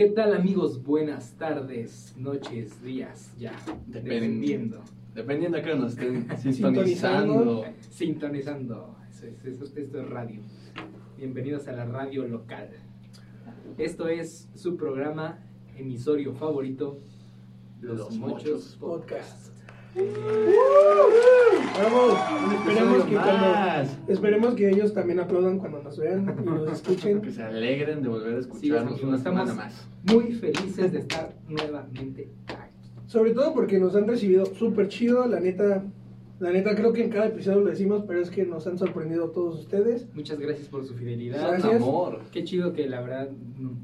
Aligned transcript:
¿Qué 0.00 0.06
tal 0.06 0.32
amigos? 0.32 0.82
Buenas 0.82 1.34
tardes, 1.36 2.14
noches, 2.16 2.82
días, 2.82 3.34
ya, 3.38 3.52
dependiendo, 3.86 4.80
Dependiendo 5.14 5.58
a 5.58 5.60
qué 5.60 5.74
nos 5.74 5.92
estén 5.92 6.26
Sintonizando. 6.38 7.64
sintonizando. 7.64 7.64
sintonizando. 7.90 8.96
Eso 9.10 9.26
es- 9.26 9.44
eso- 9.44 9.64
esto 9.78 10.00
es 10.00 10.08
radio. 10.08 10.40
Bienvenidos 11.18 11.68
a 11.68 11.72
la 11.72 11.84
radio 11.84 12.26
local. 12.26 12.70
Esto 13.76 14.08
es 14.08 14.48
su 14.54 14.74
programa 14.78 15.38
emisorio 15.76 16.32
favorito, 16.32 16.98
Los, 17.82 17.98
Los 17.98 18.16
Mochos 18.18 18.44
Mochos 18.46 18.76
Podcast. 18.80 19.49
Vamos, 21.82 22.14
esperemos 22.54 23.04
que, 23.04 23.14
cuando, 23.14 23.90
esperemos 24.08 24.54
que 24.54 24.70
ellos 24.70 24.94
también 24.94 25.18
aplaudan 25.20 25.58
cuando 25.58 25.82
nos 25.82 25.98
vean 25.98 26.36
y 26.40 26.44
nos 26.46 26.70
escuchen. 26.72 27.20
Que 27.20 27.32
se 27.32 27.42
alegren 27.42 28.02
de 28.02 28.08
volver 28.08 28.34
a 28.34 28.42
Sí, 28.42 28.48
escucharnos 28.48 28.92
amigos, 28.92 29.02
una 29.08 29.18
semana 29.18 29.54
más. 29.54 29.88
muy 30.04 30.32
felices 30.32 30.92
de 30.92 30.98
estar 31.00 31.34
nuevamente 31.48 32.30
aquí. 32.46 32.76
Sobre 33.06 33.32
todo 33.32 33.52
porque 33.52 33.78
nos 33.80 33.96
han 33.96 34.06
recibido 34.06 34.46
súper 34.46 34.88
chido, 34.88 35.26
la 35.26 35.40
neta. 35.40 35.82
La 36.40 36.50
neta, 36.52 36.74
creo 36.74 36.92
que 36.94 37.04
en 37.04 37.10
cada 37.10 37.26
episodio 37.26 37.60
lo 37.60 37.68
decimos, 37.70 38.02
pero 38.06 38.18
es 38.20 38.30
que 38.30 38.46
nos 38.46 38.66
han 38.66 38.78
sorprendido 38.78 39.28
todos 39.30 39.60
ustedes. 39.60 40.08
Muchas 40.14 40.38
gracias 40.40 40.68
por 40.68 40.86
su 40.86 40.94
fidelidad. 40.94 41.38
Gracias. 41.50 41.74
Amor. 41.82 42.20
Qué 42.32 42.44
chido 42.44 42.72
que 42.72 42.88
la 42.88 43.02
verdad, 43.02 43.28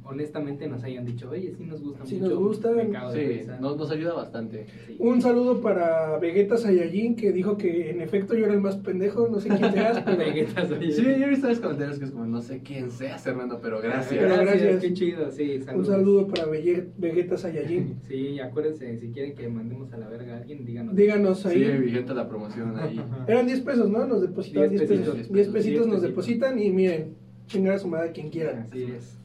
honestamente, 0.05 0.67
nos 0.67 0.83
hayan 0.83 1.05
dicho, 1.05 1.29
oye, 1.29 1.53
sí 1.57 1.65
nos 1.65 1.83
gusta 1.83 2.07
Sí 2.07 2.15
mucho. 2.17 2.31
nos 2.31 2.39
gusta. 2.39 2.71
Sí, 3.13 3.19
risa". 3.27 3.59
nos, 3.61 3.77
nos 3.77 3.91
ayuda 3.91 4.15
bastante. 4.15 4.67
Sí. 4.87 4.97
Un 4.99 5.21
saludo 5.21 5.61
para 5.61 6.19
Vegeta 6.19 6.57
Saiyajin, 6.57 7.15
que 7.17 7.31
dijo 7.33 7.59
que 7.59 7.91
en 7.91 8.01
efecto 8.01 8.35
yo 8.35 8.47
era 8.47 8.55
el 8.55 8.61
más 8.63 8.77
pendejo, 8.77 9.29
no 9.29 9.39
sé 9.39 9.51
quién 9.51 9.73
seas, 9.73 10.01
pero 10.07 10.17
Vegetas, 10.17 10.71
oye. 10.71 10.93
Sí, 10.93 11.03
yo 11.03 11.11
he 11.11 11.29
visto 11.29 11.49
los 11.49 11.61
comentarios 11.61 11.99
que 11.99 12.07
es 12.07 12.11
como, 12.11 12.25
no 12.25 12.41
sé 12.41 12.63
quién 12.65 12.91
seas, 12.91 13.27
hermano, 13.27 13.59
pero 13.61 13.83
gracias. 13.83 14.19
Pero 14.19 14.35
gracias. 14.35 14.81
Qué 14.81 14.95
chido, 14.95 15.31
sí. 15.31 15.57
un 15.57 15.63
saludos. 15.65 15.87
saludo 15.89 16.27
para 16.29 16.47
Vege- 16.47 16.89
Vegeta 16.97 17.37
Saiyajin. 17.37 17.97
Sí, 18.09 18.41
acuérdense, 18.41 18.99
si 18.99 19.11
quieren 19.11 19.35
que 19.35 19.47
mandemos 19.47 19.93
a 19.93 19.99
la 19.99 20.09
verga 20.09 20.37
a 20.37 20.39
alguien, 20.39 20.65
díganos. 20.65 20.97
Díganos 20.97 21.45
ahí. 21.45 21.59
Sigue 21.59 21.79
vigente 21.81 22.15
la 22.15 22.27
promoción 22.27 22.46
ahí. 22.79 23.01
Eran 23.29 23.47
10 23.47 23.61
pesos, 23.61 23.91
¿no? 23.91 24.07
Nos 24.07 24.23
depositaron 24.23 24.71
10 24.71 24.81
Diez 24.89 24.91
pesos. 25.01 25.15
pesitos. 25.15 25.35
10 25.35 25.49
pesitos 25.49 25.87
nos 25.87 26.01
Diez 26.01 26.11
depositan 26.11 26.59
y 26.59 26.71
miren, 26.71 27.15
chingar 27.47 27.75
a 27.75 27.79
su 27.79 27.89
madre 27.89 28.13
quien 28.13 28.31
quiera. 28.31 28.63
Así 28.63 28.85
es. 28.85 29.19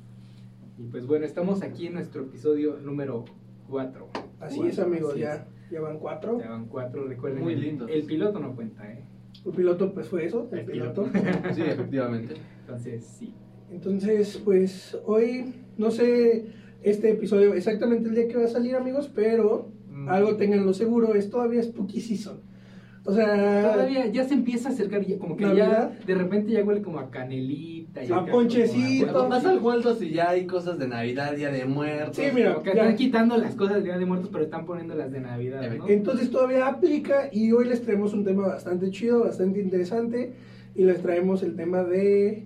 Y 0.78 0.84
pues 0.84 1.06
bueno, 1.06 1.26
estamos 1.26 1.62
aquí 1.62 1.88
en 1.88 1.94
nuestro 1.96 2.22
episodio 2.24 2.78
número 2.84 3.26
4. 3.70 4.08
Así 4.40 4.62
es, 4.62 4.80
amigos, 4.80 5.16
ya, 5.16 5.48
ya 5.72 5.82
van 5.82 6.00
4. 6.00 6.40
Ya 6.40 6.50
van 6.50 6.66
4, 6.66 7.06
recuerden. 7.08 7.44
Muy 7.44 7.54
el- 7.54 7.62
lindos. 7.62 7.90
El 7.92 8.04
piloto 8.04 8.40
no 8.40 8.56
cuenta, 8.56 8.92
¿eh? 8.92 9.04
El 9.46 9.52
piloto, 9.54 9.94
pues 9.94 10.08
fue 10.08 10.26
eso, 10.26 10.50
el 10.52 10.60
El 10.60 10.66
piloto. 10.66 11.04
piloto. 11.12 11.30
Sí, 11.56 11.62
efectivamente. 11.62 12.36
Entonces, 12.62 13.04
sí. 13.06 13.34
Entonces, 13.72 14.42
pues 14.44 14.98
hoy, 15.06 15.54
no 15.78 15.92
sé 15.92 16.48
este 16.84 17.12
episodio 17.12 17.54
exactamente 17.54 18.10
el 18.10 18.16
día 18.16 18.28
que 18.28 18.38
va 18.38 18.46
a 18.46 18.48
salir, 18.48 18.76
amigos, 18.76 19.10
pero 19.14 19.70
Mm. 19.92 20.08
algo 20.10 20.36
tenganlo 20.38 20.74
seguro, 20.74 21.14
es 21.16 21.30
todavía 21.30 21.62
Spooky 21.62 22.00
Season. 22.02 22.40
O 23.04 23.14
sea, 23.14 23.72
Todavía 23.74 24.06
ya 24.08 24.26
se 24.26 24.36
empieza 24.36 24.70
a 24.70 24.72
acercar, 24.74 25.04
ya 25.04 25.18
como 25.18 25.36
que 25.36 25.44
¿Navidad? 25.44 25.94
ya 26.00 26.06
de 26.06 26.16
repente 26.16 26.52
ya 26.52 26.64
huele 26.64 26.84
como 26.84 27.00
a 27.00 27.10
canelita. 27.10 28.04
y 28.04 28.12
A 28.12 28.26
ponchecito. 28.26 29.28
Vas 29.28 29.44
al 29.44 29.58
Waldos 29.60 30.02
y 30.04 30.12
ya 30.12 30.30
hay 30.30 30.46
cosas 30.46 30.78
de 30.78 30.88
Navidad, 30.88 31.36
Día 31.36 31.50
de 31.50 31.66
Muertos. 31.66 32.16
Sí, 32.18 32.24
mira. 32.34 32.54
Como 32.54 32.64
que 32.64 32.76
ya. 32.76 32.82
están 32.84 32.96
quitando 32.96 33.38
las 33.38 33.56
cosas 33.56 33.76
del 33.78 33.86
Día 33.86 33.98
de 33.98 34.06
Muertos, 34.06 34.30
pero 34.32 34.44
están 34.44 34.66
poniendo 34.66 34.94
las 34.94 35.12
de 35.12 35.20
Navidad, 35.20 35.64
¿no? 35.78 35.88
entonces 35.88 36.30
todavía 36.30 36.68
aplica 36.68 37.30
y 37.32 37.52
hoy 37.52 37.68
les 37.68 37.82
traemos 37.82 38.14
un 38.14 38.24
tema 38.24 38.48
bastante 38.48 38.92
chido, 38.92 39.24
bastante 39.24 39.60
interesante 39.62 40.34
y 40.76 40.84
les 40.84 41.02
traemos 41.02 41.42
el 41.42 41.56
tema 41.56 41.84
de... 41.84 42.46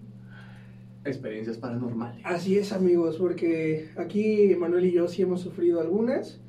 Experiencias 1.04 1.58
paranormales. 1.58 2.22
Así 2.26 2.58
es, 2.58 2.72
amigos, 2.72 3.18
porque 3.18 3.90
aquí 3.98 4.56
Manuel 4.58 4.86
y 4.86 4.94
yo 4.94 5.08
sí 5.08 5.22
hemos 5.22 5.42
sufrido 5.42 5.82
algunas 5.82 6.40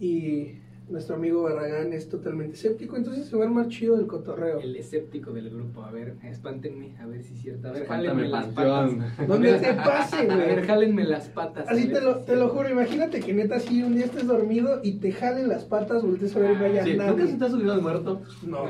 y 0.00 0.52
nuestro 0.90 1.16
amigo 1.16 1.42
Barragán 1.42 1.92
es 1.92 2.08
totalmente 2.08 2.54
escéptico, 2.54 2.96
entonces 2.96 3.26
se 3.26 3.36
va 3.36 3.44
a 3.44 3.48
armar 3.48 3.68
chido 3.68 3.98
el 3.98 4.06
cotorreo. 4.06 4.58
El 4.60 4.74
escéptico 4.76 5.32
del 5.32 5.50
grupo. 5.50 5.82
A 5.82 5.90
ver, 5.90 6.14
espántenme, 6.24 6.96
a 6.98 7.06
ver 7.06 7.22
si 7.22 7.34
es 7.34 7.40
cierto. 7.40 7.68
A 7.68 7.72
ver, 7.72 7.82
Espántame, 7.82 8.08
jálenme 8.08 8.28
las 8.30 8.46
panteón. 8.46 8.98
patas. 8.98 9.28
Donde 9.28 9.52
te 9.58 9.74
pase, 9.74 10.16
A 10.30 10.36
ver, 10.36 10.66
jálenme 10.66 11.04
las 11.04 11.28
patas. 11.28 11.66
Así 11.68 11.88
te 11.88 12.00
lo, 12.00 12.16
te 12.20 12.36
lo 12.36 12.48
juro, 12.48 12.70
imagínate 12.70 13.20
que 13.20 13.34
neta 13.34 13.56
así 13.56 13.82
un 13.82 13.94
día 13.94 14.06
estés 14.06 14.26
dormido 14.26 14.80
y 14.82 14.92
te 14.92 15.12
jalen 15.12 15.48
las 15.48 15.64
patas, 15.64 16.02
voltees 16.02 16.34
a 16.36 16.38
ver 16.40 16.52
y 16.52 16.54
no 16.56 16.64
haya 16.64 16.84
Sí, 16.84 16.90
¿Nunca 16.92 17.06
nadie. 17.12 17.26
se 17.28 17.36
te 17.38 17.44
ha 17.44 17.48
subido 17.50 17.72
al 17.72 17.82
muerto? 17.82 18.22
No. 18.46 18.64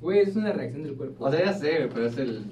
Güey, 0.00 0.20
es 0.20 0.34
una 0.36 0.52
reacción 0.52 0.82
del 0.82 0.94
cuerpo. 0.94 1.24
O 1.26 1.30
sea, 1.30 1.44
ya 1.44 1.52
sé, 1.52 1.88
pero 1.92 2.06
es 2.06 2.16
el 2.16 2.44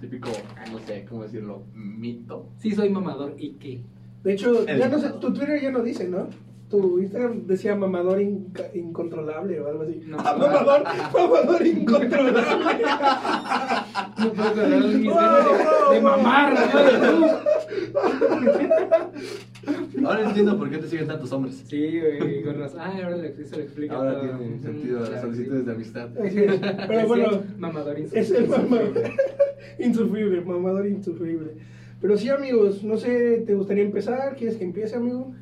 típico, 0.00 0.30
no 0.70 0.78
sé, 0.80 1.04
¿cómo 1.08 1.24
decirlo? 1.24 1.62
Mito. 1.74 2.46
Sí, 2.58 2.70
soy 2.72 2.88
mamador. 2.90 3.34
¿Y 3.38 3.52
qué? 3.54 3.80
De 4.22 4.32
hecho, 4.34 4.66
El- 4.68 4.78
ya 4.78 4.88
no 4.88 4.98
sé, 5.00 5.10
tu 5.20 5.32
Twitter 5.32 5.60
ya 5.60 5.72
no 5.72 5.82
dice, 5.82 6.08
¿no? 6.08 6.28
Tu 6.72 7.00
Instagram 7.00 7.46
decía 7.46 7.76
mamador 7.76 8.18
incontrolable 8.72 9.60
o 9.60 9.68
algo 9.68 9.82
así. 9.82 10.00
No. 10.06 10.16
Ah, 10.18 10.34
mamador, 10.38 10.82
mamador 11.12 11.66
incontrolable. 11.66 12.82
No 14.18 14.32
puedo 14.32 14.54
ganas 14.54 14.82
de, 14.84 14.98
de 15.00 15.08
oh. 15.10 16.00
mamar. 16.00 16.54
Ahora 20.06 20.28
entiendo 20.28 20.56
por 20.58 20.70
qué 20.70 20.78
te 20.78 20.88
siguen 20.88 21.08
tantos 21.08 21.30
hombres. 21.30 21.62
Sí, 21.66 22.00
güey, 22.00 22.42
con 22.42 22.58
razón. 22.58 22.80
Ah, 22.80 22.94
ahora 23.04 23.16
le- 23.18 23.34
eso 23.38 23.56
lo 23.56 23.62
explica. 23.64 23.94
Ahora 23.94 24.14
todo. 24.14 24.38
tiene 24.38 24.58
sentido 24.62 25.00
las 25.00 25.08
claro, 25.10 25.22
solicitudes 25.26 25.60
sí. 25.60 25.66
de 25.66 25.72
amistad. 25.72 26.08
Pero 26.88 27.06
bueno, 27.06 27.42
Mamador 27.58 27.98
es 27.98 28.12
el 28.14 28.18
insufrible. 28.18 28.56
mamador 28.56 29.10
insufrible, 29.78 30.40
mamador 30.40 30.86
insufrible. 30.86 31.52
Pero 32.00 32.16
sí, 32.16 32.30
amigos, 32.30 32.82
no 32.82 32.96
sé, 32.96 33.42
¿te 33.46 33.54
gustaría 33.54 33.84
empezar? 33.84 34.36
¿Quieres 34.36 34.56
que 34.56 34.64
empiece, 34.64 34.96
amigo? 34.96 35.34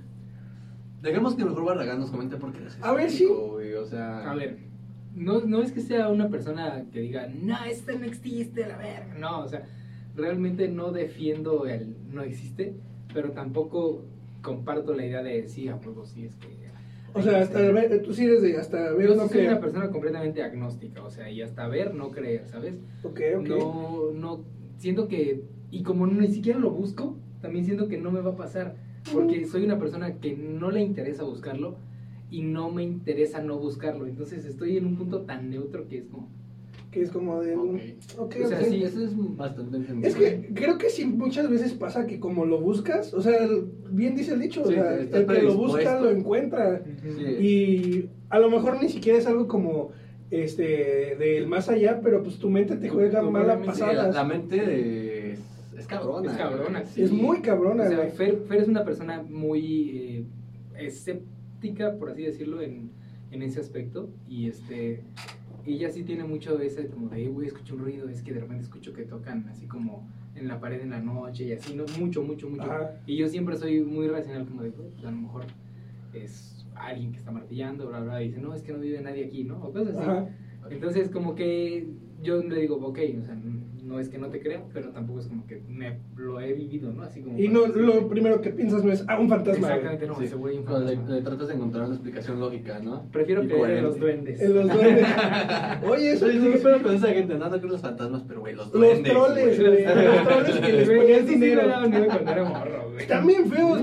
Dejemos 1.02 1.34
que 1.34 1.44
mejor 1.44 1.64
Barragán 1.64 2.00
nos 2.00 2.10
comente 2.10 2.36
por 2.36 2.52
qué 2.52 2.58
eres 2.58 2.78
A 2.82 2.92
ver, 2.92 3.10
güey, 3.50 3.74
O 3.74 3.86
sea, 3.86 4.30
A 4.30 4.34
ver, 4.34 4.58
no, 5.14 5.40
no 5.40 5.62
es 5.62 5.72
que 5.72 5.80
sea 5.80 6.08
una 6.08 6.28
persona 6.28 6.84
que 6.92 7.00
diga, 7.00 7.26
no, 7.28 7.56
este 7.64 7.98
no 7.98 8.04
existe, 8.04 8.66
la 8.66 8.76
verga. 8.76 9.14
No, 9.18 9.40
o 9.40 9.48
sea, 9.48 9.66
realmente 10.14 10.68
no 10.68 10.92
defiendo 10.92 11.66
el 11.66 11.96
no 12.12 12.22
existe, 12.22 12.74
pero 13.12 13.32
tampoco 13.32 14.04
comparto 14.42 14.94
la 14.94 15.06
idea 15.06 15.22
de 15.22 15.48
sí, 15.48 15.68
a 15.68 15.76
huevo, 15.76 16.04
sí, 16.04 16.24
es 16.24 16.36
que. 16.36 16.60
O 17.12 17.22
sea, 17.22 17.40
hasta 17.40 17.58
ver, 17.58 18.02
tú 18.02 18.14
sí 18.14 18.24
eres 18.24 18.40
de 18.40 18.56
hasta 18.56 18.92
ver 18.92 19.08
Yo 19.08 19.16
no 19.16 19.22
sí 19.22 19.28
soy 19.30 19.38
creer. 19.38 19.50
una 19.50 19.60
persona 19.60 19.90
completamente 19.90 20.42
agnóstica, 20.44 21.02
o 21.02 21.10
sea, 21.10 21.28
y 21.28 21.42
hasta 21.42 21.66
ver, 21.66 21.92
no 21.94 22.10
creer, 22.10 22.46
¿sabes? 22.46 22.74
Ok, 23.02 23.20
ok. 23.38 23.48
No, 23.48 24.12
no, 24.12 24.44
siento 24.78 25.08
que, 25.08 25.42
y 25.72 25.82
como 25.82 26.06
ni 26.06 26.28
siquiera 26.28 26.58
lo 26.60 26.70
busco, 26.70 27.16
también 27.40 27.64
siento 27.64 27.88
que 27.88 27.98
no 27.98 28.12
me 28.12 28.20
va 28.20 28.30
a 28.30 28.36
pasar, 28.36 28.76
porque 29.12 29.46
soy 29.46 29.64
una 29.64 29.78
persona 29.78 30.14
que 30.16 30.36
no 30.36 30.70
le 30.70 30.80
interesa 30.82 31.24
buscarlo 31.24 31.76
y 32.30 32.42
no 32.42 32.70
me 32.70 32.82
interesa 32.84 33.42
no 33.42 33.58
buscarlo, 33.58 34.06
entonces 34.06 34.44
estoy 34.44 34.76
en 34.76 34.86
un 34.86 34.96
punto 34.96 35.22
tan 35.22 35.50
neutro 35.50 35.88
que 35.88 35.98
es 35.98 36.04
como, 36.04 36.28
Que 36.92 37.02
es 37.02 37.10
como 37.10 37.40
de... 37.40 37.56
un- 37.56 37.76
Ok. 38.18 38.18
ok, 38.18 38.36
O 38.44 38.48
sea, 38.48 38.62
sí, 38.62 38.82
eso 38.82 39.04
es 39.04 39.12
bastante 39.36 39.76
entendible. 39.78 40.08
Es 40.08 40.14
que 40.16 40.50
creo 40.54 40.76
que 40.78 40.90
sí 40.90 41.04
muchas 41.06 41.48
veces 41.50 41.72
pasa 41.72 42.06
que 42.06 42.18
como 42.20 42.44
lo 42.46 42.60
buscas, 42.60 43.14
o 43.14 43.20
sea, 43.22 43.48
bien 43.90 44.14
dice 44.16 44.34
el 44.34 44.40
dicho, 44.40 44.62
Sí, 44.64 44.70
o 44.72 44.74
sea, 44.74 44.94
el 45.00 45.08
que 45.26 45.42
lo 45.42 45.54
busca 45.54 46.00
lo 46.00 46.10
encuentra. 46.10 46.82
Sí. 47.02 47.24
Y 47.44 48.08
a 48.28 48.38
lo 48.38 48.50
mejor 48.50 48.80
ni 48.82 48.88
siquiera 48.88 49.18
es 49.18 49.26
algo 49.26 49.46
como 49.48 49.90
este 50.32 51.16
del 51.18 51.48
más 51.48 51.68
allá, 51.68 52.00
pero 52.02 52.22
pues 52.22 52.38
tu 52.38 52.48
mente 52.50 52.76
te 52.76 52.88
juega 52.88 53.20
mente, 53.22 53.40
Sí, 53.40 53.46
la, 53.48 53.60
pasadas. 53.60 54.14
la 54.14 54.24
mente 54.24 54.56
es 54.58 55.09
cabrona. 55.90 56.30
Es 56.32 56.38
cabrona, 56.38 56.84
sí. 56.84 57.02
Es 57.02 57.12
muy 57.12 57.40
cabrona, 57.42 57.84
o 57.84 57.88
sea. 57.88 58.06
Fer, 58.10 58.38
Fer 58.48 58.60
es 58.60 58.68
una 58.68 58.84
persona 58.84 59.22
muy 59.22 59.90
eh, 59.98 60.24
escéptica, 60.78 61.96
por 61.98 62.10
así 62.10 62.22
decirlo, 62.22 62.60
en, 62.62 62.90
en 63.30 63.42
ese 63.42 63.60
aspecto, 63.60 64.08
y 64.28 64.48
este, 64.48 65.02
ella 65.66 65.90
sí 65.90 66.02
tiene 66.04 66.24
mucho 66.24 66.58
ese 66.60 66.86
como 66.88 67.08
de, 67.10 67.24
"Eh, 67.24 67.28
güey, 67.28 67.46
escucho 67.48 67.74
un 67.74 67.80
ruido, 67.80 68.08
es 68.08 68.22
que 68.22 68.32
de 68.32 68.40
repente 68.40 68.64
escucho 68.64 68.92
que 68.92 69.02
tocan 69.04 69.46
así 69.48 69.66
como 69.66 70.08
en 70.34 70.48
la 70.48 70.58
pared 70.60 70.80
en 70.80 70.90
la 70.90 71.00
noche 71.00 71.44
y 71.44 71.52
así, 71.52 71.74
no, 71.74 71.84
mucho, 71.98 72.22
mucho, 72.22 72.48
mucho. 72.48 72.62
Ajá. 72.62 73.00
Y 73.06 73.16
yo 73.16 73.28
siempre 73.28 73.56
soy 73.56 73.80
muy 73.80 74.08
racional 74.08 74.46
como 74.46 74.62
de, 74.62 74.70
"Güey, 74.70 74.88
pues 74.90 75.04
a 75.04 75.10
lo 75.10 75.16
mejor 75.18 75.44
es 76.14 76.66
alguien 76.74 77.12
que 77.12 77.18
está 77.18 77.30
martillando, 77.30 77.88
bla, 77.88 78.00
bla, 78.00 78.22
y 78.22 78.28
dice, 78.28 78.40
no, 78.40 78.54
es 78.54 78.62
que 78.62 78.72
no 78.72 78.78
vive 78.78 79.00
nadie 79.02 79.26
aquí, 79.26 79.44
¿no? 79.44 79.62
O 79.62 79.72
cosas 79.72 79.94
así. 79.96 80.02
Ajá. 80.10 80.28
Entonces, 80.70 81.10
como 81.10 81.34
que 81.34 81.88
yo 82.22 82.42
le 82.42 82.60
digo, 82.60 82.76
ok, 82.76 82.98
o 83.20 83.24
sea, 83.24 83.34
no 83.84 83.98
es 83.98 84.08
que 84.08 84.18
no 84.18 84.28
te 84.28 84.40
crea, 84.40 84.62
pero 84.72 84.90
tampoco 84.90 85.18
es 85.20 85.26
como 85.26 85.44
que 85.46 85.60
me 85.68 85.98
lo 86.16 86.40
he 86.40 86.52
vivido, 86.52 86.92
¿no? 86.92 87.02
Así 87.02 87.22
como. 87.22 87.36
Y 87.38 87.48
no 87.48 87.66
lo 87.66 88.08
primero 88.08 88.40
que 88.40 88.50
piensas 88.50 88.84
no 88.84 88.92
es, 88.92 89.04
ah, 89.08 89.18
un 89.18 89.28
fantasma. 89.28 89.66
güey". 89.66 89.72
Exactamente, 89.78 90.06
no, 90.06 90.14
Sí. 90.18 90.24
ese 90.26 90.36
güey 90.36 90.58
un 90.58 90.64
Cuando 90.64 90.86
le, 90.90 90.94
fantasma. 90.96 91.16
le 91.16 91.22
tratas 91.22 91.48
de 91.48 91.54
encontrar 91.54 91.84
una 91.86 91.94
explicación 91.94 92.38
lógica, 92.40 92.78
¿no? 92.78 93.02
Prefiero 93.10 93.42
creer 93.42 93.70
en 93.78 93.82
los 93.84 93.98
duendes. 93.98 94.40
En 94.40 94.54
los 94.54 94.72
duendes. 94.72 95.06
Oye, 95.88 96.12
eso 96.12 96.26
es 96.26 96.40
sí, 96.40 96.50
pero 96.62 96.82
con 96.82 96.94
esa 96.94 97.08
gente, 97.08 97.34
no, 97.34 97.44
no 97.46 97.50
creo 97.50 97.64
en 97.64 97.70
los 97.72 97.80
fantasmas, 97.80 98.22
pero 98.28 98.40
güey, 98.40 98.54
los 98.54 98.66
Los 98.66 98.74
duendes. 98.80 99.12
troles, 99.12 99.58
güey. 99.60 99.84
Los 99.84 100.28
troles 100.28 100.60
que 100.60 100.72
les 100.72 100.88
ponían 100.90 101.26
sí 101.26 101.34
dinero. 101.34 101.66
daba 101.66 101.86
miedo 101.88 102.06
cuando 102.06 102.30
era 102.30 102.44
morro, 102.44 102.90
güey. 102.90 103.02
Están 103.02 103.26
bien 103.26 103.50
feos. 103.50 103.82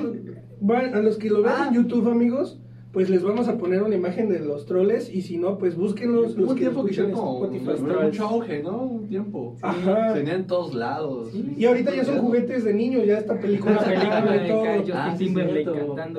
Van, 0.60 0.94
a 0.96 1.02
los 1.02 1.18
que 1.18 1.30
lo 1.30 1.42
vean 1.44 1.56
Ah. 1.60 1.68
en 1.68 1.74
YouTube, 1.76 2.08
amigos, 2.10 2.60
pues 2.98 3.12
les 3.12 3.22
vamos 3.22 3.48
a 3.48 3.60
poner 3.60 3.84
una 3.84 3.94
imagen 3.94 4.28
de 4.28 4.40
los 4.40 4.66
troles 4.66 5.14
y 5.14 5.22
si 5.22 5.38
no, 5.38 5.60
pues 5.60 5.76
búsquenlos. 5.76 6.36
Los 6.36 6.50
un 6.50 6.56
tiempo 6.56 6.84
que 6.84 6.90
hicieron 6.90 7.12
en 7.12 7.16
como 7.16 7.48
mucho 8.02 8.24
auge, 8.26 8.64
¿no? 8.64 8.86
Un 8.86 9.08
tiempo. 9.08 9.56
Ajá. 9.62 10.16
Tenían 10.16 10.38
en 10.38 10.48
todos 10.48 10.74
lados. 10.74 11.30
Sí. 11.32 11.54
Y 11.56 11.66
ahorita 11.66 11.94
ya 11.94 12.04
son 12.04 12.18
juguetes 12.18 12.64
de 12.64 12.74
niños, 12.74 13.06
ya 13.06 13.20
esta 13.20 13.40
película 13.40 13.78
película 13.78 14.36
y 14.36 14.40
de 14.40 14.48
todo. 14.48 14.64
Ah, 14.96 15.16
sí. 15.16 15.36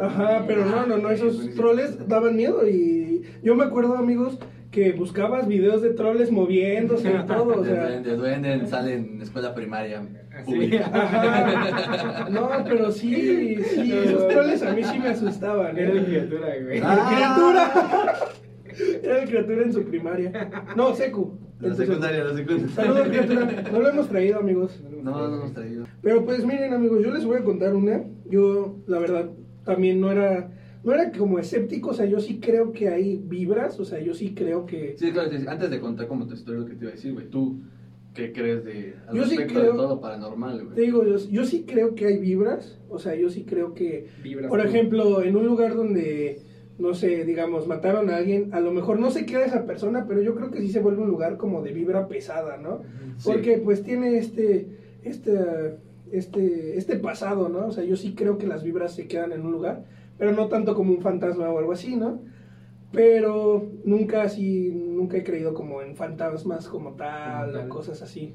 Ajá, 0.01 0.45
pero 0.47 0.67
no, 0.67 0.87
no, 0.87 0.99
no, 0.99 1.11
esos 1.11 1.53
troles 1.57 1.99
daban 2.07 2.37
miedo 2.37 2.65
y 2.69 3.23
yo 3.43 3.57
me 3.57 3.65
acuerdo, 3.65 3.97
amigos, 3.97 4.39
que 4.70 4.93
buscabas 4.93 5.49
videos 5.49 5.82
de 5.82 5.91
troles 5.91 6.31
moviéndose 6.31 7.11
y 7.11 7.26
todo, 7.26 7.59
o 7.59 7.62
De 7.62 7.70
sea... 7.70 7.87
duende, 7.87 8.17
duende 8.17 8.67
sale 8.67 8.94
en 8.94 9.23
escuela 9.23 9.55
primaria. 9.55 10.03
No, 12.31 12.49
pero 12.65 12.93
sí, 12.93 13.56
sí, 13.56 13.93
esos 13.93 14.29
troles 14.29 14.62
a 14.62 14.73
mí 14.73 14.85
sí 14.85 14.99
me 14.99 15.09
asustaban. 15.09 15.76
Era 15.76 15.94
la 15.94 16.00
¿eh? 16.00 16.05
criatura, 16.05 16.49
güey. 16.62 16.81
Ah. 16.82 17.06
criatura. 17.11 19.03
Era 19.03 19.19
la 19.19 19.25
criatura 19.25 19.62
en 19.62 19.73
su 19.73 19.85
primaria. 19.85 20.50
No, 20.76 20.94
secu. 20.94 21.38
La 21.61 21.75
secundaria, 21.75 22.23
la 22.23 22.35
secundaria. 22.35 22.69
Saludos, 22.69 23.09
criatura. 23.09 23.65
No 23.73 23.81
lo 23.81 23.88
hemos 23.88 24.09
traído, 24.09 24.38
amigos. 24.38 24.81
No, 25.03 25.29
no 25.29 25.37
hemos 25.37 25.53
traído. 25.53 25.87
Pero 26.03 26.25
pues 26.25 26.44
miren, 26.44 26.73
amigos, 26.73 27.03
yo 27.03 27.12
les 27.12 27.25
voy 27.25 27.38
a 27.38 27.44
contar 27.44 27.75
una. 27.75 28.05
Yo, 28.26 28.76
la 28.87 29.00
verdad, 29.00 29.31
también 29.65 30.00
no 30.00 30.12
era, 30.12 30.50
no 30.88 30.94
era 30.94 31.12
como 31.12 31.38
escéptico. 31.38 31.90
O 31.90 31.94
sea, 31.94 32.06
yo 32.06 32.19
sí 32.20 32.40
creo 32.40 32.73
que 32.73 32.88
hay 32.88 33.17
vibras. 33.23 33.79
O 33.79 33.85
sea, 33.85 34.00
yo 34.00 34.14
sí 34.14 34.35
creo 34.35 34.64
que. 34.67 34.94
Sí, 34.99 35.12
claro, 35.12 35.31
sí, 35.31 35.44
antes 35.46 35.70
de 35.70 35.79
contar 35.81 36.08
como 36.08 36.26
tu 36.26 36.35
historia, 36.35 36.61
lo 36.62 36.67
que 36.67 36.75
te 36.75 36.85
iba 36.85 36.93
a 36.93 36.94
decir, 36.94 37.12
güey, 37.12 37.26
tú, 37.29 37.61
¿qué 38.14 38.32
crees 38.32 38.64
de, 38.64 38.94
al 39.06 39.17
Yo 39.17 39.25
sí 39.25 39.37
respecto 39.37 39.61
creo- 39.61 39.73
de 39.73 39.79
todo 39.79 40.00
paranormal, 40.00 40.58
Te 40.58 40.64
güey? 40.64 40.76
digo, 40.87 41.05
yo, 41.05 41.17
yo 41.31 41.44
sí 41.44 41.64
creo 41.67 41.94
que 41.94 42.06
hay 42.06 42.19
vibras. 42.19 42.79
O 42.88 42.99
sea, 42.99 43.14
yo 43.14 43.29
sí 43.31 43.44
creo 43.44 43.75
que 43.75 44.06
Vibras 44.23 44.49
Por 44.49 44.62
tú. 44.62 44.67
ejemplo, 44.69 45.23
en 45.23 45.37
un 45.37 45.46
lugar 45.46 45.75
donde, 45.75 46.40
no 46.79 46.94
sé, 46.94 47.25
digamos, 47.26 47.67
mataron 47.67 48.08
a 48.08 48.17
alguien, 48.17 48.55
a 48.55 48.61
lo 48.61 48.73
mejor 48.73 48.99
no 48.99 49.11
se 49.11 49.26
queda 49.26 49.44
esa 49.44 49.67
persona, 49.67 50.06
pero 50.08 50.23
yo 50.23 50.34
creo 50.34 50.50
que 50.50 50.61
sí 50.62 50.69
se 50.69 50.81
vuelve 50.81 51.02
un 51.02 51.08
lugar 51.08 51.37
como 51.37 51.62
de 51.62 51.73
vibra 51.73 52.08
pesada, 52.08 52.56
¿no? 52.56 52.81
Sí. 53.19 53.29
Porque 53.31 53.58
pues 53.58 53.82
tiene 53.82 54.17
este, 54.17 54.69
este, 55.02 55.76
este, 56.12 56.79
este 56.79 56.96
pasado, 56.96 57.49
¿no? 57.49 57.67
O 57.67 57.73
sea, 57.73 57.84
yo 57.84 57.96
sí 57.96 58.14
creo 58.14 58.38
que 58.38 58.46
las 58.46 58.62
vibras 58.64 58.94
se 58.94 59.06
quedan 59.06 59.32
en 59.32 59.43
un 59.43 59.52
lugar, 59.52 59.84
pero 60.19 60.32
no 60.32 60.49
tanto 60.49 60.75
como 60.75 60.93
un 60.93 61.00
fantasma 61.00 61.49
o 61.50 61.59
algo 61.59 61.73
así, 61.73 61.97
¿no? 61.97 62.20
Pero 62.91 63.70
nunca 63.85 64.23
así, 64.23 64.70
nunca 64.70 65.19
he 65.19 65.25
creído 65.25 65.53
como 65.55 65.82
en 65.82 65.94
fantasmas 65.94 66.69
como 66.69 66.93
tal, 66.93 67.47
Como 67.50 67.59
tal. 67.59 67.67
o 67.67 67.69
cosas 67.69 68.03
así. 68.03 68.35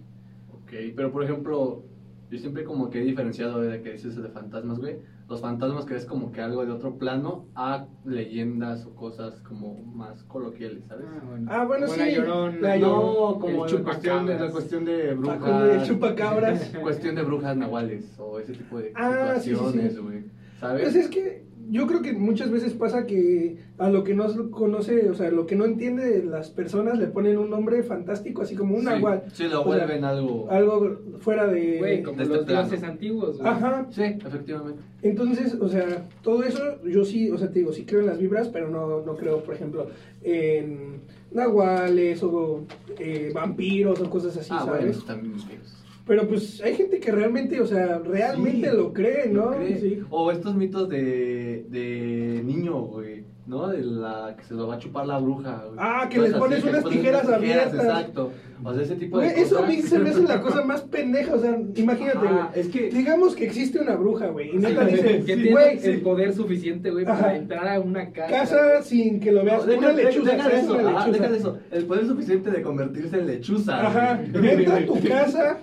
Ok, 0.53 0.71
pero 0.95 1.11
por 1.11 1.23
ejemplo, 1.23 1.83
yo 2.29 2.37
siempre 2.37 2.63
como 2.63 2.89
que 2.91 3.01
he 3.01 3.03
diferenciado 3.05 3.61
de 3.61 3.81
que 3.81 3.93
dices 3.93 4.15
de 4.15 4.29
fantasmas, 4.29 4.79
güey. 4.79 4.97
Los 5.27 5.41
fantasmas 5.41 5.85
que 5.85 5.95
es 5.95 6.05
como 6.05 6.31
que 6.31 6.41
algo 6.41 6.63
de 6.65 6.71
otro 6.71 6.97
plano 6.99 7.47
a 7.55 7.87
leyendas 8.05 8.85
o 8.85 8.93
cosas 8.93 9.39
como 9.41 9.81
más 9.81 10.23
coloquiales, 10.25 10.83
¿sabes? 10.85 11.05
Ah, 11.09 11.23
bueno. 11.27 11.47
Ah, 11.51 11.65
bueno, 11.65 11.85
Como 11.87 11.97
la 11.97 12.05
sí. 12.05 12.15
Llorona. 12.15 12.59
La 12.61 12.77
no, 12.77 13.39
como 13.39 13.65
el 13.65 13.73
la 13.73 13.81
cuestión, 13.83 14.25
de, 14.27 14.33
la 14.35 14.39
chupacabras. 14.47 14.51
cuestión 14.51 14.85
de 14.85 15.09
el 15.09 15.15
brujas. 15.15 15.87
chupacabras. 15.87 16.73
cuestión 16.81 17.15
de 17.15 17.23
brujas 17.23 17.57
nahuales 17.57 18.19
o 18.19 18.37
ese 18.37 18.53
tipo 18.53 18.77
de 18.77 18.91
Ah, 18.95 19.35
sí, 19.39 19.49
sí, 19.49 19.49
sí. 19.49 19.55
situaciones, 19.55 19.99
güey. 19.99 20.23
¿Sabes? 20.59 20.83
Pues 20.83 20.95
es 20.95 21.07
que 21.09 21.45
yo 21.69 21.87
creo 21.87 22.01
que 22.01 22.13
muchas 22.13 22.51
veces 22.51 22.73
pasa 22.73 23.05
que 23.05 23.57
a 23.77 23.89
lo 23.89 24.03
que 24.03 24.13
no 24.13 24.51
conoce, 24.51 25.09
o 25.09 25.13
sea, 25.13 25.31
lo 25.31 25.45
que 25.45 25.55
no 25.55 25.65
entiende 25.65 26.23
las 26.23 26.49
personas 26.49 26.97
le 26.99 27.07
ponen 27.07 27.37
un 27.37 27.49
nombre 27.49 27.83
fantástico, 27.83 28.41
así 28.41 28.55
como 28.55 28.75
un 28.75 28.81
Sí, 28.81 28.85
nahual. 28.87 29.23
Sí, 29.33 29.43
lo 29.43 29.61
O 29.61 29.63
sea, 29.63 29.85
vuelven 29.85 30.03
algo. 30.03 30.47
Algo 30.49 30.97
fuera 31.19 31.47
de... 31.47 31.77
Güey, 31.79 32.03
como 32.03 32.17
de 32.17 32.23
este 32.23 32.35
los 32.35 32.47
dioses 32.47 32.83
antiguos. 32.83 33.39
Ajá. 33.41 33.87
Sí, 33.91 34.03
efectivamente. 34.03 34.81
Entonces, 35.01 35.55
o 35.55 35.67
sea, 35.69 36.07
todo 36.21 36.43
eso 36.43 36.83
yo 36.85 37.05
sí, 37.05 37.29
o 37.29 37.37
sea, 37.37 37.49
te 37.49 37.59
digo, 37.59 37.73
sí 37.73 37.85
creo 37.85 38.01
en 38.01 38.07
las 38.07 38.19
vibras, 38.19 38.49
pero 38.49 38.69
no, 38.69 39.01
no 39.01 39.15
creo, 39.15 39.43
por 39.43 39.55
ejemplo, 39.55 39.87
en 40.21 41.01
nahuales 41.31 42.21
o 42.23 42.65
eh, 42.99 43.31
vampiros 43.33 43.99
o 43.99 44.09
cosas 44.09 44.37
así, 44.37 44.51
ah, 44.53 44.63
¿sabes? 44.65 44.97
bueno, 44.97 45.03
también 45.05 45.33
mis 45.33 45.43
hijos. 45.45 45.82
Pero 46.05 46.27
pues 46.27 46.61
hay 46.61 46.75
gente 46.75 46.99
que 46.99 47.11
realmente, 47.11 47.61
o 47.61 47.65
sea, 47.67 47.99
realmente 47.99 48.69
Sí, 48.69 48.75
lo 48.75 48.91
cree, 48.93 49.29
¿no? 49.29 49.51
¿Lo 49.51 49.57
cree? 49.57 49.77
Sí. 49.79 50.01
O 50.09 50.31
estos 50.31 50.55
mitos 50.55 50.89
de, 50.89 51.65
de 51.69 52.41
niño, 52.43 52.81
güey, 52.81 53.23
¿no? 53.45 53.67
De 53.67 53.81
la 53.83 54.35
que 54.37 54.43
se 54.43 54.53
lo 54.53 54.67
va 54.67 54.75
a 54.75 54.79
chupar 54.79 55.05
la 55.05 55.19
bruja, 55.19 55.63
güey. 55.67 55.77
Ah, 55.77 56.07
que 56.09 56.17
Cosas 56.17 56.31
les 56.31 56.39
pones 56.39 56.59
así, 56.59 56.69
unas 56.69 56.83
tijeras 56.85 57.27
abiertas. 57.29 57.73
Exacto. 57.73 58.31
O 58.65 58.73
sea, 58.73 58.81
ese 58.83 58.95
tipo 58.95 59.19
de 59.19 59.25
Güey, 59.29 59.41
eso 59.41 59.57
a 59.57 59.61
cosas. 59.61 59.75
mí 59.75 59.81
se 59.81 59.99
me 59.99 60.09
hace 60.11 60.21
la 60.23 60.41
cosa 60.41 60.61
más 60.65 60.81
pendeja, 60.83 61.35
o 61.35 61.39
sea, 61.39 61.59
imagínate, 61.75 62.17
güey. 62.19 62.31
Es 62.55 62.67
que... 62.69 62.89
Digamos 62.89 63.35
que 63.35 63.43
existe 63.45 63.79
una 63.79 63.95
bruja, 63.97 64.27
güey, 64.27 64.55
y 64.55 64.57
neta 64.57 64.85
Sí, 64.87 64.95
dice, 64.95 65.23
que 65.25 65.35
sí, 65.35 65.41
tiene 65.43 65.71
el 65.83 66.01
poder 66.01 66.33
suficiente, 66.33 66.89
güey, 66.91 67.05
Ajá. 67.05 67.19
para 67.19 67.35
entrar 67.35 67.67
a 67.67 67.79
una 67.81 68.11
casa. 68.11 68.31
casa 68.31 68.81
sin 68.83 69.19
que 69.19 69.33
lo 69.33 69.43
veas, 69.43 69.59
No, 69.59 69.65
deja, 69.65 69.79
una 69.79 69.93
deja- 69.93 70.09
lechuza, 70.09 70.31
deja 70.31 70.43
de 70.47 70.49
¿sabes? 70.55 70.63
eso, 70.63 70.73
Una 70.89 71.03
ah, 71.03 71.09
deja 71.11 71.29
de 71.29 71.37
eso. 71.37 71.57
El 71.71 71.85
poder 71.85 72.07
suficiente 72.07 72.51
de 72.51 72.61
convertirse 72.61 73.17
en 73.19 73.27
lechuza. 73.27 73.85
Ajá, 73.87 74.21
güey. 74.31 74.49
entra 74.53 74.77
a 74.77 74.85
tu 74.85 74.99
casa, 75.03 75.57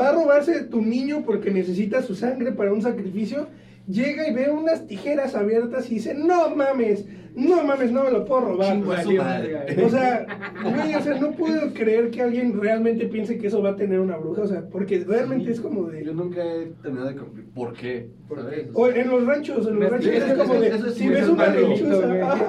va 0.00 0.08
a 0.08 0.12
robarse 0.12 0.64
tu 0.64 0.82
niño 0.82 1.22
porque 1.24 1.52
necesita 1.52 2.02
su 2.02 2.16
sangre 2.16 2.50
para 2.50 2.72
un 2.72 2.82
sacrificio, 2.82 3.46
llega 3.86 4.28
y 4.28 4.32
ve 4.32 4.50
unas 4.50 4.86
tijeras 4.86 5.34
abiertas 5.34 5.90
y 5.90 5.96
dice, 5.96 6.14
no 6.14 6.54
mames, 6.54 7.04
no 7.36 7.62
mames, 7.64 7.92
no 7.92 8.02
me 8.04 8.10
lo 8.10 8.24
puedo 8.24 8.40
robar. 8.40 8.72
Chingo 8.72 8.92
a 8.92 9.02
su 9.02 9.08
Valió, 9.08 9.22
madre. 9.22 9.74
güey. 9.74 9.86
O 9.86 9.88
sea, 9.90 10.26
güey, 10.64 10.94
o 10.94 11.00
sea, 11.02 11.20
no 11.20 11.32
puedo 11.32 11.72
creer 11.74 12.10
que 12.10 12.22
alguien 12.22 12.58
realmente 12.60 13.06
piense 13.06 13.36
que 13.38 13.46
eso 13.48 13.62
va 13.62 13.70
a 13.70 13.76
tener 13.76 14.00
una 14.00 14.16
bruja, 14.16 14.42
o 14.42 14.46
sea, 14.46 14.62
porque 14.70 15.04
realmente 15.06 15.44
Sí. 15.46 15.50
es 15.52 15.60
como 15.60 15.86
Yo 15.86 15.92
de... 15.92 16.14
nunca 16.14 16.42
he 16.42 16.66
terminado 16.82 17.08
de 17.10 17.16
concluir. 17.16 17.46
¿Por 17.54 17.72
qué? 17.74 18.08
¿Por 18.28 18.40
¿Sabes? 18.40 18.64
qué? 18.64 18.70
O 18.74 18.88
en 18.88 19.08
los 19.10 19.26
ranchos, 19.26 19.66
en 19.68 19.78
los 19.80 19.90
ranchos 19.90 20.12
es 20.12 20.32
como 20.34 20.54
de, 20.54 20.68
eso 20.68 20.86
es 20.86 20.94
si 20.94 21.08
ves 21.08 21.28
una 21.28 21.46
lechuza, 21.48 22.32
ajá. 22.32 22.44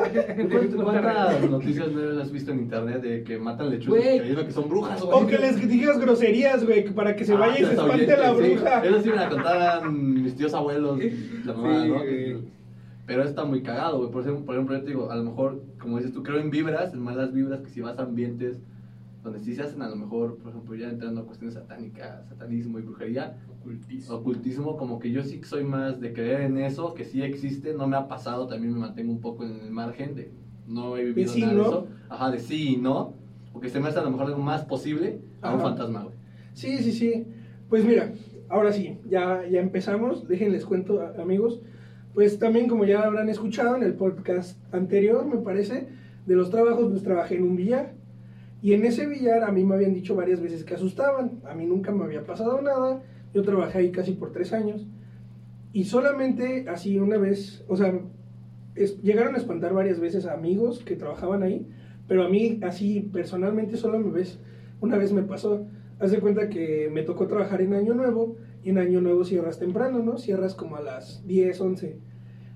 ¿Cuántas, 0.84 1.50
noticias 1.50 1.92
no 1.92 2.22
has 2.22 2.32
visto 2.32 2.52
en 2.52 2.60
internet 2.60 3.02
de 3.02 3.24
que 3.24 3.38
matan 3.38 3.70
lechuzas 3.70 4.02
creyendo 4.02 4.46
que 4.46 4.52
son 4.52 4.70
brujas, 4.70 5.02
güey? 5.04 5.18
O 5.24 5.28
que 5.28 5.38
les 5.38 5.68
digas 5.70 6.00
groserías, 6.00 6.66
güey, 6.66 6.84
que 6.86 6.92
para 6.92 7.16
que 7.16 7.26
se 7.26 7.34
Ah, 7.34 7.38
vaya 7.40 7.60
y 7.60 7.66
se 7.66 7.74
espante 7.74 8.08
la 8.18 8.36
sí. 8.36 8.42
bruja. 8.54 8.86
Eso 8.86 9.02
sí 9.02 9.10
me 9.10 9.16
la 9.16 9.30
contaban 9.30 10.24
mis 10.24 10.36
tíos 10.36 10.54
abuelos, 10.54 11.00
la 11.46 11.54
mamá, 11.54 11.84
Sí, 11.84 11.90
¿no? 12.34 12.57
Pero 13.08 13.24
está 13.24 13.46
muy 13.46 13.64
cagado, 13.64 14.00
güey. 14.00 14.12
Por 14.12 14.22
ejemplo, 14.24 14.46
por 14.46 14.56
ejemplo, 14.56 14.78
yo 14.78 14.84
te 14.84 14.90
digo, 14.90 15.10
a 15.10 15.16
lo 15.16 15.24
mejor, 15.24 15.64
como 15.80 15.98
dices 15.98 16.14
tú, 16.14 16.24
creo 16.24 16.40
en 16.40 16.52
vibras, 16.52 16.94
en 16.94 17.02
malas 17.02 17.34
vibras, 17.34 17.62
que 17.62 17.70
si 17.70 17.82
vas 17.82 17.98
a 17.98 18.04
ambientes 18.04 18.62
donde 19.24 19.40
sí 19.40 19.56
se 19.56 19.64
hacen 19.64 19.82
a 19.82 19.90
lo 19.90 19.96
mejor, 19.96 20.38
por 20.38 20.52
ejemplo, 20.52 20.76
ya 20.76 20.90
entrando 20.90 21.22
a 21.22 21.26
cuestiones 21.26 21.56
satánicas, 21.56 22.28
satanismo 22.28 22.80
y 22.80 22.84
brujería, 22.84 23.38
Ocultismo. 23.50 24.16
ocultismo, 24.16 24.78
como 24.78 25.00
que 25.00 25.12
yo 25.12 25.24
sí 25.24 25.42
soy 25.44 25.64
más 25.64 26.00
de 26.00 26.14
creer 26.14 26.42
en 26.42 26.58
eso, 26.58 26.94
que 26.94 27.04
sí 27.06 27.22
existe, 27.24 27.74
no 27.74 27.88
me 27.88 27.98
ha 27.98 28.08
pasado, 28.08 28.48
también 28.48 28.74
me 28.74 28.80
mantengo 28.80 29.12
un 29.12 29.20
poco 29.22 29.44
en 29.44 29.60
el 29.62 29.72
margen 29.72 30.16
de 30.16 30.32
no 30.68 30.98
he 30.98 31.04
vivido 31.06 31.34
sí, 31.34 31.42
nada 31.42 31.54
¿no? 31.54 31.62
de 31.64 31.68
eso, 31.68 31.88
ajá, 32.10 32.32
de 32.32 32.40
sí 32.40 32.74
y 32.74 32.78
no, 32.78 33.14
porque 33.54 33.70
se 33.70 33.80
me 33.80 33.88
hace 33.90 34.00
a 34.00 34.04
lo 34.04 34.12
mejor 34.12 34.28
algo 34.28 34.40
más 34.40 34.64
posible 34.66 35.20
a 35.42 35.50
un 35.54 35.56
Ajá. 35.60 35.70
fantasma, 35.70 36.04
güey. 36.04 36.16
Sí, 36.54 36.82
sí, 36.82 36.92
sí. 36.92 37.26
Pues 37.70 37.86
mira, 37.86 38.12
ahora 38.50 38.72
sí, 38.72 38.98
ya, 39.10 39.46
ya 39.50 39.60
empezamos. 39.60 40.28
Déjenles 40.28 40.66
cuento, 40.66 41.02
a- 41.02 41.22
amigos. 41.22 41.60
Pues 42.18 42.40
también, 42.40 42.68
como 42.68 42.84
ya 42.84 43.04
habrán 43.04 43.30
escuchado 43.30 43.76
en 43.76 43.84
el 43.84 43.94
podcast 43.94 44.58
anterior, 44.74 45.24
me 45.24 45.38
parece, 45.38 45.88
de 46.26 46.36
los 46.36 46.50
trabajos, 46.50 46.90
pues 46.90 47.04
trabajé 47.04 47.36
en 47.36 47.44
un 47.44 47.56
billar. 47.56 47.94
Y 48.60 48.74
en 48.74 48.86
ese 48.86 49.06
billar 49.06 49.44
a 49.44 49.52
mí 49.52 49.64
me 49.64 49.76
habían 49.76 49.94
dicho 49.94 50.16
varias 50.16 50.42
veces 50.42 50.64
que 50.64 50.74
asustaban. 50.74 51.42
A 51.48 51.54
mí 51.54 51.68
nunca 51.68 51.92
me 51.92 52.06
había 52.06 52.26
pasado 52.26 52.60
nada. 52.60 53.04
Yo 53.36 53.44
trabajé 53.44 53.78
ahí 53.78 53.92
casi 53.92 54.14
por 54.14 54.32
tres 54.32 54.52
años. 54.52 54.88
Y 55.74 55.84
solamente 55.84 56.66
así 56.68 56.98
una 56.98 57.18
vez, 57.18 57.64
o 57.68 57.78
sea, 57.78 57.94
llegaron 59.04 59.36
a 59.36 59.38
espantar 59.38 59.76
varias 59.76 60.00
veces 60.00 60.26
a 60.26 60.34
amigos 60.34 60.84
que 60.84 60.96
trabajaban 60.96 61.44
ahí. 61.44 61.68
Pero 62.08 62.24
a 62.24 62.30
mí, 62.30 62.60
así 62.64 63.12
personalmente, 63.14 63.78
solo 63.78 64.00
me 64.00 64.10
ves, 64.10 64.40
una 64.82 64.98
vez 64.98 65.14
me 65.14 65.22
pasó. 65.22 65.68
Haz 66.00 66.16
cuenta 66.16 66.50
que 66.50 66.90
me 66.92 67.04
tocó 67.04 67.28
trabajar 67.28 67.62
en 67.62 67.76
Año 67.76 67.94
Nuevo. 67.94 68.38
Y 68.64 68.70
en 68.72 68.78
Año 68.78 69.02
Nuevo 69.02 69.24
cierras 69.24 69.60
temprano, 69.60 70.00
¿no? 70.00 70.18
Cierras 70.18 70.56
como 70.56 70.76
a 70.76 70.82
las 70.82 71.26
10, 71.26 71.60
11. 71.62 72.00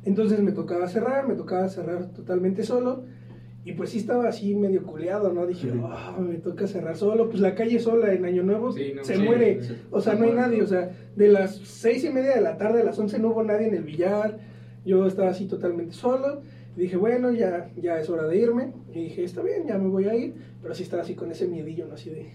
Entonces 0.04 0.42
me 0.42 0.52
tocaba 0.52 0.88
cerrar, 0.88 1.28
me 1.28 1.36
tocaba 1.36 1.70
cerrar 1.70 2.12
totalmente 2.12 2.64
solo. 2.64 3.06
Y 3.64 3.74
pues 3.74 3.92
sí 3.92 4.00
estaba 4.00 4.28
así 4.28 4.56
medio 4.56 4.84
culeado, 4.84 5.32
¿no? 5.32 5.46
Dije, 5.46 5.72
"Ah, 5.84 6.18
me 6.20 6.38
toca 6.38 6.66
cerrar 6.66 6.98
solo. 6.98 7.30
Pues 7.30 7.40
la 7.42 7.54
calle 7.54 7.80
sola 7.80 8.12
en 8.12 8.26
Año 8.26 8.42
Nuevo 8.42 8.72
Sí, 8.72 8.92
no, 8.96 9.04
se 9.04 9.18
sí, 9.18 9.22
muere. 9.22 9.62
sí, 9.62 9.76
O 9.92 10.02
sea, 10.02 10.14
se 10.14 10.20
no 10.20 10.26
hay 10.26 10.32
nadie. 10.34 10.64
O 10.64 10.68
sea, 10.68 10.90
de 11.16 11.28
las 11.28 11.58
seis 11.58 12.04
y 12.04 12.10
media 12.10 12.34
de 12.34 12.42
la 12.42 12.58
tarde 12.58 12.82
a 12.82 12.84
las 12.84 12.98
11 12.98 13.20
no 13.20 13.30
hubo 13.30 13.44
nadie 13.44 13.68
en 13.68 13.76
el 13.76 13.84
billar. 13.84 14.40
Yo 14.84 15.06
estaba 15.06 15.30
así 15.30 15.46
totalmente 15.46 15.94
solo. 15.94 16.42
Y 16.76 16.82
dije, 16.82 16.98
bueno, 16.98 17.32
ya, 17.32 17.70
ya 17.80 18.00
es 18.00 18.10
hora 18.10 18.26
de 18.28 18.38
irme. 18.40 18.74
Y 18.92 19.04
dije, 19.04 19.24
está 19.24 19.44
bien, 19.44 19.68
ya 19.68 19.78
me 19.78 19.90
voy 19.90 20.06
a 20.06 20.16
ir. 20.16 20.34
Pero 20.64 20.74
sí 20.74 20.82
estaba 20.82 21.04
así 21.04 21.14
con 21.14 21.30
ese 21.30 21.48
miedillo, 21.48 21.86
¿no? 21.86 21.94
Así 21.94 22.10
de... 22.10 22.30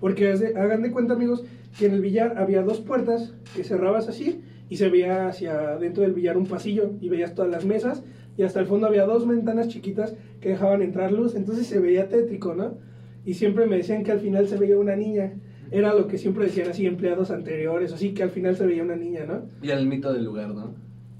Porque 0.00 0.28
hagan 0.56 0.82
de 0.82 0.90
cuenta, 0.90 1.14
amigos, 1.14 1.44
que 1.78 1.86
en 1.86 1.94
el 1.94 2.00
billar 2.00 2.38
había 2.38 2.62
dos 2.62 2.80
puertas 2.80 3.34
que 3.54 3.64
cerrabas 3.64 4.08
así 4.08 4.42
y 4.68 4.76
se 4.76 4.88
veía 4.88 5.28
hacia 5.28 5.76
dentro 5.76 6.02
del 6.02 6.12
billar 6.12 6.36
un 6.36 6.46
pasillo 6.46 6.92
y 7.00 7.08
veías 7.08 7.34
todas 7.34 7.50
las 7.50 7.64
mesas 7.64 8.02
y 8.36 8.42
hasta 8.42 8.60
el 8.60 8.66
fondo 8.66 8.86
había 8.86 9.04
dos 9.04 9.26
ventanas 9.26 9.68
chiquitas 9.68 10.14
que 10.40 10.50
dejaban 10.50 10.82
entrar 10.82 11.12
luz, 11.12 11.34
entonces 11.34 11.66
se 11.66 11.78
veía 11.78 12.08
tétrico, 12.08 12.54
¿no? 12.54 12.78
Y 13.24 13.34
siempre 13.34 13.66
me 13.66 13.76
decían 13.76 14.02
que 14.02 14.12
al 14.12 14.20
final 14.20 14.48
se 14.48 14.56
veía 14.56 14.76
una 14.76 14.96
niña. 14.96 15.34
Era 15.70 15.94
lo 15.94 16.06
que 16.06 16.18
siempre 16.18 16.44
decían 16.44 16.68
así 16.68 16.84
empleados 16.86 17.30
anteriores, 17.30 17.92
así 17.92 18.12
que 18.12 18.22
al 18.22 18.30
final 18.30 18.54
se 18.56 18.66
veía 18.66 18.82
una 18.82 18.96
niña, 18.96 19.24
¿no? 19.24 19.42
Y 19.62 19.70
el 19.70 19.86
mito 19.86 20.12
del 20.12 20.24
lugar, 20.24 20.48
¿no? 20.48 20.74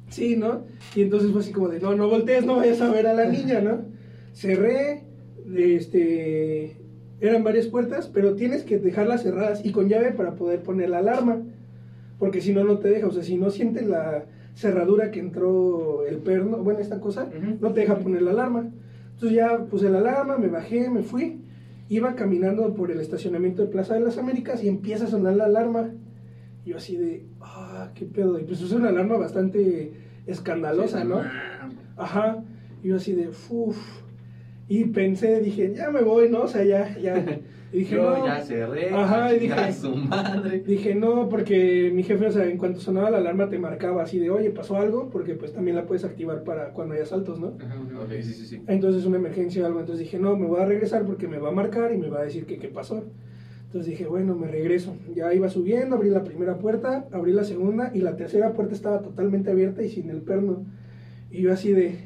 Sí, 0.08 0.36
¿no? 0.36 0.66
Y 0.94 1.02
entonces 1.02 1.30
fue 1.30 1.40
así 1.40 1.52
como 1.52 1.68
de, 1.68 1.80
no, 1.80 1.94
no 1.94 2.08
voltees, 2.08 2.44
no 2.44 2.56
vayas 2.56 2.80
a 2.80 2.90
ver 2.90 3.06
a 3.06 3.14
la 3.14 3.26
niña, 3.26 3.60
¿no? 3.60 3.82
Cerré, 4.34 5.04
este, 5.56 6.76
eran 7.20 7.44
varias 7.44 7.66
puertas, 7.66 8.08
pero 8.12 8.34
tienes 8.34 8.64
que 8.64 8.78
dejarlas 8.78 9.22
cerradas 9.22 9.64
y 9.64 9.72
con 9.72 9.88
llave 9.88 10.12
para 10.12 10.34
poder 10.34 10.62
poner 10.62 10.90
la 10.90 10.98
alarma, 10.98 11.42
porque 12.18 12.40
si 12.40 12.52
no, 12.52 12.64
no 12.64 12.78
te 12.78 12.88
deja, 12.88 13.06
o 13.06 13.12
sea, 13.12 13.22
si 13.22 13.36
no 13.36 13.50
sientes 13.50 13.86
la 13.86 14.24
cerradura 14.54 15.10
que 15.10 15.20
entró 15.20 16.06
el 16.06 16.18
perno, 16.18 16.58
bueno, 16.58 16.80
esta 16.80 17.00
cosa, 17.00 17.28
no 17.60 17.72
te 17.72 17.80
deja 17.80 17.98
poner 17.98 18.22
la 18.22 18.30
alarma. 18.30 18.70
Entonces 19.14 19.36
ya 19.36 19.64
puse 19.66 19.88
la 19.90 19.98
alarma, 19.98 20.38
me 20.38 20.48
bajé, 20.48 20.90
me 20.90 21.02
fui, 21.02 21.40
iba 21.88 22.14
caminando 22.14 22.74
por 22.74 22.90
el 22.90 23.00
estacionamiento 23.00 23.62
de 23.62 23.68
Plaza 23.68 23.94
de 23.94 24.00
las 24.00 24.18
Américas 24.18 24.62
y 24.62 24.68
empieza 24.68 25.04
a 25.04 25.08
sonar 25.08 25.36
la 25.36 25.44
alarma. 25.44 25.90
Y 26.64 26.70
yo 26.70 26.76
así 26.76 26.96
de, 26.96 27.24
ah, 27.40 27.90
qué 27.94 28.06
pedo. 28.06 28.38
Y 28.38 28.44
pues 28.44 28.60
es 28.60 28.72
una 28.72 28.88
alarma 28.88 29.16
bastante 29.16 29.92
escandalosa, 30.26 31.04
¿no? 31.04 31.22
Ajá. 31.96 32.42
Y 32.82 32.88
yo 32.88 32.96
así 32.96 33.12
de, 33.12 33.28
uff. 33.50 34.03
Y 34.68 34.86
pensé, 34.86 35.40
dije, 35.40 35.72
ya 35.74 35.90
me 35.90 36.02
voy, 36.02 36.30
¿no? 36.30 36.42
O 36.42 36.48
sea, 36.48 36.64
ya, 36.64 36.96
ya. 36.98 37.24
Y 37.74 37.78
dije, 37.78 37.96
Yo 37.96 38.18
no. 38.18 38.24
ya 38.24 38.40
cerré, 38.40 38.90
Ajá, 38.90 39.24
a 39.26 39.32
y 39.32 39.36
a 39.36 39.40
dije- 39.40 39.72
su 39.72 39.96
madre. 39.96 40.60
Dije, 40.64 40.94
no, 40.94 41.28
porque 41.28 41.90
mi 41.92 42.04
jefe, 42.04 42.28
o 42.28 42.30
sea, 42.30 42.46
en 42.46 42.56
cuanto 42.56 42.78
sonaba 42.78 43.10
la 43.10 43.18
alarma 43.18 43.48
te 43.48 43.58
marcaba 43.58 44.04
así 44.04 44.20
de, 44.20 44.30
oye, 44.30 44.50
pasó 44.50 44.76
algo, 44.76 45.10
porque 45.10 45.34
pues 45.34 45.52
también 45.52 45.76
la 45.76 45.84
puedes 45.84 46.04
activar 46.04 46.44
para 46.44 46.68
cuando 46.72 46.94
hay 46.94 47.00
asaltos, 47.00 47.40
¿no? 47.40 47.56
Ajá, 47.60 47.74
ajá. 47.74 48.00
Ok, 48.04 48.12
sí, 48.22 48.32
sí, 48.32 48.46
sí. 48.46 48.62
Entonces 48.68 49.04
una 49.06 49.16
emergencia 49.16 49.64
o 49.64 49.66
algo, 49.66 49.80
entonces 49.80 50.04
dije, 50.04 50.20
no, 50.20 50.36
me 50.36 50.46
voy 50.46 50.60
a 50.60 50.66
regresar 50.66 51.04
porque 51.04 51.26
me 51.26 51.38
va 51.38 51.48
a 51.48 51.52
marcar 51.52 51.92
y 51.92 51.96
me 51.98 52.08
va 52.10 52.20
a 52.20 52.22
decir 52.24 52.46
que 52.46 52.58
qué 52.58 52.68
pasó. 52.68 53.02
Entonces 53.66 53.90
dije, 53.90 54.06
bueno, 54.06 54.36
me 54.36 54.46
regreso. 54.46 54.94
Ya 55.12 55.34
iba 55.34 55.48
subiendo, 55.48 55.96
abrí 55.96 56.10
la 56.10 56.22
primera 56.22 56.58
puerta, 56.58 57.08
abrí 57.10 57.32
la 57.32 57.42
segunda 57.42 57.90
y 57.92 57.98
la 58.02 58.14
tercera 58.14 58.52
puerta 58.52 58.72
estaba 58.72 59.02
totalmente 59.02 59.50
abierta 59.50 59.82
y 59.82 59.88
sin 59.88 60.10
el 60.10 60.22
perno. 60.22 60.64
Y 61.32 61.42
yo 61.42 61.52
así 61.52 61.72
de, 61.72 61.96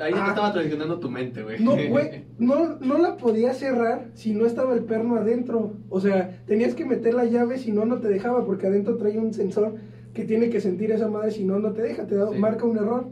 Ahí 0.00 0.12
Ah. 0.14 0.26
estaba 0.28 0.52
traicionando 0.52 0.98
tu 0.98 1.10
mente, 1.10 1.42
güey. 1.42 1.62
no, 1.62 1.72
güey, 1.72 2.24
no, 2.38 2.76
no 2.80 2.98
la 2.98 3.16
podía 3.16 3.54
cerrar 3.54 4.10
si 4.14 4.32
no 4.34 4.46
estaba 4.46 4.74
el 4.74 4.84
perno 4.84 5.16
adentro. 5.16 5.74
O 5.88 6.00
sea, 6.00 6.42
tenías 6.46 6.74
que 6.74 6.84
meter 6.84 7.14
la 7.14 7.24
llave, 7.24 7.58
si 7.58 7.72
no, 7.72 7.84
no 7.86 7.98
te 7.98 8.08
dejaba, 8.08 8.44
porque 8.44 8.66
adentro 8.66 8.96
trae 8.96 9.18
un 9.18 9.32
sensor 9.32 9.74
que 10.12 10.24
tiene 10.24 10.50
que 10.50 10.60
sentir 10.60 10.92
esa 10.92 11.08
madre, 11.08 11.30
si 11.30 11.44
no, 11.44 11.58
no 11.58 11.72
te 11.72 11.82
deja, 11.82 12.06
te 12.06 12.14
da, 12.14 12.30
Sí. 12.30 12.38
marca 12.38 12.64
un 12.64 12.76
error. 12.78 13.08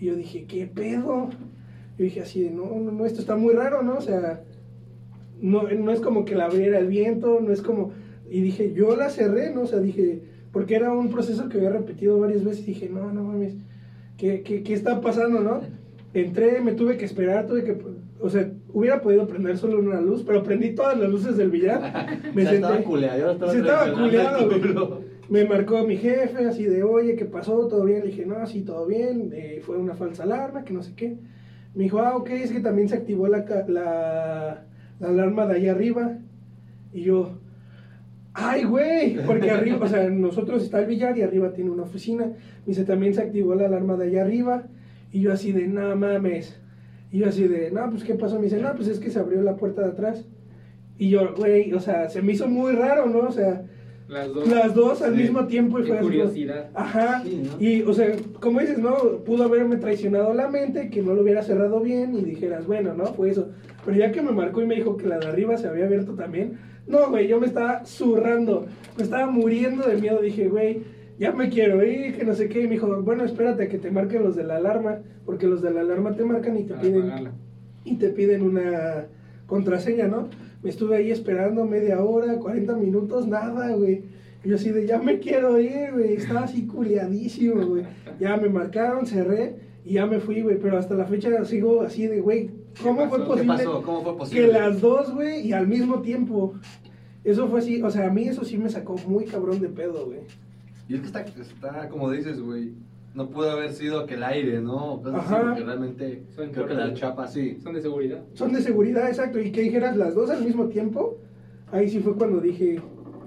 Y 0.00 0.06
yo 0.06 0.14
dije, 0.16 0.44
¿qué 0.46 0.66
pedo? 0.66 1.28
Yo 1.98 2.04
dije 2.04 2.20
así 2.20 2.42
de, 2.42 2.50
no, 2.50 2.64
no, 2.66 2.92
no, 2.92 3.04
esto 3.06 3.20
está 3.20 3.36
muy 3.36 3.52
raro, 3.54 3.82
¿no? 3.82 3.96
O 3.98 4.00
sea, 4.00 4.42
no, 5.40 5.62
no 5.64 5.92
es 5.92 6.00
como 6.00 6.24
que 6.24 6.34
la 6.34 6.46
abriera 6.46 6.78
el 6.78 6.86
viento, 6.88 7.40
no 7.40 7.52
es 7.52 7.62
como... 7.62 7.92
Y 8.30 8.40
dije, 8.42 8.72
yo 8.72 8.94
la 8.96 9.10
cerré, 9.10 9.52
¿no? 9.52 9.62
O 9.62 9.66
sea, 9.66 9.80
dije, 9.80 10.22
porque 10.52 10.76
era 10.76 10.92
un 10.92 11.10
proceso 11.10 11.48
que 11.48 11.58
había 11.58 11.70
repetido 11.70 12.18
varias 12.18 12.44
veces, 12.44 12.64
dije, 12.64 12.88
no, 12.88 13.12
no 13.12 13.24
mames, 13.24 13.54
¿qué, 14.16 14.42
qué, 14.42 14.62
qué 14.62 14.72
está 14.72 15.00
pasando, 15.00 15.40
no? 15.40 15.60
Entré, 16.12 16.60
me 16.60 16.72
tuve 16.72 16.96
que 16.96 17.04
esperar, 17.04 17.46
tuve 17.46 17.64
que... 17.64 17.76
O 18.20 18.28
sea, 18.28 18.50
hubiera 18.72 19.00
podido 19.00 19.26
prender 19.26 19.56
solo 19.56 19.78
una 19.78 20.00
luz, 20.00 20.24
pero 20.26 20.42
prendí 20.42 20.74
todas 20.74 20.98
las 20.98 21.08
luces 21.08 21.36
del 21.36 21.50
billar. 21.50 21.80
Me 22.34 22.44
ya 22.44 22.52
estaba 22.52 22.74
senté, 22.74 22.88
culeado, 22.88 23.32
estaba 23.32 23.52
Sí, 23.52 23.58
estaba 23.58 23.92
culeado, 23.92 25.00
me 25.30 25.44
marcó 25.44 25.86
mi 25.86 25.96
jefe, 25.96 26.44
así 26.44 26.64
de, 26.64 26.82
oye, 26.82 27.14
¿qué 27.14 27.24
pasó? 27.24 27.68
¿Todo 27.68 27.84
bien? 27.84 28.00
Le 28.00 28.06
dije, 28.08 28.26
no, 28.26 28.44
sí, 28.48 28.62
todo 28.62 28.84
bien, 28.86 29.30
eh, 29.32 29.60
fue 29.64 29.78
una 29.78 29.94
falsa 29.94 30.24
alarma, 30.24 30.64
que 30.64 30.72
no 30.72 30.82
sé 30.82 30.92
qué. 30.96 31.18
Me 31.72 31.84
dijo, 31.84 32.00
ah, 32.00 32.16
ok, 32.16 32.30
es 32.30 32.50
que 32.50 32.58
también 32.58 32.88
se 32.88 32.96
activó 32.96 33.28
la, 33.28 33.44
la, 33.68 34.64
la 34.98 35.08
alarma 35.08 35.46
de 35.46 35.54
ahí 35.54 35.68
arriba. 35.68 36.18
Y 36.92 37.02
yo, 37.02 37.38
ay, 38.34 38.64
güey, 38.64 39.24
porque 39.24 39.52
arriba, 39.52 39.78
o 39.80 39.88
sea, 39.88 40.10
nosotros 40.10 40.64
está 40.64 40.80
el 40.80 40.86
billar 40.86 41.16
y 41.16 41.22
arriba 41.22 41.52
tiene 41.52 41.70
una 41.70 41.84
oficina. 41.84 42.26
Me 42.26 42.66
dice, 42.66 42.84
también 42.84 43.14
se 43.14 43.22
activó 43.22 43.54
la 43.54 43.66
alarma 43.66 43.96
de 43.96 44.08
allá 44.08 44.22
arriba. 44.22 44.64
Y 45.12 45.20
yo 45.22 45.32
así 45.32 45.52
de, 45.52 45.66
no 45.66 45.94
mames. 45.96 46.58
Y 47.12 47.18
yo 47.18 47.28
así 47.28 47.46
de, 47.48 47.70
no, 47.70 47.90
pues, 47.90 48.04
¿qué 48.04 48.14
pasó? 48.14 48.36
Me 48.38 48.44
dice, 48.44 48.60
no, 48.60 48.74
pues 48.74 48.88
es 48.88 48.98
que 49.00 49.10
se 49.10 49.18
abrió 49.18 49.42
la 49.42 49.56
puerta 49.56 49.82
de 49.82 49.88
atrás. 49.88 50.24
Y 50.98 51.08
yo, 51.10 51.34
güey, 51.34 51.72
o 51.72 51.80
sea, 51.80 52.08
se 52.08 52.22
me 52.22 52.32
hizo 52.32 52.46
muy 52.48 52.72
raro, 52.72 53.06
¿no? 53.06 53.20
O 53.20 53.32
sea, 53.32 53.62
Las 54.06 54.32
dos. 54.32 54.48
las 54.48 54.74
dos 54.74 55.02
al 55.02 55.14
Sí. 55.16 55.22
mismo 55.22 55.46
tiempo 55.46 55.78
y 55.78 55.82
Qué 55.82 55.88
fue 55.88 55.96
así 55.98 56.04
curiosidad. 56.06 56.68
Ajá. 56.74 57.22
Sí, 57.24 57.42
¿no? 57.44 57.64
Y, 57.64 57.82
o 57.82 57.92
sea, 57.92 58.12
como 58.40 58.60
dices, 58.60 58.78
¿no? 58.78 58.96
Pudo 59.24 59.44
haberme 59.44 59.76
traicionado 59.76 60.34
la 60.34 60.48
mente, 60.48 60.90
que 60.90 61.02
no 61.02 61.14
lo 61.14 61.22
hubiera 61.22 61.42
cerrado 61.42 61.80
bien 61.80 62.14
y 62.16 62.22
dijeras, 62.22 62.66
bueno, 62.66 62.92
¿no? 62.94 63.06
Fue 63.06 63.30
eso. 63.30 63.48
Pero 63.84 63.96
ya 63.96 64.12
que 64.12 64.20
me 64.22 64.32
marcó 64.32 64.62
y 64.62 64.66
me 64.66 64.74
dijo 64.76 64.96
que 64.96 65.06
la 65.06 65.18
de 65.18 65.26
arriba 65.26 65.56
se 65.56 65.66
había 65.68 65.86
abierto 65.86 66.12
también, 66.14 66.58
no, 66.86 67.08
güey, 67.08 67.28
yo 67.28 67.40
me 67.40 67.46
estaba 67.46 67.84
zurrando, 67.86 68.66
me 68.96 69.04
estaba 69.04 69.26
muriendo 69.30 69.86
de 69.86 69.96
miedo. 69.96 70.20
Dije, 70.20 70.48
güey, 70.48 70.82
ya 71.20 71.32
me 71.32 71.50
quiero 71.50 71.84
ir, 71.84 72.16
que 72.16 72.24
no 72.24 72.34
sé 72.34 72.48
qué. 72.48 72.62
Y 72.62 72.64
me 72.64 72.70
dijo, 72.70 73.02
bueno, 73.02 73.24
espérate 73.24 73.64
a 73.64 73.68
que 73.68 73.78
te 73.78 73.90
marquen 73.90 74.22
los 74.22 74.36
de 74.36 74.42
la 74.42 74.56
alarma, 74.56 75.00
porque 75.26 75.46
los 75.46 75.60
de 75.60 75.70
la 75.70 75.82
alarma 75.82 76.16
te 76.16 76.24
marcan 76.24 76.56
y 76.56 76.64
te 76.64 76.74
Para 76.74 76.80
piden 76.80 77.12
y 77.84 77.96
te 77.96 78.08
piden 78.08 78.42
una 78.42 79.06
contraseña, 79.46 80.08
¿no? 80.08 80.28
Me 80.62 80.70
estuve 80.70 80.96
ahí 80.96 81.10
esperando 81.10 81.66
media 81.66 82.02
hora, 82.02 82.38
40 82.38 82.74
minutos, 82.76 83.26
nada, 83.26 83.74
güey. 83.76 84.02
Y 84.42 84.48
yo 84.48 84.56
así 84.56 84.70
de, 84.70 84.86
ya 84.86 84.98
me 84.98 85.18
quiero 85.18 85.60
ir, 85.60 85.92
güey. 85.92 86.14
Estaba 86.14 86.40
así 86.40 86.66
culiadísimo, 86.66 87.66
güey. 87.66 87.84
Ya 88.18 88.38
me 88.38 88.48
marcaron, 88.48 89.04
cerré 89.04 89.56
y 89.84 89.94
ya 89.94 90.06
me 90.06 90.20
fui, 90.20 90.40
güey. 90.40 90.58
Pero 90.58 90.78
hasta 90.78 90.94
la 90.94 91.04
fecha 91.04 91.44
sigo 91.44 91.82
así 91.82 92.06
de, 92.06 92.20
güey, 92.20 92.48
¿cómo 92.82 93.02
¿Qué 93.02 93.08
fue 93.08 93.26
posible 93.26 93.46
pasó? 93.46 93.82
¿Cómo 93.82 94.02
fue 94.02 94.16
posible? 94.16 94.46
que 94.46 94.52
las 94.52 94.80
dos, 94.80 95.12
güey, 95.12 95.46
y 95.46 95.52
al 95.52 95.68
mismo 95.68 96.00
tiempo? 96.00 96.54
Eso 97.24 97.46
fue 97.48 97.58
así, 97.58 97.82
o 97.82 97.90
sea, 97.90 98.06
a 98.06 98.10
mí 98.10 98.26
eso 98.26 98.42
sí 98.44 98.56
me 98.56 98.70
sacó 98.70 98.96
muy 99.06 99.26
cabrón 99.26 99.60
de 99.60 99.68
pedo, 99.68 100.06
güey. 100.06 100.20
Y 100.90 100.94
es 100.96 101.00
que 101.02 101.06
está, 101.06 101.20
está 101.20 101.88
como 101.88 102.10
dices, 102.10 102.40
güey. 102.40 102.72
No 103.14 103.28
pudo 103.28 103.50
haber 103.52 103.72
sido 103.72 104.06
que 104.06 104.14
el 104.14 104.24
aire, 104.24 104.60
¿no? 104.60 105.00
Así, 105.04 105.16
Ajá. 105.16 105.42
porque 105.42 105.62
realmente 105.64 106.24
Son 106.34 106.50
creo 106.50 106.66
que 106.66 106.74
la 106.74 106.92
chapa 106.94 107.28
sí. 107.28 107.58
Son 107.62 107.74
de 107.74 107.80
seguridad. 107.80 108.24
Son 108.34 108.52
de 108.52 108.60
seguridad, 108.60 109.06
exacto. 109.08 109.38
Y 109.40 109.52
que 109.52 109.62
dijeras 109.62 109.96
las 109.96 110.16
dos 110.16 110.30
al 110.30 110.44
mismo 110.44 110.66
tiempo, 110.66 111.16
ahí 111.70 111.88
sí 111.88 112.00
fue 112.00 112.16
cuando 112.16 112.40
dije, 112.40 112.80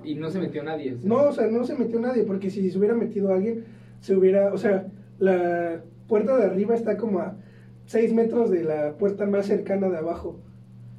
Y 0.04 0.16
no 0.16 0.30
se 0.30 0.40
metió 0.40 0.62
nadie. 0.62 0.98
sea. 0.98 1.08
No, 1.10 1.30
o 1.30 1.32
sea, 1.32 1.48
no 1.48 1.64
se 1.64 1.78
metió 1.78 2.02
nadie, 2.02 2.24
porque 2.24 2.50
si 2.50 2.70
se 2.70 2.78
hubiera 2.78 2.96
metido 2.96 3.34
alguien, 3.34 3.64
se 4.02 4.14
hubiera, 4.16 4.54
o 4.54 4.58
sea, 4.58 4.88
la 5.20 5.82
puerta 6.10 6.36
de 6.38 6.44
arriba 6.44 6.76
está 6.76 6.98
como 6.98 7.20
a 7.20 7.38
6 7.86 8.14
metros 8.14 8.52
de 8.52 8.64
la 8.66 8.98
puerta 8.98 9.26
más 9.26 9.46
cercana 9.46 9.88
de 9.90 9.98
abajo. 9.98 10.38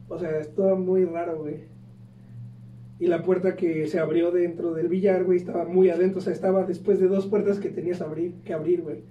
O 0.08 0.18
sea, 0.18 0.38
es 0.38 0.54
todo 0.54 0.76
muy 0.76 1.04
raro, 1.04 1.38
güey. 1.40 1.73
Y 2.98 3.06
la 3.08 3.22
puerta 3.22 3.56
que 3.56 3.86
se 3.88 3.98
abrió 3.98 4.30
dentro 4.30 4.72
del 4.72 4.88
billar, 4.88 5.24
güey, 5.24 5.38
estaba 5.38 5.64
muy 5.64 5.90
adentro, 5.90 6.20
o 6.20 6.22
sea, 6.22 6.32
estaba 6.32 6.64
después 6.64 7.00
de 7.00 7.08
dos 7.08 7.26
puertas 7.26 7.58
que 7.58 7.68
tenías 7.68 8.00
abrir, 8.00 8.34
que 8.44 8.54
abrir, 8.54 8.82
güey. 8.82 9.02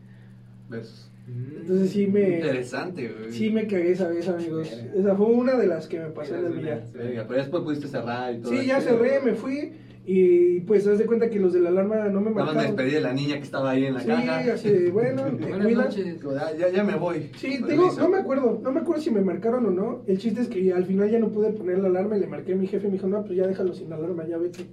¿Ves? 0.70 1.10
Entonces 1.28 1.92
sí 1.92 2.08
me, 2.08 2.38
Interesante, 2.38 3.08
güey. 3.08 3.32
sí 3.32 3.50
me 3.50 3.66
cagué 3.68 3.92
esa 3.92 4.10
vez, 4.10 4.28
amigos. 4.28 4.70
Verga. 4.70 5.00
Esa 5.00 5.16
fue 5.16 5.26
una 5.28 5.56
de 5.58 5.68
las 5.68 5.88
que 5.88 6.00
me 6.00 6.10
pasó 6.10 6.36
en 6.36 6.46
el 6.46 6.54
billar. 6.54 6.84
Verga, 6.94 7.26
pero 7.28 7.40
después 7.40 7.64
pudiste 7.64 7.88
cerrar 7.88 8.34
y 8.34 8.40
todo. 8.40 8.52
Sí, 8.52 8.66
ya 8.66 8.82
cerré, 8.82 9.22
me 9.22 9.34
fui 9.34 9.72
y 10.06 10.60
pues 10.62 10.86
haz 10.86 10.98
de 10.98 11.06
cuenta 11.06 11.30
que 11.30 11.40
los 11.40 11.54
de 11.54 11.62
la 11.62 11.70
alarma 11.70 12.10
no 12.10 12.20
me 12.20 12.32
Nada 12.32 12.46
más 12.46 12.48
me 12.48 12.54
marcaron. 12.62 12.76
despedí 12.76 12.92
de 12.96 13.02
la 13.02 13.14
niña 13.14 13.36
que 13.38 13.44
estaba 13.44 13.72
ahí 13.72 13.86
en 13.86 13.94
la 13.94 14.02
Sí, 14.02 14.08
caja. 14.08 14.54
así 14.54 14.70
de, 14.70 14.90
bueno, 14.92 15.24
te 15.38 15.50
Ya, 15.50 16.58
ya, 16.58 16.70
ya 16.70 16.84
me 16.84 16.96
voy. 16.96 17.32
Sí, 17.38 17.60
permiso. 17.66 18.02
no 18.02 18.10
me 18.10 18.18
acuerdo, 18.18 18.60
no 18.62 18.72
me 18.74 18.82
acuerdo 18.82 19.02
si 19.02 19.12
me 19.12 19.22
marcaron 19.22 19.66
o 19.66 19.72
no. 19.72 20.04
El 20.08 20.18
chiste 20.18 20.42
es 20.42 20.48
que 20.50 20.74
al 20.74 20.86
final 20.86 21.10
ya 21.10 21.20
no 21.20 21.30
pude 21.30 21.52
poner 21.54 21.80
la 21.80 21.88
alarma 21.88 22.18
y 22.18 22.20
le 22.20 22.28
marqué 22.28 22.54
a 22.54 22.56
mi 22.58 22.68
jefe 22.68 22.88
y 22.88 22.90
me 22.92 22.98
dijo, 22.98 23.08
no, 23.08 23.24
pues 23.24 23.38
ya 23.38 23.48
déjalo 23.48 23.74
sin 23.74 23.92
alarma, 23.94 24.28
ya 24.28 24.38
vete. 24.38 24.66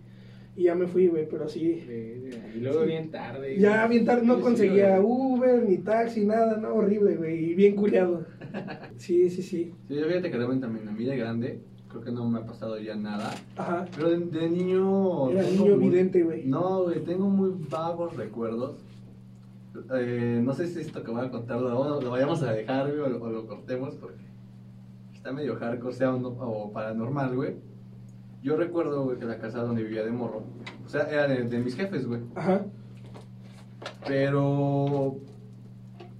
Y 0.56 0.64
ya 0.64 0.75
me 0.75 0.88
fui, 0.88 1.06
güey, 1.06 1.28
pero 1.28 1.49
sí. 1.49 1.80
Verga. 1.87 2.49
Y 2.56 2.58
luego 2.60 2.80
Sí. 2.82 2.87
bien 2.88 3.10
tarde. 3.12 3.56
Ya 3.56 3.87
bien 3.87 4.04
tarde 4.04 4.26
no 4.26 4.37
Sí, 4.37 4.42
conseguía. 4.42 5.00
Uber, 5.00 5.62
ni 5.62 5.78
taxi, 5.78 6.26
nada, 6.26 6.56
no, 6.56 6.75
horrible, 6.75 7.14
güey, 7.16 7.52
y 7.52 7.54
bien 7.54 7.76
culiado. 7.76 8.26
Sí, 8.96 9.30
sí, 9.30 9.42
sí. 9.42 9.72
Sí, 9.88 9.94
yo 9.94 10.04
fíjate 10.06 10.30
que 10.30 10.37
también 10.38 10.88
a 10.88 10.92
mí 10.92 11.04
de 11.04 11.16
grande, 11.16 11.60
creo 11.90 12.02
que 12.02 12.11
no 12.12 12.26
me 12.28 12.38
ha 12.38 12.47
pasado 12.47 12.78
ya 12.78 12.94
nada. 12.97 13.35
Ajá. 13.56 13.85
Pero 13.94 14.11
de, 14.11 14.18
de 14.18 14.49
niño. 14.49 15.30
Era 15.30 15.42
niño 15.42 15.76
muy- 15.76 15.88
vidente, 15.90 16.23
güey. 16.23 16.47
No, 16.47 16.85
güey, 16.85 17.04
tengo 17.04 17.28
muy 17.28 17.52
vagos 17.68 18.16
recuerdos. 18.16 18.76
Eh, 19.94 20.40
no 20.42 20.52
sé 20.54 20.66
si 20.66 20.80
esto 20.80 21.02
que 21.02 21.11
voy 21.11 21.25
a 21.25 21.30
contar 21.30 21.61
lo, 21.61 22.00
lo 22.00 22.11
vayamos 22.11 22.42
a 22.42 22.52
dejar, 22.52 22.88
güey, 22.88 23.00
o 23.00 23.09
lo, 23.09 23.23
o 23.23 23.30
lo 23.30 23.47
cortemos, 23.47 23.94
porque 23.97 24.25
está 25.14 25.32
medio 25.32 25.56
hardcore, 25.56 25.94
sea 25.94 26.14
o, 26.14 26.18
no- 26.18 26.28
o 26.28 26.73
paranormal, 26.73 27.37
güey. 27.37 27.54
Yo 28.42 28.56
recuerdo, 28.56 29.04
güey, 29.04 29.18
que 29.18 29.26
la 29.26 29.38
casa 29.38 29.62
donde 29.62 29.82
vivía 29.82 30.02
de 30.04 30.11
morro, 30.11 30.42
o 30.85 30.88
sea, 30.88 31.02
era 31.02 31.28
de, 31.28 31.44
de 31.44 31.59
mis 31.59 31.76
jefes, 31.76 32.06
güey. 32.06 32.20
Ajá. 32.35 32.64
Pero. 34.06 35.16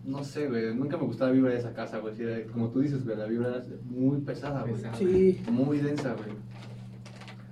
No 0.05 0.25
sé, 0.25 0.49
güey, 0.49 0.75
nunca 0.75 0.97
me 0.97 1.05
gustaba 1.05 1.31
la 1.31 1.35
vibra 1.37 1.53
de 1.53 1.59
esa 1.59 1.73
casa, 1.75 1.99
güey. 1.99 2.15
Como 2.53 2.69
tú 2.71 2.81
dices, 2.81 3.05
güey, 3.05 3.17
la 3.19 3.27
vibra 3.27 3.49
era 3.49 3.65
muy 3.85 4.19
pesada, 4.21 4.63
güey. 4.63 4.75
Sí. 4.99 5.41
Muy 5.51 5.79
densa, 5.79 6.15
güey. 6.15 6.31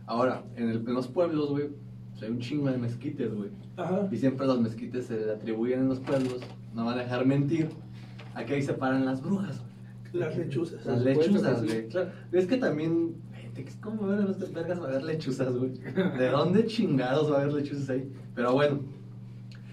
Ahora, 0.07 0.43
en, 0.57 0.71
el- 0.71 0.77
en 0.89 0.95
los 0.95 1.09
pueblos, 1.09 1.51
güey, 1.51 1.69
pues 2.13 2.23
hay 2.23 2.31
un 2.31 2.39
chingo 2.39 2.71
de 2.71 2.79
mezquites, 2.79 3.35
güey. 3.35 3.51
Ajá. 3.77 4.09
Y 4.11 4.17
siempre 4.17 4.47
los 4.47 4.61
mezquites 4.61 5.07
se 5.07 5.27
le 5.27 5.33
atribuyen 5.33 5.81
en 5.81 5.89
los 5.89 6.01
pueblos, 6.01 6.41
no 6.75 6.85
van 6.87 6.99
a 6.99 7.03
dejar 7.03 7.27
mentir, 7.27 7.69
a 8.35 8.45
que 8.45 8.55
ahí 8.55 8.63
se 8.63 8.73
paran 8.73 9.05
las 9.05 9.23
brujas, 9.23 9.61
güey. 9.61 10.23
Las 10.25 10.37
lechuzas. 10.39 10.87
Las 10.87 11.03
lechuzas, 11.03 11.63
güey. 11.65 11.89
Claro, 11.89 12.11
es 12.33 12.47
que 12.47 12.57
también, 12.57 13.15
¿cómo 13.83 14.07
van 14.07 14.21
a 14.21 14.25
los 14.25 14.53
vergas 14.55 14.81
va 14.81 14.87
a 14.87 14.89
haber 14.89 15.03
lechuzas, 15.03 15.55
güey? 15.55 15.73
¿De 16.19 16.29
dónde 16.31 16.65
chingados 16.65 17.31
va 17.31 17.37
a 17.39 17.43
haber 17.43 17.53
lechuzas 17.53 17.91
ahí? 17.91 18.11
Pero 18.35 18.55
bueno, 18.55 18.81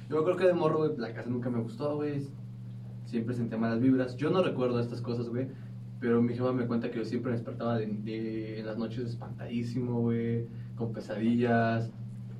Yo 0.10 0.24
creo 0.24 0.36
que 0.36 0.46
de 0.46 0.53
morro, 0.53 0.79
güey, 0.79 0.91
la 0.98 1.13
casa 1.13 1.29
nunca 1.29 1.50
me 1.50 1.60
gustó, 1.62 1.96
güey. 1.96 2.27
Siempre 3.06 3.36
sentía 3.36 3.58
malas 3.58 3.82
vibras. 3.82 4.16
Yo 4.18 4.30
no 4.30 4.44
recuerdo 4.44 4.80
estas 4.80 5.02
cosas, 5.02 5.30
güey. 5.30 5.48
Pero 6.00 6.22
mi 6.22 6.34
jefa 6.34 6.52
me 6.52 6.66
cuenta 6.68 6.92
que 6.92 6.98
yo 6.98 7.06
siempre 7.06 7.32
me 7.32 7.38
despertaba 7.38 7.78
de, 7.78 7.88
de- 7.88 8.60
en 8.60 8.66
las 8.66 8.78
noches 8.78 9.06
espantadísimo, 9.06 10.02
güey. 10.02 10.46
Con 10.76 10.92
pesadillas. 10.94 11.90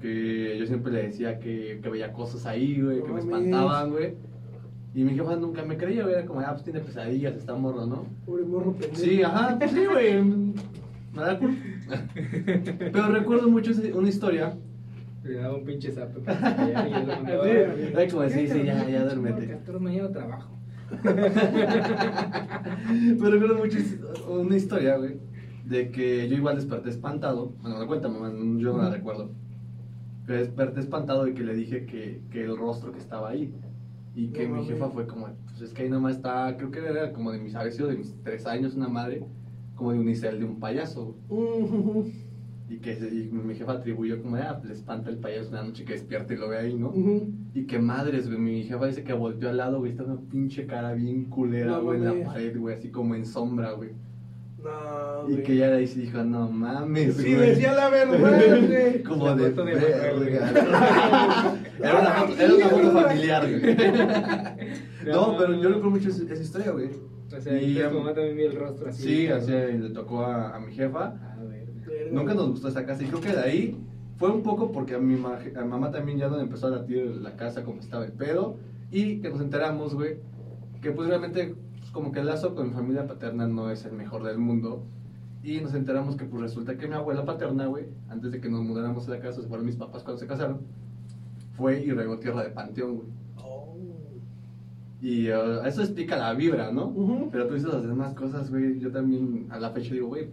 Que 0.02 0.58
yo 0.60 0.66
siempre 0.66 0.92
le 0.92 1.04
decía 1.04 1.40
que, 1.40 1.80
que 1.82 1.90
veía 1.90 2.12
cosas 2.12 2.46
ahí, 2.46 2.82
güey. 2.82 3.02
Que 3.02 3.12
me 3.12 3.20
espantaban, 3.20 3.92
güey. 3.92 4.14
Y 4.94 5.04
mi 5.04 5.14
jefa 5.14 5.36
nunca 5.36 5.64
me 5.64 5.78
creía, 5.78 6.04
güey. 6.04 6.16
Era 6.16 6.26
como, 6.26 6.42
ah, 6.42 6.52
pues 6.52 6.64
tiene 6.64 6.80
pesadillas, 6.82 7.36
está 7.36 7.56
morro, 7.56 7.86
¿no? 7.86 8.06
Pobre 8.26 8.44
morro 8.44 8.74
pendejo. 8.74 8.96
Sí, 8.96 9.24
ajá, 9.24 9.58
pues 9.58 9.72
sí, 9.72 9.86
güey. 9.86 10.22
Me 11.16 11.22
da 11.22 11.40
culo. 11.40 11.54
Pero 12.92 13.08
recuerdo 13.08 13.50
mucho 13.50 13.72
una 13.94 14.10
historia. 14.10 14.54
Le 15.24 15.36
daba 15.36 15.56
un 15.56 15.64
pinche. 15.66 15.92
Era 15.94 16.08
como, 18.12 18.30
sí, 18.30 18.48
sí, 18.48 18.64
ya, 18.66 18.88
ya 18.90 19.06
duérmete. 19.06 19.58
Mañana 19.80 20.12
trabajo. 20.12 20.55
Pero 23.20 23.32
recuerdo 23.32 23.56
mucho 23.58 23.78
una 24.30 24.56
historia, 24.56 24.98
güey, 24.98 25.18
de 25.66 25.92
que 25.92 26.28
yo 26.30 26.36
igual 26.36 26.56
desperté 26.56 26.90
espantado. 26.90 27.54
Bueno, 27.62 27.80
me 27.80 27.88
cuenta, 27.88 28.08
mamá, 28.08 28.30
yo 28.58 28.74
no 28.74 28.84
la 28.84 28.90
recuerdo. 28.90 29.32
Que 30.26 30.34
desperté 30.34 30.80
espantado 30.80 31.28
y 31.28 31.34
que 31.34 31.44
le 31.44 31.54
dije 31.54 31.86
que, 31.86 32.22
que 32.32 32.44
el 32.44 32.58
rostro 32.58 32.92
que 32.92 33.00
estaba 33.00 33.30
ahí. 33.30 33.54
Y 34.16 34.28
que 34.30 34.48
No 34.48 34.56
mi 34.56 34.66
jefa 34.66 34.90
fue 34.90 35.06
como, 35.08 35.28
pues 35.46 35.62
es 35.62 35.74
que 35.74 35.84
ahí 35.84 35.90
nomás 35.90 36.16
está, 36.16 36.56
creo 36.58 36.72
que 36.72 36.80
era 36.80 37.12
como 37.12 37.32
de 37.32 37.40
mis, 37.40 37.54
sido 37.72 37.90
de 37.90 37.98
mis 37.98 38.16
tres 38.24 38.46
años, 38.46 38.76
una 38.76 38.88
madre, 38.88 39.26
como 39.76 39.92
de 39.92 40.00
unicel 40.00 40.40
de 40.40 40.46
un 40.46 40.60
payaso. 40.60 41.16
güey. 41.28 41.62
Ujú, 41.64 42.12
Y 42.68 42.78
que 42.78 42.96
se- 42.96 43.08
y 43.14 43.30
mi 43.32 43.54
jefa 43.54 43.74
atribuyó 43.74 44.22
como, 44.24 44.38
ah, 44.38 44.60
le 44.66 44.74
espanta 44.74 45.10
el 45.12 45.18
payaso 45.18 45.50
una 45.50 45.64
noche 45.64 45.86
que 45.86 45.94
despierta 45.94 46.34
y 46.34 46.38
lo 46.38 46.50
ve 46.50 46.58
ahí, 46.58 46.74
¿no? 46.74 46.92
Y 47.54 47.66
que 47.68 47.78
madres, 47.78 48.28
güey, 48.28 48.40
mi 48.40 48.64
jefa 48.64 48.88
dice 48.88 49.04
que 49.04 49.14
volteó 49.14 49.50
al 49.50 49.58
lado, 49.58 49.80
güey, 49.80 49.92
está 49.92 50.04
una 50.04 50.20
pinche 50.32 50.66
cara 50.66 50.94
bien 50.94 51.26
culera, 51.26 51.74
No 51.74 51.84
güey, 51.84 52.00
en 52.04 52.06
la 52.24 52.26
pared, 52.28 52.58
güey, 52.58 52.76
así 52.76 52.90
como 52.90 53.14
en 53.14 53.26
sombra, 53.26 53.74
güey. 53.74 53.92
No, 54.64 55.30
Y 55.30 55.34
güey. 55.34 55.44
que 55.44 55.56
ya 55.58 55.68
de 55.70 55.76
ahí 55.78 55.86
se 55.88 56.00
dijo, 56.00 56.24
no 56.24 56.50
mames, 56.50 57.18
Sí, 57.18 57.36
güey. 57.36 57.50
decía 57.50 57.74
la 57.74 57.88
verdad, 57.92 58.20
güey. 58.68 59.04
Como 59.04 59.28
La 59.28 59.36
de 59.36 59.52
de 59.52 59.64
verga. 59.64 60.52
Era, 61.80 62.00
una 62.00 62.12
foto, 62.12 62.34
era 62.42 62.54
una 62.56 62.66
foto 62.70 62.82
mierda. 62.82 63.02
familiar, 63.04 63.48
güey. 63.48 63.78
No, 65.06 65.38
pero 65.38 65.54
yo 65.54 65.68
recuerdo 65.70 65.90
mucho 65.92 66.10
esa, 66.10 66.24
esa 66.34 66.42
historia, 66.42 66.72
güey. 66.72 66.90
O 67.36 67.40
sea, 67.40 67.62
Y, 67.62 67.76
tu 67.76 67.96
mamá 68.00 68.14
también 68.14 68.38
vio 68.38 68.50
el 68.50 68.56
rostro 68.58 68.88
así. 68.90 69.04
Sí, 69.04 69.28
cabrón. 69.28 69.44
así 69.44 69.78
le 69.78 69.90
tocó 69.92 70.22
a, 70.26 70.56
a 70.56 70.60
mi 70.60 70.74
jefa. 70.74 71.14
Nunca 72.12 72.34
nos 72.34 72.50
gustó 72.50 72.68
esa 72.68 72.86
casa 72.86 73.04
y 73.04 73.08
creo 73.08 73.22
que 73.22 73.32
de 73.34 73.40
ahí 73.42 73.78
fue 74.18 74.30
un 74.32 74.44
poco 74.44 74.72
porque 74.72 74.96
a 74.96 75.00
mi, 75.00 75.16
ma- 75.16 75.38
a 75.56 75.62
mi 75.62 75.68
mamá 75.70 75.92
también 75.92 76.18
ya 76.18 76.28
no 76.30 76.38
le 76.38 76.44
empezó 76.44 76.68
a 76.68 76.72
latir 76.72 77.06
la 77.22 77.36
casa 77.36 77.64
como 77.64 77.80
estaba 77.80 78.06
el 78.06 78.12
pedo 78.14 78.58
y 78.92 79.20
que 79.20 79.30
nos 79.30 79.42
enteramos, 79.42 79.94
güey, 79.94 80.18
que 80.82 80.92
pues 80.92 81.08
realmente 81.10 81.56
pues, 81.80 81.92
como 81.92 82.12
que 82.12 82.20
el 82.20 82.28
lazo 82.28 82.56
con 82.56 82.68
mi 82.70 82.74
familia 82.74 83.08
paterna 83.08 83.48
no 83.48 83.70
es 83.72 83.84
el 83.86 83.94
mejor 83.94 84.24
del 84.24 84.38
mundo 84.38 84.84
y 85.44 85.60
nos 85.60 85.74
enteramos 85.74 86.16
que 86.16 86.26
pues 86.26 86.42
resulta 86.42 86.78
que 86.78 86.88
mi 86.88 86.96
abuela 86.96 87.26
paterna, 87.26 87.66
güey, 87.68 87.86
antes 88.10 88.32
de 88.32 88.40
que 88.42 88.50
nos 88.50 88.62
mudáramos 88.64 89.08
a 89.08 89.12
la 89.12 89.20
casa, 89.20 89.42
se 89.42 89.48
fueron 89.48 89.66
mis 89.66 89.76
papás 89.76 90.04
cuando 90.04 90.20
se 90.20 90.28
casaron, 90.28 90.60
fue 91.54 91.84
y 91.84 91.92
regó 91.92 92.18
tierra 92.18 92.44
de 92.44 92.50
panteón, 92.50 92.96
güey. 92.96 93.08
Oh. 93.38 93.76
Y 95.02 95.28
eh, 95.28 95.60
eso 95.66 95.82
explica 95.82 96.18
la 96.18 96.34
vibra, 96.34 96.72
¿no? 96.72 96.88
Ujú. 96.88 97.30
Pero 97.32 97.48
tú 97.48 97.54
dices 97.54 97.72
las 97.72 97.84
demás 97.88 98.14
cosas, 98.16 98.50
güey, 98.50 98.80
yo 98.80 98.92
también 98.92 99.48
a 99.52 99.60
la 99.60 99.70
fecha 99.72 99.94
digo, 99.94 100.08
güey, 100.08 100.30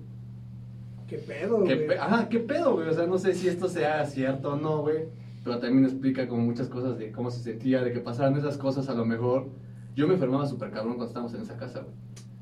¿Qué 1.13 1.19
pedo, 1.19 1.65
¿Qué, 1.65 1.75
güey? 1.75 1.87
pe- 1.89 1.99
ajá, 1.99 2.29
¿qué 2.29 2.39
pedo, 2.41 2.75
güey? 2.75 2.89
O 2.89 2.93
sea, 2.95 3.07
no 3.07 3.19
sé 3.19 3.35
si 3.35 3.49
esto 3.49 3.69
sea 3.69 4.05
cierto 4.07 4.53
o 4.55 4.57
no, 4.57 4.81
güey. 4.83 5.05
Pero 5.45 5.59
también 5.59 5.85
explica 5.85 6.27
como 6.27 6.43
muchas 6.43 6.69
cosas 6.69 6.99
de 6.99 7.13
cómo 7.13 7.31
se 7.31 7.43
sentía, 7.43 7.83
de 7.83 7.93
que 7.93 8.01
pasaran 8.01 8.37
esas 8.37 8.57
cosas 8.57 8.89
a 8.89 8.95
lo 8.95 9.05
mejor. 9.05 9.49
Yo 9.95 10.07
me 10.09 10.15
enfermaba 10.15 10.47
súper 10.47 10.71
cabrón 10.71 10.95
cuando 10.95 11.07
estábamos 11.09 11.35
en 11.35 11.43
esa 11.43 11.57
casa, 11.57 11.81
güey. 11.81 11.95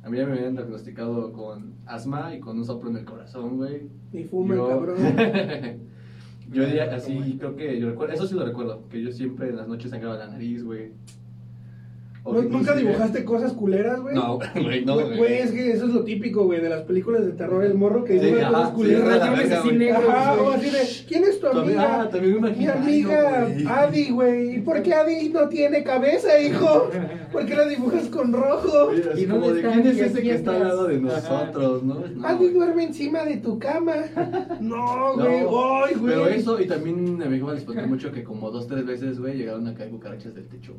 A 0.02 0.08
mí 0.08 0.18
ya 0.18 0.26
me 0.26 0.32
habían 0.38 0.54
diagnosticado 0.54 1.32
con 1.32 1.74
asma 1.84 2.34
y 2.34 2.40
con 2.40 2.56
un 2.58 2.64
soplo 2.64 2.90
en 2.90 2.98
el 2.98 3.04
corazón, 3.04 3.56
güey. 3.56 3.88
Ni 4.12 4.24
fuma 4.24 4.54
Yo- 4.54 4.68
cabrón. 4.68 4.96
yo 6.52 6.64
diría 6.64 6.94
así, 6.94 7.36
creo 7.38 7.56
que 7.56 7.78
yo 7.78 7.90
recuerdo, 7.90 8.14
eso 8.14 8.26
sí 8.26 8.34
lo 8.34 8.44
recuerdo, 8.44 8.86
que 8.88 9.02
yo 9.02 9.10
siempre 9.12 9.48
en 9.48 9.56
las 9.56 9.68
noches 9.68 9.90
sangraba 9.90 10.16
la 10.16 10.28
nariz, 10.28 10.62
güey. 10.64 10.92
¿No- 12.24 12.42
¿Nunca 12.42 12.74
dibujaste 12.76 13.24
cosas 13.24 13.52
culeras, 13.54 14.00
güey? 14.00 14.14
No, 14.14 14.38
güey, 14.54 14.84
no, 14.84 14.94
Güey, 14.94 15.06
güey. 15.06 15.18
Güey, 15.18 15.34
es 15.38 15.50
que 15.52 15.72
eso 15.72 15.86
es 15.86 15.92
lo 15.94 16.04
típico, 16.04 16.44
güey, 16.44 16.60
de 16.60 16.68
las 16.68 16.82
películas 16.82 17.24
de 17.24 17.32
terror, 17.32 17.64
el 17.64 17.74
morro 17.74 18.04
que 18.04 18.20
Sí, 18.20 18.26
dibuja 18.26 18.48
cosas 18.48 18.68
sí, 18.68 18.74
culeras. 18.74 19.04
verga, 19.38 19.58
así 19.60 19.72
negros, 19.72 20.04
Ajá, 20.08 20.34
güey. 20.36 20.46
o 20.46 20.50
así 20.50 20.70
de, 20.70 20.78
¿quién 21.08 21.24
es 21.24 21.40
tu 21.40 21.46
amiga- 21.46 21.62
amiga? 21.62 22.10
ah, 22.12 22.18
amigo 22.18 22.40
Mi 22.40 22.66
amiga. 22.66 23.46
Adi, 23.68 24.10
güey. 24.10 24.56
¿Y 24.56 24.60
por 24.60 24.82
qué 24.82 24.94
Adi 24.94 25.28
no 25.30 25.48
tiene 25.48 25.82
cabeza, 25.82 26.38
hijo? 26.40 26.90
¿Por 27.32 27.46
qué 27.46 27.54
la 27.56 27.66
dibujas 27.66 28.04
con 28.08 28.32
rojo? 28.32 28.90
¿Y 29.16 29.24
como 29.26 29.46
dónde 29.46 29.62
de 29.62 29.68
quién 29.72 29.86
es 29.86 29.98
ese 29.98 30.22
que 30.22 30.34
está 30.34 30.52
al 30.56 30.68
lado 30.68 30.86
de 30.88 31.00
nosotros, 31.00 31.82
¿no? 31.82 31.94
No, 32.14 32.26
Adi 32.26 32.48
duerme 32.48 32.84
encima 32.84 33.24
de 33.24 33.38
tu 33.38 33.58
cama. 33.58 33.94
No, 34.60 35.14
güey. 35.14 35.42
No. 35.44 35.80
Pero 36.06 36.26
eso, 36.28 36.60
y 36.60 36.66
también 36.66 37.20
a 37.22 37.26
mi 37.26 37.38
jefa 37.38 37.54
les 37.54 37.64
conté 37.64 37.86
mucho 37.86 38.12
que 38.12 38.22
como 38.24 38.50
dos, 38.50 38.66
tres 38.66 38.84
veces, 38.84 39.18
güey, 39.18 39.36
llegaron 39.38 39.66
a 39.66 39.74
caer 39.74 39.90
cucarachas 39.90 40.34
del 40.34 40.46
techo. 40.48 40.74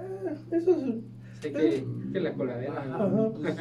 Ah, 0.00 0.32
Eso 0.52 0.70
es. 0.70 0.94
Sé 1.40 1.52
que, 1.52 1.84
que 2.12 2.20
la 2.20 2.32
coladera. 2.34 2.80
Ajá. 2.80 3.06
¿no? 3.08 3.32
Pues, 3.32 3.54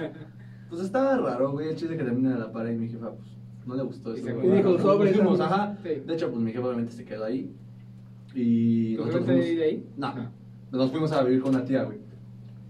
pues 0.69 0.81
estaba 0.81 1.17
raro, 1.17 1.51
güey, 1.51 1.69
el 1.69 1.75
chiste 1.75 1.95
que 1.97 2.03
también 2.03 2.27
era 2.31 2.39
la 2.39 2.51
pared 2.51 2.73
y 2.73 2.77
mi 2.77 2.89
jefa, 2.89 3.11
pues, 3.11 3.29
no 3.65 3.75
le 3.75 3.83
gustó 3.83 4.15
Y 4.15 4.19
eso. 4.19 4.29
Y 4.29 4.31
dijo, 4.51 4.77
fuimos, 4.77 5.17
vamos. 5.17 5.39
ajá. 5.41 5.77
Sí. 5.83 5.89
De 6.05 6.13
hecho, 6.13 6.29
pues 6.29 6.41
mi 6.41 6.51
jefa 6.51 6.65
obviamente 6.65 6.91
se 6.93 7.05
quedó 7.05 7.25
ahí. 7.25 7.53
Y 8.33 8.95
¿Tu 8.95 9.01
nosotros 9.05 9.25
fuimos- 9.25 9.45
vive 9.45 9.63
ahí? 9.63 9.89
No, 9.97 10.13
nos 10.71 10.91
fuimos 10.91 11.11
a 11.11 11.23
vivir 11.23 11.41
con 11.41 11.55
una 11.55 11.63
tía, 11.65 11.83
güey. 11.83 11.99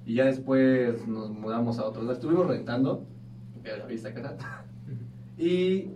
Y 0.06 0.16
ya 0.16 0.26
después 0.26 1.08
nos 1.08 1.30
mudamos 1.32 1.80
a 1.80 1.86
otro 1.86 2.02
lado. 2.02 2.14
Estuvimos 2.14 2.48
rentando, 2.48 3.06
que 3.64 3.78
la 3.78 3.86
vista. 3.86 4.10
Y 5.38 5.90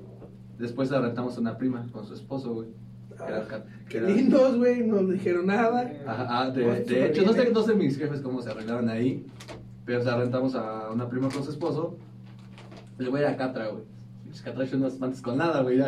después 0.59 0.91
la 0.91 1.01
rentamos 1.01 1.37
a 1.37 1.41
una 1.41 1.57
prima 1.57 1.85
con 1.91 2.05
su 2.05 2.13
esposo, 2.13 2.53
güey. 2.53 2.69
Qué 3.89 4.01
lindos, 4.01 4.57
güey. 4.57 4.85
No 4.85 5.03
dijeron 5.03 5.47
nada. 5.47 5.91
Ajá, 6.07 6.27
ah, 6.29 6.49
de, 6.49 6.61
de 6.63 6.77
súper 6.77 7.03
hecho, 7.03 7.23
no 7.23 7.33
sé, 7.33 7.41
eh. 7.43 7.51
no 7.53 7.63
sé 7.63 7.75
mis 7.75 7.97
jefes 7.97 8.21
cómo 8.21 8.41
se 8.41 8.51
arreglaron 8.51 8.89
ahí. 8.89 9.25
Pero 9.85 9.99
o 9.99 10.03
sea, 10.03 10.17
rentamos 10.17 10.55
a 10.55 10.89
una 10.91 11.09
prima 11.09 11.29
con 11.29 11.43
su 11.43 11.51
esposo. 11.51 11.97
El 12.97 13.09
güey 13.09 13.23
era 13.23 13.35
Catra, 13.35 13.67
güey. 13.67 13.83
Catra 14.43 14.65
son 14.65 14.79
unos 14.79 14.93
espantes 14.93 15.21
con 15.21 15.37
nada, 15.37 15.61
güey. 15.61 15.79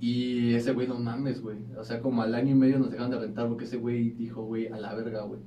Y 0.00 0.54
ese 0.54 0.72
güey, 0.72 0.88
no 0.88 0.98
mames, 0.98 1.40
güey. 1.40 1.58
O 1.78 1.84
sea, 1.84 2.00
como 2.00 2.22
al 2.22 2.34
año 2.34 2.50
y 2.50 2.54
medio 2.54 2.78
nos 2.78 2.90
dejaron 2.90 3.10
de 3.10 3.18
rentar 3.18 3.48
porque 3.48 3.64
ese 3.64 3.76
güey 3.76 4.10
dijo, 4.10 4.42
güey, 4.42 4.66
a 4.68 4.78
la 4.78 4.94
verga, 4.94 5.22
güey. 5.22 5.40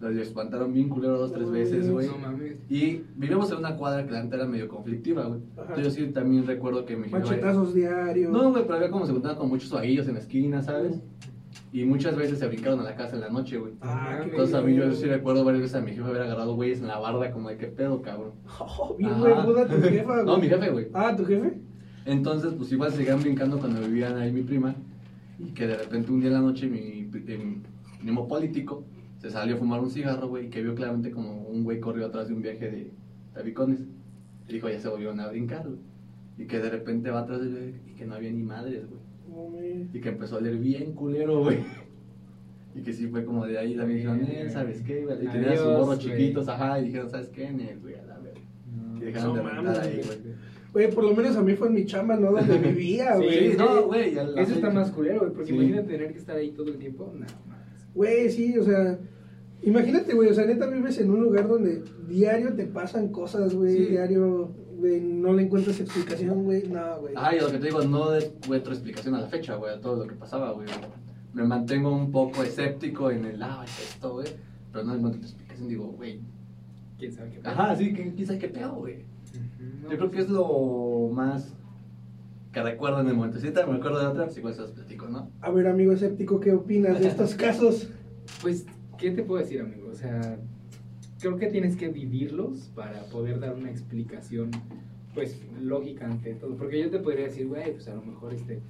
Los 0.00 0.16
espantaron 0.16 0.72
bien 0.72 0.88
culero 0.88 1.18
dos, 1.18 1.32
tres 1.32 1.50
veces, 1.50 1.90
güey. 1.90 2.06
No 2.06 2.16
mames. 2.16 2.56
Y 2.70 3.02
vivimos 3.16 3.52
en 3.52 3.58
una 3.58 3.76
cuadra 3.76 4.06
que 4.06 4.12
la 4.12 4.22
neta 4.22 4.36
era 4.36 4.46
medio 4.46 4.66
conflictiva, 4.66 5.26
güey. 5.26 5.40
Entonces 5.58 5.84
yo 5.84 5.90
sí 5.90 6.06
también 6.10 6.46
recuerdo 6.46 6.86
que 6.86 6.96
mi 6.96 7.08
Machetazos 7.08 7.74
diarios. 7.74 8.32
No, 8.32 8.50
güey, 8.50 8.64
pero 8.64 8.76
había 8.76 8.90
como 8.90 9.04
se 9.04 9.12
juntaban 9.12 9.36
con 9.36 9.50
muchos 9.50 9.70
vaguillos 9.70 10.08
en 10.08 10.14
la 10.14 10.20
esquina, 10.20 10.62
¿sabes? 10.62 11.02
Y 11.70 11.84
muchas 11.84 12.16
veces 12.16 12.38
se 12.38 12.48
brincaron 12.48 12.80
a 12.80 12.82
la 12.82 12.96
casa 12.96 13.16
en 13.16 13.20
la 13.20 13.28
noche, 13.28 13.58
güey. 13.58 13.74
Ah, 13.82 14.20
qué 14.24 14.30
Entonces 14.30 14.54
a 14.54 14.62
mí 14.62 14.74
yo 14.74 14.90
sí 14.92 15.04
recuerdo 15.04 15.44
varias 15.44 15.62
veces 15.62 15.76
a 15.76 15.80
mi 15.82 15.90
jefe 15.90 16.02
haber 16.02 16.22
agarrado 16.22 16.54
güeyes 16.54 16.80
en 16.80 16.88
la 16.88 16.98
barda 16.98 17.30
como 17.30 17.50
de 17.50 17.58
qué 17.58 17.66
pedo, 17.66 18.00
cabrón. 18.00 18.32
Oh, 18.58 18.96
bien, 18.96 19.10
tu 19.10 19.82
jefa, 19.82 20.12
güey. 20.14 20.24
No, 20.24 20.38
mi 20.38 20.48
jefe, 20.48 20.70
güey. 20.70 20.88
Ah, 20.94 21.14
¿tu 21.14 21.26
jefe? 21.26 21.60
Entonces, 22.06 22.54
pues 22.54 22.72
igual 22.72 22.90
seguían 22.90 23.20
brincando 23.20 23.58
cuando 23.58 23.80
vivían 23.80 24.16
ahí 24.16 24.32
mi 24.32 24.42
prima. 24.42 24.74
Y 25.38 25.52
que 25.52 25.66
de 25.66 25.76
repente 25.76 26.10
un 26.10 26.20
día 26.20 26.28
en 26.28 26.34
la 26.34 26.40
noche 26.40 26.66
mi 26.66 26.78
eh, 26.78 27.38
mi 27.38 27.62
primo 28.00 28.26
político 28.26 28.84
se 29.20 29.30
salió 29.30 29.54
a 29.56 29.58
fumar 29.58 29.80
un 29.80 29.90
cigarro, 29.90 30.28
güey, 30.28 30.46
y 30.46 30.50
que 30.50 30.62
vio 30.62 30.74
claramente 30.74 31.10
como 31.10 31.42
un 31.46 31.62
güey 31.64 31.78
corrió 31.80 32.06
atrás 32.06 32.28
de 32.28 32.34
un 32.34 32.42
viaje 32.42 32.70
de 32.70 32.90
tabicones. 33.34 33.80
Y 34.48 34.54
dijo, 34.54 34.68
ya 34.68 34.80
se 34.80 34.88
volvieron 34.88 35.20
a 35.20 35.28
brincar, 35.28 35.64
güey. 35.66 35.78
Y 36.38 36.46
que 36.46 36.58
de 36.58 36.70
repente 36.70 37.10
va 37.10 37.20
atrás 37.20 37.40
de 37.42 37.46
él 37.48 37.74
y 37.86 37.92
que 37.94 38.06
no 38.06 38.14
había 38.14 38.30
ni 38.32 38.42
madres, 38.42 38.84
güey. 38.88 39.00
No. 39.28 39.58
Y 39.94 40.00
que 40.00 40.08
empezó 40.08 40.38
a 40.38 40.40
leer 40.40 40.56
bien 40.56 40.92
culero, 40.94 41.40
güey. 41.44 41.58
Y 42.72 42.82
que 42.82 42.92
sí 42.92 43.08
fue 43.08 43.24
como 43.24 43.44
de 43.46 43.58
ahí 43.58 43.74
también 43.74 43.98
dijeron, 43.98 44.20
eh, 44.22 44.48
¿sabes 44.48 44.80
qué? 44.82 45.04
güey? 45.04 45.24
Y 45.24 45.26
tenía 45.28 45.56
sus 45.56 45.66
Adiós, 45.66 45.80
morros 45.80 45.98
chiquitos, 45.98 46.46
ajá, 46.48 46.78
y 46.80 46.84
dijeron, 46.84 47.10
¿sabes 47.10 47.28
qué? 47.30 47.50
Nel, 47.50 47.80
güey, 47.80 47.96
a 47.96 48.02
la 48.04 48.18
verga. 48.20 48.40
Y 48.96 49.04
dejaron 49.06 49.34
de 49.36 49.42
No 49.42 49.48
mames, 49.62 49.78
ahí, 49.80 50.00
güey. 50.06 50.18
güey. 50.72 50.90
Por 50.94 51.02
lo 51.02 51.14
menos 51.16 51.36
a 51.36 51.42
mí 51.42 51.54
fue 51.56 51.66
en 51.66 51.74
mi 51.74 51.84
chamba, 51.84 52.14
¿no? 52.14 52.30
Donde 52.30 52.58
vivía, 52.68 53.16
Sí, 53.16 53.24
güey. 53.24 53.50
Sí, 53.50 53.56
no, 53.58 53.82
güey. 53.86 54.10
Eso 54.16 54.54
está 54.54 54.70
más 54.70 54.92
culero, 54.92 55.18
güey, 55.18 55.32
porque 55.32 55.48
Sí. 55.48 55.54
imagínate 55.56 55.88
tener 55.88 56.12
que 56.12 56.18
estar 56.20 56.36
ahí 56.36 56.52
todo 56.52 56.68
el 56.68 56.78
tiempo. 56.78 57.06
No, 57.12 57.18
mames. 57.48 57.59
Güey, 57.94 58.30
sí, 58.30 58.56
o 58.58 58.64
sea, 58.64 58.98
imagínate, 59.62 60.14
güey, 60.14 60.28
o 60.30 60.34
sea, 60.34 60.46
neta 60.46 60.66
vives 60.66 60.98
en 60.98 61.10
un 61.10 61.20
lugar 61.22 61.48
donde 61.48 61.82
diario 62.08 62.54
te 62.54 62.66
pasan 62.66 63.08
cosas, 63.08 63.54
güey, 63.54 63.76
Sí. 63.76 63.84
diario, 63.86 64.52
güey, 64.78 65.00
no 65.00 65.32
le 65.32 65.42
encuentras 65.42 65.80
explicación, 65.80 66.44
güey, 66.44 66.68
no, 66.68 67.00
güey. 67.00 67.14
Y 67.14 67.40
lo 67.40 67.50
que 67.50 67.58
te 67.58 67.66
digo, 67.66 67.82
no 67.82 68.14
encuentro 68.14 68.72
explicación 68.72 69.14
a 69.14 69.20
la 69.22 69.28
fecha, 69.28 69.56
güey, 69.56 69.74
a 69.74 69.80
todo 69.80 69.96
lo 69.96 70.06
que 70.06 70.14
pasaba, 70.14 70.52
güey. 70.52 70.68
Me 71.34 71.44
mantengo 71.44 71.94
un 71.94 72.10
poco 72.10 72.42
escéptico 72.42 73.10
en 73.10 73.24
el, 73.24 73.42
ah, 73.42 73.62
es 73.64 73.94
esto, 73.94 74.14
güey. 74.14 74.26
Pero 74.72 74.84
no 74.84 74.94
encuentro 74.94 75.20
explicación, 75.22 75.68
digo, 75.68 75.86
güey. 75.96 76.20
¿Quién 76.98 77.12
sabe 77.12 77.30
qué 77.30 77.38
pasa? 77.40 77.50
Ajá, 77.62 77.76
sí, 77.76 77.92
quién 77.92 78.26
sabe 78.26 78.38
qué 78.38 78.48
pedo, 78.48 78.74
güey. 78.74 79.04
No, 79.82 79.90
Yo 79.90 79.96
creo 79.96 80.10
que 80.10 80.18
es 80.20 80.28
lo 80.28 81.08
más 81.12 81.54
que 82.52 82.62
recuerdo 82.62 83.00
en 83.00 83.08
el 83.08 83.14
momento. 83.14 83.38
Si 83.38 83.46
ahorita 83.46 83.66
me 83.66 83.78
acuerdo 83.78 84.00
de 84.00 84.06
otra, 84.06 84.24
pues 84.24 84.38
igual 84.38 84.54
se 84.54 84.60
los 84.62 84.72
platico, 84.72 85.08
¿no? 85.08 85.30
A 85.40 85.50
ver, 85.50 85.66
amigo 85.68 85.92
escéptico, 85.92 86.40
¿qué 86.40 86.52
opinas 86.52 87.00
de 87.00 87.08
estos 87.08 87.34
casos? 87.36 87.90
Pues, 88.42 88.66
¿qué 88.98 89.10
te 89.10 89.22
puedo 89.22 89.40
decir, 89.40 89.60
amigo? 89.60 89.88
O 89.88 89.94
sea, 89.94 90.38
creo 91.20 91.36
que 91.36 91.46
tienes 91.46 91.76
que 91.76 91.88
vivirlos 91.88 92.70
para 92.74 93.04
poder 93.04 93.38
dar 93.38 93.54
una 93.54 93.70
explicación, 93.70 94.50
pues, 95.14 95.40
lógica 95.60 96.06
ante 96.06 96.34
todo. 96.34 96.56
Porque 96.56 96.80
yo 96.80 96.90
te 96.90 96.98
podría 96.98 97.26
decir, 97.26 97.46
güey, 97.46 97.72
pues 97.72 97.86
a 97.88 97.94
lo 97.94 98.02
mejor 98.02 98.34
este 98.34 98.60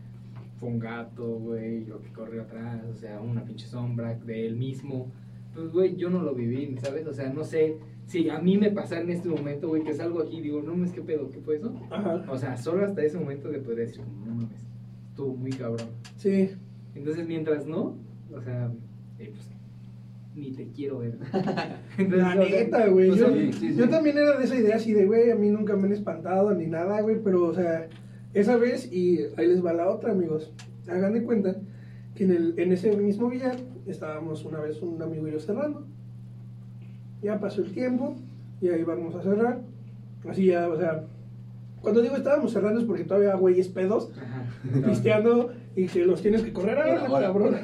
fue 0.59 0.69
un 0.69 0.79
gato, 0.79 1.27
güey, 1.39 1.87
lo 1.87 2.03
que 2.03 2.13
corrió 2.13 2.43
atrás, 2.43 2.85
o 2.85 2.95
sea, 2.95 3.21
una 3.21 3.45
pinche 3.45 3.67
sombra 3.67 4.15
de 4.15 4.47
él 4.47 4.57
mismo. 4.57 5.11
Pues, 5.55 5.73
güey, 5.73 5.97
yo 5.97 6.11
no 6.11 6.21
lo 6.23 6.35
viví, 6.35 6.77
¿sabes? 6.83 7.07
O 7.07 7.15
sea, 7.15 7.31
no 7.31 7.45
sé 7.45 7.79
si 8.11 8.29
a 8.29 8.41
mí 8.41 8.59
me 8.59 8.73
pasa 8.73 9.01
en 9.01 9.09
este 9.09 9.29
momento, 9.29 9.69
güey, 9.69 9.85
que 9.85 9.95
salgo 9.95 10.21
aquí 10.21 10.39
y 10.39 10.41
digo, 10.41 10.61
no 10.63 10.73
mames, 10.73 10.91
¿qué 10.91 11.01
pedo? 11.01 11.31
¿Qué 11.31 11.39
fue 11.39 11.57
eso? 11.57 11.73
Ajá. 11.91 12.25
O 12.29 12.37
sea, 12.37 12.57
solo 12.57 12.85
hasta 12.85 13.05
ese 13.05 13.17
momento 13.17 13.49
le 13.49 13.61
podría 13.61 13.85
decir, 13.87 14.03
como, 14.03 14.27
no 14.27 14.35
mames, 14.35 14.67
estuvo 15.11 15.37
muy 15.37 15.53
cabrón. 15.53 15.87
Sí. 16.17 16.51
Entonces, 16.97 17.25
mientras 17.29 17.69
no, 17.69 17.97
o 18.35 18.41
sea, 18.43 18.73
eh, 19.21 19.31
pues, 19.31 19.49
ni 20.35 20.51
te 20.51 20.67
quiero 20.73 20.99
ver. 20.99 21.19
La 21.33 21.81
Entonces, 21.99 22.27
sea, 22.27 22.35
neta, 22.35 22.89
güey. 22.89 23.11
o 23.11 23.15
Yo, 23.15 23.29
sea, 23.29 23.37
sí, 23.37 23.53
sí, 23.53 23.75
yo 23.77 23.89
también 23.89 24.19
era 24.19 24.37
de 24.37 24.45
esa 24.45 24.57
idea 24.57 24.75
así 24.75 24.93
de, 24.93 25.07
güey, 25.07 25.31
a 25.31 25.37
mí 25.37 25.49
nunca 25.51 25.77
me 25.77 25.87
han 25.87 25.93
espantado 25.93 26.53
ni 26.53 26.67
nada, 26.67 27.01
güey, 27.03 27.23
pero, 27.23 27.45
o 27.45 27.55
sea, 27.55 27.89
esa 28.35 28.57
vez, 28.57 28.93
y 28.93 29.21
ahí 29.37 29.47
les 29.47 29.65
va 29.65 29.73
la 29.73 29.89
otra, 29.89 30.11
amigos. 30.11 30.53
Hagan 30.89 31.13
de 31.13 31.23
cuenta 31.23 31.55
que 32.17 32.25
en, 32.25 32.33
el, 32.33 32.59
en 32.59 32.73
ese 32.73 32.97
mismo 32.97 33.31
billar 33.31 33.55
estábamos 33.87 34.45
una 34.45 34.59
vez 34.59 34.83
un 34.83 35.01
amigo 35.01 35.29
y 35.29 35.31
yo 35.31 35.39
cerrando. 35.39 35.87
Ya 37.23 37.39
pasó 37.39 37.63
el 37.63 37.73
tiempo, 37.73 38.17
y 38.61 38.69
ahí 38.69 38.83
vamos 38.83 39.15
a 39.15 39.23
cerrar. 39.23 39.59
Así 40.29 40.47
ya, 40.47 40.69
o 40.69 40.77
sea, 40.77 41.05
cuando 41.81 42.03
digo 42.03 42.17
estábamos 42.17 42.53
cerrando 42.53 42.81
es 42.81 42.87
porque 42.87 43.05
todavía 43.05 43.35
güeyes 43.37 43.69
pedos, 43.69 44.11
Ajá. 44.17 44.45
pisteando, 44.89 45.53
y 45.77 45.87
que 45.87 46.05
los 46.05 46.21
tienes 46.21 46.43
que 46.43 46.53
correr 46.53 46.77
ahora, 46.79 47.07
Ahora, 47.07 47.27
cabrón. 47.27 47.57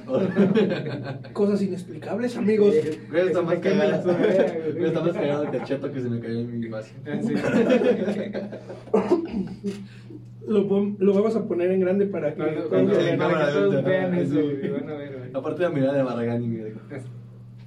Cosas 1.33 1.61
inexplicables, 1.63 2.37
amigos. 2.37 2.75
Sí. 2.81 2.99
Güey, 3.11 3.27
está 3.27 3.43
más 3.43 3.55
la 3.55 3.61
cagado. 3.61 4.03
güey. 4.05 4.73
Güey, 4.73 4.85
está 4.87 5.01
más 5.01 5.13
cagado 5.13 5.51
que 5.51 5.57
el 5.57 5.65
cheto 5.65 5.93
que 5.93 6.01
se 6.01 6.09
me 6.09 6.21
cayó 6.21 6.39
en 6.41 6.61
mi 6.61 6.69
vaso. 6.69 6.95
Ah, 7.07 7.19
sí. 7.23 7.35
Lo, 10.47 10.65
vamos 11.15 11.35
a 11.35 11.45
poner 11.45 11.73
en 11.73 11.81
grande 11.81 12.07
para 12.07 12.33
que... 12.33 12.37
Cuando, 12.41 12.69
cuando 12.69 12.93
cuando, 12.93 12.95
Sí, 12.95 13.05
vean. 13.05 13.19
para 13.19 13.33
cámara 13.33 13.47
que 13.47 13.53
todos 13.53 13.85
vean 13.85 14.15
eso, 14.15 14.39
a. 14.39 15.39
Aparte 15.39 15.63
la 15.63 15.71
mirada 15.71 15.95
de 15.95 16.03
Barragán 16.05 16.45
y 16.45 16.47
me 16.49 16.65
dijo. 16.67 16.79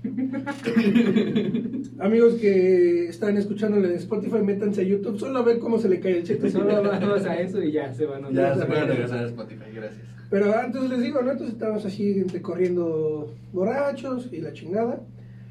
Amigos 2.00 2.36
que 2.36 3.08
están 3.08 3.38
escuchándole 3.38 3.90
en 3.90 3.96
Spotify, 3.96 4.38
métanse 4.44 4.82
a 4.82 4.84
YouTube 4.86 5.20
solo 5.20 5.40
a 5.40 5.44
ver 5.44 5.60
cómo 5.60 5.78
se 5.78 5.90
le 5.90 6.00
cae 6.00 6.20
el 6.20 6.24
cheto. 6.24 6.50
Solo 6.50 6.82
vamos 6.82 7.26
a 7.26 7.40
eso 7.40 7.62
y 7.62 7.72
ya 7.74 7.94
se 7.94 8.06
van 8.06 8.26
a 8.26 8.32
Ya 8.32 8.56
se 8.56 8.66
puede 8.66 8.82
puede 8.82 8.94
regresar 8.94 9.20
a 9.20 9.28
Spotify, 9.28 9.66
gracias. 9.74 10.02
Pero 10.30 10.56
antes 10.58 10.84
les 10.90 11.02
digo, 11.02 11.22
¿no? 11.22 11.32
Entonces 11.32 11.54
estábamos 11.56 11.86
así 11.86 12.12
entre 12.20 12.42
corriendo 12.42 13.36
borrachos 13.52 14.30
y 14.32 14.40
la 14.42 14.54
chingada. 14.54 15.02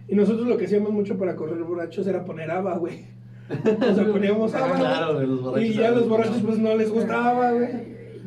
Y 0.09 0.15
nosotros 0.15 0.47
lo 0.47 0.57
que 0.57 0.65
hacíamos 0.65 0.93
mucho 0.93 1.19
para 1.19 1.37
correr 1.37 1.63
borrachos 1.65 2.07
era 2.07 2.25
poner 2.25 2.51
aba, 2.51 2.79
güey. 2.79 3.05
O 3.51 3.95
sea, 3.95 4.07
poníamos 4.07 4.55
Ah, 4.55 4.65
aba. 4.65 4.77
claro, 4.79 5.15
güey, 5.15 5.27
los 5.27 5.43
borrachos 5.43 5.69
Y 5.69 5.75
ya 5.75 5.91
los 5.91 6.09
borrachos 6.09 6.41
pues 6.45 6.59
no 6.59 6.75
les 6.77 6.91
gustaba, 6.91 7.53
güey. 7.53 7.69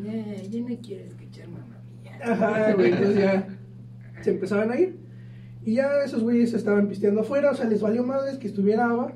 Ya, 0.03 0.43
ya 0.43 0.59
no 0.61 0.77
quiero 0.81 1.05
escuchar 1.05 1.47
mamá 1.47 1.81
mía. 2.03 2.19
Ajá, 2.23 2.73
güey, 2.73 2.91
entonces 2.91 3.17
ya 3.17 3.47
se 4.21 4.29
empezaban 4.31 4.71
a 4.71 4.79
ir. 4.79 5.00
Y 5.63 5.75
ya 5.75 6.03
esos 6.03 6.23
güeyes 6.23 6.53
estaban 6.53 6.87
pisteando 6.87 7.21
afuera, 7.21 7.51
o 7.51 7.53
sea, 7.53 7.67
les 7.67 7.81
valió 7.81 8.03
madres 8.03 8.37
que 8.37 8.47
estuviera 8.47 8.89
ABA. 8.89 9.13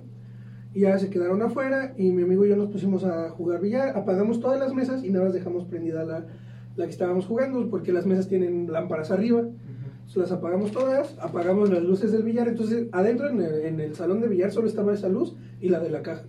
Y 0.73 0.81
ya 0.81 0.99
se 0.99 1.09
quedaron 1.09 1.41
afuera 1.41 1.93
y 1.97 2.11
mi 2.11 2.23
amigo 2.23 2.45
y 2.45 2.49
yo 2.49 2.57
nos 2.57 2.69
pusimos 2.69 3.05
a 3.05 3.29
jugar 3.29 3.61
billar. 3.61 3.97
Apagamos 3.97 4.41
todas 4.41 4.59
las 4.59 4.73
mesas 4.73 5.03
y 5.03 5.09
nada 5.09 5.25
más 5.25 5.33
dejamos 5.33 5.63
prendida 5.65 6.03
la, 6.03 6.25
la 6.75 6.85
que 6.85 6.91
estábamos 6.91 7.25
jugando 7.25 7.69
porque 7.69 7.93
las 7.93 8.05
mesas 8.05 8.27
tienen 8.27 8.71
lámparas 8.71 9.09
arriba. 9.09 9.39
Entonces 9.39 10.17
las 10.17 10.31
apagamos 10.33 10.71
todas, 10.71 11.17
apagamos 11.19 11.69
las 11.69 11.81
luces 11.81 12.11
del 12.11 12.23
billar. 12.23 12.49
Entonces 12.49 12.87
adentro 12.91 13.29
en 13.29 13.41
el, 13.41 13.65
en 13.65 13.79
el 13.79 13.95
salón 13.95 14.19
de 14.19 14.27
billar 14.27 14.51
solo 14.51 14.67
estaba 14.67 14.93
esa 14.93 15.07
luz 15.07 15.35
y 15.61 15.69
la 15.69 15.79
de 15.79 15.89
la 15.89 16.01
caja. 16.01 16.23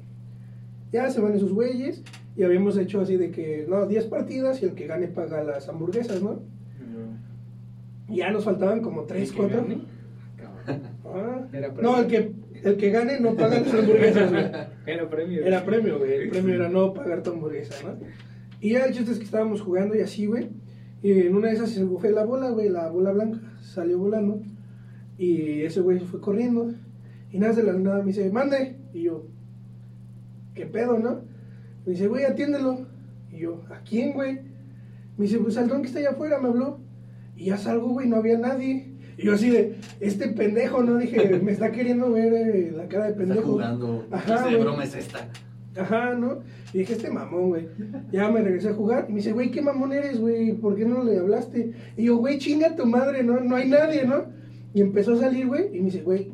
Ya 0.92 1.10
se 1.10 1.20
van 1.20 1.34
esos 1.34 1.52
güeyes 1.52 2.04
y 2.36 2.44
habíamos 2.44 2.78
hecho 2.78 3.00
así 3.00 3.16
de 3.16 3.30
que, 3.30 3.66
no, 3.68 3.86
10 3.86 4.06
partidas 4.06 4.62
y 4.62 4.66
el 4.66 4.74
que 4.74 4.86
gane 4.86 5.08
paga 5.08 5.42
las 5.42 5.68
hamburguesas, 5.68 6.22
¿no? 6.22 6.40
Ya 8.08 8.30
nos 8.30 8.44
faltaban 8.44 8.80
como 8.80 9.02
3, 9.02 9.28
¿El 9.28 9.34
que 9.34 9.36
4. 9.36 9.66
Ah. 11.16 11.48
Era 11.52 11.72
premio. 11.72 11.90
No, 11.90 11.98
el 11.98 12.06
que, 12.06 12.32
el 12.62 12.76
que 12.76 12.90
gane 12.90 13.20
no 13.20 13.34
paga 13.34 13.60
las 13.60 13.74
hamburguesas, 13.74 14.30
güey. 14.30 14.44
Era 14.86 15.08
premio. 15.08 15.44
Era 15.44 15.64
premio, 15.64 15.98
güey. 15.98 16.12
El 16.12 16.28
premio 16.30 16.54
era 16.54 16.68
no 16.68 16.94
pagar 16.94 17.22
tu 17.22 17.30
hamburguesa, 17.30 17.74
¿no? 17.84 17.98
Y 18.60 18.72
ya 18.72 18.84
el 18.84 18.94
chiste 18.94 19.12
es 19.12 19.18
que 19.18 19.24
estábamos 19.24 19.60
jugando 19.60 19.94
y 19.94 20.00
así, 20.00 20.26
güey. 20.26 20.48
Y 21.02 21.12
en 21.12 21.34
una 21.34 21.48
de 21.48 21.54
esas 21.54 21.70
se 21.70 21.84
bufé 21.84 22.10
la 22.10 22.24
bola, 22.24 22.50
güey, 22.50 22.68
la 22.68 22.88
bola 22.88 23.12
blanca. 23.12 23.40
Salió 23.60 23.98
volando. 23.98 24.40
Y 25.18 25.62
ese 25.62 25.80
güey 25.80 25.98
se 25.98 26.06
fue 26.06 26.20
corriendo. 26.20 26.72
Y 27.30 27.38
nada 27.38 27.52
de 27.52 27.62
la 27.62 27.72
nada 27.72 27.98
me 27.98 28.06
dice, 28.06 28.30
mande. 28.30 28.76
Y 28.92 29.02
yo, 29.02 29.26
¿qué 30.54 30.66
pedo, 30.66 30.98
no? 30.98 31.22
Me 31.84 31.92
dice, 31.92 32.08
güey, 32.08 32.24
atiéndelo. 32.24 32.86
Y 33.30 33.38
yo, 33.38 33.64
¿a 33.70 33.80
quién, 33.80 34.12
güey? 34.14 34.40
Me 35.16 35.24
dice, 35.24 35.38
pues 35.38 35.56
al 35.56 35.68
don 35.68 35.82
que 35.82 35.88
está 35.88 35.98
allá 35.98 36.10
afuera, 36.10 36.38
me 36.38 36.48
habló. 36.48 36.80
Y 37.36 37.46
ya 37.46 37.56
salgo, 37.58 37.88
güey, 37.88 38.08
no 38.08 38.16
había 38.16 38.38
nadie. 38.38 38.95
Y 39.16 39.22
yo 39.26 39.34
así 39.34 39.50
de, 39.50 39.76
este 40.00 40.28
pendejo, 40.28 40.82
¿no? 40.82 40.96
Dije, 40.98 41.40
me 41.42 41.52
está 41.52 41.72
queriendo 41.72 42.10
ver 42.12 42.32
eh, 42.32 42.72
la 42.74 42.86
cara 42.88 43.04
de 43.04 43.10
Está 43.10 43.24
pendejo. 43.24 43.52
jugando. 43.52 44.06
Ajá, 44.10 44.20
¿Qué 44.24 44.26
clase 44.32 44.50
de 44.50 44.60
broma 44.62 44.84
es 44.84 44.94
esta? 44.94 45.28
Ajá, 45.78 46.14
¿no? 46.14 46.38
Y 46.72 46.78
dije, 46.78 46.94
este 46.94 47.10
mamón, 47.10 47.48
güey. 47.48 47.68
Ya 48.10 48.30
me 48.30 48.40
regresé 48.40 48.70
a 48.70 48.74
jugar. 48.74 49.06
Y 49.08 49.12
me 49.12 49.18
dice, 49.18 49.32
güey, 49.32 49.50
¿qué 49.50 49.60
mamón 49.60 49.92
eres, 49.92 50.18
güey? 50.20 50.52
¿Por 50.54 50.74
qué 50.74 50.84
no 50.86 51.04
le 51.04 51.18
hablaste? 51.18 51.72
Y 51.96 52.04
yo, 52.04 52.16
güey, 52.16 52.38
chinga 52.38 52.74
tu 52.76 52.86
madre, 52.86 53.22
¿no? 53.22 53.40
No 53.40 53.56
hay 53.56 53.68
nadie, 53.68 54.06
¿no? 54.06 54.24
Y 54.72 54.80
empezó 54.80 55.14
a 55.14 55.18
salir, 55.18 55.46
güey. 55.46 55.76
Y 55.76 55.78
me 55.80 55.86
dice, 55.86 56.02
güey, 56.02 56.32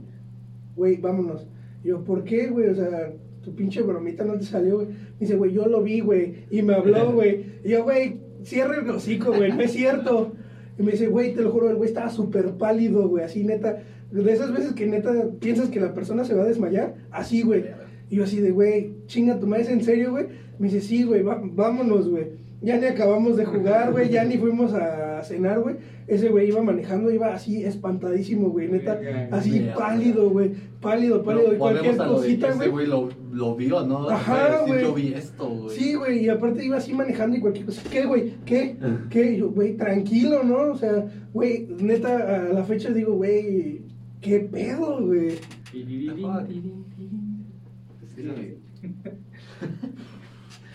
güey, 0.77 0.97
vámonos. 0.97 1.47
Y 1.83 1.88
yo, 1.88 2.05
¿por 2.05 2.25
qué, 2.25 2.49
güey? 2.49 2.68
O 2.68 2.75
sea, 2.75 3.12
tu 3.42 3.55
pinche 3.55 3.83
bromita 3.83 4.25
no 4.25 4.35
te 4.35 4.45
salió, 4.45 4.77
güey. 4.77 4.88
Me 4.88 5.18
dice, 5.21 5.37
güey, 5.37 5.53
yo 5.53 5.66
lo 5.66 5.83
vi, 5.83 6.01
güey. 6.01 6.47
Y 6.51 6.62
me 6.62 6.75
habló, 6.75 7.12
güey. 7.14 7.45
Y 7.64 7.71
yo, 7.71 7.83
güey, 7.85 8.21
cierra 8.45 8.77
el 8.77 8.88
hocico, 8.90 9.33
güey. 9.33 9.53
No 9.53 9.61
es 9.61 9.73
cierto. 9.73 10.33
Y 10.79 10.83
me 10.83 10.93
dice, 10.93 11.07
güey, 11.09 11.35
te 11.35 11.43
lo 11.43 11.51
juro, 11.51 11.69
el 11.71 11.77
güey 11.77 11.89
estaba 11.89 12.11
súper 12.11 12.53
pálido, 12.53 13.09
güey. 13.09 13.25
Así, 13.25 13.45
neta. 13.45 13.83
De 14.11 14.33
esas 14.33 14.53
veces 14.53 14.73
que 14.73 14.87
neta 14.87 15.13
piensas 15.41 15.69
que 15.69 15.81
la 15.81 15.95
persona 15.95 16.25
se 16.25 16.35
va 16.35 16.43
a 16.43 16.47
desmayar. 16.47 16.95
Así, 17.11 17.43
güey. 17.43 17.65
Y 18.11 18.17
yo 18.17 18.25
así 18.25 18.41
de, 18.41 18.51
güey, 18.51 18.93
chinga 19.07 19.39
tu 19.39 19.47
madre, 19.47 19.63
¿es 19.65 19.69
en 19.71 19.83
serio, 19.85 20.11
güey? 20.13 20.27
Me 20.59 20.69
dice, 20.69 20.81
sí, 20.87 21.03
güey, 21.05 21.23
va- 21.23 21.41
vámonos, 21.43 22.09
güey. 22.11 22.27
Ya 22.62 22.79
ni 22.79 22.87
acabamos 22.87 23.37
de 23.37 23.44
jugar, 23.44 23.90
güey, 23.90 24.09
ya 24.09 24.25
ni 24.25 24.38
fuimos 24.38 24.72
a 24.72 25.20
cenar, 25.25 25.61
güey. 25.61 25.77
Ese 26.07 26.29
güey 26.29 26.48
iba 26.48 26.62
manejando, 26.62 27.11
iba 27.11 27.35
así 27.35 27.64
espantadísimo, 27.64 28.51
güey, 28.51 28.68
neta. 28.68 29.01
Así 29.33 29.68
pálido, 29.77 30.31
güey. 30.31 30.53
Pálido, 30.81 31.22
pálido. 31.22 31.46
Pero 31.46 31.55
Y 31.57 31.59
cualquier 31.59 31.96
cosita, 31.96 32.48
ese 32.48 32.57
güey. 32.57 32.70
güey 32.70 32.87
lo, 32.87 33.09
lo 33.33 33.57
vio, 33.57 33.85
¿no? 33.85 34.09
Ajá, 34.09 34.62
güey. 34.66 34.83
Yo 34.83 34.94
vi 34.94 35.12
esto, 35.12 35.48
güey. 35.48 35.77
Sí, 35.77 35.94
güey, 35.94 36.25
y 36.25 36.29
aparte 36.29 36.64
iba 36.64 36.77
así 36.77 36.92
manejando 36.94 37.37
y 37.37 37.40
cualquier 37.40 37.66
cosa. 37.66 37.83
¿Qué, 37.90 38.05
güey? 38.05 38.35
¿Qué? 38.44 38.77
¿Qué? 39.11 39.38
Yo, 39.38 39.51
güey, 39.51 39.77
tranquilo, 39.77 40.44
¿no? 40.44 40.72
O 40.72 40.77
sea, 40.77 41.05
güey, 41.33 41.66
neta, 41.81 42.51
a 42.51 42.53
la 42.53 42.64
fecha 42.64 42.90
digo, 42.90 43.14
güey, 43.14 43.83
¿qué 44.20 44.38
pedo, 44.40 45.05
güey? 45.05 45.33
Sí. 45.72 46.12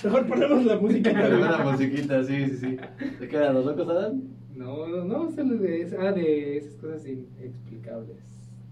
Mejor 0.04 0.28
ponemos 0.28 0.66
la 0.66 0.78
música. 0.78 1.12
Pero 1.14 1.38
güey. 1.38 1.42
una 1.50 1.58
musiquita, 1.72 2.24
sí, 2.24 2.46
sí, 2.50 2.58
sí. 2.58 2.78
¿De 3.20 3.28
qué 3.28 3.36
eran 3.36 3.56
los 3.56 3.66
locos, 3.66 3.88
Adán? 3.90 4.24
No, 4.56 4.88
no, 4.88 5.04
no, 5.06 5.30
solo 5.32 5.56
de, 5.58 5.82
es- 5.82 5.94
ah, 6.00 6.12
de 6.12 6.58
esas 6.58 6.76
cosas 6.76 7.06
inexplicables. 7.08 8.18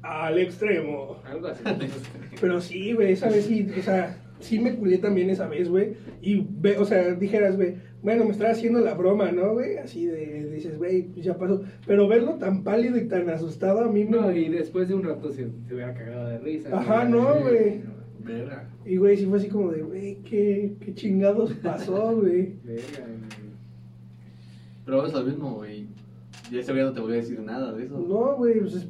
Al 0.02 0.38
extremo. 0.40 1.18
Algo 1.26 1.48
así. 1.48 1.64
Pero 2.42 2.62
sí, 2.62 2.94
güey, 2.94 3.14
esa 3.14 3.30
vez 3.30 3.46
sí, 3.46 3.68
o 3.78 3.82
sea, 3.82 4.18
sí 4.40 4.60
me 4.60 4.76
culé 4.76 4.98
también 4.98 5.30
esa 5.30 5.48
vez, 5.48 5.70
güey. 5.70 5.94
Y, 6.22 6.46
ve, 6.60 6.78
o 6.78 6.86
sea, 6.86 7.14
dijeras, 7.16 7.56
güey, 7.56 7.76
bueno, 8.04 8.24
me 8.26 8.32
estaba 8.32 8.52
haciendo 8.52 8.80
la 8.82 8.94
broma, 8.94 9.32
¿no, 9.32 9.54
güey? 9.54 9.78
Así 9.78 10.06
de, 10.06 10.50
dices, 10.52 10.78
güey, 10.78 11.04
pues 11.04 11.26
ya 11.26 11.38
pasó. 11.38 11.64
Pero 11.88 12.08
verlo 12.08 12.36
tan 12.36 12.64
pálido 12.64 12.98
y 12.98 13.08
tan 13.08 13.28
asustado 13.30 13.82
a 13.82 13.92
mí 13.92 14.06
me... 14.06 14.12
No, 14.12 14.32
y 14.32 14.50
después 14.50 14.88
de 14.88 14.94
un 14.94 15.04
rato 15.04 15.32
se, 15.32 15.50
se 15.68 15.74
hubiera 15.74 15.94
cagado 15.96 16.30
de 16.30 16.38
risa. 16.40 16.70
Ajá, 16.78 17.06
no, 17.06 17.34
güey. 17.42 17.82
Verga. 18.26 18.70
Y, 18.86 18.98
güey, 18.98 19.18
sí 19.18 19.26
fue 19.26 19.38
así 19.38 19.48
como 19.50 19.72
de, 19.72 19.82
güey, 19.84 20.16
¿qué, 20.24 20.74
qué 20.80 20.94
chingados 20.94 21.54
pasó, 21.54 22.16
güey? 22.20 22.56
Verga, 22.64 23.06
güey. 23.08 23.46
Pero 24.86 25.06
es 25.06 25.14
lo 25.14 25.24
mismo, 25.24 25.56
güey. 25.56 25.88
Y 26.52 26.58
ese 26.58 26.72
güey 26.72 26.84
no 26.84 26.94
te 26.94 27.00
voy 27.00 27.14
a 27.14 27.16
decir 27.16 27.40
nada 27.40 27.74
de 27.74 27.86
eso. 27.86 27.98
No, 28.00 28.36
güey, 28.36 28.60
pues 28.60 28.74
es- 28.76 28.88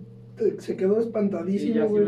se 0.59 0.75
quedó 0.75 0.95
ya 0.95 1.05
espantadísimo, 1.05 1.73
sí 1.73 1.79
güey. 1.87 2.05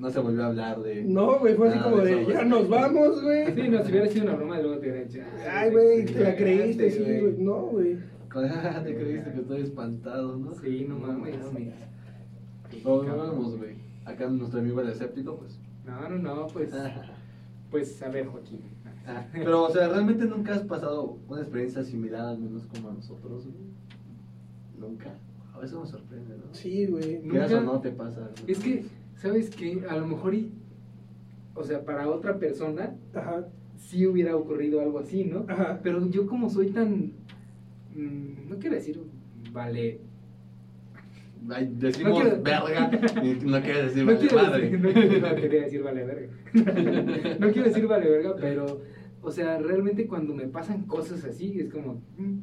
No 0.00 0.10
se 0.10 0.18
volvió 0.18 0.42
a 0.42 0.46
hablar 0.46 0.82
de. 0.82 1.04
No, 1.04 1.38
güey, 1.38 1.54
fue 1.54 1.68
así 1.68 1.78
como 1.78 1.98
de 1.98 2.04
de, 2.06 2.20
eso, 2.22 2.30
ya 2.30 2.36
güey. 2.38 2.48
nos 2.48 2.68
vamos, 2.68 3.22
güey. 3.22 3.46
Sí, 3.54 3.68
no, 3.68 3.84
si 3.84 3.90
hubiera 3.92 4.06
sido 4.08 4.24
una 4.24 4.34
broma, 4.34 4.60
luego 4.60 4.78
te 4.78 4.90
hubiera 4.90 5.06
dicho. 5.06 5.20
Ay, 5.48 5.70
güey, 5.70 6.04
te 6.04 6.20
la 6.20 6.34
creíste, 6.36 6.90
sí, 6.90 7.02
güey. 7.04 7.34
No, 7.38 7.66
güey. 7.66 7.96
Ah, 8.34 8.82
te 8.84 8.96
creíste 8.96 9.32
que 9.32 9.40
estoy 9.40 9.60
espantado, 9.62 10.36
¿no? 10.36 10.52
Sí, 10.56 10.86
no 10.88 10.98
mames. 10.98 11.36
No, 12.82 13.10
güey. 13.56 13.74
Acá 14.04 14.26
nuestro 14.28 14.58
amigo 14.60 14.80
el 14.80 14.88
escéptico, 14.88 15.36
pues. 15.36 15.58
No, 15.86 16.08
no, 16.08 16.18
no, 16.18 16.46
pues. 16.48 16.72
Pues 17.70 18.00
a 18.02 18.08
ver, 18.08 18.26
Joaquín. 18.28 18.60
Ah, 19.04 19.26
pero, 19.32 19.64
o 19.64 19.70
sea, 19.70 19.88
¿realmente 19.88 20.24
nunca 20.26 20.54
has 20.54 20.62
pasado 20.62 21.18
una 21.28 21.40
experiencia 21.40 21.82
similar, 21.82 22.24
al 22.26 22.38
menos 22.38 22.66
como 22.68 22.90
a 22.90 22.92
nosotros, 22.92 23.46
güey? 23.46 23.56
Nunca. 24.78 25.12
A 25.52 25.58
veces 25.58 25.76
me 25.76 25.84
sorprende, 25.86 26.36
¿no? 26.36 26.54
Sí, 26.54 26.86
güey. 26.86 27.20
Nunca- 27.24 27.58
o 27.58 27.60
no 27.62 27.80
te 27.80 27.90
pasa. 27.90 28.20
güey. 28.20 28.52
Es 28.52 28.60
que, 28.60 28.84
¿sabes 29.16 29.50
qué? 29.50 29.82
A 29.90 29.96
lo 29.96 30.06
mejor, 30.06 30.34
y, 30.34 30.52
o 31.56 31.64
sea, 31.64 31.84
para 31.84 32.08
otra 32.08 32.38
persona 32.38 32.94
Ajá, 33.12 33.48
sí 33.76 34.06
hubiera 34.06 34.36
ocurrido 34.36 34.80
algo 34.80 35.00
así, 35.00 35.24
¿no? 35.24 35.44
ajá. 35.48 35.80
Pero 35.82 36.08
yo 36.10 36.28
como 36.28 36.48
soy 36.50 36.68
tan, 36.70 37.12
mm, 37.96 38.48
no 38.50 38.56
quiero 38.60 38.76
decir, 38.76 39.00
vale, 39.52 40.00
Ay, 41.50 41.70
decimos 41.76 42.12
No 42.18 42.20
quiero- 42.24 42.42
verga 42.42 42.90
y 43.22 43.44
no 43.44 43.60
quieres 43.62 43.94
decir 43.94 44.04
no 44.04 44.12
vale 44.12 44.18
quiero 44.18 44.36
madre. 44.42 44.62
decir, 44.62 44.80
no, 44.80 44.92
quiero- 44.92 45.28
no 45.28 45.34
quería 45.36 45.62
decir 45.62 45.82
vale 45.82 46.04
verga. 46.04 46.28
no 47.40 47.50
quiero 47.52 47.68
decir 47.68 47.86
vale 47.86 48.08
verga, 48.10 48.34
pero, 48.40 48.80
o 49.22 49.30
sea, 49.30 49.58
realmente 49.58 50.06
cuando 50.06 50.34
me 50.34 50.46
pasan 50.46 50.82
cosas 50.86 51.24
así, 51.24 51.58
es 51.60 51.70
como, 51.70 52.02
mm, 52.16 52.38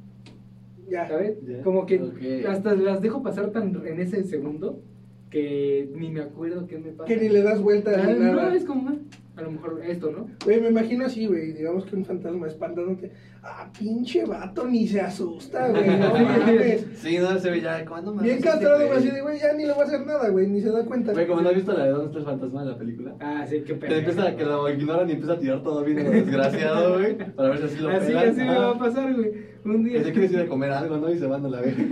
Ya. 0.89 1.07
¿sabes? 1.07 1.37
Ya. 1.47 1.61
Como 1.63 1.85
que 1.85 2.45
hasta 2.47 2.75
las 2.75 3.01
dejo 3.01 3.23
pasar 3.23 3.51
tan 3.51 3.75
en 3.85 3.99
ese 3.99 4.23
segundo 4.23 4.81
que 5.29 5.89
ni 5.95 6.09
me 6.11 6.19
acuerdo 6.21 6.67
qué 6.67 6.77
me 6.77 6.91
pasa. 6.91 7.07
Que 7.07 7.15
ni 7.17 7.29
le 7.29 7.41
das 7.41 7.61
vuelta 7.61 7.95
ni 8.05 8.19
no, 8.19 8.33
nada. 8.35 8.53
es 8.53 8.65
como, 8.65 8.89
ah, 8.89 8.95
a 9.41 9.45
lo 9.45 9.51
mejor 9.51 9.81
esto, 9.85 10.11
¿no? 10.11 10.27
Güey, 10.45 10.61
me 10.61 10.69
imagino 10.69 11.05
así, 11.05 11.25
güey. 11.27 11.53
Digamos 11.53 11.85
que 11.85 11.95
un 11.95 12.05
fantasma 12.05 12.47
espantándote. 12.47 13.11
Ah, 13.43 13.69
pinche 13.77 14.23
vato, 14.25 14.67
ni 14.67 14.87
se 14.87 15.01
asusta, 15.01 15.69
güey. 15.69 15.87
No 15.99 16.09
mames. 16.13 16.85
Sí, 16.95 17.17
no, 17.17 17.37
se 17.39 17.49
ve 17.49 17.61
ya, 17.61 17.83
¿cuándo 17.85 18.13
me 18.13 18.23
Bien 18.23 18.39
castrado, 18.41 18.85
güey? 18.87 18.97
Así 18.99 19.09
de, 19.09 19.21
güey, 19.21 19.39
ya 19.39 19.53
ni 19.53 19.65
le 19.65 19.73
voy 19.73 19.81
a 19.81 19.85
hacer 19.85 20.05
nada, 20.05 20.29
güey. 20.29 20.47
Ni 20.47 20.61
se 20.61 20.69
da 20.71 20.85
cuenta. 20.85 21.11
Güey, 21.13 21.27
como 21.27 21.41
no 21.41 21.49
has 21.49 21.55
visto 21.55 21.73
la 21.73 21.85
de 21.85 21.89
dónde 21.91 22.05
está 22.07 22.19
el 22.19 22.25
fantasma 22.25 22.63
de 22.63 22.71
la 22.71 22.77
película. 22.77 23.15
Ah, 23.19 23.45
sí, 23.49 23.57
qué 23.59 23.63
Que 23.65 23.75
pena. 23.75 23.97
empieza 23.97 24.27
a 24.27 24.35
que 24.35 24.45
lo 24.45 24.69
ignoran 24.69 25.09
y 25.09 25.13
empieza 25.13 25.33
a 25.33 25.39
tirar 25.39 25.63
todo 25.63 25.83
bien 25.83 25.97
desgraciado, 25.97 26.99
güey. 26.99 27.17
Para 27.17 27.49
ver 27.49 27.57
si 27.59 27.63
así 27.65 27.77
lo 27.79 27.89
Así, 27.89 28.07
pelan. 28.07 28.29
así 28.29 28.39
me 28.41 28.49
Ajá. 28.49 28.59
va 28.59 28.71
a 28.71 28.79
pasar, 28.79 29.13
güey. 29.15 29.31
Un 29.65 29.83
Que 29.83 29.89
día. 29.89 30.03
se 30.03 30.11
quieres 30.11 30.31
ir 30.33 30.39
a 30.39 30.47
comer 30.47 30.71
algo, 30.71 30.97
¿no? 30.97 31.11
Y 31.11 31.17
se 31.17 31.25
van 31.27 31.45
a 31.45 31.49
la 31.49 31.61
vez. 31.61 31.75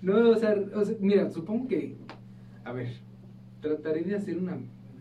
No, 0.00 0.30
o 0.30 0.36
sea, 0.36 0.54
o 0.74 0.84
sea, 0.84 0.96
mira, 1.00 1.28
supongo 1.28 1.68
que. 1.68 1.96
A 2.64 2.72
ver, 2.72 2.88
trataré 3.60 4.02
de 4.02 4.14
hacer 4.14 4.38
una. 4.38 4.56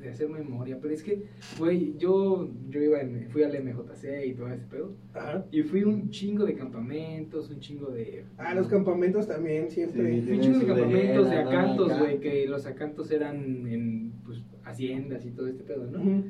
De 0.07 0.13
hacer 0.13 0.29
memoria, 0.29 0.79
pero 0.81 0.93
es 0.93 1.03
que, 1.03 1.25
güey, 1.59 1.95
yo, 1.97 2.49
yo 2.69 2.81
iba 2.81 3.01
en, 3.01 3.29
fui 3.29 3.43
al 3.43 3.51
MJC 3.51 4.25
y 4.25 4.33
todo 4.33 4.47
ese 4.49 4.65
pedo. 4.65 4.95
Ajá. 5.13 5.45
Y 5.51 5.63
fui 5.63 5.83
un 5.83 6.09
chingo 6.09 6.45
de 6.45 6.55
campamentos, 6.55 7.49
un 7.49 7.59
chingo 7.59 7.91
de. 7.91 8.25
Ah, 8.37 8.55
los 8.55 8.67
campamentos 8.67 9.27
también, 9.27 9.69
siempre. 9.69 10.21
Sí. 10.21 10.21
Fui 10.21 10.37
un 10.37 10.41
chingo 10.41 10.59
de 10.59 10.65
campamentos, 10.65 11.29
de 11.29 11.35
acantos, 11.35 11.99
güey, 11.99 12.19
que 12.19 12.47
los 12.47 12.65
acantos 12.65 13.11
eran 13.11 13.67
en, 13.67 14.13
pues, 14.25 14.41
haciendas 14.63 15.25
y 15.25 15.31
todo 15.31 15.47
este 15.47 15.63
pedo, 15.63 15.85
¿no? 15.91 16.23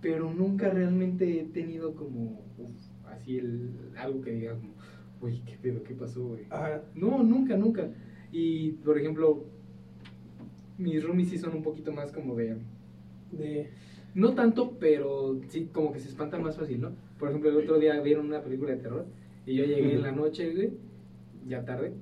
Pero 0.00 0.32
nunca 0.32 0.68
realmente 0.68 1.40
he 1.40 1.44
tenido 1.44 1.94
como 1.94 2.42
uf, 2.58 2.70
así 3.06 3.38
el 3.38 3.70
algo 3.96 4.20
que 4.20 4.32
diga 4.32 4.54
como, 4.54 4.74
uy, 5.22 5.42
qué 5.46 5.56
pedo, 5.56 5.82
qué 5.82 5.94
pasó, 5.94 6.26
güey. 6.26 6.44
Ajá. 6.50 6.82
No, 6.94 7.22
nunca, 7.22 7.56
nunca. 7.56 7.90
Y 8.32 8.72
por 8.72 8.98
ejemplo, 8.98 9.44
mis 10.76 11.04
roomies 11.04 11.28
sí 11.28 11.38
son 11.38 11.54
un 11.54 11.62
poquito 11.62 11.92
más 11.92 12.12
como 12.12 12.34
de 12.34 12.56
De. 13.38 13.70
no 14.14 14.34
tanto, 14.34 14.76
pero 14.78 15.40
sí 15.48 15.68
como 15.72 15.92
que 15.92 16.00
se 16.00 16.08
espantan 16.08 16.42
más 16.42 16.56
fácil, 16.56 16.80
¿no? 16.80 16.92
Por 17.18 17.28
ejemplo, 17.28 17.50
el 17.50 17.56
otro 17.56 17.78
día 17.78 18.00
vieron 18.00 18.26
una 18.26 18.42
película 18.42 18.72
de 18.72 18.78
terror 18.78 19.06
y 19.46 19.54
yo 19.56 19.64
llegué 19.64 19.94
en 19.94 20.02
la 20.02 20.12
noche, 20.12 20.52
güey, 20.52 20.72
ya 21.46 21.64
tarde, 21.64 21.92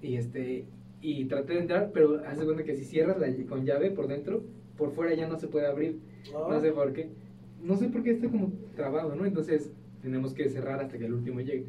y 0.00 0.16
este 0.16 0.66
y 1.02 1.24
traté 1.24 1.54
de 1.54 1.60
entrar, 1.60 1.90
pero 1.92 2.22
haz 2.24 2.38
de 2.38 2.44
cuenta 2.44 2.62
que 2.62 2.76
si 2.76 2.84
cierras 2.84 3.18
la, 3.18 3.26
con 3.46 3.66
llave 3.66 3.90
por 3.90 4.06
dentro, 4.06 4.44
por 4.76 4.92
fuera 4.92 5.14
ya 5.14 5.28
no 5.28 5.36
se 5.36 5.48
puede 5.48 5.66
abrir. 5.66 5.98
Ah. 6.34 6.46
No 6.48 6.60
sé 6.60 6.70
por 6.70 6.92
qué. 6.92 7.10
No 7.62 7.76
sé 7.76 7.88
por 7.88 8.02
qué 8.04 8.12
está 8.12 8.28
como 8.28 8.52
trabado, 8.76 9.14
¿no? 9.16 9.26
Entonces 9.26 9.72
tenemos 10.00 10.32
que 10.32 10.48
cerrar 10.48 10.80
hasta 10.80 10.98
que 10.98 11.06
el 11.06 11.14
último 11.14 11.40
llegue. 11.40 11.66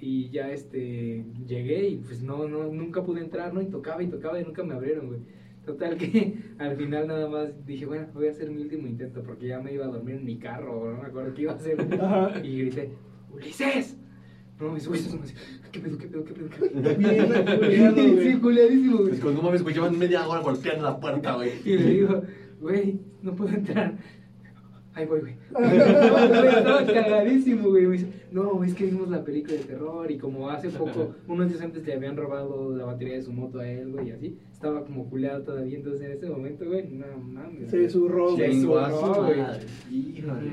Y 0.00 0.28
ya 0.30 0.52
este 0.52 1.24
llegué 1.46 1.88
y 1.88 1.96
pues 1.96 2.22
no, 2.22 2.48
no, 2.48 2.72
nunca 2.72 3.02
pude 3.02 3.20
entrar, 3.20 3.52
¿no? 3.52 3.60
Y 3.60 3.66
tocaba 3.66 4.02
y 4.02 4.08
tocaba 4.08 4.40
y 4.40 4.44
nunca 4.44 4.62
me 4.62 4.74
abrieron, 4.74 5.08
güey. 5.08 5.20
Total 5.64 5.96
que 5.96 6.38
al 6.58 6.76
final 6.76 7.08
nada 7.08 7.28
más 7.28 7.64
dije, 7.66 7.86
bueno, 7.86 8.06
voy 8.12 8.28
a 8.28 8.30
hacer 8.30 8.50
mi 8.50 8.62
último 8.62 8.86
intento 8.86 9.22
porque 9.22 9.48
ya 9.48 9.60
me 9.60 9.72
iba 9.72 9.86
a 9.86 9.88
dormir 9.88 10.16
en 10.16 10.24
mi 10.24 10.38
carro, 10.38 10.80
o 10.80 10.90
no 10.90 11.02
me 11.02 11.08
acuerdo 11.08 11.34
qué 11.34 11.42
iba 11.42 11.52
a 11.52 11.56
hacer. 11.56 11.78
Y 12.44 12.58
grité, 12.60 12.90
¡Ulises! 13.32 13.96
No, 14.60 14.70
mis 14.70 14.86
güeyes 14.86 15.06
son 15.06 15.20
así, 15.22 15.34
¿qué 15.72 15.80
pedo, 15.80 15.98
qué 15.98 16.06
pedo, 16.06 16.24
qué 16.24 16.32
pedo? 16.32 16.48
Qué 16.48 18.22
sí, 18.32 18.38
culiadísimo, 18.38 18.98
güey. 18.98 19.14
Es 19.14 19.20
como, 19.20 19.32
no 19.32 19.42
mames, 19.42 19.62
güey, 19.62 19.74
llevan 19.74 19.98
media 19.98 20.26
hora 20.28 20.40
golpeando 20.42 20.84
la 20.84 21.00
puerta, 21.00 21.34
güey. 21.34 21.50
Y 21.64 21.76
le 21.76 21.90
digo, 21.90 22.22
güey, 22.60 23.00
no 23.22 23.34
puedo 23.34 23.52
entrar. 23.52 23.94
Ahí 24.94 25.06
voy, 25.06 25.20
güey. 25.20 25.34
Estaba 25.78 26.86
cagadísimo, 26.86 27.68
güey. 27.70 27.86
Me 27.86 27.92
dice, 27.96 28.06
no, 28.30 28.62
es 28.62 28.74
que 28.74 28.86
vimos 28.86 29.08
la 29.08 29.24
película 29.24 29.54
de 29.54 29.64
terror 29.64 30.08
y 30.10 30.18
como 30.18 30.48
hace 30.50 30.70
poco, 30.70 31.14
unos 31.28 31.48
días 31.48 31.62
antes 31.62 31.84
le 31.84 31.94
habían 31.94 32.16
robado 32.16 32.76
la 32.76 32.84
batería 32.84 33.14
de 33.14 33.22
su 33.22 33.32
moto 33.32 33.58
a 33.58 33.68
él, 33.68 33.90
güey, 33.90 34.08
y 34.08 34.12
así. 34.12 34.38
Estaba 34.52 34.84
como 34.84 35.08
culeado 35.10 35.42
todavía. 35.42 35.76
Entonces 35.76 36.02
en 36.02 36.12
ese 36.12 36.28
momento, 36.28 36.64
güey, 36.64 36.88
no 36.88 37.06
mames. 37.18 37.70
Se 37.70 37.78
güey. 37.78 37.90
zurró, 37.90 38.36
Se 38.36 38.46
güey. 38.46 38.58
A 38.78 38.90
zurró, 38.90 39.14
su 39.14 39.20
güey. 39.22 39.40
Híjole. 39.90 40.50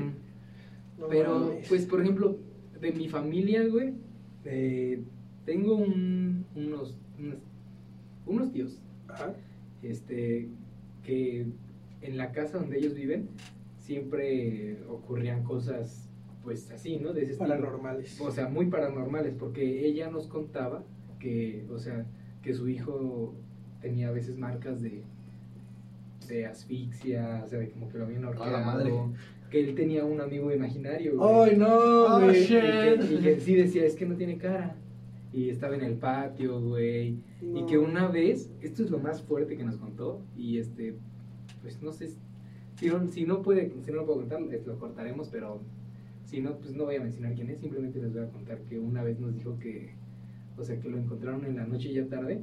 No 0.98 1.08
Pero, 1.08 1.38
mames. 1.38 1.68
pues, 1.68 1.86
por 1.86 2.00
ejemplo, 2.00 2.36
de 2.80 2.92
mi 2.92 3.08
familia, 3.08 3.64
güey, 3.68 3.94
eh, 4.44 5.00
tengo 5.44 5.76
un, 5.76 6.44
unos, 6.56 6.96
unos, 7.18 7.36
unos 8.26 8.52
tíos 8.52 8.80
Ajá. 9.08 9.34
este 9.82 10.48
que 11.04 11.46
en 12.00 12.16
la 12.16 12.32
casa 12.32 12.58
donde 12.58 12.78
ellos 12.78 12.94
viven 12.94 13.28
siempre 13.96 14.78
ocurrían 14.88 15.44
cosas 15.44 16.08
pues 16.42 16.70
así, 16.72 16.96
¿no? 16.98 17.12
De 17.12 17.22
ese 17.22 17.32
estilo. 17.32 17.50
Paranormales. 17.50 18.20
O 18.20 18.30
sea, 18.30 18.48
muy 18.48 18.66
paranormales, 18.66 19.34
porque 19.38 19.86
ella 19.86 20.10
nos 20.10 20.26
contaba 20.26 20.82
que, 21.20 21.64
o 21.70 21.78
sea, 21.78 22.04
que 22.42 22.52
su 22.52 22.68
hijo 22.68 23.32
tenía 23.80 24.08
a 24.08 24.10
veces 24.12 24.36
marcas 24.38 24.80
de, 24.82 25.02
de 26.28 26.46
asfixia, 26.46 27.42
o 27.44 27.46
sea, 27.46 27.58
de 27.60 27.70
como 27.70 27.88
que 27.88 27.98
lo 27.98 28.04
habían 28.06 28.24
ahorcado, 28.24 28.64
madre. 28.64 28.92
que 29.50 29.60
él 29.60 29.74
tenía 29.76 30.04
un 30.04 30.20
amigo 30.20 30.52
imaginario. 30.52 31.22
Ay, 31.22 31.56
no, 31.56 31.68
Oh. 32.16 32.30
Y 32.32 32.46
que, 32.46 32.98
y 33.14 33.18
que 33.18 33.40
sí 33.44 33.54
decía, 33.54 33.84
es 33.84 33.94
que 33.94 34.06
no 34.06 34.16
tiene 34.16 34.36
cara. 34.38 34.74
Y 35.32 35.48
estaba 35.48 35.76
en 35.76 35.82
el 35.82 35.94
patio, 35.94 36.60
güey. 36.60 37.18
Y 37.40 37.60
No. 37.60 37.66
que 37.66 37.78
una 37.78 38.08
vez, 38.08 38.50
esto 38.62 38.82
es 38.82 38.90
lo 38.90 38.98
más 38.98 39.22
fuerte 39.22 39.56
que 39.56 39.62
nos 39.64 39.76
contó, 39.76 40.20
y 40.36 40.58
este, 40.58 40.96
pues 41.62 41.80
no 41.82 41.92
sé, 41.92 42.08
si 42.76 42.88
no, 42.88 43.06
si 43.08 43.24
no 43.26 43.42
puede, 43.42 43.72
si 43.84 43.90
no 43.90 43.98
lo 43.98 44.06
puedo 44.06 44.20
contar, 44.20 44.42
les 44.42 44.66
lo 44.66 44.78
cortaremos, 44.78 45.28
pero 45.28 45.60
si 46.24 46.40
no, 46.40 46.56
pues 46.58 46.74
no 46.74 46.84
voy 46.84 46.96
a 46.96 47.00
mencionar 47.00 47.34
quién 47.34 47.50
es, 47.50 47.60
simplemente 47.60 48.00
les 48.00 48.12
voy 48.12 48.22
a 48.22 48.28
contar 48.30 48.58
que 48.62 48.78
una 48.78 49.02
vez 49.02 49.18
nos 49.20 49.34
dijo 49.34 49.58
que, 49.58 49.90
o 50.56 50.62
sea, 50.64 50.78
que 50.80 50.88
lo 50.88 50.98
encontraron 50.98 51.44
en 51.44 51.56
la 51.56 51.66
noche 51.66 51.92
ya 51.92 52.06
tarde, 52.06 52.42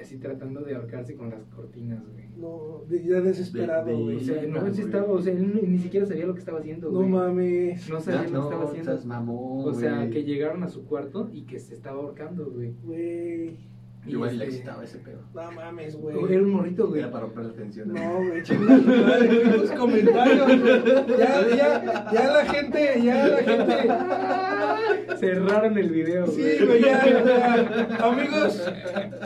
así 0.00 0.18
tratando 0.18 0.60
de 0.62 0.74
ahorcarse 0.74 1.14
con 1.14 1.30
las 1.30 1.44
cortinas, 1.46 2.02
güey. 2.12 2.24
No, 2.36 2.84
ya 2.88 3.20
desesperado, 3.20 3.86
De- 3.86 3.92
de- 3.92 3.98
O 4.00 4.04
güey. 4.04 4.20
sea, 4.20 4.42
no, 4.42 4.60
güey. 4.60 4.72
él 4.72 4.78
estaba, 4.80 5.06
o 5.12 5.22
sea, 5.22 5.32
él 5.32 5.54
ni, 5.54 5.62
ni 5.68 5.78
siquiera 5.78 6.04
sabía 6.04 6.26
lo 6.26 6.34
que 6.34 6.40
estaba 6.40 6.58
haciendo, 6.58 6.90
No 6.90 7.02
mames. 7.06 7.88
No 7.88 8.00
sabía 8.00 8.24
Ya, 8.26 8.30
lo 8.30 8.40
que 8.40 8.54
estaba 8.54 8.64
haciendo. 8.64 9.06
mamón, 9.06 9.68
O 9.68 9.72
sea, 9.72 10.10
que 10.10 10.24
llegaron 10.24 10.62
a 10.64 10.68
su 10.68 10.84
cuarto 10.84 11.30
y 11.32 11.42
que 11.42 11.60
se 11.60 11.74
estaba 11.74 12.00
ahorcando, 12.00 12.50
güey. 12.50 12.74
Güey. 12.82 13.56
Igual 14.06 14.38
le 14.38 14.44
este, 14.44 14.56
excitaba 14.56 14.84
ese 14.84 14.98
pedo. 14.98 15.20
No 15.34 15.52
mames, 15.52 15.96
güey. 15.96 16.16
Era 16.32 16.42
un 16.42 16.50
morrito, 16.50 16.88
güey. 16.88 17.00
Era 17.00 17.10
para 17.10 17.24
romper 17.24 17.44
la 17.46 17.52
tensión. 17.54 17.92
No, 17.92 18.16
güey, 18.16 18.42
chingada 18.42 18.76
madre, 18.78 19.26
güey, 19.44 19.56
estos 19.56 19.70
comentarios, 19.78 20.46
güey. 20.46 21.18
Ya, 21.18 21.48
ya, 21.56 22.10
ya 22.12 22.32
la 22.32 22.44
gente, 22.44 23.02
ya 23.02 23.28
la 23.28 23.36
gente. 23.38 25.16
Cerraron 25.16 25.78
el 25.78 25.90
video, 25.90 26.26
güey. 26.26 26.36
Sí, 26.36 26.64
güey, 26.66 26.82
ya, 26.82 27.04
ya. 27.06 27.96
Amigos, 28.04 28.62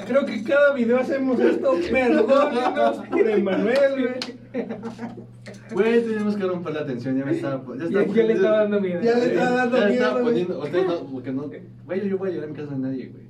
creo 0.06 0.24
que 0.26 0.44
cada 0.44 0.72
video 0.74 0.98
hacemos 1.00 1.40
esto. 1.40 1.74
Perdónenos 1.90 2.98
por 2.98 3.28
Emanuel, 3.28 3.92
güey. 4.52 4.64
Güey, 5.72 6.04
tenemos 6.04 6.36
que 6.36 6.44
romper 6.44 6.74
la 6.74 6.86
tensión. 6.86 7.18
Ya 7.18 7.24
me 7.24 7.32
estaba. 7.32 7.62
Ya, 7.76 7.88
Ya, 7.88 8.00
estaba 8.00 8.14
ya 8.14 8.22
le 8.22 8.32
estaba 8.32 8.58
dando 8.58 8.80
miedo. 8.80 9.00
Ya 9.02 9.14
le 9.16 9.26
estaba 9.26 9.56
dando 9.56 9.76
ya 9.78 9.86
miedo, 9.86 10.02
estaba 10.04 10.20
güey. 10.20 10.24
poniendo. 10.46 10.60
Usted 10.60 10.86
no, 10.86 11.06
porque 11.12 11.32
no. 11.32 11.50
Güey, 11.84 12.08
yo 12.08 12.18
voy 12.18 12.28
a 12.28 12.32
llegar 12.32 12.44
a 12.44 12.52
mi 12.52 12.56
casa 12.56 12.72
de 12.72 12.78
nadie, 12.78 13.06
güey. 13.08 13.27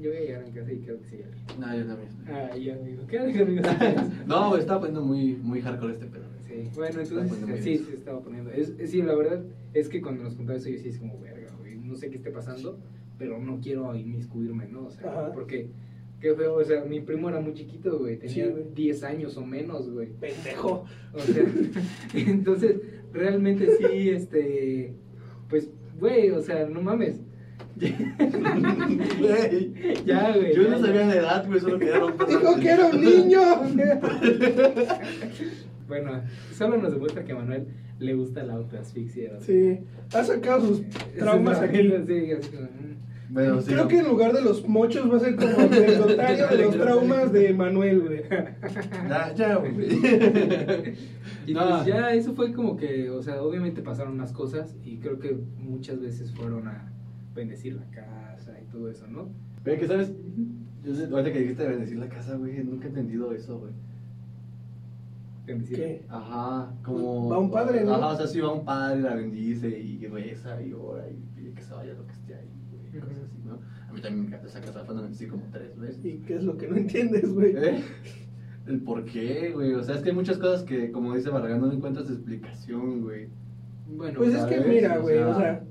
Yo 0.00 0.10
voy 0.10 0.18
a 0.18 0.20
llegar 0.20 0.42
a 0.42 0.44
casa 0.52 0.72
y 0.72 0.78
creo 0.78 1.00
que 1.00 1.04
sí. 1.08 1.16
No, 1.58 1.76
yo 1.76 1.86
también. 1.86 2.08
Ah, 2.28 2.56
ya, 2.56 2.74
amigo. 2.74 3.06
¿Qué 3.08 3.18
haces, 3.18 3.40
amigo? 3.40 3.62
No, 4.26 4.56
estaba 4.56 4.80
poniendo 4.80 5.02
muy, 5.04 5.34
muy 5.36 5.60
hardcore 5.60 5.94
este 5.94 6.06
pedo. 6.06 6.24
Sí, 6.46 6.70
bueno, 6.74 7.00
entonces 7.00 7.64
sí, 7.64 7.78
sí 7.78 7.88
estaba 7.94 8.20
poniendo. 8.20 8.50
Es, 8.50 8.72
sí, 8.90 9.02
la 9.02 9.14
verdad 9.14 9.42
es 9.74 9.88
que 9.88 10.00
cuando 10.00 10.24
nos 10.24 10.34
contaba 10.34 10.58
eso 10.58 10.68
yo 10.70 10.78
sí 10.78 10.88
es 10.88 10.98
como, 10.98 11.18
verga, 11.20 11.48
güey, 11.58 11.76
no 11.76 11.94
sé 11.96 12.10
qué 12.10 12.16
esté 12.16 12.30
pasando, 12.30 12.78
pero 13.18 13.38
no 13.38 13.60
quiero 13.60 13.94
inmiscuirme, 13.94 14.66
¿no? 14.68 14.86
O 14.86 14.90
sea, 14.90 15.10
Ajá. 15.10 15.32
porque, 15.32 15.68
qué 16.20 16.34
feo, 16.34 16.54
o 16.54 16.64
sea, 16.64 16.84
mi 16.84 17.00
primo 17.00 17.28
era 17.28 17.40
muy 17.40 17.52
chiquito, 17.54 17.98
güey, 17.98 18.18
tenía 18.18 18.46
Sí, 18.46 18.50
güey. 18.50 18.64
10 18.74 19.02
años 19.04 19.36
o 19.36 19.44
menos, 19.44 19.90
güey. 19.90 20.08
Pendejo. 20.20 20.84
O 21.12 21.20
sea, 21.20 21.44
entonces, 22.14 22.76
realmente 23.12 23.68
sí, 23.76 24.08
este, 24.10 24.94
pues, 25.48 25.70
güey, 25.98 26.30
o 26.30 26.40
sea, 26.40 26.66
no 26.68 26.80
mames. 26.80 27.20
Ya, 30.04 30.32
güey. 30.32 30.54
Yo 30.54 30.62
ya, 30.62 30.68
no 30.70 30.78
ya. 30.78 30.86
sabía 30.86 31.06
la 31.06 31.14
edad, 31.16 31.46
güey, 31.46 31.60
solo 31.60 31.78
quería 31.78 31.98
romper 31.98 32.28
la 32.28 32.38
Dijo 32.38 32.56
que 32.56 32.68
era 32.68 32.86
un 32.86 33.00
niño. 33.04 33.40
Bueno, 35.88 36.20
solo 36.54 36.76
nos 36.76 36.92
demuestra 36.92 37.24
que 37.24 37.32
a 37.32 37.36
Manuel 37.36 37.66
le 37.98 38.12
gusta 38.14 38.42
la 38.44 38.52
autoasfixia. 38.54 39.32
¿no? 39.32 39.40
Sí, 39.40 39.80
ha 40.12 40.22
sacado 40.22 40.60
sus 40.66 40.82
traumas 41.18 41.58
Sí, 41.60 41.64
aquí. 41.64 41.78
sí, 42.06 42.32
así 42.32 42.56
mm. 42.56 43.30
Bueno, 43.30 43.60
sí, 43.62 43.68
Creo 43.72 43.84
no. 43.84 43.88
que 43.88 43.98
en 44.00 44.06
lugar 44.06 44.34
de 44.34 44.42
los 44.42 44.68
mochos 44.68 45.10
va 45.10 45.16
a 45.16 45.20
ser 45.20 45.36
como 45.36 45.48
el 45.74 45.98
notario 45.98 46.46
de 46.48 46.58
los 46.58 46.76
traumas 46.78 47.32
de 47.32 47.54
Manuel, 47.54 48.00
güey. 48.02 48.22
Ya, 49.08 49.32
ya, 49.34 49.56
güey. 49.56 50.94
Y 51.46 51.54
No. 51.54 51.68
pues 51.70 51.86
ya 51.86 52.12
eso 52.12 52.34
fue 52.34 52.52
como 52.52 52.76
que, 52.76 53.08
o 53.08 53.22
sea, 53.22 53.40
obviamente 53.42 53.80
pasaron 53.80 54.14
más 54.18 54.32
cosas 54.32 54.76
y 54.84 54.98
creo 54.98 55.18
que 55.18 55.38
muchas 55.56 56.00
veces 56.00 56.32
fueron 56.34 56.68
a 56.68 56.92
bendecir 57.34 57.74
la 57.76 57.86
casa 57.90 58.58
y 58.60 58.64
todo 58.70 58.90
eso, 58.90 59.06
¿no? 59.06 59.28
Ve 59.64 59.78
que 59.78 59.86
sabes, 59.86 60.12
yo 60.84 60.94
sé, 60.94 61.04
ahorita 61.04 61.32
que 61.32 61.40
dijiste 61.40 61.62
de 61.62 61.68
bendecir 61.70 61.98
la 61.98 62.08
casa, 62.08 62.36
güey, 62.36 62.62
nunca 62.64 62.86
he 62.86 62.88
entendido 62.88 63.32
eso, 63.32 63.58
güey. 63.58 63.72
Bendecir. 65.46 65.76
¿Qué? 65.76 66.04
Ajá, 66.08 66.72
como... 66.82 67.28
Va 67.28 67.38
un 67.38 67.50
padre, 67.50 67.84
¿no? 67.84 67.94
Ajá, 67.94 68.08
o 68.08 68.16
sea, 68.16 68.26
sí 68.26 68.40
va 68.40 68.52
un 68.52 68.64
padre, 68.64 69.00
la 69.00 69.14
bendice 69.14 69.68
y 69.68 70.06
reza 70.06 70.60
y 70.62 70.72
ora 70.72 71.08
y 71.08 71.16
pide 71.34 71.52
que 71.52 71.62
se 71.62 71.72
vaya 71.74 71.94
lo 71.94 72.06
que 72.06 72.12
esté 72.12 72.34
ahí, 72.34 72.50
güey, 72.70 73.02
cosas 73.02 73.24
así, 73.24 73.38
¿no? 73.46 73.58
A 73.88 73.92
mí 73.92 74.00
también 74.00 74.22
me 74.22 74.26
encanta 74.28 74.46
esa 74.46 74.60
casa, 74.60 74.82
donde 74.84 75.02
bendecir 75.02 75.28
como 75.28 75.44
tres 75.50 75.78
veces. 75.78 76.04
¿Y 76.04 76.18
qué 76.18 76.36
es 76.36 76.44
lo 76.44 76.56
que 76.56 76.68
no 76.68 76.76
entiendes, 76.76 77.32
güey? 77.32 77.54
¿Eh? 77.56 77.82
El 78.66 78.82
por 78.82 79.06
qué, 79.06 79.50
güey, 79.54 79.72
o 79.72 79.82
sea, 79.82 79.94
es 79.94 80.02
que 80.02 80.10
hay 80.10 80.14
muchas 80.14 80.36
cosas 80.36 80.62
que, 80.62 80.92
como 80.92 81.14
dice 81.14 81.30
Barragán, 81.30 81.60
no 81.62 81.72
encuentras 81.72 82.10
explicación, 82.10 83.00
güey. 83.00 83.28
Bueno, 83.96 84.18
Pues 84.18 84.34
es 84.34 84.44
que 84.44 84.60
mira, 84.60 84.98
O 84.98 85.02
güey, 85.02 85.16
sea, 85.16 85.28
o 85.28 85.38
sea, 85.38 85.64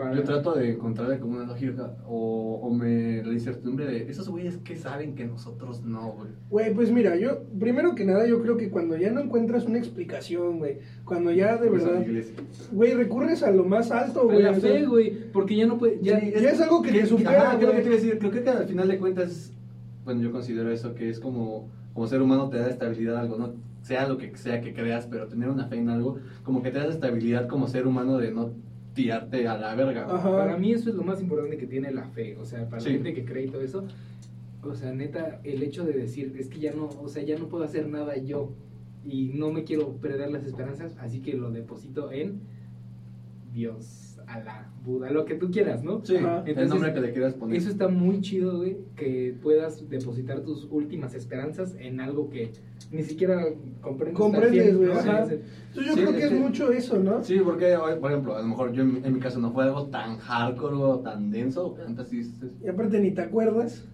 para- 0.00 0.14
Yo 0.16 0.22
trato 0.24 0.54
de 0.54 0.70
encontrarle 0.72 1.18
como 1.18 1.36
una 1.36 1.46
lógica 1.46 1.94
o, 2.06 2.60
o 2.62 2.74
me 2.74 3.22
la 3.22 3.32
incertidumbre 3.32 3.86
de 3.86 4.10
esos 4.10 4.28
güeyes 4.28 4.56
que 4.58 4.76
saben 4.76 5.14
que 5.14 5.24
nosotros 5.26 5.82
no, 5.84 6.12
güey. 6.12 6.30
güey, 6.50 6.74
pues 6.74 6.90
mira, 6.90 7.16
yo, 7.16 7.42
primero 7.58 7.94
que 7.94 8.04
nada, 8.04 8.26
yo 8.26 8.40
creo 8.42 8.56
que 8.56 8.70
cuando 8.70 8.96
ya 8.96 9.10
no 9.10 9.20
encuentras 9.20 9.66
una 9.66 9.78
explicación, 9.78 10.58
güey, 10.58 10.78
cuando 11.04 11.30
ya 11.32 11.56
de 11.56 11.68
verdad, 11.70 12.04
güey, 12.72 12.94
recurres 12.94 13.42
a 13.42 13.50
lo 13.50 13.64
más 13.64 13.90
alto, 13.90 14.22
a 14.22 14.24
güey. 14.24 14.42
la 14.42 14.54
fe, 14.54 14.86
güey, 14.86 15.30
porque 15.32 15.56
ya 15.56 15.66
no 15.66 15.78
puede, 15.78 15.98
ya, 16.02 16.18
Sí, 16.20 16.32
ya 16.32 16.50
es 16.50 16.60
algo 16.60 16.82
que 16.82 16.92
te 16.92 17.06
supera, 17.06 17.50
Ajá, 17.50 17.58
creo 17.58 17.70
que 17.72 17.76
te 17.78 17.86
iba 17.86 17.92
a 17.94 17.98
decir, 17.98 18.18
creo 18.18 18.30
que 18.32 18.48
al 18.48 18.66
final 18.66 18.88
de 18.88 18.98
cuentas, 18.98 19.52
bueno, 20.04 20.20
yo 20.22 20.32
considero 20.32 20.70
eso 20.70 20.94
que 20.94 21.08
es 21.10 21.20
como, 21.20 21.68
como 21.92 22.06
ser 22.06 22.22
humano 22.22 22.48
te 22.48 22.58
da 22.58 22.68
estabilidad 22.68 23.16
a 23.16 23.20
algo, 23.20 23.36
no 23.36 23.54
sea 23.82 24.06
lo 24.08 24.18
que 24.18 24.36
sea 24.36 24.60
que 24.60 24.74
creas, 24.74 25.06
pero 25.06 25.26
tener 25.26 25.48
una 25.48 25.66
fe 25.66 25.76
en 25.76 25.88
algo, 25.88 26.18
como 26.44 26.62
que 26.62 26.70
te 26.70 26.78
da 26.78 26.86
estabilidad 26.88 27.48
como 27.48 27.66
ser 27.66 27.86
humano 27.86 28.18
de 28.18 28.30
no 28.30 28.50
tirarte 28.94 29.46
a 29.46 29.56
la 29.56 29.74
verga. 29.74 30.06
Ajá. 30.08 30.30
Para 30.30 30.56
mí 30.56 30.72
eso 30.72 30.90
es 30.90 30.96
lo 30.96 31.02
más 31.04 31.20
importante 31.20 31.56
que 31.56 31.66
tiene 31.66 31.90
la 31.92 32.04
fe, 32.04 32.36
o 32.36 32.44
sea, 32.44 32.68
para 32.68 32.80
Sí. 32.80 32.88
la 32.88 32.94
gente 32.96 33.14
que 33.14 33.24
cree 33.24 33.44
y 33.46 33.48
todo 33.48 33.62
eso, 33.62 33.84
o 34.62 34.74
sea, 34.74 34.92
neta, 34.92 35.40
el 35.44 35.62
hecho 35.62 35.84
de 35.84 35.92
decir, 35.92 36.34
es 36.38 36.48
que 36.48 36.58
ya 36.60 36.72
no, 36.72 36.88
o 36.88 37.08
sea, 37.08 37.22
ya 37.22 37.38
no 37.38 37.48
puedo 37.48 37.64
hacer 37.64 37.88
nada 37.88 38.16
yo 38.16 38.52
y 39.06 39.30
no 39.34 39.52
me 39.52 39.64
quiero 39.64 39.92
perder 39.96 40.30
las 40.30 40.44
esperanzas, 40.44 40.96
así 40.98 41.20
que 41.20 41.34
lo 41.34 41.50
deposito 41.50 42.12
en 42.12 42.40
Dios, 43.54 44.09
Alá, 44.30 44.70
Buda, 44.84 45.10
lo 45.10 45.24
que 45.24 45.34
tú 45.34 45.50
quieras, 45.50 45.82
¿no? 45.82 46.04
Sí, 46.04 46.14
el 46.14 46.68
nombre 46.68 46.94
que 46.94 47.00
le 47.00 47.12
quieras 47.12 47.34
poner. 47.34 47.56
Eso 47.56 47.68
está 47.68 47.88
muy 47.88 48.20
chido, 48.20 48.58
güey, 48.58 48.76
que 48.94 49.36
puedas 49.42 49.88
depositar 49.88 50.40
tus 50.42 50.68
últimas 50.70 51.14
esperanzas 51.14 51.74
en 51.80 52.00
algo 52.00 52.30
que 52.30 52.52
ni 52.92 53.02
siquiera 53.02 53.44
comprendes. 53.80 54.16
Comprendes, 54.16 54.76
güey. 54.76 54.88
Sí, 55.72 55.80
yo 55.84 55.94
Sí, 55.94 56.00
creo 56.00 56.12
que 56.12 56.24
es 56.24 56.32
mucho 56.32 56.70
eso, 56.70 57.00
¿no? 57.00 57.24
Sí, 57.24 57.40
porque, 57.44 57.76
por 58.00 58.12
ejemplo, 58.12 58.36
a 58.36 58.42
lo 58.42 58.46
mejor 58.46 58.72
yo 58.72 58.84
en, 58.84 59.04
en 59.04 59.14
mi 59.14 59.18
caso 59.18 59.40
no 59.40 59.50
fue 59.50 59.64
algo 59.64 59.86
tan 59.86 60.18
hardcore 60.18 60.76
o 60.76 61.00
tan 61.00 61.32
denso, 61.32 61.76
antes 61.84 62.08
sí, 62.08 62.22
Y 62.64 62.68
aparte 62.68 63.00
ni 63.00 63.10
te 63.10 63.22
acuerdas. 63.22 63.84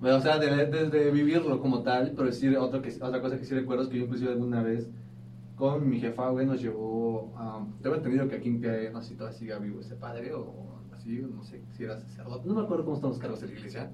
Bueno, 0.00 0.16
o 0.16 0.20
sea, 0.20 0.38
de, 0.38 0.66
desde 0.66 1.10
vivirlo 1.12 1.60
como 1.60 1.82
tal, 1.82 2.12
pero 2.16 2.26
decir 2.26 2.56
otro 2.56 2.82
que, 2.82 2.90
otra 3.00 3.20
cosa 3.20 3.38
que 3.38 3.44
sí 3.44 3.54
recuerdo 3.54 3.84
es 3.84 3.88
que 3.90 3.98
yo 3.98 4.04
inclusive 4.04 4.32
alguna 4.32 4.62
vez 4.62 4.90
con 5.60 5.88
mi 5.88 6.00
jefa, 6.00 6.30
güey, 6.30 6.46
nos 6.46 6.60
llevó 6.60 7.34
a... 7.36 7.64
Tengo 7.82 7.96
entendido 7.96 8.26
que 8.26 8.36
aquí 8.36 8.48
en 8.48 8.60
Pia, 8.60 8.90
no 8.90 9.02
sé 9.02 9.10
si 9.10 9.14
todavía 9.14 9.38
siga 9.38 9.58
vivo 9.58 9.80
ese 9.80 9.94
padre 9.94 10.32
o 10.32 10.80
así, 10.90 11.20
no 11.20 11.44
sé 11.44 11.62
si 11.76 11.84
era 11.84 12.00
sacerdote, 12.00 12.48
no 12.48 12.54
me 12.54 12.62
acuerdo 12.62 12.84
cómo 12.84 12.96
están 12.96 13.10
los 13.10 13.18
cargos 13.18 13.42
de 13.42 13.48
la 13.48 13.52
iglesia. 13.52 13.92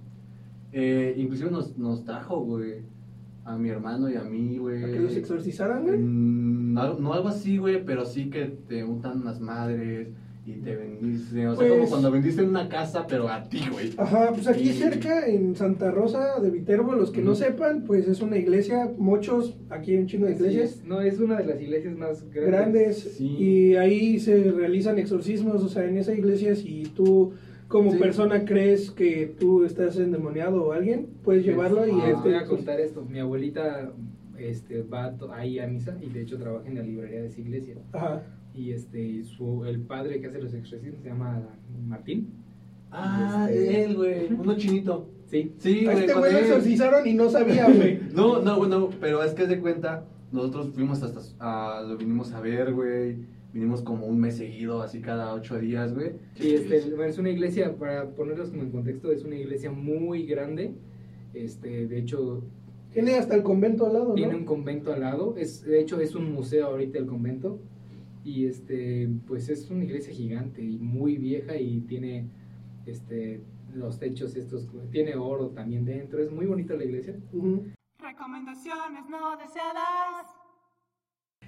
Eh, 0.71 1.15
inclusive 1.17 1.51
nos, 1.51 1.77
nos 1.77 2.05
trajo, 2.05 2.39
güey, 2.39 2.85
a 3.45 3.57
mi 3.57 3.69
hermano 3.69 4.09
y 4.09 4.15
a 4.15 4.23
mí, 4.23 4.59
güey. 4.59 4.85
A 4.85 4.87
que 4.93 5.01
los 5.01 5.17
exorcizaran, 5.17 5.83
güey. 5.83 5.99
Mm, 5.99 6.73
no, 6.75 6.95
no 7.01 7.13
algo 7.13 7.29
así, 7.29 7.59
güey, 7.59 7.85
pero 7.85 8.07
sí 8.07 8.31
que 8.31 8.45
te 8.47 8.85
untan 8.85 9.25
las 9.25 9.41
madres 9.41 10.09
y 10.47 10.53
te 10.61 10.77
bendicen. 10.77 11.49
O 11.49 11.57
sea, 11.57 11.67
Pues- 11.67 11.71
como 11.73 11.89
cuando 11.91 12.11
bendicen 12.13 12.49
una 12.49 12.69
casa, 12.69 13.05
pero 13.09 13.29
a 13.29 13.43
ti, 13.49 13.61
güey. 13.71 13.91
Ajá, 13.97 14.31
pues 14.33 14.47
aquí 14.47 14.71
Y- 14.71 14.73
cerca 14.75 15.27
en 15.27 15.57
Santa 15.57 15.91
Rosa 15.91 16.39
de 16.41 16.51
Viterbo, 16.51 16.95
los 16.95 17.11
que 17.11 17.21
no 17.21 17.35
sepan, 17.35 17.83
pues 17.85 18.07
es 18.07 18.23
una 18.23 18.37
iglesia, 18.37 18.91
muchos, 18.97 19.57
aquí 19.71 19.97
un 19.97 20.07
chino 20.07 20.27
de 20.27 20.33
iglesias 20.33 20.71
es. 20.77 20.85
No, 20.85 21.01
es 21.01 21.19
una 21.19 21.37
de 21.39 21.47
las 21.47 21.61
iglesias 21.61 21.97
más 21.97 22.23
grandes. 22.31 22.47
grandes 22.47 22.97
Sí. 23.17 23.27
y 23.39 23.75
ahí 23.77 24.21
se 24.21 24.53
realizan 24.53 24.99
exorcismos, 24.99 25.63
o 25.65 25.69
sea, 25.69 25.85
en 25.85 25.97
esa 25.99 26.15
iglesia 26.15 26.55
si 26.55 26.85
tú 26.95 27.33
como 27.69 27.91
Sí. 27.91 27.99
persona 27.99 28.45
crees 28.45 28.93
que 28.93 29.35
tú 29.41 29.65
estás 29.65 29.97
endemoniado 29.99 30.63
o 30.65 30.71
alguien, 30.73 31.09
puedes 31.25 31.45
llevarlo 31.45 31.85
y 31.85 31.91
Ah. 31.91 32.07
les 32.07 32.17
este, 32.19 32.29
voy 32.29 32.35
a 32.39 32.47
contar 32.47 32.79
esto. 32.79 33.05
Mi 33.05 33.19
abuelita 33.19 33.91
este, 34.39 34.83
va 34.83 35.13
ahí 35.33 35.59
a 35.59 35.67
misa 35.67 35.97
y 36.01 36.11
de 36.11 36.23
hecho 36.23 36.39
trabaja 36.39 36.69
en 36.69 36.77
la 36.77 36.83
librería 36.83 37.23
de 37.23 37.27
esa 37.29 37.41
iglesia. 37.41 37.75
Ajá. 37.93 38.23
Y 38.57 38.73
este, 38.73 39.23
su, 39.25 39.64
el 39.66 39.81
padre 39.81 40.21
que 40.21 40.29
hace 40.29 40.40
los 40.40 40.55
exorcismos 40.55 41.03
se 41.03 41.09
llama 41.09 41.42
Martín. 41.87 42.29
Ah, 42.90 43.49
Este- 43.51 43.85
él, 43.85 43.97
güey, 43.97 44.33
uno 44.33 44.57
chinito. 44.57 45.09
Sí. 45.27 45.53
Sí, 45.59 45.87
a 45.87 45.92
güey, 45.92 46.05
este 46.05 46.14
güey 46.19 46.33
lo 46.33 46.38
exorcizaron 46.38 47.07
y 47.07 47.14
no 47.14 47.29
sabía, 47.29 47.69
güey. 47.69 48.01
No, 48.14 48.40
no, 48.40 48.57
bueno, 48.59 48.90
pero 49.01 49.23
es 49.23 49.35
que 49.35 49.42
haz 49.42 49.49
de 49.49 49.61
cuenta, 49.61 50.05
nosotros 50.33 50.71
fuimos 50.73 51.03
hasta, 51.03 51.21
ah, 51.40 51.85
lo 51.87 51.97
vinimos 51.97 52.33
a 52.33 52.40
ver, 52.40 52.73
güey, 52.73 53.16
vinimos 53.53 53.83
como 53.83 54.07
un 54.07 54.19
mes 54.21 54.37
seguido, 54.37 54.83
así 54.83 55.01
cada 55.01 55.35
ocho 55.35 55.59
días, 55.59 55.92
güey. 55.95 56.12
Y 56.40 56.55
este, 56.55 56.77
es 56.79 57.19
una 57.19 57.31
iglesia, 57.31 57.77
para 57.77 58.09
ponerlos 58.11 58.51
como 58.51 58.62
en 58.62 58.71
contexto, 58.71 59.11
es 59.12 59.25
una 59.25 59.35
iglesia 59.37 59.71
muy 59.73 60.25
grande. 60.27 60.75
Este, 61.35 61.87
de 61.88 61.99
hecho, 61.99 62.42
Tiene 62.92 63.16
hasta 63.16 63.35
el 63.35 63.42
convento 63.42 63.87
al 63.87 63.92
lado, 63.95 64.14
tiene 64.14 64.33
¿no? 64.33 64.38
un 64.38 64.45
convento 64.45 64.92
al 64.92 65.01
lado. 65.01 65.35
Es, 65.37 65.62
de 65.64 65.81
hecho, 65.81 66.01
es 66.01 66.14
un 66.14 66.33
museo 66.33 66.69
ahorita 66.69 66.99
el 66.99 67.07
convento. 67.07 67.59
Y 68.27 68.47
este, 68.47 69.09
pues 69.29 69.49
es 69.49 69.71
una 69.71 69.85
iglesia 69.85 70.12
gigante 70.12 70.61
y 70.61 70.79
muy 70.79 71.17
vieja 71.17 71.57
y 71.57 71.79
tiene 71.83 72.27
este 72.85 73.41
los 73.73 74.01
techos 74.01 74.35
estos, 74.35 74.69
tiene 74.91 75.15
oro 75.15 75.51
también 75.51 75.85
dentro. 75.85 76.21
Es 76.21 76.33
muy 76.33 76.45
bonita 76.45 76.75
la 76.75 76.83
iglesia. 76.83 77.15
Recomendaciones 78.01 79.09
no 79.09 79.37
deseadas. 79.37 80.27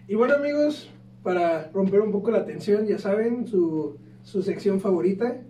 Y 0.07 0.15
bueno 0.15 0.35
amigos, 0.35 0.89
para 1.25 1.69
romper 1.73 2.01
un 2.01 2.13
poco 2.13 2.31
la 2.31 2.45
tensión, 2.45 2.87
ya 2.87 2.99
saben, 2.99 3.49
su, 3.49 3.99
su 4.23 4.45
sección 4.45 4.79
favorita. 4.79 5.43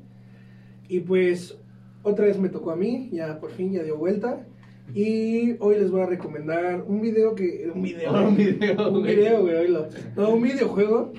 Y 0.88 1.00
pues 1.00 1.58
otra 2.04 2.24
vez 2.24 2.38
me 2.38 2.48
tocó 2.48 2.70
a 2.70 2.76
mí, 2.76 3.10
ya 3.12 3.38
por 3.38 3.50
fin 3.50 3.70
ya 3.72 3.82
dio 3.82 3.98
vuelta. 3.98 4.46
Y 4.94 5.56
hoy 5.60 5.76
les 5.78 5.90
voy 5.90 6.00
a 6.00 6.06
recomendar 6.06 6.82
un 6.86 7.00
video 7.00 7.34
que... 7.34 7.70
Un 7.74 7.82
video. 7.82 8.28
Un 8.28 8.36
video, 8.36 8.88
Un 8.92 9.02
video, 9.02 9.42
güey, 9.42 9.54
oílo. 9.54 9.88
No, 10.16 10.30
un 10.30 10.42
videojuego 10.42 11.12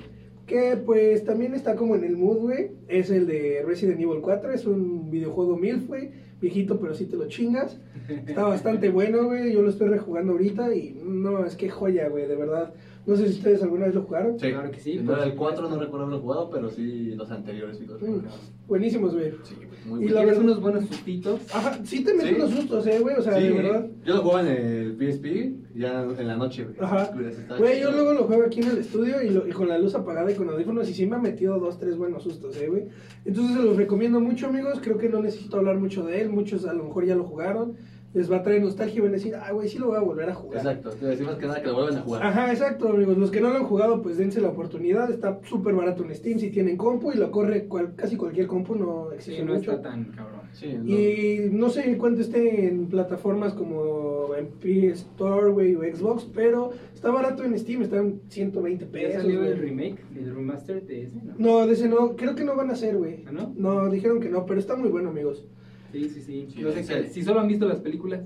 que 0.46 0.76
pues 0.84 1.24
también 1.24 1.54
está 1.54 1.76
como 1.76 1.94
en 1.94 2.02
el 2.02 2.16
mood, 2.16 2.38
güey. 2.38 2.72
Es 2.88 3.10
el 3.10 3.26
de 3.28 3.62
Resident 3.64 4.00
Evil 4.00 4.20
4, 4.20 4.52
es 4.52 4.66
un 4.66 5.10
videojuego 5.10 5.56
MILF, 5.56 5.86
güey. 5.86 6.10
Viejito, 6.40 6.80
pero 6.80 6.94
sí 6.94 7.04
te 7.04 7.16
lo 7.16 7.28
chingas. 7.28 7.78
Está 8.26 8.42
bastante 8.44 8.88
bueno, 8.90 9.26
güey. 9.26 9.52
Yo 9.52 9.62
lo 9.62 9.70
estoy 9.70 9.88
rejugando 9.88 10.32
ahorita 10.32 10.74
y 10.74 11.00
no, 11.04 11.44
es 11.46 11.54
que 11.54 11.68
joya, 11.68 12.08
güey, 12.08 12.26
de 12.26 12.34
verdad. 12.34 12.74
No 13.10 13.16
sé 13.16 13.26
si 13.26 13.38
ustedes 13.38 13.60
alguna 13.64 13.86
vez 13.86 13.94
lo 13.96 14.02
jugaron. 14.02 14.38
Sí, 14.38 14.50
Claro 14.52 14.70
que 14.70 14.78
sí, 14.78 14.94
No, 15.02 15.16
por 15.16 15.18
el 15.24 15.34
4 15.34 15.56
supuesto. 15.56 15.68
no 15.76 15.82
recuerdo 15.82 16.06
haberlo 16.06 16.22
jugado, 16.22 16.48
pero 16.50 16.70
sí 16.70 17.06
los 17.16 17.28
anteriores 17.32 17.76
sí 17.78 17.84
los 17.84 18.00
Mm, 18.00 18.20
buenísimos, 18.68 19.14
güey. 19.14 19.32
Sí, 19.42 19.56
güey, 19.56 19.68
muy 20.00 20.04
Y 20.04 20.12
Tienes 20.12 20.38
unos 20.38 20.60
buenos 20.60 20.84
sustitos. 20.86 21.40
Ajá, 21.52 21.80
sí 21.82 22.04
te 22.04 22.14
meten 22.14 22.28
Sí. 22.28 22.34
unos 22.36 22.50
sustos, 22.50 22.86
eh, 22.86 23.00
güey. 23.00 23.16
O 23.16 23.20
sea, 23.22 23.36
Sí, 23.36 23.42
de 23.48 23.50
verdad. 23.52 23.86
Yo 24.04 24.14
lo 24.14 24.22
jugaba 24.22 24.42
en 24.42 24.46
el 24.46 24.96
PSP, 24.96 25.56
ya 25.74 26.02
en 26.04 26.26
la 26.28 26.36
noche, 26.36 26.62
güey. 26.64 26.76
Ajá. 26.78 27.10
Güey, 27.58 27.80
yo 27.80 27.90
luego 27.90 28.12
lo 28.12 28.24
juego 28.26 28.44
aquí 28.44 28.60
en 28.60 28.68
el 28.68 28.78
estudio 28.78 29.20
y, 29.24 29.30
lo- 29.30 29.48
y 29.48 29.50
con 29.50 29.68
la 29.68 29.76
luz 29.76 29.96
apagada 29.96 30.30
y 30.30 30.36
con 30.36 30.48
audífonos 30.48 30.88
y 30.88 30.94
sí 30.94 31.04
me 31.06 31.16
ha 31.16 31.18
metido 31.18 31.58
dos, 31.58 31.78
tres 31.80 31.96
buenos 31.96 32.22
sustos, 32.22 32.56
eh, 32.58 32.68
güey. 32.68 32.84
Entonces 33.24 33.56
se 33.56 33.62
los 33.64 33.76
recomiendo 33.76 34.20
mucho, 34.20 34.46
amigos. 34.46 34.78
Creo 34.80 34.98
que 34.98 35.08
no 35.08 35.20
necesito 35.20 35.56
hablar 35.56 35.78
mucho 35.80 36.04
de 36.04 36.20
él. 36.20 36.28
Muchos 36.28 36.64
a 36.64 36.72
lo 36.74 36.84
mejor 36.84 37.04
ya 37.06 37.16
lo 37.16 37.24
jugaron. 37.24 37.74
Les 38.12 38.28
va 38.28 38.38
a 38.38 38.42
traer 38.42 38.60
nostalgia 38.60 38.98
y 38.98 39.00
van 39.02 39.10
a 39.10 39.12
decir, 39.12 39.36
ah, 39.36 39.52
güey, 39.52 39.68
sí 39.68 39.78
lo 39.78 39.86
voy 39.86 39.96
a 39.96 40.00
volver 40.00 40.28
a 40.28 40.34
jugar. 40.34 40.58
Exacto, 40.58 40.90
te 40.90 41.06
decimos 41.06 41.36
que 41.36 41.46
nada, 41.46 41.62
que 41.62 41.68
lo 41.68 41.74
vuelvan 41.74 41.98
a 41.98 42.00
jugar. 42.02 42.26
Ajá, 42.26 42.50
exacto, 42.50 42.88
amigos. 42.88 43.16
Los 43.16 43.30
que 43.30 43.40
no 43.40 43.50
lo 43.50 43.58
han 43.58 43.64
jugado, 43.66 44.02
pues 44.02 44.18
dense 44.18 44.40
la 44.40 44.48
oportunidad. 44.48 45.08
Está 45.12 45.38
súper 45.44 45.74
barato 45.76 46.02
en 46.04 46.12
Steam 46.16 46.40
si 46.40 46.50
tienen 46.50 46.76
compu 46.76 47.12
y 47.12 47.16
lo 47.18 47.30
corre 47.30 47.66
cual- 47.66 47.94
casi 47.94 48.16
cualquier 48.16 48.48
compu, 48.48 48.74
no 48.74 49.12
exige 49.12 49.36
Sí, 49.38 49.44
no 49.44 49.54
mucho. 49.54 49.70
está 49.70 49.90
tan 49.90 50.06
cabrón. 50.06 50.40
Sí. 50.52 50.66
Y 50.66 51.50
no 51.52 51.68
sé 51.70 51.96
cuánto 51.98 52.20
esté 52.22 52.66
en 52.66 52.86
plataformas 52.88 53.54
como 53.54 54.34
en 54.36 54.48
PS 54.60 55.02
Store, 55.12 55.52
güey, 55.52 55.76
o 55.76 55.82
Xbox, 55.82 56.28
pero 56.34 56.72
está 56.92 57.12
barato 57.12 57.44
en 57.44 57.56
Steam, 57.56 57.82
está 57.82 57.98
en 57.98 58.22
120 58.28 58.86
¿Ya 58.86 58.90
pesos. 58.90 59.22
salió 59.22 59.38
güey. 59.38 59.52
el 59.52 59.58
remake, 59.60 60.00
el 60.16 60.34
remaster 60.34 60.84
de 60.84 61.04
ese? 61.04 61.16
No. 61.22 61.34
No, 61.60 61.66
de 61.68 61.74
ese 61.74 61.88
no, 61.88 62.16
creo 62.16 62.34
que 62.34 62.42
no 62.42 62.56
van 62.56 62.70
a 62.70 62.72
hacer, 62.72 62.96
güey. 62.96 63.22
¿Ah, 63.28 63.30
no? 63.30 63.52
No, 63.56 63.88
dijeron 63.88 64.18
que 64.18 64.28
no, 64.28 64.46
pero 64.46 64.58
está 64.58 64.74
muy 64.74 64.88
bueno, 64.88 65.10
amigos. 65.10 65.46
Sí, 65.92 66.08
sí, 66.08 66.20
sí. 66.20 66.48
Sí, 66.50 66.62
no 66.62 66.70
sé 66.70 66.82
sí. 66.84 66.92
qué- 66.94 67.08
si 67.08 67.22
solo 67.22 67.40
han 67.40 67.48
visto 67.48 67.66
las 67.66 67.80
películas, 67.80 68.20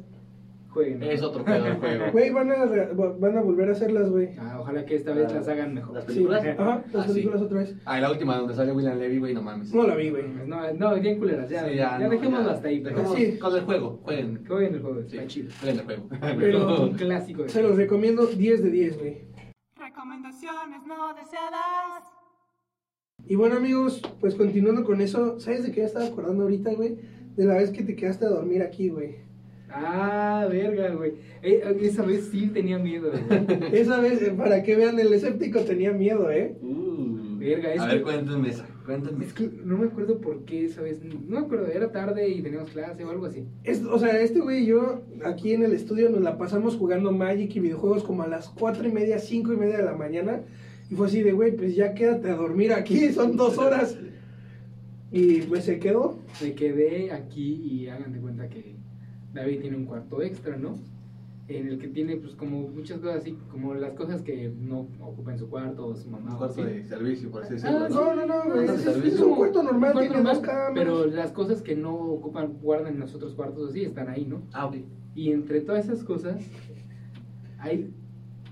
jueguen. 0.69 1.03
Es 1.05 1.23
otro 1.23 1.45
pedo 1.45 1.67
el 1.67 1.75
juego. 1.77 2.05
Güey, 2.13 2.31
van 2.31 2.51
a, 2.51 2.65
re- 2.67 2.91
van 2.95 3.39
a 3.39 3.41
volver 3.43 3.69
a 3.69 3.73
hacerlas, 3.73 4.11
güey. 4.11 4.31
Ah, 4.39 4.59
ojalá 4.61 4.85
que 4.85 4.97
esta 4.97 5.13
vez 5.15 5.27
Ah, 5.31 5.35
las 5.35 5.49
hagan 5.49 5.73
mejor. 5.75 5.95
las 5.95 6.05
Sí, 6.05 6.09
películas. 6.15 6.45
ajá, 6.59 6.85
las 6.93 7.05
Ah, 7.05 7.07
sí. 7.09 7.13
películas 7.15 7.43
otra 7.43 7.59
vez. 7.61 7.77
Ah, 7.85 7.99
y 7.99 8.01
la 8.01 8.11
última 8.11 8.37
donde 8.37 8.55
sale 8.55 8.73
William 8.73 8.99
Levy, 8.99 9.19
güey, 9.19 9.35
no 9.35 9.43
mames. 9.43 9.73
No 9.73 9.87
la 9.87 9.95
vi, 9.95 10.11
güey. 10.11 10.25
No, 10.47 10.73
no, 10.73 10.95
bien 11.01 11.19
culeras, 11.19 11.49
ya, 11.49 11.69
Sí, 11.69 11.77
ya, 11.77 11.99
no, 11.99 12.11
dejémoslo 12.11 12.47
ya. 12.49 12.53
hasta 12.55 12.69
ahí, 12.69 12.81
pero 12.81 12.97
Dejemos 12.97 13.17
Sí. 13.19 13.39
con 13.39 13.55
el 13.55 13.61
juego, 13.63 14.01
jueguen. 14.03 14.45
jueguen 14.47 14.75
el 14.75 14.83
juego, 14.83 15.01
Sí, 15.09 15.17
está 15.17 15.27
chido. 15.29 15.51
jueguen 15.61 15.79
el 15.79 15.85
juego. 15.85 16.09
Pero- 16.41 16.83
Un 16.91 16.95
clásico. 16.95 17.43
de 17.45 17.49
Se 17.51 17.63
los 17.63 17.77
recomiendo 17.77 18.27
10 18.27 18.63
de 18.65 18.71
10, 18.71 18.99
güey. 18.99 19.19
Recomendaciones 19.79 20.85
no 20.87 21.15
deseadas. 21.15 22.05
Y 23.27 23.37
bueno, 23.37 23.57
amigos, 23.57 24.03
pues 24.21 24.35
continuando 24.35 24.85
con 24.85 25.01
eso, 25.01 25.39
¿sabes 25.41 25.63
de 25.63 25.73
qué 25.73 25.81
me 25.81 25.87
estaba 25.87 26.05
acordando 26.07 26.43
ahorita, 26.43 26.75
güey? 26.75 26.99
De 27.37 27.45
la 27.45 27.55
vez 27.55 27.71
que 27.71 27.83
te 27.83 27.97
quedaste 27.97 28.27
a 28.27 28.31
dormir 28.31 28.63
aquí, 28.63 28.89
güey. 28.89 29.17
Ah, 29.71 30.47
verga, 30.49 30.95
güey. 30.95 31.15
Eh, 31.43 31.63
esa 31.83 32.03
vez 32.05 32.29
sí 32.31 32.47
tenía 32.49 32.79
miedo, 32.79 33.11
güey. 33.11 33.71
Esa 33.73 33.99
vez, 34.01 34.23
eh, 34.23 34.33
para 34.37 34.63
que 34.63 34.77
vean, 34.77 34.99
el 35.01 35.13
escéptico 35.13 35.61
tenía 35.63 35.93
miedo, 35.93 36.31
¿eh? 36.31 36.55
Uh. 36.63 37.39
Verga, 37.39 37.75
es 37.75 37.81
a 37.81 37.89
que- 37.89 37.95
ver, 37.97 38.03
cuéntenme 38.05 38.49
esa. 38.51 38.67
Cuéntenme. 38.87 39.25
Es 39.25 39.33
que 39.33 39.51
no 39.65 39.77
me 39.79 39.87
acuerdo 39.87 40.19
por 40.21 40.45
qué 40.45 40.67
esa 40.67 40.81
vez. 40.83 41.01
No 41.03 41.41
me 41.41 41.47
acuerdo, 41.47 41.67
era 41.67 41.91
tarde 41.91 42.29
y 42.29 42.41
teníamos 42.43 42.71
clase 42.71 43.05
o 43.05 43.11
algo 43.11 43.27
así. 43.27 43.45
Es- 43.65 43.83
o 43.85 43.99
sea, 43.99 44.21
este 44.21 44.41
güey 44.41 44.63
y 44.63 44.67
yo, 44.67 45.03
aquí 45.25 45.53
en 45.55 45.65
el 45.65 45.73
estudio, 45.73 46.09
nos 46.11 46.21
la 46.23 46.39
pasamos 46.39 46.77
jugando 46.77 47.11
Magic 47.11 47.57
y 47.57 47.61
videojuegos 47.61 48.05
como 48.05 48.23
a 48.23 48.29
las 48.29 48.49
4 48.51 48.87
y 48.87 48.93
media, 48.93 49.19
5 49.19 49.53
y 49.53 49.57
media 49.57 49.79
de 49.79 49.83
la 49.85 49.95
mañana. 49.97 50.43
Y 50.91 50.95
fue 50.95 51.07
así 51.09 51.23
de, 51.23 51.33
güey, 51.33 51.57
pues 51.57 51.75
ya 51.75 51.95
quédate 51.95 52.29
a 52.31 52.37
dormir 52.37 52.73
aquí, 52.73 53.11
son 53.13 53.37
dos 53.37 53.59
horas. 53.59 53.99
Y 55.17 55.43
pues 55.43 55.65
se 55.65 55.79
quedó. 55.79 56.19
Me 56.43 56.55
quedé 56.55 57.13
aquí 57.13 57.55
y 57.55 57.89
hagan 57.89 58.13
de 58.13 58.19
cuenta 58.19 58.49
que 58.49 58.75
David 59.33 59.61
tiene 59.61 59.77
un 59.77 59.85
cuarto 59.85 60.21
extra, 60.23 60.57
¿no? 60.57 60.77
En 61.47 61.69
el 61.69 61.79
que 61.79 61.89
tiene, 61.89 62.17
pues, 62.17 62.35
como 62.35 62.69
muchas 62.69 62.99
cosas 63.01 63.19
así, 63.19 63.37
como 63.51 63.75
las 63.75 63.93
cosas 63.93 64.23
que 64.23 64.51
no 64.59 64.89
ocupa 65.01 65.33
en 65.33 65.39
su 65.39 65.49
cuarto 65.51 65.87
o 65.87 65.95
su 65.95 66.09
mamá. 66.11 66.31
Un 66.31 66.35
o 66.37 66.39
cuarto 66.39 66.63
así. 66.63 66.73
de 66.73 66.85
servicio, 66.85 67.31
por 67.31 67.43
así 67.45 67.53
Ah, 67.53 67.57
decirlo. 67.57 67.89
sí. 67.89 67.95
No, 67.95 68.15
no, 68.17 68.27
no, 68.27 68.45
güey. 68.55 68.69
Ah, 68.69 68.73
Es, 68.73 68.79
es 68.79 68.83
servicio. 68.95 69.27
un 69.29 69.37
cuarto 69.37 69.63
normal, 69.63 69.91
Un 69.91 69.93
cuarto 69.93 70.01
tiene 70.01 70.15
normal, 70.25 70.35
dos 70.37 70.45
cámaras. 70.47 70.73
Pero 70.75 71.07
las 71.07 71.33
cosas 71.33 71.63
que 71.63 71.77
no 71.77 71.95
ocupan, 71.95 72.55
guardan 72.63 72.95
en 72.95 73.01
los 73.01 73.15
otros 73.15 73.35
cuartos 73.35 73.71
así, 73.71 73.85
están 73.85 74.09
ahí, 74.09 74.25
¿no? 74.25 74.43
Ah, 74.53 74.67
ok. 74.67 74.77
Y 75.15 75.31
entre 75.33 75.61
todas 75.61 75.85
esas 75.85 76.03
cosas, 76.03 76.43
hay 77.59 77.93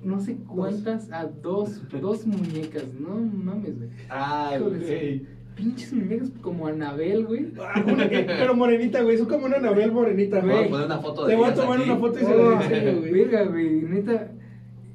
no 0.04 0.20
sé 0.20 0.36
cuántas, 0.46 1.10
a 1.12 1.26
dos, 1.26 1.80
dos 2.00 2.26
muñecas, 2.26 2.92
no 3.00 3.14
mames, 3.20 3.78
güey. 3.78 3.88
Ah, 4.10 4.56
güey. 4.60 5.26
Pinches 5.56 5.92
muñecas 5.92 6.30
como 6.40 6.66
Anabel, 6.66 7.26
güey. 7.26 7.48
Ah, 7.60 7.82
una- 7.86 8.08
pero 8.08 8.54
morenita, 8.54 9.02
güey. 9.02 9.16
Es 9.16 9.22
como 9.22 9.46
una 9.46 9.56
Anabel 9.58 9.92
morenita, 9.92 10.40
Voy 10.40 10.50
a 10.50 10.54
güey. 10.56 10.70
poner 10.70 10.86
una 10.86 10.98
foto 10.98 11.26
de 11.26 11.32
Te 11.32 11.36
voy 11.38 11.48
a 11.48 11.54
tomar 11.54 11.78
aquí. 11.80 11.90
una 11.90 11.98
foto 11.98 12.18
y 12.18 12.22
se 12.24 12.34
Oh, 12.34 12.50
la 12.50 12.62
enseño, 12.64 12.98
güey. 13.00 13.12
Verga, 13.12 13.44
güey, 13.44 13.70
neta. 13.82 14.32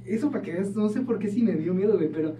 Eso 0.05 0.31
para 0.31 0.41
que 0.43 0.53
veas, 0.53 0.75
no 0.75 0.89
sé 0.89 1.01
por 1.01 1.19
qué 1.19 1.27
sí 1.27 1.43
me 1.43 1.53
dio 1.53 1.73
miedo, 1.73 1.95
güey, 1.97 2.09
pero 2.09 2.35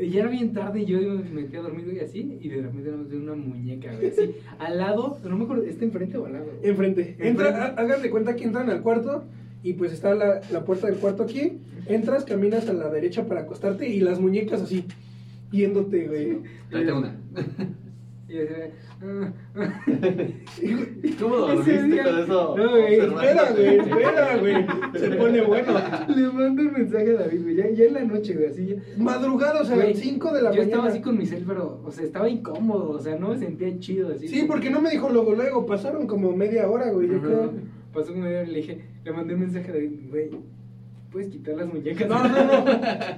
ya 0.00 0.20
era 0.20 0.28
bien 0.30 0.52
tarde 0.52 0.80
y 0.80 0.86
yo 0.86 0.98
me 1.00 1.22
metí 1.42 1.56
a 1.56 1.60
dormir, 1.62 1.84
güey, 1.84 2.00
así, 2.00 2.38
y 2.40 2.48
de 2.48 2.62
repente 2.62 2.90
dio 3.10 3.18
una 3.20 3.34
muñeca, 3.34 3.94
güey, 3.94 4.08
así, 4.08 4.34
al 4.58 4.78
lado, 4.78 5.18
no 5.24 5.36
me 5.36 5.44
acuerdo, 5.44 5.62
¿está 5.64 5.84
enfrente 5.84 6.16
o 6.18 6.26
al 6.26 6.32
lado? 6.32 6.46
güey? 6.46 6.70
Enfrente. 6.70 7.16
Entra, 7.20 7.48
há- 7.76 7.80
hagan 7.80 8.02
de 8.02 8.10
cuenta 8.10 8.34
que 8.34 8.44
entran 8.44 8.68
al 8.70 8.82
cuarto 8.82 9.24
y 9.62 9.74
pues 9.74 9.92
está 9.92 10.14
la, 10.16 10.40
la 10.50 10.64
puerta 10.64 10.88
del 10.88 10.96
cuarto 10.96 11.22
aquí. 11.22 11.58
Entras, 11.86 12.24
caminas 12.24 12.68
a 12.68 12.72
la 12.72 12.88
derecha 12.88 13.26
para 13.26 13.42
acostarte 13.42 13.88
y 13.88 14.00
las 14.00 14.18
muñecas 14.18 14.60
así, 14.62 14.84
viéndote, 15.52 16.08
güey. 16.08 16.38
Tráete 16.70 16.92
una. 16.92 17.16
Y 18.28 18.34
yo 18.34 18.40
decía, 18.40 18.70
ah, 19.02 19.32
ah. 19.56 19.84
¿Cómo 21.20 21.36
dormiste 21.36 22.02
con 22.02 22.18
eso? 22.20 22.56
No, 22.56 22.70
güey? 22.70 22.94
Espera, 22.94 23.50
güey, 23.52 23.76
espera, 23.78 24.36
güey. 24.38 24.66
Se 24.94 25.10
pone 25.16 25.42
bueno. 25.42 25.72
Le 26.16 26.28
mando 26.30 26.62
un 26.62 26.72
mensaje 26.72 27.10
a 27.10 27.20
David, 27.20 27.42
güey, 27.42 27.56
ya, 27.56 27.70
ya 27.70 27.84
en 27.84 27.94
la 27.94 28.04
noche, 28.04 28.32
güey, 28.34 28.46
así 28.46 28.66
ya. 28.68 28.76
Madrugada, 28.96 29.60
o 29.60 29.64
sea, 29.64 29.76
Güey, 29.76 29.94
5 29.94 30.32
de 30.32 30.42
la 30.42 30.50
yo 30.50 30.62
mañana. 30.62 30.64
estaba 30.64 30.88
así 30.88 31.00
con 31.02 31.18
mi 31.18 31.26
cel, 31.26 31.44
pero, 31.46 31.82
o 31.84 31.90
sea, 31.90 32.04
estaba 32.04 32.28
incómodo, 32.30 32.90
o 32.90 32.98
sea, 33.00 33.18
no 33.18 33.28
me 33.30 33.38
sentía 33.38 33.78
chido, 33.80 34.12
así. 34.14 34.28
Sí, 34.28 34.44
porque 34.48 34.70
no 34.70 34.80
me 34.80 34.90
dijo 34.90 35.10
luego, 35.10 35.34
luego. 35.34 35.66
Pasaron 35.66 36.06
como 36.06 36.34
media 36.34 36.70
hora, 36.70 36.90
güey, 36.90 37.08
yo 37.08 37.20
creo. 37.20 37.52
Pasó 37.92 38.12
como 38.12 38.24
media 38.24 38.40
hora 38.40 38.48
y 38.48 38.52
le 38.52 38.58
dije, 38.60 38.84
le 39.04 39.12
mandé 39.12 39.34
un 39.34 39.40
mensaje 39.40 39.70
a 39.70 39.74
David, 39.74 39.90
güey, 40.08 40.30
¿puedes 41.12 41.28
quitar 41.28 41.56
las 41.56 41.66
muñecas? 41.66 42.08
No, 42.08 42.26
no, 42.26 42.44
no. 42.44 42.64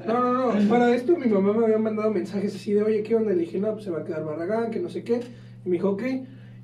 No, 0.07 0.33
no, 0.33 0.55
no. 0.55 0.69
Para 0.69 0.95
esto 0.95 1.17
mi 1.17 1.27
mamá 1.27 1.53
me 1.53 1.65
había 1.65 1.79
mandado 1.79 2.11
mensajes 2.11 2.55
así 2.55 2.73
de, 2.73 2.83
oye, 2.83 3.03
¿qué 3.03 3.15
onda? 3.15 3.33
Le 3.33 3.41
dije, 3.41 3.59
no, 3.59 3.73
pues 3.73 3.85
se 3.85 3.91
va 3.91 4.01
a 4.01 4.05
quedar 4.05 4.25
Barragán, 4.25 4.71
que 4.71 4.81
no 4.81 4.89
sé 4.89 5.05
qué. 5.05 5.21
Y 5.65 5.69
me 5.69 5.77
dijo, 5.77 5.91
ok. 5.91 6.03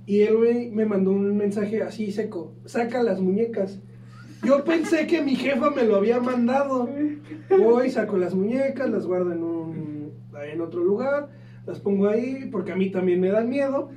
Y 0.07 0.23
él, 0.23 0.37
güey, 0.37 0.71
me 0.71 0.85
mandó 0.85 1.13
un 1.13 1.37
mensaje 1.37 1.83
así 1.83 2.11
seco. 2.11 2.55
Saca 2.65 3.03
las 3.03 3.21
muñecas. 3.21 3.79
Yo 4.45 4.65
pensé 4.65 5.07
que 5.07 5.23
mi 5.23 5.37
jefa 5.37 5.71
me 5.71 5.85
lo 5.85 5.97
había 5.97 6.21
mandado. 6.21 6.89
Voy, 7.51 7.91
saco 7.91 8.17
las 8.19 8.35
muñecas, 8.35 8.91
las 8.91 9.07
guardo 9.07 9.33
en 9.33 9.43
un 9.43 9.81
en 10.43 10.61
otro 10.61 10.83
lugar, 10.83 11.29
las 11.67 11.79
pongo 11.81 12.09
ahí 12.09 12.49
porque 12.51 12.73
a 12.73 12.77
mí 12.77 12.91
también 12.91 13.21
me 13.21 13.29
dan 13.31 13.49
miedo. 13.49 13.91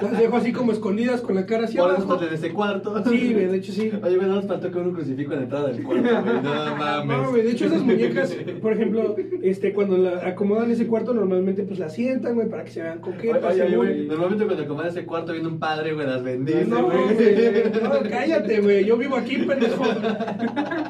Las 0.00 0.18
dejo 0.18 0.36
así 0.36 0.52
como 0.52 0.72
escondidas 0.72 1.20
con 1.20 1.36
la 1.36 1.46
cara 1.46 1.64
hacia 1.66 1.80
Por 1.80 1.90
abajo. 1.92 2.20
en 2.26 2.34
ese 2.34 2.50
cuarto. 2.52 3.04
Sí, 3.04 3.32
güey, 3.34 3.46
de 3.46 3.56
hecho 3.58 3.70
sí. 3.72 3.92
Oye, 4.02 4.16
güey, 4.16 4.28
no 4.28 4.36
nos 4.36 4.46
faltó 4.46 4.72
con 4.72 4.86
un 4.88 4.94
crucifijo 4.94 5.32
en 5.32 5.38
la 5.38 5.44
entrada 5.44 5.68
del 5.68 5.82
cuarto, 5.84 6.02
güey. 6.02 6.42
No 6.42 6.76
mames. 6.76 7.16
No, 7.16 7.30
güey, 7.30 7.42
de 7.42 7.50
hecho 7.52 7.66
esas 7.66 7.82
muñecas, 7.82 8.34
por 8.60 8.72
ejemplo, 8.72 9.14
este, 9.42 9.72
cuando 9.72 9.96
la 9.98 10.26
acomodan 10.26 10.70
ese 10.72 10.88
cuarto, 10.88 11.14
normalmente 11.14 11.62
pues 11.62 11.78
la 11.78 11.88
sientan, 11.88 12.34
güey, 12.34 12.48
para 12.48 12.64
que 12.64 12.70
se 12.72 12.82
vean 12.82 12.98
coquetas. 12.98 13.44
Oye, 13.52 13.62
oye, 13.62 13.70
según. 13.70 13.86
güey, 13.86 14.06
normalmente 14.08 14.44
cuando 14.46 14.62
acomodas 14.64 14.96
ese 14.96 15.06
cuarto 15.06 15.32
viene 15.32 15.48
un 15.48 15.58
padre, 15.60 15.92
güey, 15.94 16.06
las 16.06 16.24
bendice, 16.24 16.64
No, 16.64 16.86
güey. 16.86 17.14
güey, 17.14 17.72
no, 17.82 18.10
cállate, 18.10 18.60
güey, 18.60 18.84
yo 18.84 18.96
vivo 18.96 19.14
aquí, 19.16 19.36
pendejo. 19.36 19.84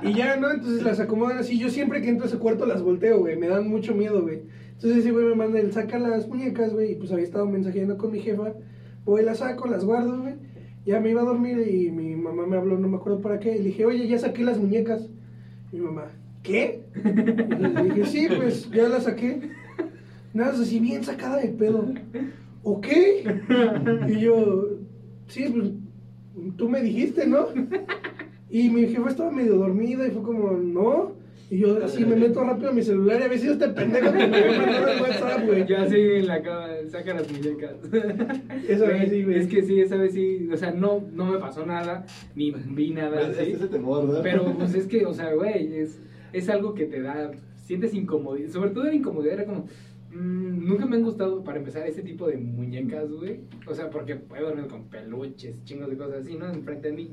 Y 0.03 0.15
ya, 0.15 0.37
¿no? 0.37 0.53
Entonces 0.53 0.83
las 0.85 1.01
acomodan 1.01 1.39
así, 1.39 1.59
yo 1.59 1.69
siempre 1.69 2.01
que 2.01 2.09
entro 2.09 2.25
a 2.25 2.29
ese 2.29 2.39
cuarto 2.39 2.65
las 2.65 2.81
volteo, 2.83 3.19
güey, 3.19 3.37
me 3.37 3.49
dan 3.49 3.69
mucho 3.69 3.95
miedo, 3.95 4.23
güey. 4.23 4.43
Entonces 4.77 4.99
ese 4.99 5.13
güey 5.13 5.25
me 5.25 5.35
manda 5.35 5.59
el 5.59 5.73
saca 5.73 5.99
las 5.99 6.29
muñecas, 6.29 6.73
güey, 6.73 6.93
y 6.93 6.95
pues 6.97 7.11
había 7.11 7.25
estado 7.25 7.47
mensajeando 7.47 7.97
con 7.97 8.13
mi 8.13 8.21
jefa, 8.21 8.53
voy, 9.05 9.23
las 9.23 9.39
saco, 9.39 9.67
las 9.69 9.85
guardo, 9.85 10.21
güey. 10.21 10.35
Ya 10.85 11.01
me 11.01 11.11
iba 11.11 11.23
a 11.23 11.25
dormir 11.25 11.67
y 11.67 11.91
mi 11.91 12.15
mamá 12.15 12.47
me 12.47 12.57
habló, 12.57 12.79
no 12.79 12.87
me 12.87 12.97
acuerdo 12.97 13.21
para 13.21 13.41
qué, 13.41 13.57
y 13.57 13.59
le 13.59 13.65
dije, 13.65 13.87
oye, 13.87 14.07
ya 14.07 14.19
saqué 14.19 14.45
las 14.45 14.59
muñecas. 14.59 15.09
Mi 15.73 15.81
mamá, 15.81 16.05
¿qué? 16.43 16.85
Y 16.95 17.59
le 17.59 17.83
dije, 17.85 18.05
sí, 18.05 18.29
pues 18.37 18.71
ya 18.71 18.89
las 18.89 19.05
saqué. 19.05 19.51
Nada, 20.35 20.53
así 20.53 20.79
bien 20.79 21.03
sacada 21.03 21.39
de 21.39 21.49
pedo. 21.49 21.93
¿Ok? 22.63 22.87
Y 24.09 24.21
yo, 24.21 24.69
sí, 25.29 25.47
pues 25.53 25.73
tú 26.57 26.69
me 26.69 26.83
dijiste, 26.83 27.27
¿no? 27.27 27.47
Y 28.51 28.69
mi 28.69 28.87
jefa 28.87 29.09
estaba 29.09 29.31
medio 29.31 29.57
dormida 29.57 30.07
y 30.07 30.11
fue 30.11 30.23
como, 30.23 30.53
no. 30.53 31.13
Y 31.49 31.59
yo 31.59 31.85
así 31.85 32.05
me 32.05 32.17
meto 32.17 32.43
rápido 32.43 32.71
a 32.71 32.73
mi 32.73 32.83
celular 32.83 33.21
y 33.21 33.25
había 33.25 33.39
sido 33.39 33.53
este 33.53 33.69
pendejo 33.69 34.11
que 34.13 34.27
me 34.27 34.27
mandado 34.59 34.89
el 34.89 35.01
WhatsApp, 35.01 35.45
güey. 35.47 35.65
Yo 35.67 35.79
así 35.79 35.95
en 35.97 36.27
la 36.27 36.43
cama, 36.43 36.69
saca 36.91 37.15
las 37.15 37.31
muñecas. 37.31 37.77
Esa 38.69 38.87
vez 38.87 39.11
sí, 39.11 39.23
güey. 39.23 39.39
Es 39.39 39.47
que 39.47 39.63
sí, 39.63 39.81
esa 39.81 39.97
vez 39.97 40.13
sí, 40.13 40.49
o 40.53 40.57
sea, 40.57 40.73
no, 40.73 41.05
no 41.13 41.27
me 41.27 41.39
pasó 41.39 41.65
nada, 41.65 42.05
ni 42.35 42.51
vi 42.51 42.91
nada 42.91 43.21
Es- 43.21 43.39
así. 43.39 43.51
es 43.53 43.59
ese 43.59 43.69
temor, 43.69 44.07
¿verdad? 44.09 44.23
Pero 44.25 44.55
pues 44.59 44.75
es 44.75 44.87
que, 44.87 45.07
o 45.07 45.15
sea, 45.15 45.33
güey, 45.35 45.73
es, 45.77 46.01
es 46.33 46.49
algo 46.49 46.75
que 46.75 46.87
te 46.87 47.01
da, 47.01 47.31
sientes 47.63 47.95
incomodidad, 47.95 48.51
sobre 48.51 48.71
todo 48.71 48.85
la 48.85 48.95
incomodidad 48.95 49.35
era 49.35 49.45
como, 49.45 49.67
mm, 50.11 50.67
nunca 50.69 50.85
me 50.87 50.97
han 50.97 51.03
gustado, 51.05 51.45
para 51.45 51.59
empezar, 51.59 51.87
ese 51.87 52.03
tipo 52.03 52.27
de 52.27 52.39
muñecas, 52.39 53.09
güey. 53.09 53.41
O 53.69 53.75
sea, 53.75 53.89
porque 53.91 54.17
puedo 54.17 54.47
dormir 54.49 54.67
con 54.67 54.89
peluches, 54.89 55.63
chingos 55.65 55.89
de 55.91 55.97
cosas 55.97 56.23
así, 56.25 56.35
¿no? 56.35 56.49
Enfrente 56.53 56.89
de 56.89 56.95
mí, 56.95 57.11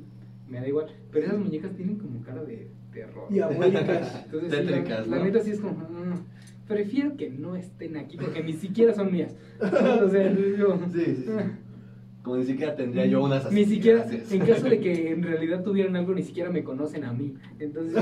me 0.49 0.59
da 0.59 0.67
igual. 0.67 0.87
Pero 1.11 1.25
esas 1.27 1.37
muñecas 1.37 1.75
tienen 1.75 1.97
como 1.97 2.19
cara 2.23 2.43
de 2.43 2.67
terror. 2.93 3.27
Diabólicas. 3.29 4.21
Entonces, 4.25 4.49
Tétricas, 4.49 5.07
la, 5.07 5.23
neta 5.23 5.39
sí 5.39 5.51
es 5.51 5.59
como, 5.59 5.73
mm, 5.73 6.67
prefiero 6.67 7.17
que 7.17 7.29
no 7.29 7.55
estén 7.55 7.97
aquí 7.97 8.17
porque 8.17 8.43
ni 8.43 8.53
siquiera 8.53 8.93
son 8.93 9.11
mías. 9.11 9.35
O 9.61 10.09
sea, 10.09 10.31
yo... 10.31 10.79
Sí, 10.91 11.05
sí, 11.05 11.15
sí. 11.25 11.31
Como 12.23 12.37
ni 12.37 12.45
siquiera 12.45 12.73
tendría 12.73 13.05
yo 13.05 13.21
unas 13.21 13.45
así. 13.45 13.53
Ni 13.53 13.65
siquiera, 13.65 13.99
gracias. 13.99 14.31
en 14.31 14.45
caso 14.45 14.69
de 14.69 14.79
que 14.79 15.09
en 15.11 15.23
realidad 15.23 15.61
tuvieran 15.61 15.97
algo, 15.97 16.13
ni 16.13 16.23
siquiera 16.23 16.49
me 16.49 16.63
conocen 16.63 17.03
a 17.03 17.11
mí. 17.11 17.35
Entonces, 17.59 18.01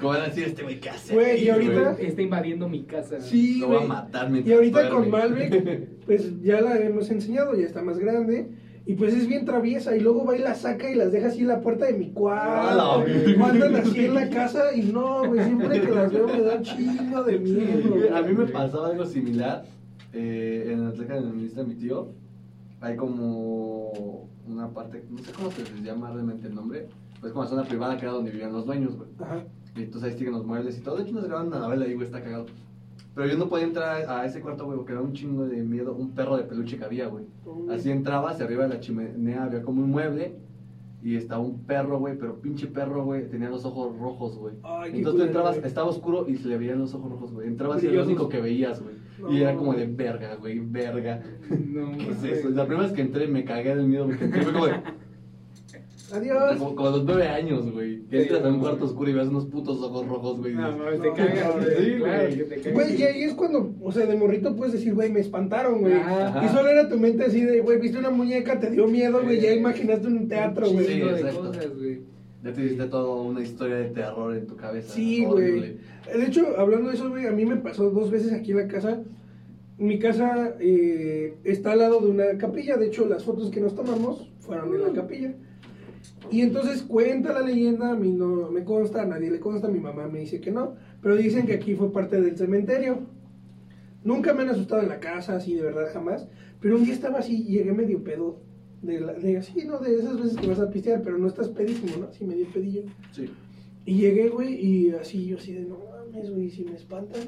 Como 0.00 0.08
van 0.12 0.22
a 0.22 0.24
decir, 0.26 0.44
este 0.48 0.64
güey, 0.64 0.80
¿qué 0.80 0.90
hace? 0.90 1.14
Güey, 1.14 1.30
aquí, 1.32 1.44
y 1.44 1.50
ahorita- 1.50 1.96
está 2.00 2.22
invadiendo 2.22 2.68
mi 2.68 2.82
casa. 2.82 3.20
Sí, 3.20 3.60
Lo 3.60 3.68
va 3.70 3.82
a 3.82 3.86
matar 3.86 4.28
Y 4.44 4.52
ahorita 4.52 4.90
con 4.90 5.08
Malbec, 5.08 5.88
pues 6.04 6.42
ya 6.42 6.60
la 6.60 6.76
hemos 6.80 7.08
enseñado, 7.12 7.54
ya 7.54 7.64
está 7.64 7.80
más 7.80 8.00
grande. 8.00 8.48
Y 8.86 8.94
pues 8.96 9.14
es 9.14 9.26
bien 9.26 9.46
traviesa 9.46 9.96
y 9.96 10.00
luego 10.00 10.26
va 10.26 10.36
y 10.36 10.40
la 10.40 10.54
saca 10.54 10.90
y 10.90 10.94
las 10.94 11.10
deja 11.10 11.28
así 11.28 11.40
en 11.40 11.48
la 11.48 11.60
puerta 11.62 11.86
de 11.86 11.94
mi 11.94 12.06
Ah, 12.06 12.12
cuarto. 12.14 12.76
la 12.76 13.04
verga. 13.04 13.42
O 13.42 13.46
andan 13.46 13.76
así 13.76 14.04
en 14.04 14.14
la 14.14 14.28
casa 14.28 14.74
y 14.74 14.82
no, 14.82 15.26
güey, 15.26 15.42
siempre 15.44 15.80
que 15.80 15.90
las 15.90 16.12
veo 16.12 16.26
me 16.26 16.40
da 16.42 16.60
chingo 16.60 17.22
de 17.24 17.38
miedo. 17.38 17.90
güey. 17.94 18.08
A 18.08 18.20
mí 18.22 18.34
me 18.34 18.44
pasaba 18.46 18.88
algo 18.88 19.06
similar. 19.06 19.64
eh, 20.12 20.68
en 20.72 20.84
la 20.84 20.92
teca 20.92 21.14
de 21.14 21.22
la 21.22 21.30
ministra 21.30 21.62
de 21.64 21.68
mi 21.70 21.74
tío, 21.76 22.08
hay 22.80 22.94
como 22.96 24.28
una 24.46 24.68
parte, 24.68 25.02
no 25.10 25.18
sé 25.18 25.32
cómo 25.32 25.50
se 25.50 25.62
les 25.62 25.82
llama 25.82 26.10
realmente 26.12 26.46
el 26.46 26.54
nombre, 26.54 26.86
pues 27.20 27.32
como 27.32 27.40
una 27.42 27.50
zona 27.50 27.64
privada 27.64 27.96
que 27.96 28.02
era 28.04 28.12
donde 28.12 28.30
vivían 28.30 28.52
los 28.52 28.64
dueños, 28.66 28.96
güey. 28.96 29.08
Ajá. 29.20 29.42
Y 29.76 29.82
entonces 29.82 30.12
ahí 30.12 30.18
siguen 30.18 30.34
los 30.34 30.44
muebles 30.46 30.78
y 30.78 30.82
todo. 30.82 30.96
De 30.98 31.02
hecho, 31.04 31.14
nos 31.14 31.24
graban 31.24 31.48
una 31.48 31.58
novela 31.58 31.84
ahí, 31.86 31.94
güey, 31.94 32.06
está 32.06 32.22
cagado. 32.22 32.46
Pero 33.14 33.28
yo 33.28 33.38
no 33.38 33.48
podía 33.48 33.64
entrar 33.66 34.10
a 34.10 34.26
ese 34.26 34.40
cuarto, 34.40 34.64
güey, 34.64 34.76
porque 34.76 34.92
era 34.92 35.00
un 35.00 35.12
chingo 35.12 35.44
de 35.46 35.62
miedo. 35.62 35.94
Un 35.94 36.14
perro 36.14 36.36
de 36.36 36.44
peluche 36.44 36.76
que 36.76 36.84
había, 36.84 37.06
güey. 37.06 37.24
Así 37.70 37.90
entrabas 37.90 38.40
y 38.40 38.42
arriba 38.42 38.64
de 38.64 38.74
la 38.74 38.80
chimenea 38.80 39.44
había 39.44 39.62
como 39.62 39.82
un 39.82 39.90
mueble. 39.90 40.36
y 41.02 41.16
estaba 41.16 41.42
un 41.42 41.64
perro, 41.66 41.98
güey, 41.98 42.16
pero 42.18 42.40
pinche 42.40 42.66
perro, 42.66 43.04
güey, 43.04 43.28
tenía 43.28 43.50
los 43.50 43.64
ojos 43.66 43.94
rojos, 43.98 44.38
güey. 44.38 44.54
Entonces 44.86 45.20
tú 45.20 45.22
entrabas, 45.22 45.58
estaba 45.58 45.88
oscuro 45.88 46.26
y 46.26 46.36
se 46.36 46.48
le 46.48 46.56
veían 46.56 46.78
los 46.78 46.94
ojos 46.94 47.10
rojos, 47.10 47.30
güey. 47.30 47.46
Entrabas 47.46 47.82
y 47.82 47.88
era 47.88 47.96
lo 47.96 48.04
único 48.04 48.28
que 48.30 48.40
veías, 48.40 48.82
güey. 48.82 48.94
No. 49.20 49.30
Y 49.30 49.42
era 49.42 49.54
como 49.54 49.74
de 49.74 49.86
verga, 49.86 50.34
güey, 50.36 50.58
verga. 50.58 51.22
No, 51.50 51.92
¿Qué 51.98 52.08
es 52.10 52.24
eso? 52.24 52.48
La 52.48 52.64
primera 52.66 52.88
vez 52.88 52.96
que 52.96 53.02
entré 53.02 53.28
me 53.28 53.44
cagué 53.44 53.76
del 53.76 53.86
miedo, 53.86 54.10
entré 54.10 54.42
fue 54.42 54.52
como 54.54 54.66
de, 54.66 54.74
Adiós. 56.14 56.56
como, 56.58 56.74
como 56.74 56.88
a 56.88 56.90
los 56.92 57.04
nueve 57.04 57.26
años, 57.28 57.70
güey. 57.72 58.02
Que 58.06 58.16
Sí, 58.18 58.22
entras 58.24 58.44
a 58.44 58.48
un 58.48 58.60
cuarto 58.60 58.84
oscuro 58.84 59.10
y 59.10 59.12
ves 59.14 59.28
unos 59.28 59.46
putos 59.46 59.82
ojos 59.82 60.06
rojos, 60.06 60.40
güey. 60.40 60.54
No, 60.54 60.76
mames, 60.76 61.00
te 61.02 61.08
No, 61.08 61.14
cagas, 61.14 61.54
güey. 61.54 61.76
sí, 61.76 61.98
güey. 61.98 62.36
que 62.38 62.44
te 62.44 62.56
cagas. 62.60 62.72
Güey, 62.74 63.00
y 63.00 63.02
ahí 63.02 63.22
es 63.24 63.34
cuando, 63.34 63.74
o 63.82 63.92
sea, 63.92 64.06
de 64.06 64.16
morrito 64.16 64.54
puedes 64.56 64.72
decir, 64.74 64.94
güey, 64.94 65.10
me 65.10 65.20
espantaron, 65.20 65.80
güey. 65.80 65.94
Y 65.94 66.48
solo 66.48 66.68
era 66.68 66.88
tu 66.88 66.98
mente 66.98 67.24
así 67.24 67.40
de, 67.40 67.60
güey, 67.60 67.80
viste 67.80 67.98
una 67.98 68.10
muñeca, 68.10 68.58
te 68.60 68.70
dio 68.70 68.86
miedo, 68.86 69.22
güey, 69.22 69.40
ya 69.40 69.52
imaginaste 69.52 70.06
un 70.06 70.28
teatro, 70.28 70.70
güey. 70.70 70.86
de 70.86 71.10
exacto. 71.10 71.52
Ya 72.42 72.52
te 72.52 72.62
hiciste 72.62 72.84
toda 72.88 73.22
una 73.22 73.40
historia 73.40 73.76
de 73.76 73.84
terror 73.86 74.36
en 74.36 74.46
tu 74.46 74.54
cabeza. 74.54 74.92
Sí, 74.92 75.24
güey. 75.24 75.78
De 76.14 76.26
hecho, 76.26 76.46
hablando 76.58 76.90
de 76.90 76.94
eso, 76.96 77.08
güey, 77.08 77.26
a 77.26 77.30
mí 77.30 77.46
me 77.46 77.56
pasó 77.56 77.88
dos 77.90 78.10
veces 78.10 78.34
aquí 78.34 78.50
en 78.50 78.58
la 78.58 78.68
casa. 78.68 79.00
Mi 79.78 79.98
casa 79.98 80.54
eh, 80.60 81.34
está 81.42 81.72
al 81.72 81.78
lado 81.78 82.00
de 82.00 82.08
una 82.08 82.36
capilla. 82.36 82.76
De 82.76 82.86
hecho, 82.88 83.06
las 83.08 83.24
fotos 83.24 83.50
que 83.50 83.60
nos 83.60 83.74
tomamos 83.74 84.30
fueron 84.40 84.74
en 84.74 84.82
la 84.82 84.92
capilla. 84.92 85.32
Y 86.30 86.40
entonces 86.40 86.82
cuenta 86.82 87.32
la 87.32 87.42
leyenda, 87.42 87.90
a 87.90 87.96
mí 87.96 88.10
no 88.10 88.50
me 88.50 88.64
consta, 88.64 89.02
a 89.02 89.06
nadie 89.06 89.30
le 89.30 89.40
consta, 89.40 89.68
mi 89.68 89.80
mamá 89.80 90.08
me 90.08 90.20
dice 90.20 90.40
que 90.40 90.50
no. 90.50 90.74
Pero 91.02 91.16
dicen 91.16 91.46
que 91.46 91.54
aquí 91.54 91.74
fue 91.74 91.92
parte 91.92 92.20
del 92.20 92.36
cementerio. 92.36 93.00
Nunca 94.02 94.34
me 94.34 94.42
han 94.42 94.50
asustado 94.50 94.82
en 94.82 94.88
la 94.88 95.00
casa, 95.00 95.36
así 95.36 95.54
de 95.54 95.62
verdad, 95.62 95.86
jamás. 95.92 96.26
Pero 96.60 96.76
un 96.76 96.84
día 96.84 96.94
estaba 96.94 97.18
así 97.20 97.42
y 97.46 97.52
llegué 97.52 97.72
medio 97.72 98.02
pedo. 98.04 98.40
De, 98.82 99.00
la- 99.00 99.14
de 99.14 99.38
así, 99.38 99.64
¿no? 99.66 99.78
De 99.78 99.94
esas 99.94 100.20
veces 100.22 100.36
que 100.36 100.46
vas 100.46 100.60
a 100.60 100.68
pistear, 100.70 101.00
pero 101.02 101.16
no 101.16 101.26
estás 101.26 101.48
pedísimo, 101.48 101.96
¿no? 101.98 102.06
Así 102.08 102.24
medio 102.26 102.46
pedillo. 102.52 102.82
Sí. 103.12 103.30
Y 103.86 103.94
llegué, 103.98 104.28
güey, 104.28 104.54
y 104.54 104.90
así, 104.90 105.24
yo 105.26 105.38
así 105.38 105.54
de, 105.54 105.62
no 105.62 105.78
mames, 105.78 106.30
güey, 106.30 106.50
si 106.50 106.64
me 106.64 106.74
espantan. 106.74 107.22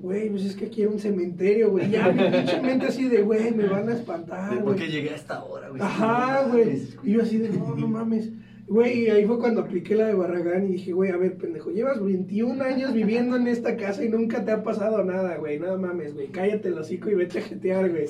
Güey, 0.00 0.30
pues 0.30 0.44
es 0.44 0.56
que 0.56 0.66
aquí 0.66 0.82
era 0.82 0.90
un 0.90 0.98
cementerio, 0.98 1.70
güey. 1.70 1.90
Ya 1.90 2.10
mi 2.10 2.22
pinche 2.30 2.60
mente 2.62 2.86
así 2.86 3.08
de, 3.08 3.22
güey, 3.22 3.52
me 3.52 3.66
van 3.66 3.88
a 3.88 3.94
espantar, 3.94 4.54
¿Por 4.54 4.62
güey. 4.62 4.76
qué 4.76 4.88
llegué 4.88 5.10
a 5.10 5.16
esta 5.16 5.42
hora, 5.44 5.68
güey? 5.68 5.80
Ajá, 5.82 6.46
güey. 6.50 6.82
Y 7.02 7.12
yo 7.12 7.22
así 7.22 7.38
de, 7.38 7.50
no, 7.50 7.74
no 7.74 7.88
mames. 7.88 8.30
Güey, 8.68 9.04
y 9.04 9.10
ahí 9.10 9.26
fue 9.26 9.38
cuando 9.38 9.60
apliqué 9.60 9.94
la 9.94 10.06
de 10.06 10.14
Barragán 10.14 10.64
y 10.68 10.72
dije, 10.72 10.92
güey, 10.92 11.10
a 11.10 11.16
ver, 11.16 11.36
pendejo, 11.36 11.70
llevas 11.70 12.02
21 12.02 12.62
años 12.64 12.94
viviendo 12.94 13.36
en 13.36 13.46
esta 13.48 13.76
casa 13.76 14.04
y 14.04 14.08
nunca 14.08 14.44
te 14.44 14.52
ha 14.52 14.62
pasado 14.62 15.02
nada, 15.04 15.36
güey. 15.36 15.58
No 15.58 15.76
mames, 15.76 16.14
güey. 16.14 16.28
Cállate 16.28 16.68
el 16.68 16.78
hocico 16.78 17.10
y 17.10 17.14
vete 17.14 17.40
a 17.40 17.42
jetear, 17.42 17.90
güey. 17.90 18.06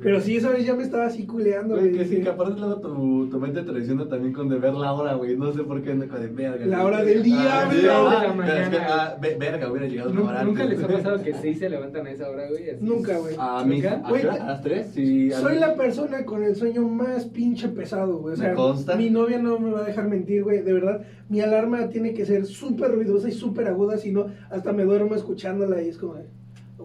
Pero 0.00 0.20
sí, 0.20 0.36
esa 0.36 0.50
vez 0.50 0.64
ya 0.64 0.74
me 0.76 0.84
estaba 0.84 1.06
así 1.06 1.26
culeando, 1.26 1.74
Güey, 1.74 1.88
güey. 1.90 1.98
que 1.98 2.04
sí, 2.16 2.22
que 2.22 2.28
aparte 2.28 2.60
luego 2.60 2.76
tu, 2.80 3.28
tu 3.30 3.40
mente 3.40 3.62
te 3.62 3.70
traiciona 3.72 4.06
también 4.08 4.32
con 4.32 4.48
de 4.48 4.56
ver 4.58 4.74
la 4.74 4.92
hora, 4.92 5.14
güey. 5.14 5.36
No 5.36 5.52
sé 5.52 5.64
por 5.64 5.82
qué 5.82 5.90
anda 5.90 6.06
con 6.06 6.20
de 6.20 6.28
verga. 6.28 6.66
La 6.66 6.82
güey. 6.82 6.86
hora 6.86 7.04
del 7.04 7.18
Ah, 7.18 7.22
diablo. 7.24 7.70
sí, 7.72 7.76
de 7.80 7.86
la 7.88 8.20
ah, 8.30 8.34
mañana. 8.34 8.62
es 8.62 8.68
que, 8.68 8.76
ah, 8.76 9.16
ve- 9.20 9.36
verga, 9.40 9.70
hubiera 9.72 9.88
llegado 9.88 10.10
una 10.10 10.22
hora 10.24 10.44
¿Nunca, 10.44 10.64
les 10.66 10.82
ha 10.84 10.86
pasado 10.88 11.22
que 11.22 11.34
seis 11.34 11.58
se 11.58 11.68
levantan 11.68 12.06
a 12.06 12.10
esa 12.12 12.28
hora, 12.30 12.48
güey? 12.48 12.70
Así. 12.70 12.84
Nunca, 12.84 13.18
güey. 13.18 13.34
A 13.38 13.64
mí. 13.64 13.84
¿a, 13.84 13.96
Güey, 14.08 14.24
hora? 14.24 14.34
¿A 14.34 14.46
las 14.46 14.62
tres? 14.62 14.86
Sí. 14.94 15.32
a 15.32 15.40
Soy 15.40 15.58
la 15.58 15.74
persona 15.74 16.24
con 16.24 16.44
el 16.44 16.54
sueño 16.54 16.82
más 16.86 17.24
pinche 17.26 17.68
pesado, 17.68 18.18
güey. 18.18 18.34
O 18.34 18.38
Me 18.38 18.44
sea, 18.44 18.54
consta. 18.54 18.94
mi 18.96 19.10
novia 19.10 19.38
no 19.38 19.58
me 19.58 19.72
va 19.72 19.80
a 19.80 19.84
dejar 19.84 20.06
mentir, 20.08 20.44
güey. 20.44 20.62
De 20.62 20.72
verdad, 20.72 21.02
mi 21.28 21.40
alarma 21.40 21.88
tiene 21.88 22.14
que 22.14 22.24
ser 22.24 22.46
súper 22.46 22.92
ruidosa 22.94 23.28
y 23.28 23.32
súper 23.32 23.66
aguda, 23.66 23.98
si 23.98 24.12
no, 24.12 24.26
hasta 24.48 24.72
me 24.72 24.84
duermo 24.84 25.16
escuchándola 25.16 25.82
y 25.82 25.88
es 25.88 25.98
como 25.98 26.14
de, 26.14 26.26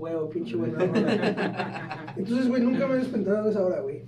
huevo, 0.04 0.30
pinche 0.30 0.56
buena 0.56 0.78
rola". 0.78 2.14
Entonces, 2.18 2.48
güey, 2.48 2.62
nunca 2.64 2.88
me 2.88 2.96
he 2.96 2.98
despertado 2.98 3.48
a 3.48 3.50
esa 3.50 3.66
hora, 3.66 3.82
güey. 3.82 4.02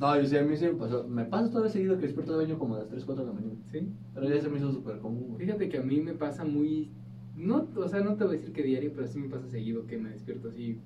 No, 0.00 0.18
yo 0.18 0.26
sí, 0.26 0.36
a 0.36 0.42
mí 0.42 0.56
sí 0.56 0.64
me 0.64 0.74
pasó. 0.74 1.06
Me 1.06 1.24
pasa 1.26 1.50
todavía 1.50 1.70
seguido 1.70 1.96
que 1.98 2.06
despierto 2.06 2.32
de 2.38 2.44
baño 2.44 2.58
como 2.58 2.76
a 2.76 2.78
las 2.78 2.88
3, 2.88 3.04
4 3.04 3.24
de 3.24 3.30
la 3.30 3.34
mañana. 3.38 3.54
Sí. 3.70 3.86
Pero 4.14 4.28
ya 4.28 4.40
se 4.40 4.48
me 4.48 4.56
hizo 4.58 4.72
súper 4.72 4.98
común, 4.98 5.26
güey. 5.28 5.44
Fíjate 5.44 5.68
que 5.68 5.76
a 5.78 5.82
mí 5.82 6.00
me 6.00 6.14
pasa 6.14 6.44
muy. 6.44 6.90
No, 7.36 7.68
o 7.76 7.88
sea, 7.88 8.00
no 8.00 8.16
te 8.16 8.24
voy 8.24 8.34
a 8.36 8.38
decir 8.38 8.52
que 8.54 8.62
diario, 8.62 8.92
pero 8.94 9.06
sí 9.06 9.18
me 9.18 9.28
pasa 9.28 9.46
seguido 9.48 9.86
que 9.86 9.98
me 9.98 10.10
despierto 10.10 10.48
así 10.48 10.78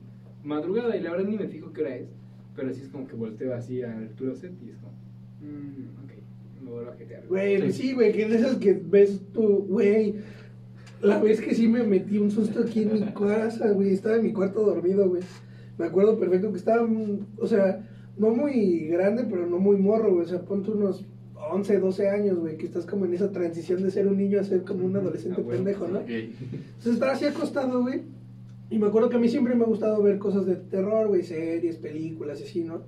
madrugada 0.42 0.96
y 0.96 1.00
la 1.00 1.10
verdad 1.12 1.26
ni 1.28 1.36
me 1.36 1.46
fijo 1.48 1.72
qué 1.72 1.82
hora 1.82 1.96
es. 1.96 2.08
Pero 2.56 2.72
sí 2.72 2.82
es 2.82 2.88
como 2.88 3.06
que 3.06 3.14
volteo 3.14 3.54
así 3.54 3.82
al 3.82 4.08
closet 4.16 4.52
y 4.64 4.70
es 4.70 4.76
como. 4.78 4.94
Mmm, 5.40 6.04
ok, 6.04 6.12
me 6.64 6.70
vuelvo 6.70 6.90
a 6.90 6.94
jetear. 6.94 7.26
Güey, 7.28 7.60
Sí. 7.70 7.82
sí, 7.82 7.92
güey, 7.94 8.12
que 8.12 8.28
de 8.28 8.36
esas 8.36 8.56
que 8.56 8.72
ves 8.74 9.20
tú, 9.32 9.64
güey. 9.68 10.16
La 11.04 11.18
vez 11.20 11.40
que 11.40 11.54
sí 11.54 11.68
me 11.68 11.84
metí 11.84 12.18
un 12.18 12.30
susto 12.30 12.60
aquí 12.62 12.82
en 12.82 12.94
mi 12.94 13.00
casa, 13.00 13.70
güey. 13.70 13.92
Estaba 13.92 14.16
en 14.16 14.22
mi 14.22 14.32
cuarto 14.32 14.64
dormido, 14.64 15.08
güey. 15.08 15.22
Me 15.76 15.84
acuerdo 15.86 16.18
perfecto 16.18 16.50
que 16.50 16.58
estaba, 16.58 16.88
o 17.38 17.46
sea, 17.46 17.86
no 18.16 18.30
muy 18.30 18.88
grande, 18.88 19.24
pero 19.28 19.46
no 19.46 19.58
muy 19.58 19.76
morro, 19.76 20.14
güey. 20.14 20.24
O 20.24 20.28
sea, 20.28 20.40
ponte 20.40 20.70
unos 20.70 21.04
11, 21.52 21.78
12 21.78 22.08
años, 22.08 22.38
güey, 22.38 22.56
que 22.56 22.64
estás 22.66 22.86
como 22.86 23.04
en 23.04 23.12
esa 23.12 23.30
transición 23.32 23.82
de 23.82 23.90
ser 23.90 24.06
un 24.06 24.16
niño 24.16 24.40
a 24.40 24.44
ser 24.44 24.62
como 24.62 24.86
un 24.86 24.96
adolescente 24.96 25.42
Ah, 25.44 25.50
pendejo, 25.50 25.88
¿no? 25.88 26.00
Entonces 26.00 26.94
estaba 26.94 27.12
así 27.12 27.26
acostado, 27.26 27.82
güey. 27.82 28.02
Y 28.70 28.78
me 28.78 28.86
acuerdo 28.86 29.10
que 29.10 29.16
a 29.16 29.18
mí 29.18 29.28
siempre 29.28 29.54
me 29.54 29.64
ha 29.64 29.66
gustado 29.66 30.02
ver 30.02 30.18
cosas 30.18 30.46
de 30.46 30.56
terror, 30.56 31.08
güey, 31.08 31.22
series, 31.22 31.76
películas 31.76 32.40
y 32.40 32.44
así, 32.44 32.64
¿no? 32.64 32.82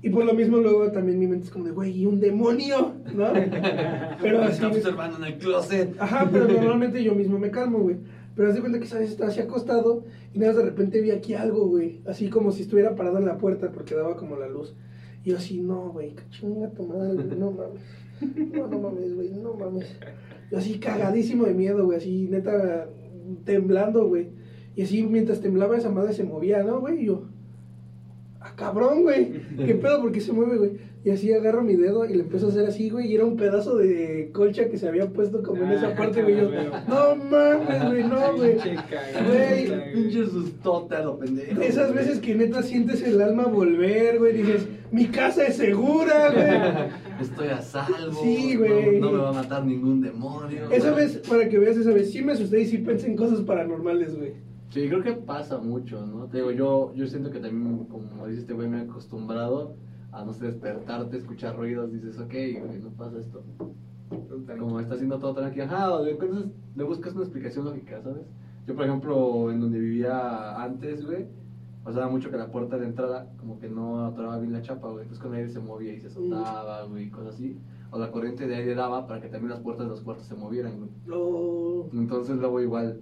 Y 0.00 0.10
por 0.10 0.24
lo 0.24 0.32
mismo 0.32 0.58
luego 0.58 0.92
también 0.92 1.18
mi 1.18 1.26
mente 1.26 1.46
es 1.46 1.50
como 1.50 1.64
de, 1.64 1.72
güey, 1.72 1.90
¿y 1.90 2.06
un 2.06 2.20
demonio? 2.20 2.94
¿No? 3.14 3.32
Pero 4.22 4.42
así... 4.42 4.52
está 4.52 4.68
observando 4.68 5.18
en 5.18 5.24
el 5.24 5.38
closet. 5.38 5.96
Ajá, 5.98 6.28
pero 6.30 6.46
normalmente 6.46 7.02
yo 7.02 7.14
mismo 7.14 7.38
me 7.38 7.50
calmo, 7.50 7.80
güey. 7.80 7.96
Pero 8.36 8.48
haz 8.48 8.54
de 8.54 8.60
cuenta 8.60 8.78
que 8.78 8.84
esa 8.84 9.00
vez 9.00 9.10
estaba 9.10 9.30
así 9.30 9.40
acostado 9.40 10.04
y 10.32 10.38
nada 10.38 10.52
más 10.52 10.62
de 10.62 10.70
repente 10.70 11.00
vi 11.00 11.10
aquí 11.10 11.34
algo, 11.34 11.66
güey. 11.66 12.00
Así 12.06 12.30
como 12.30 12.52
si 12.52 12.62
estuviera 12.62 12.94
parado 12.94 13.18
en 13.18 13.26
la 13.26 13.38
puerta 13.38 13.72
porque 13.72 13.96
daba 13.96 14.16
como 14.16 14.36
la 14.36 14.46
luz. 14.48 14.76
Y 15.24 15.30
yo 15.30 15.38
así, 15.38 15.60
no, 15.60 15.90
güey, 15.90 16.14
tu 16.76 16.84
madre, 16.84 17.14
güey, 17.14 17.36
no 17.36 17.50
mames. 17.50 17.82
No, 18.52 18.68
no 18.68 18.78
mames, 18.78 19.14
güey, 19.16 19.30
no 19.30 19.54
mames. 19.54 19.96
Yo 20.52 20.58
así 20.58 20.78
cagadísimo 20.78 21.46
de 21.46 21.54
miedo, 21.54 21.84
güey, 21.84 21.98
así 21.98 22.28
neta 22.30 22.88
temblando, 23.44 24.06
güey. 24.06 24.28
Y 24.76 24.82
así 24.82 25.02
mientras 25.02 25.40
temblaba 25.40 25.76
esa 25.76 25.90
madre 25.90 26.12
se 26.12 26.22
movía, 26.22 26.62
¿no, 26.62 26.80
güey? 26.80 27.02
Y 27.02 27.06
yo, 27.06 27.24
ah, 28.48 28.52
cabrón, 28.56 29.02
güey. 29.02 29.32
¿Qué 29.64 29.74
pedo? 29.74 30.00
¿Por 30.00 30.12
qué 30.12 30.20
se 30.20 30.32
mueve, 30.32 30.56
güey? 30.56 30.70
Y 31.04 31.10
así 31.10 31.32
agarro 31.32 31.62
mi 31.62 31.76
dedo 31.76 32.04
y 32.04 32.12
le 32.14 32.22
empiezo 32.24 32.46
a 32.46 32.48
hacer 32.50 32.66
así, 32.66 32.90
güey. 32.90 33.06
Y 33.10 33.14
era 33.14 33.24
un 33.24 33.36
pedazo 33.36 33.76
de 33.76 34.30
colcha 34.32 34.68
que 34.68 34.76
se 34.76 34.88
había 34.88 35.08
puesto 35.08 35.42
como 35.42 35.62
en 35.62 35.70
esa 35.72 35.88
Ah, 35.88 35.94
parte, 35.96 36.22
güey. 36.22 36.36
Yo, 36.36 36.50
no 36.88 37.16
mames, 37.16 37.84
güey, 37.86 38.04
no, 38.04 38.36
güey. 38.36 38.56
Güey. 39.26 39.92
Pinche 39.94 40.26
sustota, 40.26 41.02
lo 41.02 41.18
pendejo. 41.18 41.60
Esas 41.60 41.94
veces 41.94 42.18
que 42.18 42.34
neta 42.34 42.62
sientes 42.62 43.02
el 43.02 43.20
alma 43.20 43.44
volver, 43.46 44.18
güey. 44.18 44.36
Dices, 44.38 44.66
mi 44.90 45.06
casa 45.06 45.46
es 45.46 45.56
segura, 45.56 46.30
güey. 46.30 47.22
Estoy 47.22 47.48
a 47.48 47.62
salvo. 47.62 48.20
Sí, 48.22 48.56
güey. 48.56 48.98
No, 49.00 49.06
no 49.06 49.12
me 49.12 49.18
va 49.22 49.28
a 49.30 49.32
matar 49.32 49.64
ningún 49.64 50.00
demonio. 50.00 50.70
Esa 50.70 50.92
vez, 50.92 51.22
para 51.28 51.48
que 51.48 51.58
veas 51.58 51.76
esa 51.76 51.92
vez, 51.92 52.10
sí 52.10 52.22
me 52.22 52.32
asusté 52.32 52.60
y 52.62 52.66
sí 52.66 52.78
pensé 52.78 53.06
en 53.06 53.16
cosas 53.16 53.40
paranormales, 53.42 54.16
güey. 54.16 54.32
Sí, 54.70 54.86
creo 54.88 55.02
que 55.02 55.12
pasa 55.12 55.58
mucho, 55.58 56.04
¿no? 56.04 56.26
Te 56.26 56.38
digo, 56.38 56.50
yo, 56.50 56.94
yo 56.94 57.06
siento 57.06 57.30
que 57.30 57.40
también, 57.40 57.84
como 57.86 58.26
dice 58.26 58.40
este 58.40 58.52
güey, 58.52 58.68
me 58.68 58.78
he 58.78 58.82
acostumbrado 58.82 59.74
a 60.12 60.24
no 60.24 60.32
sé, 60.32 60.46
despertarte, 60.46 61.16
escuchar 61.16 61.56
ruidos, 61.56 61.92
dices, 61.92 62.18
ok, 62.18 62.32
güey, 62.32 62.80
no 62.82 62.90
pasa 62.90 63.18
esto. 63.18 63.42
Como 64.58 64.80
está 64.80 64.94
haciendo 64.94 65.18
todo 65.18 65.34
tranquilo, 65.34 65.64
ajá, 65.64 66.00
le, 66.00 66.18
le 66.76 66.84
buscas 66.84 67.14
una 67.14 67.24
explicación 67.24 67.64
lógica, 67.64 68.00
¿sabes? 68.02 68.26
Yo, 68.66 68.74
por 68.74 68.84
ejemplo, 68.84 69.50
en 69.50 69.60
donde 69.60 69.78
vivía 69.78 70.62
antes, 70.62 71.06
güey, 71.06 71.26
pasaba 71.84 72.08
mucho 72.10 72.30
que 72.30 72.36
la 72.36 72.50
puerta 72.50 72.76
de 72.76 72.86
entrada 72.86 73.30
como 73.38 73.58
que 73.58 73.68
no 73.68 74.04
atoraba 74.04 74.38
bien 74.38 74.52
la 74.52 74.60
chapa, 74.60 74.88
güey. 74.88 75.04
Entonces 75.04 75.22
con 75.22 75.32
el 75.32 75.38
aire 75.40 75.50
se 75.50 75.60
movía 75.60 75.94
y 75.94 76.00
se 76.00 76.10
soltaba, 76.10 76.82
güey, 76.84 77.08
cosas 77.08 77.34
así. 77.34 77.56
O 77.90 77.98
la 77.98 78.10
corriente 78.10 78.46
de 78.46 78.56
aire 78.56 78.74
daba 78.74 79.06
para 79.06 79.22
que 79.22 79.28
también 79.28 79.50
las 79.50 79.60
puertas 79.60 79.86
de 79.86 79.90
los 79.90 80.02
cuartos 80.02 80.26
se 80.26 80.34
movieran, 80.34 80.76
güey. 80.76 80.90
Oh, 81.10 81.88
Entonces 81.94 82.36
luego 82.36 82.60
igual, 82.60 83.00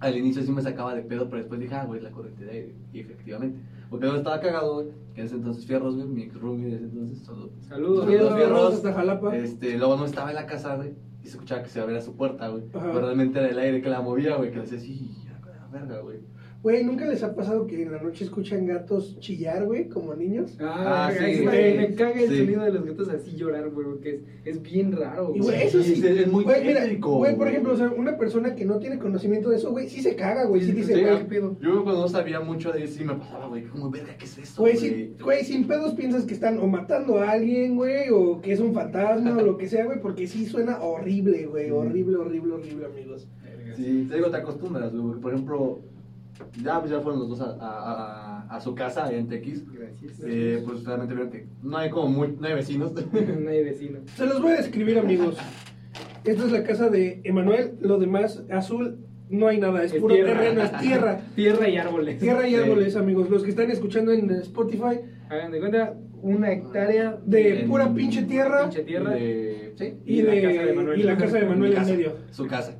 al 0.00 0.16
inicio 0.16 0.42
sí 0.42 0.52
me 0.52 0.62
sacaba 0.62 0.94
de 0.94 1.02
pedo, 1.02 1.24
pero 1.26 1.38
después 1.38 1.60
dije, 1.60 1.74
ah, 1.74 1.84
güey, 1.84 1.98
es 1.98 2.04
la 2.04 2.10
corriente 2.10 2.44
de 2.44 2.50
aire. 2.50 2.74
Y 2.92 3.00
efectivamente. 3.00 3.58
Porque 3.88 4.06
no 4.06 4.16
estaba 4.16 4.40
cagado, 4.40 4.74
güey, 4.74 4.88
que 5.14 5.20
en 5.20 5.26
ese 5.26 5.36
entonces 5.36 5.64
Fierros, 5.64 5.94
güey, 5.94 6.08
mi 6.08 6.22
ex 6.22 6.34
roomie 6.40 6.70
de 6.70 6.76
ese 6.76 6.84
entonces, 6.86 7.18
solo. 7.20 7.50
Saludos, 7.68 8.04
Saludos, 8.04 8.34
fierros. 8.34 8.74
hasta 8.74 8.92
Jalapa. 8.92 9.36
Este, 9.36 9.78
luego 9.78 9.96
no 9.96 10.04
estaba 10.04 10.30
en 10.30 10.36
la 10.36 10.46
casa, 10.46 10.76
güey, 10.76 10.94
y 11.22 11.24
se 11.24 11.30
escuchaba 11.30 11.62
que 11.62 11.68
se 11.68 11.80
abría 11.80 12.00
su 12.00 12.14
puerta, 12.16 12.48
güey. 12.48 12.64
Pero 12.72 13.00
realmente 13.00 13.38
era 13.38 13.48
el 13.48 13.58
aire 13.58 13.80
que 13.80 13.88
la 13.88 14.00
movía, 14.02 14.36
güey, 14.36 14.50
que 14.50 14.56
le 14.56 14.62
decía 14.62 14.78
así, 14.78 15.16
a 15.28 15.46
la 15.46 15.68
verga, 15.68 16.00
güey. 16.00 16.18
Güey, 16.66 16.82
¿nunca 16.82 17.06
les 17.06 17.22
ha 17.22 17.32
pasado 17.32 17.64
que 17.68 17.80
en 17.80 17.92
la 17.92 18.02
noche 18.02 18.24
escuchan 18.24 18.66
gatos 18.66 19.16
chillar, 19.20 19.64
güey, 19.66 19.88
como 19.88 20.16
niños? 20.16 20.56
Ah, 20.60 21.06
Ah, 21.06 21.12
sí, 21.12 21.18
sí, 21.36 21.44
güey. 21.44 21.74
güey. 21.76 21.76
Me 21.78 21.94
caga 21.94 22.20
el 22.20 22.28
Sí. 22.28 22.38
sonido 22.38 22.64
de 22.64 22.72
los 22.72 22.84
gatos 22.84 23.08
así 23.08 23.36
llorar, 23.36 23.70
güey, 23.70 23.86
porque 23.86 24.10
es, 24.16 24.56
es 24.56 24.62
bien 24.62 24.90
raro. 24.90 25.30
Y 25.32 25.38
güey, 25.38 25.62
eso 25.62 25.80
sí. 25.80 25.94
Sí, 25.94 26.04
es 26.04 26.26
muy 26.26 26.42
Güey, 26.42 26.64
mira, 26.66 26.80
tétrico, 26.80 27.18
güey, 27.18 27.30
por 27.36 27.42
güey. 27.44 27.50
ejemplo, 27.52 27.72
o 27.74 27.76
sea, 27.76 27.90
una 27.96 28.18
persona 28.18 28.56
que 28.56 28.64
no 28.64 28.80
tiene 28.80 28.98
conocimiento 28.98 29.50
de 29.50 29.58
eso, 29.58 29.70
güey, 29.70 29.88
sí 29.88 30.02
se 30.02 30.16
caga, 30.16 30.46
güey, 30.46 30.60
sí, 30.62 30.72
dice, 30.72 30.92
Sí, 30.96 31.02
güey, 31.02 31.18
qué 31.18 31.24
pedo. 31.26 31.56
Yo 31.60 31.84
cuando 31.84 32.00
no 32.00 32.08
sabía 32.08 32.40
mucho 32.40 32.72
de 32.72 32.82
eso, 32.82 32.94
sí 32.98 33.04
me 33.04 33.14
pasaba, 33.14 33.46
güey, 33.46 33.62
como, 33.66 33.88
verga, 33.88 34.16
¿qué 34.18 34.24
es 34.24 34.36
eso, 34.36 34.60
Güey, 34.60 34.74
güey? 34.74 34.88
sí, 34.90 35.14
güey, 35.22 35.44
sin 35.44 35.68
pedos 35.68 35.94
piensas 35.94 36.24
que 36.24 36.34
están 36.34 36.58
o 36.58 36.66
matando 36.66 37.20
a 37.20 37.30
alguien, 37.30 37.76
güey, 37.76 38.10
o 38.10 38.40
que 38.40 38.50
es 38.52 38.58
un 38.58 38.74
fantasma 38.74 39.36
o 39.38 39.40
lo 39.40 39.56
que 39.56 39.68
sea, 39.68 39.84
güey, 39.84 40.00
porque 40.00 40.26
sí 40.26 40.44
suena 40.46 40.80
horrible, 40.82 41.46
güey, 41.46 41.66
Sí. 41.66 41.70
horrible, 41.70 42.16
horrible, 42.16 42.54
horrible, 42.54 42.86
amigos. 42.86 43.28
Sí, 43.76 44.06
te 44.08 44.16
digo, 44.16 44.30
te 44.32 44.36
acostumbras, 44.38 44.92
güey. 44.92 45.20
Por 45.20 45.32
ejemplo, 45.32 45.80
Ya, 46.62 46.78
pues 46.80 46.90
ya 46.90 47.00
fueron 47.00 47.20
los 47.20 47.28
dos 47.30 47.40
a, 47.40 47.56
a, 47.60 48.40
a, 48.48 48.56
a 48.56 48.60
su 48.60 48.74
casa, 48.74 49.10
en 49.12 49.28
Tequis. 49.28 49.64
Gracias. 49.70 50.20
Eh, 50.24 50.62
pues 50.66 50.84
realmente 50.84 51.14
vieron 51.14 51.30
que 51.32 51.46
no 51.62 51.76
hay 51.78 51.90
como 51.90 52.08
muy, 52.08 52.36
no 52.38 52.46
hay 52.46 52.54
vecinos. 52.54 52.92
no 53.40 53.50
hay 53.50 53.64
vecino. 53.64 54.00
Se 54.16 54.26
los 54.26 54.40
voy 54.42 54.52
a 54.52 54.56
describir, 54.56 54.98
amigos. 54.98 55.36
Esta 56.24 56.44
es 56.44 56.52
la 56.52 56.62
casa 56.64 56.88
de 56.88 57.20
Emanuel. 57.24 57.76
Lo 57.80 57.98
demás, 57.98 58.42
azul, 58.50 58.98
no 59.30 59.48
hay 59.48 59.58
nada. 59.58 59.82
Es, 59.84 59.92
Es 59.92 60.00
puro 60.00 60.14
tierra. 60.14 60.32
terreno, 60.38 60.62
es 60.62 60.78
tierra. 60.78 61.20
Tierra 61.34 61.68
y 61.68 61.76
árboles. 61.76 62.18
Tierra 62.18 62.46
y 62.46 62.50
Sí. 62.50 62.56
árboles, 62.56 62.96
amigos. 62.96 63.30
Los 63.30 63.42
que 63.42 63.50
están 63.50 63.70
escuchando 63.70 64.12
en 64.12 64.30
Spotify, 64.30 65.00
Hagan 65.28 65.50
de 65.52 65.58
cuenta, 65.58 65.94
una 66.22 66.52
hectárea 66.52 67.18
de 67.24 67.60
En- 67.62 67.68
pura 67.68 67.92
pinche 67.92 68.22
tierra. 68.22 68.62
pinche 68.62 68.82
tierra. 68.84 69.10
De- 69.10 69.72
sí. 69.76 69.94
Y, 70.04 70.20
Y 70.20 70.22
la 70.22 70.32
de, 70.32 70.42
casa 70.42 70.62
de 70.66 70.72
Manuel. 70.72 71.00
y 71.00 71.02
la 71.02 71.16
casa 71.16 71.38
de 71.38 71.46
Manuel 71.46 71.72
en 71.72 71.78
casa, 71.78 71.90
medio. 71.92 72.12
Su 72.30 72.46
casa. 72.46 72.78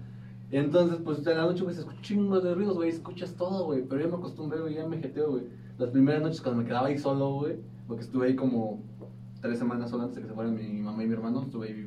Entonces, 0.50 0.98
pues 1.04 1.26
en 1.26 1.36
la 1.36 1.42
noche, 1.42 1.64
güey, 1.64 1.74
se 1.74 1.80
escucha 1.80 2.00
chingos 2.02 2.44
de 2.44 2.54
ruidos, 2.54 2.76
güey, 2.76 2.90
escuchas 2.90 3.34
todo, 3.34 3.64
güey. 3.64 3.82
Pero 3.82 4.00
ya 4.02 4.08
me 4.08 4.16
acostumbré, 4.16 4.60
güey, 4.60 4.74
ya 4.74 4.86
me 4.86 4.98
jeteo, 4.98 5.30
güey. 5.32 5.44
Las 5.78 5.90
primeras 5.90 6.22
noches 6.22 6.40
cuando 6.40 6.62
me 6.62 6.68
quedaba 6.68 6.86
ahí 6.86 6.98
solo, 6.98 7.34
güey, 7.34 7.56
porque 7.86 8.04
estuve 8.04 8.28
ahí 8.28 8.36
como 8.36 8.80
tres 9.40 9.58
semanas 9.58 9.90
solo 9.90 10.04
antes 10.04 10.16
de 10.16 10.22
que 10.22 10.28
se 10.28 10.34
fueran 10.34 10.54
mi 10.54 10.80
mamá 10.80 11.02
y 11.02 11.06
mi 11.06 11.12
hermano, 11.14 11.42
estuve 11.42 11.68
ahí 11.68 11.86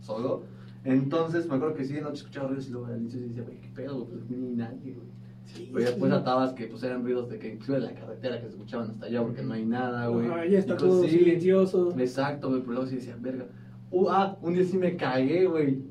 solo. 0.00 0.42
Entonces, 0.84 1.46
me 1.46 1.56
acuerdo 1.56 1.74
que 1.74 1.84
sí, 1.84 1.94
de 1.94 2.00
noche 2.00 2.16
escuchaba 2.16 2.48
ruidos 2.48 2.68
y 2.68 2.70
luego 2.70 2.86
al 2.86 3.00
inicio 3.00 3.20
decía, 3.20 3.42
güey, 3.42 3.60
qué 3.60 3.68
pedo, 3.68 4.04
güey, 4.04 4.18
pues 4.18 4.30
ni 4.30 4.56
nadie, 4.56 4.94
güey. 4.94 5.08
Sí, 5.44 5.68
Pero 5.72 5.80
ya 5.80 5.90
después 5.90 6.12
sí. 6.12 6.18
atabas 6.18 6.52
que 6.52 6.66
pues 6.68 6.82
eran 6.84 7.02
ruidos 7.02 7.28
de 7.28 7.38
que 7.38 7.48
inclusive 7.54 7.80
de 7.80 7.86
la 7.86 7.94
carretera 7.94 8.36
que 8.40 8.46
se 8.46 8.52
escuchaban 8.52 8.88
hasta 8.90 9.06
allá 9.06 9.22
porque 9.22 9.42
no 9.42 9.52
hay 9.52 9.64
nada, 9.64 10.06
güey. 10.06 10.28
Ajá, 10.28 10.46
ya 10.46 10.58
está 10.58 10.76
pues, 10.76 10.88
todo 10.88 11.02
sí, 11.02 11.10
silencioso. 11.10 11.90
Exacto, 11.98 12.48
güey, 12.48 12.60
pero 12.60 12.72
luego 12.74 12.86
sí 12.88 12.96
decía, 12.96 13.16
verga. 13.20 13.46
Uh, 13.90 14.08
ah, 14.10 14.38
un 14.42 14.54
día 14.54 14.64
sí 14.64 14.78
me 14.78 14.96
cagué, 14.96 15.46
güey. 15.46 15.82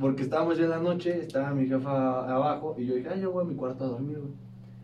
Porque 0.00 0.22
estábamos 0.22 0.56
ya 0.56 0.64
en 0.64 0.70
la 0.70 0.78
noche, 0.78 1.20
estaba 1.20 1.52
mi 1.52 1.66
jefa 1.66 2.32
abajo 2.32 2.76
y 2.78 2.86
yo 2.86 2.94
dije, 2.94 3.08
ay, 3.12 3.20
yo 3.20 3.32
voy 3.32 3.44
a 3.44 3.48
mi 3.48 3.54
cuarto 3.54 3.84
a 3.84 3.88
dormir, 3.88 4.18
güey. 4.18 4.32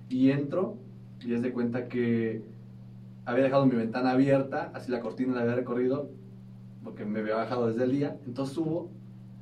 Y 0.09 0.31
entro 0.31 0.77
y 1.25 1.35
es 1.35 1.43
de 1.43 1.53
cuenta 1.53 1.89
que 1.89 2.43
había 3.25 3.45
dejado 3.45 3.67
mi 3.67 3.77
ventana 3.77 4.11
abierta, 4.11 4.71
así 4.75 4.91
la 4.91 5.01
cortina 5.01 5.35
la 5.35 5.43
había 5.43 5.55
recorrido, 5.55 6.11
porque 6.83 7.05
me 7.05 7.21
había 7.21 7.37
bajado 7.37 7.69
desde 7.69 7.85
el 7.85 7.93
día. 7.93 8.17
Entonces 8.27 8.55
subo 8.55 8.91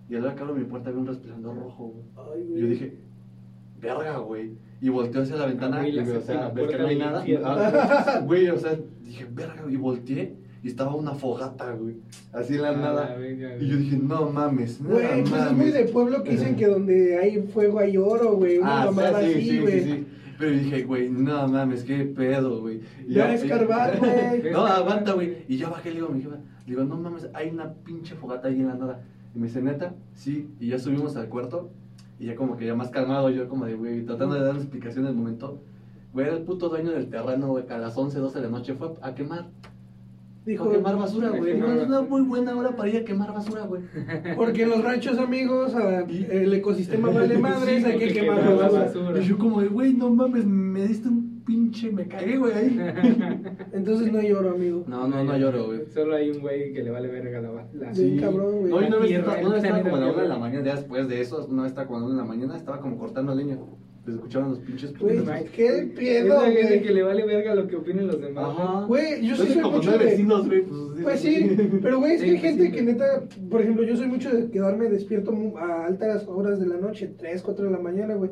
y 0.08 0.14
al 0.14 0.22
ver 0.22 0.34
que 0.34 0.42
abro 0.42 0.54
mi 0.54 0.64
puerta 0.64 0.90
había 0.90 1.00
un 1.00 1.06
resplandor 1.06 1.56
rojo, 1.56 1.92
güey. 1.94 2.04
Ay, 2.34 2.60
yo 2.60 2.66
dije, 2.66 2.96
verga, 3.80 4.18
güey. 4.18 4.52
Y 4.80 4.88
volteé 4.90 5.22
hacia 5.22 5.36
la 5.36 5.46
ventana 5.46 5.88
y, 5.88 5.92
la 5.92 6.02
o 6.02 6.20
sea, 6.20 6.48
ves 6.48 6.68
que 6.68 6.78
no 6.78 6.86
hay 6.86 6.98
nada. 6.98 7.24
Ah, 7.44 8.20
Güey, 8.24 8.48
o 8.48 8.58
sea, 8.58 8.76
dije, 9.04 9.26
verga, 9.30 9.64
y 9.70 9.76
volteé 9.76 10.34
y 10.62 10.68
estaba 10.68 10.94
una 10.94 11.12
fogata, 11.14 11.72
güey. 11.72 11.96
Así 12.32 12.54
en 12.54 12.62
la 12.62 12.68
A 12.68 12.72
la 12.72 12.78
nada. 12.78 13.16
Y 13.60 13.66
yo 13.68 13.76
dije, 13.76 13.96
no 13.96 14.30
mames, 14.30 14.80
no 14.80 14.90
Güey, 14.90 15.24
pues 15.24 15.42
es 15.46 15.52
muy 15.52 15.70
de 15.70 15.84
pueblo 15.86 16.22
que 16.22 16.30
dicen 16.32 16.56
que 16.56 16.66
donde 16.66 17.18
hay 17.18 17.42
fuego 17.48 17.80
hay 17.80 17.96
oro, 17.96 18.36
güey. 18.36 18.58
Una 18.58 18.82
Ah, 18.82 18.86
mamada 18.86 19.20
sí, 19.22 19.30
así, 19.32 19.50
sí, 19.50 19.58
güey. 19.60 19.80
sí, 19.80 19.90
sí. 19.92 20.06
Pero 20.38 20.50
dije, 20.52 20.82
güey, 20.84 21.08
no 21.10 21.48
mames, 21.48 21.84
qué 21.84 22.04
pedo, 22.04 22.60
güey. 22.60 22.80
Y 23.06 23.14
Ya 23.14 23.32
escarbar, 23.34 23.98
güey. 24.40 24.52
No, 24.52 24.64
aguanta, 24.66 25.12
güey. 25.12 25.44
Y 25.48 25.56
ya 25.56 25.68
bajé, 25.68 25.90
le 25.90 25.96
digo 25.96 26.08
a 26.08 26.10
mi 26.12 26.22
jefa, 26.22 26.36
le 26.36 26.42
digo, 26.74 26.84
no 26.84 26.96
mames, 26.96 27.28
hay 27.34 27.50
una 27.50 27.72
pinche 27.74 28.14
fogata 28.14 28.48
ahí 28.48 28.60
en 28.60 28.68
la 28.68 28.74
nada. 28.74 29.00
Y 29.34 29.38
me 29.38 29.46
dice, 29.48 29.62
neta, 29.62 29.94
sí. 30.14 30.48
Y 30.60 30.68
ya 30.68 30.78
subimos 30.78 31.16
al 31.16 31.28
cuarto. 31.28 31.70
Y 32.20 32.26
ya 32.26 32.36
como 32.36 32.56
que 32.56 32.66
ya 32.66 32.74
más 32.76 32.90
calmado, 32.90 33.30
yo 33.30 33.48
como 33.48 33.66
de, 33.66 33.74
güey, 33.74 34.04
tratando 34.04 34.34
de 34.36 34.42
dar 34.42 34.50
una 34.52 34.60
explicación 34.60 35.04
del 35.06 35.14
momento. 35.14 35.60
Güey, 36.12 36.26
era 36.26 36.36
el 36.36 36.42
puto 36.42 36.68
dueño 36.68 36.92
del 36.92 37.08
terreno, 37.08 37.48
güey, 37.48 37.66
que 37.66 37.72
a 37.72 37.78
las 37.78 37.96
11, 37.96 38.18
12 38.18 38.38
de 38.38 38.44
la 38.44 38.50
noche 38.50 38.74
fue 38.74 38.92
a 39.00 39.14
quemar. 39.14 39.46
Dijo, 40.44 40.68
quemar 40.70 40.96
basura, 40.96 41.28
a 41.28 41.30
güey. 41.38 41.56
No, 41.56 41.72
es 41.72 41.86
una 41.86 42.00
muy 42.02 42.22
buena 42.22 42.56
hora 42.56 42.74
para 42.74 42.88
ir 42.88 42.96
a 42.96 43.04
quemar 43.04 43.32
basura, 43.32 43.64
güey. 43.66 43.82
porque 44.36 44.64
en 44.64 44.70
los 44.70 44.82
ranchos, 44.82 45.18
amigos, 45.18 45.74
a- 45.74 46.00
el 46.00 46.52
ecosistema 46.52 47.10
vale 47.10 47.38
madres, 47.38 47.84
Sí, 47.84 47.90
hay 47.90 47.98
que 47.98 48.08
quemar 48.12 48.56
basura. 48.56 48.84
basura. 48.84 49.20
Y 49.20 49.24
yo 49.24 49.38
como 49.38 49.60
de, 49.60 49.68
güey, 49.68 49.92
no 49.94 50.10
mames, 50.10 50.44
me 50.44 50.86
diste 50.86 51.08
un 51.08 51.42
pinche, 51.44 51.92
me 51.92 52.06
cagué, 52.08 52.38
güey, 52.38 52.52
ahí. 52.54 52.76
Entonces 53.72 54.12
no 54.12 54.18
hay 54.18 54.32
oro, 54.32 54.50
amigo. 54.50 54.84
No, 54.88 55.06
no, 55.06 55.22
no 55.24 55.36
lloro, 55.36 55.66
güey. 55.66 55.80
Solo 55.92 56.16
hay 56.16 56.30
un 56.30 56.40
güey 56.40 56.72
que 56.72 56.82
le 56.82 56.90
vale 56.90 57.08
verga 57.08 57.40
la. 57.40 57.66
la 57.74 57.94
Sí. 57.94 58.16
cabrón, 58.20 58.60
güey. 58.60 58.70
No, 58.72 58.82
y 58.82 58.86
una 58.86 58.96
vez 58.98 59.10
estaba, 59.12 59.38
el 59.38 59.46
una 59.46 59.54
vez 59.54 59.64
estaba 59.64 59.82
como 59.82 59.96
a 59.96 60.00
la 60.00 60.12
una 60.12 60.22
de 60.22 60.28
la 60.28 60.38
mañana, 60.38 60.64
ya 60.64 60.74
después 60.76 61.08
de 61.08 61.20
eso, 61.20 61.46
una 61.48 61.62
vez 61.62 61.70
estaba 61.70 61.86
como 61.86 61.98
a 61.98 62.00
la 62.00 62.06
una 62.06 62.14
de 62.16 62.22
la 62.22 62.28
mañana, 62.28 62.56
estaba 62.56 62.80
como 62.80 62.98
cortando 62.98 63.34
leña. 63.34 63.58
Se 64.04 64.10
escuchaban 64.10 64.50
los 64.50 64.58
pinches 64.58 64.98
Güey, 64.98 65.20
qué 65.54 65.66
Es 65.66 65.84
pedo, 65.90 66.40
gente 66.40 66.62
güey. 66.62 66.82
que 66.82 66.92
le 66.92 67.02
vale 67.04 67.24
verga 67.24 67.54
lo 67.54 67.68
que 67.68 67.76
opinen 67.76 68.08
los 68.08 68.20
demás. 68.20 68.48
Ajá. 68.58 68.84
Güey, 68.86 69.24
yo 69.24 69.36
soy 69.36 69.54
como 69.60 69.76
mucho 69.76 69.92
de- 69.92 69.98
vecinos, 69.98 70.48
güey, 70.48 70.62
pues... 70.62 70.80
Pues 71.04 71.20
sí, 71.20 71.56
pero 71.80 72.00
güey, 72.00 72.14
es 72.14 72.22
que 72.22 72.30
hay 72.30 72.38
gente 72.38 72.64
sí. 72.66 72.72
que 72.72 72.82
neta, 72.82 73.22
por 73.48 73.60
ejemplo, 73.60 73.84
yo 73.84 73.96
soy 73.96 74.08
mucho 74.08 74.30
de 74.34 74.50
quedarme 74.50 74.88
despierto 74.88 75.32
a 75.56 75.86
altas 75.86 76.26
horas 76.26 76.58
de 76.58 76.66
la 76.66 76.78
noche, 76.78 77.12
3, 77.16 77.42
4 77.42 77.64
de 77.66 77.70
la 77.70 77.78
mañana, 77.78 78.14
güey. 78.14 78.30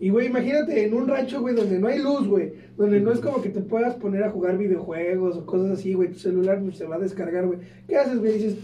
Y 0.00 0.10
güey, 0.10 0.28
imagínate 0.28 0.84
en 0.84 0.94
un 0.94 1.08
rancho, 1.08 1.40
güey, 1.40 1.56
donde 1.56 1.80
no 1.80 1.88
hay 1.88 1.98
luz, 2.00 2.28
güey, 2.28 2.52
donde 2.76 3.00
no 3.00 3.10
es 3.10 3.18
como 3.18 3.42
que 3.42 3.48
te 3.48 3.60
puedas 3.60 3.96
poner 3.96 4.22
a 4.22 4.30
jugar 4.30 4.56
videojuegos 4.56 5.36
o 5.36 5.44
cosas 5.44 5.72
así, 5.72 5.94
güey, 5.94 6.10
tu 6.12 6.18
celular 6.20 6.60
pues, 6.62 6.76
se 6.78 6.86
va 6.86 6.94
a 6.94 7.00
descargar, 7.00 7.44
güey. 7.46 7.58
¿Qué 7.88 7.96
haces, 7.96 8.20
güey? 8.20 8.34
Dices, 8.34 8.54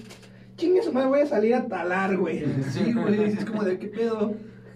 chingue 0.57 0.82
su 0.84 0.92
madre, 0.92 1.09
voy 1.09 1.20
a 1.20 1.26
salir 1.26 1.55
a 1.57 1.66
talar, 1.66 2.16
güey. 2.16 2.44
Sí, 2.70 2.92
güey, 2.92 3.24
es 3.24 3.44
como 3.44 3.64
de, 3.64 3.76
¿qué 3.80 3.88
pedo? 3.88 4.34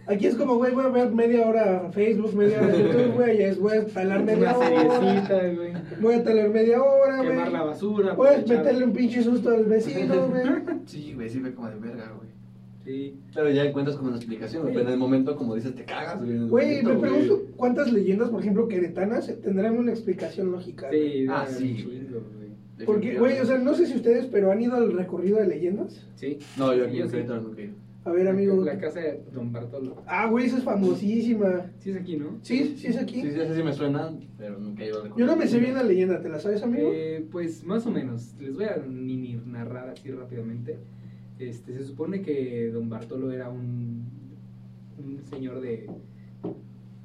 Aquí 0.09 0.27
es 0.27 0.35
como, 0.37 0.57
güey, 0.57 0.73
voy 0.75 0.85
a 0.87 0.89
ver 0.89 1.13
media 1.13 1.47
hora 1.47 1.91
Facebook, 1.93 2.35
media 2.35 2.61
hora 2.63 2.77
YouTube, 2.77 3.15
güey, 3.15 3.39
y 3.39 3.43
es, 3.43 3.59
voy 3.59 3.77
a 3.77 3.85
talar 3.87 4.25
media 4.25 4.57
Una 4.57 4.59
hora. 4.59 5.83
Voy 6.01 6.15
a 6.15 6.25
talar 6.25 6.49
media 6.51 6.83
hora, 6.83 7.17
güey. 7.19 7.29
Quemar 7.29 7.53
la 7.53 7.63
basura. 7.65 8.17
Puedes 8.17 8.39
aprovechar. 8.39 8.65
meterle 8.65 8.85
un 8.87 8.93
pinche 8.93 9.23
susto 9.23 9.51
al 9.51 9.65
vecino, 9.67 10.29
güey. 10.29 10.43
Sí, 10.87 11.13
güey, 11.15 11.29
sí 11.29 11.41
fue 11.41 11.53
como 11.55 11.69
de 11.69 11.77
verga, 11.77 12.13
güey. 12.17 12.29
Sí. 12.85 13.19
Pero 13.35 13.51
ya 13.51 13.65
encuentras 13.65 13.97
como 13.97 14.09
una 14.09 14.17
explicación, 14.17 14.63
güey, 14.63 14.75
pero 14.75 14.87
en 14.87 14.93
el 14.95 14.99
momento, 14.99 15.37
como 15.37 15.55
dices, 15.55 15.75
te 15.75 15.85
cagas, 15.85 16.23
güey. 16.49 16.83
me 16.83 16.95
pregunto 16.97 17.43
cuántas 17.57 17.93
leyendas, 17.93 18.31
por 18.31 18.41
ejemplo, 18.41 18.67
queretanas 18.67 19.31
tendrán 19.43 19.77
una 19.77 19.91
explicación 19.93 20.51
lógica. 20.53 20.87
güey? 20.89 21.25
Sí, 21.25 21.27
Ah, 21.29 21.47
sí, 21.47 21.85
güey. 21.85 22.87
Porque, 22.87 23.19
güey, 23.19 23.39
o 23.41 23.45
sea, 23.45 23.59
no 23.59 23.75
sé 23.75 23.87
si 23.87 23.97
ustedes, 23.97 24.27
pero 24.27 24.53
han 24.53 24.63
ido 24.63 24.77
al 24.77 24.93
recorrido 24.93 25.39
de 25.39 25.49
leyendas. 25.49 26.07
Sí. 26.15 26.39
No, 26.57 26.73
yo 26.75 26.85
Sí, 26.85 26.91
aquí 26.91 27.01
en 27.01 27.07
sí. 27.09 27.13
Querétaro 27.13 27.43
nunca 27.43 27.61
he 27.61 27.65
ido. 27.65 27.75
A 28.09 28.13
ver, 28.13 28.27
amigo. 28.29 28.65
La 28.65 28.79
casa 28.79 29.01
de 29.01 29.23
Don 29.33 29.53
Bartolo. 29.53 30.03
Ah, 30.07 30.27
güey, 30.31 30.47
esa 30.47 30.57
es 30.59 30.65
famosísima. 30.65 31.67
Sí 31.79 31.91
es 31.91 31.97
aquí, 31.97 32.17
¿no? 32.17 32.39
Sí, 32.43 32.75
sí 32.79 32.87
es 32.87 32.97
aquí. 32.97 33.21
Sí, 33.21 33.31
sí, 33.33 33.39
sí 33.55 33.63
me 33.63 33.73
suena, 33.75 34.11
pero 34.39 34.59
nunca 34.59 34.83
he 34.83 34.89
ido 34.89 35.05
a 35.05 35.17
Yo 35.17 35.27
no 35.27 35.37
me 35.37 35.47
sé 35.47 35.59
bien 35.59 35.75
la 35.75 35.83
leyenda, 35.83 36.21
¿te 36.23 36.29
la 36.29 36.39
sabes, 36.39 36.63
amigo? 36.63 36.91
Eh, 36.93 37.27
pues 37.31 37.65
más 37.65 37.85
o 37.87 37.91
menos. 37.91 38.35
Les 38.41 38.55
voy 38.55 38.65
a 38.65 38.77
mini 38.87 39.41
narrar 39.47 39.91
así 39.91 40.11
rápidamente. 40.11 40.79
Este, 41.39 41.75
se 41.77 41.85
supone 41.85 42.23
que 42.23 42.71
Don 42.73 42.89
Bartolo 42.89 43.31
era 43.31 43.49
un, 43.51 44.05
un 44.99 45.23
señor 45.25 45.61
de 45.61 45.87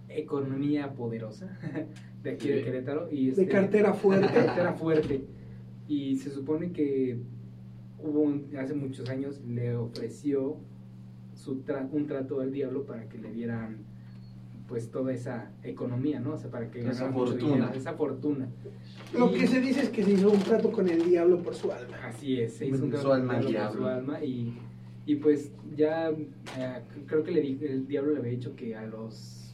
economía 0.09 0.93
poderosa 0.93 1.57
de 2.23 2.31
aquí 2.31 2.47
de. 2.49 2.63
Querétaro. 2.63 3.09
Y 3.11 3.25
de 3.25 3.31
este, 3.31 3.47
cartera 3.47 3.93
fuerte. 3.93 4.27
cartera 4.33 4.73
fuerte. 4.73 5.25
Y 5.87 6.15
se 6.15 6.29
supone 6.29 6.71
que 6.71 7.17
hubo 7.99 8.21
un- 8.21 8.47
hace 8.57 8.73
muchos 8.73 9.09
años 9.09 9.41
le 9.47 9.75
ofreció 9.75 10.57
su 11.43 11.63
tra- 11.63 11.87
un 11.91 12.07
trato 12.07 12.39
al 12.39 12.51
diablo 12.51 12.85
para 12.85 13.07
que 13.09 13.17
le 13.17 13.31
dieran 13.31 13.77
pues 14.67 14.89
toda 14.89 15.11
esa 15.13 15.51
economía, 15.61 16.19
¿no? 16.21 16.33
O 16.33 16.37
sea, 16.37 16.49
para 16.49 16.71
que 16.71 16.79
Esa 16.79 16.91
ganara 16.93 17.11
mucho 17.11 17.31
fortuna. 17.33 17.53
dinero, 17.55 17.73
esa 17.75 17.93
fortuna. 17.93 18.47
Lo 19.13 19.29
Y- 19.29 19.39
que 19.39 19.47
se 19.47 19.59
dice 19.59 19.81
es 19.81 19.89
que 19.89 20.03
se 20.03 20.13
hizo 20.13 20.31
un 20.31 20.39
trato 20.39 20.71
con 20.71 20.87
el 20.87 21.03
diablo 21.03 21.39
por 21.43 21.53
su 21.53 21.69
alma. 21.71 21.97
Así 22.05 22.39
es, 22.39 22.53
se 22.53 22.67
hizo 22.67 22.77
un 22.77 22.83
Su 22.83 22.89
trato 22.89 23.13
alma 23.13 23.33
con 23.35 23.41
el 23.43 23.47
diablo 23.49 23.71
por 23.81 23.81
su 23.81 23.87
alma 23.87 24.23
y, 24.23 24.53
y 25.05 25.15
pues 25.17 25.51
ya 25.75 26.09
eh, 26.11 26.15
creo 27.07 27.23
que 27.23 27.31
le 27.31 27.41
di- 27.41 27.59
el 27.65 27.85
diablo 27.87 28.13
le 28.13 28.19
había 28.19 28.31
dicho 28.31 28.55
que 28.55 28.73
a 28.75 28.85
los 28.87 29.53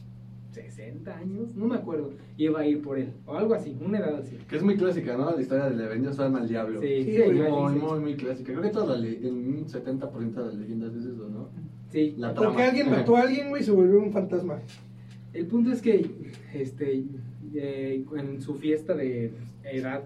60 0.52 1.16
años, 1.16 1.54
no 1.54 1.66
me 1.66 1.76
acuerdo, 1.76 2.12
iba 2.36 2.60
a 2.60 2.66
ir 2.66 2.80
por 2.80 2.98
él 2.98 3.12
o 3.26 3.34
algo 3.36 3.54
así, 3.54 3.76
una 3.84 3.98
edad 3.98 4.16
así. 4.16 4.36
Que 4.48 4.56
es 4.56 4.62
muy 4.62 4.76
clásica, 4.76 5.16
¿no? 5.16 5.30
La 5.34 5.40
historia 5.40 5.66
de 5.66 5.76
le 5.76 5.86
vendió 5.88 6.12
su 6.12 6.22
alma 6.22 6.40
al 6.40 6.48
diablo. 6.48 6.80
Sí, 6.80 7.04
Sí, 7.04 7.16
sí, 7.16 7.22
muy, 7.24 7.34
dice. 7.34 7.50
muy, 7.86 8.00
muy 8.00 8.14
clásica. 8.16 8.52
Creo 8.52 8.62
que 8.62 8.70
todas 8.70 8.88
las 8.90 9.00
le- 9.00 9.28
en 9.28 9.34
un 9.58 9.68
70% 9.68 10.40
de 10.40 10.46
las 10.46 10.54
leyendas 10.54 10.94
es 10.94 11.04
eso, 11.04 11.28
¿no? 11.28 11.39
Sí. 11.90 12.14
La 12.18 12.34
Porque 12.34 12.54
trama. 12.56 12.68
alguien 12.68 12.90
mató 12.90 13.16
a 13.16 13.22
alguien, 13.22 13.48
güey, 13.48 13.62
y 13.62 13.64
se 13.64 13.70
volvió 13.72 14.00
un 14.00 14.12
fantasma. 14.12 14.60
El 15.32 15.46
punto 15.46 15.70
es 15.72 15.80
que 15.82 16.10
este, 16.54 17.04
eh, 17.54 18.04
en 18.16 18.40
su 18.42 18.54
fiesta 18.54 18.94
de 18.94 19.32
edad 19.64 20.04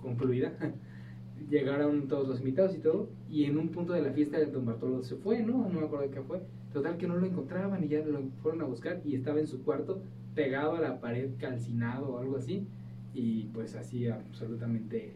concluida, 0.00 0.52
llegaron 1.50 2.08
todos 2.08 2.28
los 2.28 2.38
invitados 2.40 2.74
y 2.74 2.78
todo, 2.78 3.08
y 3.30 3.44
en 3.44 3.58
un 3.58 3.68
punto 3.68 3.92
de 3.92 4.02
la 4.02 4.12
fiesta 4.12 4.42
don 4.46 4.66
Bartolo 4.66 5.02
se 5.02 5.16
fue, 5.16 5.42
¿no? 5.42 5.68
No 5.68 5.80
me 5.80 5.86
acuerdo 5.86 6.10
qué 6.10 6.20
fue. 6.22 6.40
Total 6.72 6.96
que 6.96 7.06
no 7.06 7.16
lo 7.16 7.26
encontraban 7.26 7.82
y 7.84 7.88
ya 7.88 8.00
lo 8.04 8.20
fueron 8.42 8.60
a 8.60 8.64
buscar 8.64 9.00
y 9.04 9.14
estaba 9.14 9.40
en 9.40 9.46
su 9.46 9.62
cuarto 9.62 10.02
pegado 10.34 10.76
a 10.76 10.80
la 10.80 11.00
pared 11.00 11.30
calcinado 11.38 12.08
o 12.14 12.18
algo 12.18 12.36
así 12.36 12.66
y 13.14 13.44
pues 13.54 13.74
así 13.76 14.06
absolutamente 14.08 15.12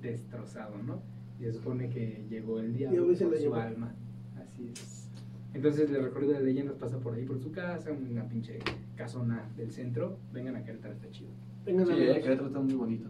destrozado, 0.00 0.76
¿no? 0.82 1.00
Y 1.38 1.44
se 1.44 1.52
supone 1.52 1.90
que 1.90 2.24
llegó 2.30 2.60
el 2.60 2.74
diablo 2.74 3.02
por 3.02 3.08
lo 3.20 3.36
su 3.36 3.42
llevó. 3.42 3.54
alma. 3.56 3.94
Así 4.40 4.70
es. 4.72 4.95
Entonces 5.56 5.90
le 5.90 5.98
recuerdo 6.00 6.32
de 6.32 6.40
leyendas 6.42 6.76
pasa 6.76 6.98
por 6.98 7.14
ahí 7.14 7.24
por 7.24 7.40
su 7.40 7.50
casa, 7.50 7.90
una 7.90 8.28
pinche 8.28 8.58
casona 8.94 9.48
del 9.56 9.70
centro. 9.70 10.18
Vengan 10.32 10.54
a 10.56 10.62
Querétaro, 10.62 10.92
está 10.92 11.10
chido. 11.10 11.30
Vengan 11.64 11.86
Sí, 11.86 11.92
amigos. 11.94 12.16
eh, 12.16 12.20
Querétaro 12.20 12.46
está 12.48 12.60
muy 12.60 12.74
bonito. 12.74 13.08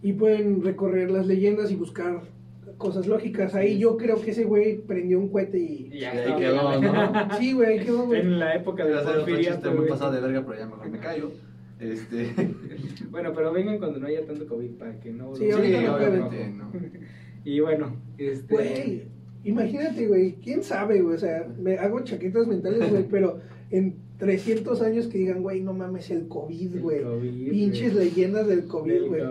Y 0.00 0.12
pueden 0.12 0.62
recorrer 0.62 1.10
las 1.10 1.26
leyendas 1.26 1.72
y 1.72 1.74
buscar 1.74 2.22
cosas 2.78 3.08
lógicas. 3.08 3.56
Ahí 3.56 3.78
yo 3.80 3.96
creo 3.96 4.20
que 4.20 4.30
ese 4.30 4.44
güey 4.44 4.78
prendió 4.78 5.18
un 5.18 5.28
cohete 5.30 5.58
y... 5.58 5.90
Y 5.92 5.98
ya 5.98 6.12
ahí 6.12 6.36
quedó. 6.38 6.80
¿no? 6.80 7.28
Sí, 7.38 7.52
güey, 7.54 7.78
ahí 7.80 7.84
quedó, 7.84 8.06
güey. 8.06 8.20
En 8.20 8.38
la 8.38 8.54
época 8.54 8.84
de 8.84 8.94
a 8.94 9.00
otro 9.00 9.12
Porfiriato, 9.16 9.54
chiste 9.56 9.68
muy 9.70 9.78
güey. 9.78 9.88
pasado 9.90 10.12
de 10.12 10.20
verga, 10.20 10.44
pero 10.46 10.58
ya 10.60 10.66
mejor 10.66 10.88
me 10.88 10.98
callo. 10.98 11.32
Este. 11.80 12.32
Bueno, 13.10 13.32
pero 13.34 13.52
vengan 13.52 13.78
cuando 13.78 13.98
no 13.98 14.06
haya 14.06 14.24
tanto 14.24 14.46
COVID 14.46 14.70
para 14.78 15.00
que 15.00 15.10
no... 15.10 15.34
Sí, 15.34 15.48
no 15.48 15.56
obviamente, 15.56 16.48
no. 16.56 16.70
Y 17.44 17.58
bueno, 17.58 17.96
este... 18.16 18.54
Güey, 18.54 19.02
imagínate, 19.44 20.06
güey, 20.06 20.34
quién 20.42 20.62
sabe, 20.62 21.00
güey, 21.00 21.16
o 21.16 21.18
sea, 21.18 21.46
me 21.58 21.78
hago 21.78 22.00
chaquetas 22.00 22.46
mentales, 22.46 22.90
güey, 22.90 23.04
pero 23.10 23.38
en 23.70 23.96
300 24.18 24.82
años 24.82 25.06
que 25.06 25.18
digan, 25.18 25.42
güey, 25.42 25.62
no 25.62 25.72
mames, 25.72 26.10
el 26.10 26.28
COVID, 26.28 26.80
güey. 26.80 27.00
Pinches 27.50 27.94
leyendas 27.94 28.46
del 28.46 28.66
COVID, 28.66 29.06
güey. 29.08 29.22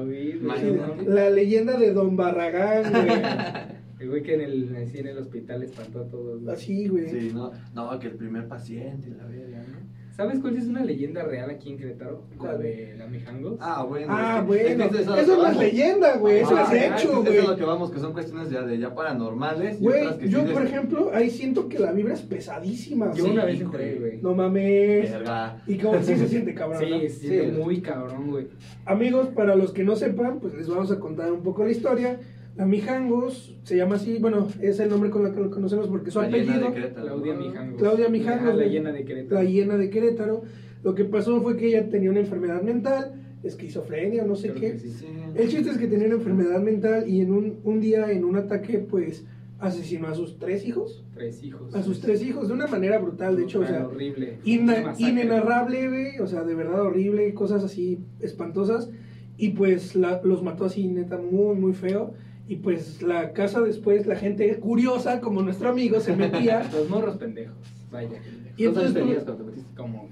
La 1.05 1.29
leyenda 1.29 1.77
de 1.77 1.93
Don 1.93 2.15
Barragán, 2.15 2.91
güey. 2.91 3.21
El 3.99 4.07
güey 4.07 4.23
que 4.23 4.33
en 4.33 4.39
el, 4.39 4.75
así 4.77 4.99
en 4.99 5.07
el 5.07 5.17
hospital 5.17 5.61
espantó 5.61 5.99
a 5.99 6.07
todos. 6.07 6.41
güey. 6.41 6.55
Así, 6.55 6.87
güey. 6.87 7.09
Sí, 7.09 7.31
no, 7.33 7.51
no, 7.75 7.99
que 7.99 8.07
el 8.07 8.13
primer 8.15 8.47
paciente, 8.47 9.09
la 9.09 9.25
verga, 9.25 9.61
¿no? 9.67 9.78
¿Sabes 10.19 10.39
cuál 10.41 10.57
es 10.57 10.67
una 10.67 10.83
leyenda 10.83 11.23
real 11.23 11.49
aquí 11.49 11.69
en 11.71 11.77
Querétaro? 11.77 12.25
La 12.43 12.57
de 12.57 12.93
la 12.97 13.07
Mijangos. 13.07 13.57
Ah, 13.61 13.85
bueno. 13.87 14.07
Ah, 14.09 14.43
bueno, 14.45 14.83
es 14.83 14.91
que 14.91 15.01
eso 15.01 15.15
es 15.15 15.27
vamos. 15.29 15.55
leyenda, 15.57 16.17
güey, 16.17 16.39
eso 16.41 16.57
Ah, 16.57 16.63
es 16.63 16.69
ah, 16.69 16.85
hecho, 16.97 17.11
Eso 17.13 17.21
güey. 17.23 17.37
es 17.37 17.47
lo 17.47 17.55
que 17.55 17.63
vamos, 17.63 17.89
que 17.89 17.99
son 17.99 18.11
cuestiones 18.11 18.49
ya 18.49 18.63
de 18.63 18.77
ya 18.77 18.93
paranormales. 18.93 19.79
Güey, 19.79 20.27
yo, 20.27 20.45
sí 20.45 20.51
por 20.51 20.65
ejemplo, 20.65 21.11
ahí 21.13 21.29
siento 21.29 21.69
que 21.69 21.79
la 21.79 21.93
vibra 21.93 22.15
es 22.15 22.21
pesadísima, 22.23 23.13
Yo 23.13 23.27
una 23.27 23.45
vez 23.45 23.61
entré, 23.61 23.95
güey. 23.97 24.21
No 24.21 24.35
mames. 24.35 25.09
Verga. 25.09 25.63
Y 25.65 25.77
como 25.77 26.03
sí 26.03 26.13
se 26.17 26.27
siente 26.27 26.53
cabrón, 26.53 26.89
¿no? 26.89 26.99
Sí, 26.99 27.07
se 27.07 27.19
siente 27.19 27.55
Sí. 27.55 27.61
muy 27.61 27.79
cabrón, 27.79 28.29
güey. 28.29 28.47
Amigos, 28.85 29.29
para 29.29 29.55
los 29.55 29.71
que 29.71 29.85
no 29.85 29.95
sepan, 29.95 30.41
pues 30.41 30.53
les 30.53 30.67
vamos 30.67 30.91
a 30.91 30.99
contar 30.99 31.31
un 31.31 31.43
poco 31.43 31.63
la 31.63 31.71
historia. 31.71 32.19
La 32.59 32.65
Mijangos 32.65 33.55
se 33.63 33.77
llama 33.77 33.95
así, 33.95 34.17
bueno, 34.19 34.49
es 34.61 34.81
el 34.81 34.89
nombre 34.89 35.09
con 35.09 35.25
el 35.25 35.33
que 35.33 35.39
lo 35.39 35.49
conocemos 35.49 35.87
porque 35.87 36.11
su 36.11 36.19
La 36.21 36.27
llena 36.27 36.43
apellido, 36.43 36.67
de 36.67 36.73
Querétaro, 36.75 37.05
Claudia. 37.07 37.33
Mijangos. 37.35 37.79
Claudia 37.81 38.09
Mijangos, 38.09 38.55
la 38.55 38.65
llena 38.65 38.91
de 38.91 39.05
Querétaro. 39.05 39.41
la 39.41 39.49
hiena 39.49 39.77
de 39.77 39.89
Querétaro. 39.89 40.41
Lo 40.83 40.93
que 40.93 41.05
pasó 41.05 41.41
fue 41.41 41.55
que 41.55 41.67
ella 41.67 41.89
tenía 41.89 42.11
una 42.11 42.19
enfermedad 42.19 42.61
mental, 42.61 43.13
esquizofrenia 43.43 44.23
o 44.23 44.27
no 44.27 44.35
sé 44.35 44.49
Creo 44.49 44.59
qué. 44.61 44.71
que 44.73 44.79
sí. 44.79 44.89
Sí. 44.89 45.05
El 45.35 45.47
chiste 45.47 45.69
es 45.71 45.77
que 45.77 45.87
tenía 45.87 46.07
una 46.07 46.15
enfermedad 46.15 46.61
mental 46.61 47.07
y 47.07 47.21
en 47.21 47.31
un, 47.31 47.59
un 47.63 47.79
día, 47.79 48.11
en 48.11 48.25
un 48.25 48.35
ataque, 48.35 48.79
pues 48.79 49.25
asesinó 49.59 50.07
a 50.09 50.13
sus 50.13 50.37
tres 50.37 50.65
hijos. 50.67 51.05
Tres 51.13 51.41
hijos. 51.43 51.73
A 51.73 51.81
sus 51.81 52.01
tres 52.01 52.21
hijos 52.21 52.49
de 52.49 52.53
una 52.55 52.67
manera 52.67 52.97
brutal, 52.99 53.37
de 53.37 53.43
hecho, 53.43 53.61
o 53.61 53.65
sea, 53.65 53.87
horrible. 53.87 54.37
Inenarrable, 54.43 55.87
güey, 55.87 56.19
o 56.19 56.27
sea, 56.27 56.43
de 56.43 56.55
verdad 56.55 56.81
horrible, 56.81 57.33
cosas 57.33 57.63
así 57.63 57.99
espantosas. 58.19 58.89
Y 59.37 59.49
pues 59.49 59.95
la- 59.95 60.19
los 60.23 60.43
mató 60.43 60.65
así, 60.65 60.87
neta, 60.87 61.17
muy, 61.17 61.55
muy 61.55 61.73
feo. 61.73 62.13
Y 62.49 62.55
pues 62.57 63.01
la 63.03 63.31
casa 63.31 63.61
después, 63.61 64.07
la 64.07 64.15
gente 64.15 64.57
curiosa, 64.57 65.21
como 65.21 65.43
nuestro 65.43 65.69
amigo, 65.69 65.99
se 65.99 66.15
metía. 66.15 66.63
Los 66.73 66.89
morros 66.89 67.15
pendejos. 67.17 67.55
Vaya. 67.91 68.09
Y 68.57 68.63
¿Cuántos 68.63 68.83
años 68.85 68.89
entonces- 68.89 68.93
tenías 68.95 69.23
cuando 69.23 69.43
te 69.45 69.49
metiste? 69.51 69.75
Como 69.77 70.09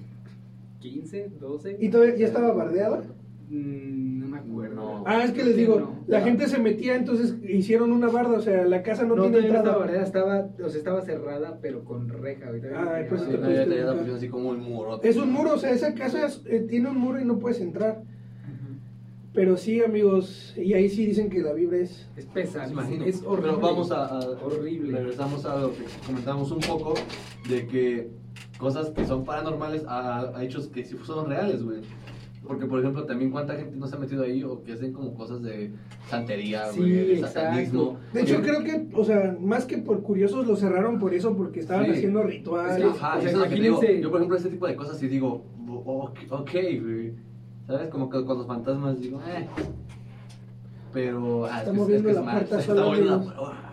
15, 0.80 1.32
12. 1.40 1.78
y 1.82 1.90
todavía 1.90 2.16
ya 2.16 2.28
estaba 2.28 2.54
bardeada. 2.54 3.02
Mm, 3.50 4.20
no 4.20 4.28
me 4.28 4.38
acuerdo. 4.38 4.76
No. 4.76 5.04
Ah, 5.08 5.24
es 5.24 5.32
que 5.32 5.44
les 5.44 5.56
digo, 5.58 5.80
no. 5.80 6.04
la 6.06 6.20
No. 6.20 6.26
gente 6.26 6.48
se 6.48 6.60
metía, 6.60 6.96
entonces 6.96 7.36
hicieron 7.48 7.92
una 7.92 8.08
barda, 8.08 8.38
o 8.38 8.42
sea, 8.42 8.66
la 8.66 8.84
casa 8.84 9.04
no, 9.04 9.16
No, 9.16 9.24
tiene 9.24 9.38
todavía 9.38 9.64
no 9.64 9.70
entrada. 9.82 10.04
estaba 10.04 10.50
o 10.64 10.70
sea, 10.70 10.78
estaba 10.78 11.02
cerrada, 11.02 11.58
pero 11.62 11.84
con 11.86 12.08
reja. 12.10 12.52
tenía 12.52 13.06
pues, 13.10 13.22
Sí, 13.22 13.28
barrera. 13.32 13.48
no, 13.48 13.50
ya 13.52 13.66
te 13.66 13.76
entrar. 13.80 13.96
pusieron 13.96 14.18
así 14.18 14.28
como 14.30 14.50
un 14.50 14.60
muro. 14.62 15.02
Es 15.02 15.18
un 15.18 15.32
muro, 15.32 15.54
o 15.56 15.58
sea, 15.58 15.72
esa 15.72 15.96
casa 15.96 16.28
es- 16.28 16.44
eh, 16.46 16.60
tiene 16.70 16.90
un 16.90 16.98
muro 17.00 17.20
y 17.20 17.26
no 17.26 17.40
puedes 17.40 17.60
entrar. 17.62 18.04
Pero 19.34 19.56
sí, 19.58 19.84
amigos, 19.84 20.54
y 20.58 20.74
ahí 20.74 20.90
sí 20.90 21.06
dicen 21.06 21.30
que 21.30 21.40
la 21.40 21.54
vibra 21.54 21.78
es... 21.78 22.10
Es 22.16 22.26
pesado, 22.26 22.72
Imagino. 22.72 23.06
es 23.06 23.22
horrible. 23.24 23.52
Pero 23.56 23.60
vamos 23.68 23.92
a, 23.92 24.06
a- 24.06 24.20
Horrible. 24.44 24.98
Regresamos 24.98 25.46
a 25.46 25.58
lo 25.60 25.72
que 25.74 25.84
comentamos 26.06 26.52
un 26.52 26.60
poco 26.60 26.96
de 27.48 27.68
que 27.68 28.10
cosas 28.58 28.90
que 28.90 29.06
son 29.06 29.26
paranormales 29.26 29.84
a, 29.88 30.36
a 30.36 30.44
hechos 30.44 30.68
que 30.70 30.84
sí 30.84 30.96
son 31.04 31.28
reales, 31.30 31.62
güey. 31.64 31.82
Porque, 32.48 32.66
por 32.66 32.80
ejemplo, 32.80 33.04
también 33.06 33.30
cuánta 33.30 33.56
gente 33.58 33.76
no 33.76 33.88
se 33.88 33.96
ha 33.96 34.00
metido 34.00 34.24
ahí 34.24 34.42
o 34.44 34.64
que 34.64 34.72
hacen 34.72 34.94
como 34.94 35.14
cosas 35.14 35.42
de 35.44 35.72
santería, 36.10 36.72
Sí, 36.72 36.80
güey, 36.80 36.92
de 36.94 37.14
exacto. 37.16 37.40
satanismo. 37.42 37.98
De 38.14 38.22
hecho, 38.22 38.42
creo 38.42 38.64
que, 38.64 38.88
o 38.94 39.04
sea, 39.04 39.36
más 39.40 39.66
que 39.66 39.78
por 39.80 40.02
curiosos 40.02 40.48
lo 40.48 40.56
cerraron 40.56 40.98
por 40.98 41.14
eso, 41.14 41.36
porque 41.36 41.60
estaban 41.60 41.86
Sí. 41.86 41.92
haciendo 41.92 42.24
rituales. 42.24 42.86
Ajá, 42.86 43.18
O 43.18 43.22
sea, 43.22 43.30
eso 43.30 43.38
es 43.38 43.44
lo 43.44 43.44
que 43.44 43.50
te 43.56 43.62
digo. 43.62 43.76
imagínense- 43.82 44.02
Yo, 44.02 44.10
por 44.10 44.20
ejemplo, 44.22 44.38
ese 44.38 44.50
tipo 44.50 44.66
de 44.66 44.76
cosas 44.78 44.98
sí 44.98 45.08
digo, 45.10 45.46
ok, 45.86 46.18
ok, 46.30 46.52
güey. 46.82 47.14
¿Sabes? 47.68 47.90
Como 47.90 48.10
que 48.10 48.24
con 48.26 48.38
los 48.38 48.48
fantasmas 48.48 49.00
digo, 49.00 49.22
eh. 49.28 49.48
Pero, 50.94 51.46
ah, 51.46 51.60
Está 51.60 51.62
es 51.64 51.66
que- 51.70 51.74
moviendo 51.74 52.10
es 52.10 52.16
que 52.16 52.20
la 52.20 52.20
es 52.20 52.26
mal. 52.26 52.36
puerta 52.46 52.60
Está 52.60 52.74
moviendo 52.76 53.18
la 53.18 53.24
puerta. 53.24 53.64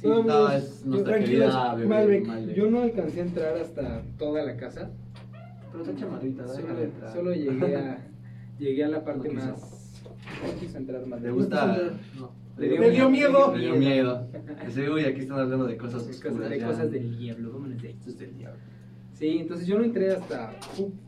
Sí, 0.00 0.08
No, 0.08 0.22
No, 0.24 0.50
es 0.50 0.84
nuestra 0.86 1.18
querida 1.20 1.74
bebé 1.74 1.88
Malbec. 1.88 2.26
Malbec. 2.26 2.56
Yo 2.56 2.70
no 2.70 2.82
alcancé 2.82 3.20
a 3.20 3.22
entrar 3.24 3.56
hasta 3.58 4.02
toda 4.18 4.42
la 4.44 4.56
casa. 4.56 4.90
Pero 5.70 5.84
está 5.84 5.96
chamarrita, 5.96 6.48
Solo, 6.48 6.66
solo 7.14 7.32
llegué 7.34 7.76
a 7.76 7.98
llegué 8.58 8.84
a 8.84 8.88
la 8.88 9.04
parte 9.04 9.28
No 9.28 9.34
más. 9.34 10.02
No 10.44 10.60
quiso 10.60 10.78
entrar 10.78 11.06
más. 11.06 11.20
¿Le 11.22 11.30
gusta? 11.30 11.78
No. 12.18 12.30
Le 12.58 12.68
dio 12.68 12.80
Le 12.80 12.90
dio 12.90 13.10
miedo. 13.10 13.54
Le 13.54 13.60
dio 13.64 13.74
miedo. 13.76 14.26
Uy, 14.94 15.04
aquí 15.04 15.20
están 15.20 15.38
hablando 15.38 15.66
de 15.66 15.76
cosas 15.76 16.04
De 16.06 16.10
oscuras. 16.10 16.34
cosas, 16.36 16.50
de 16.50 16.58
ya. 16.58 16.66
cosas 16.66 16.90
del 16.90 17.18
diablo, 17.18 17.52
vámonos 17.52 17.80
de 17.80 17.88
ahí. 17.88 17.94
Esto 17.94 18.10
es 18.10 18.18
del 18.18 18.36
diablo. 18.36 18.60
Sí, 19.22 19.38
entonces 19.38 19.68
yo 19.68 19.78
no 19.78 19.84
entré 19.84 20.10
hasta, 20.10 20.50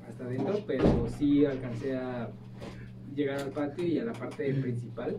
hasta 0.09 0.25
adentro, 0.25 0.61
pero 0.69 0.85
sí 1.19 1.45
alcancé 1.45 1.97
a 1.97 2.31
llegar 3.13 3.41
al 3.41 3.51
patio 3.51 3.85
y 3.85 3.99
a 3.99 4.05
la 4.05 4.13
parte 4.13 4.55
principal. 4.55 5.17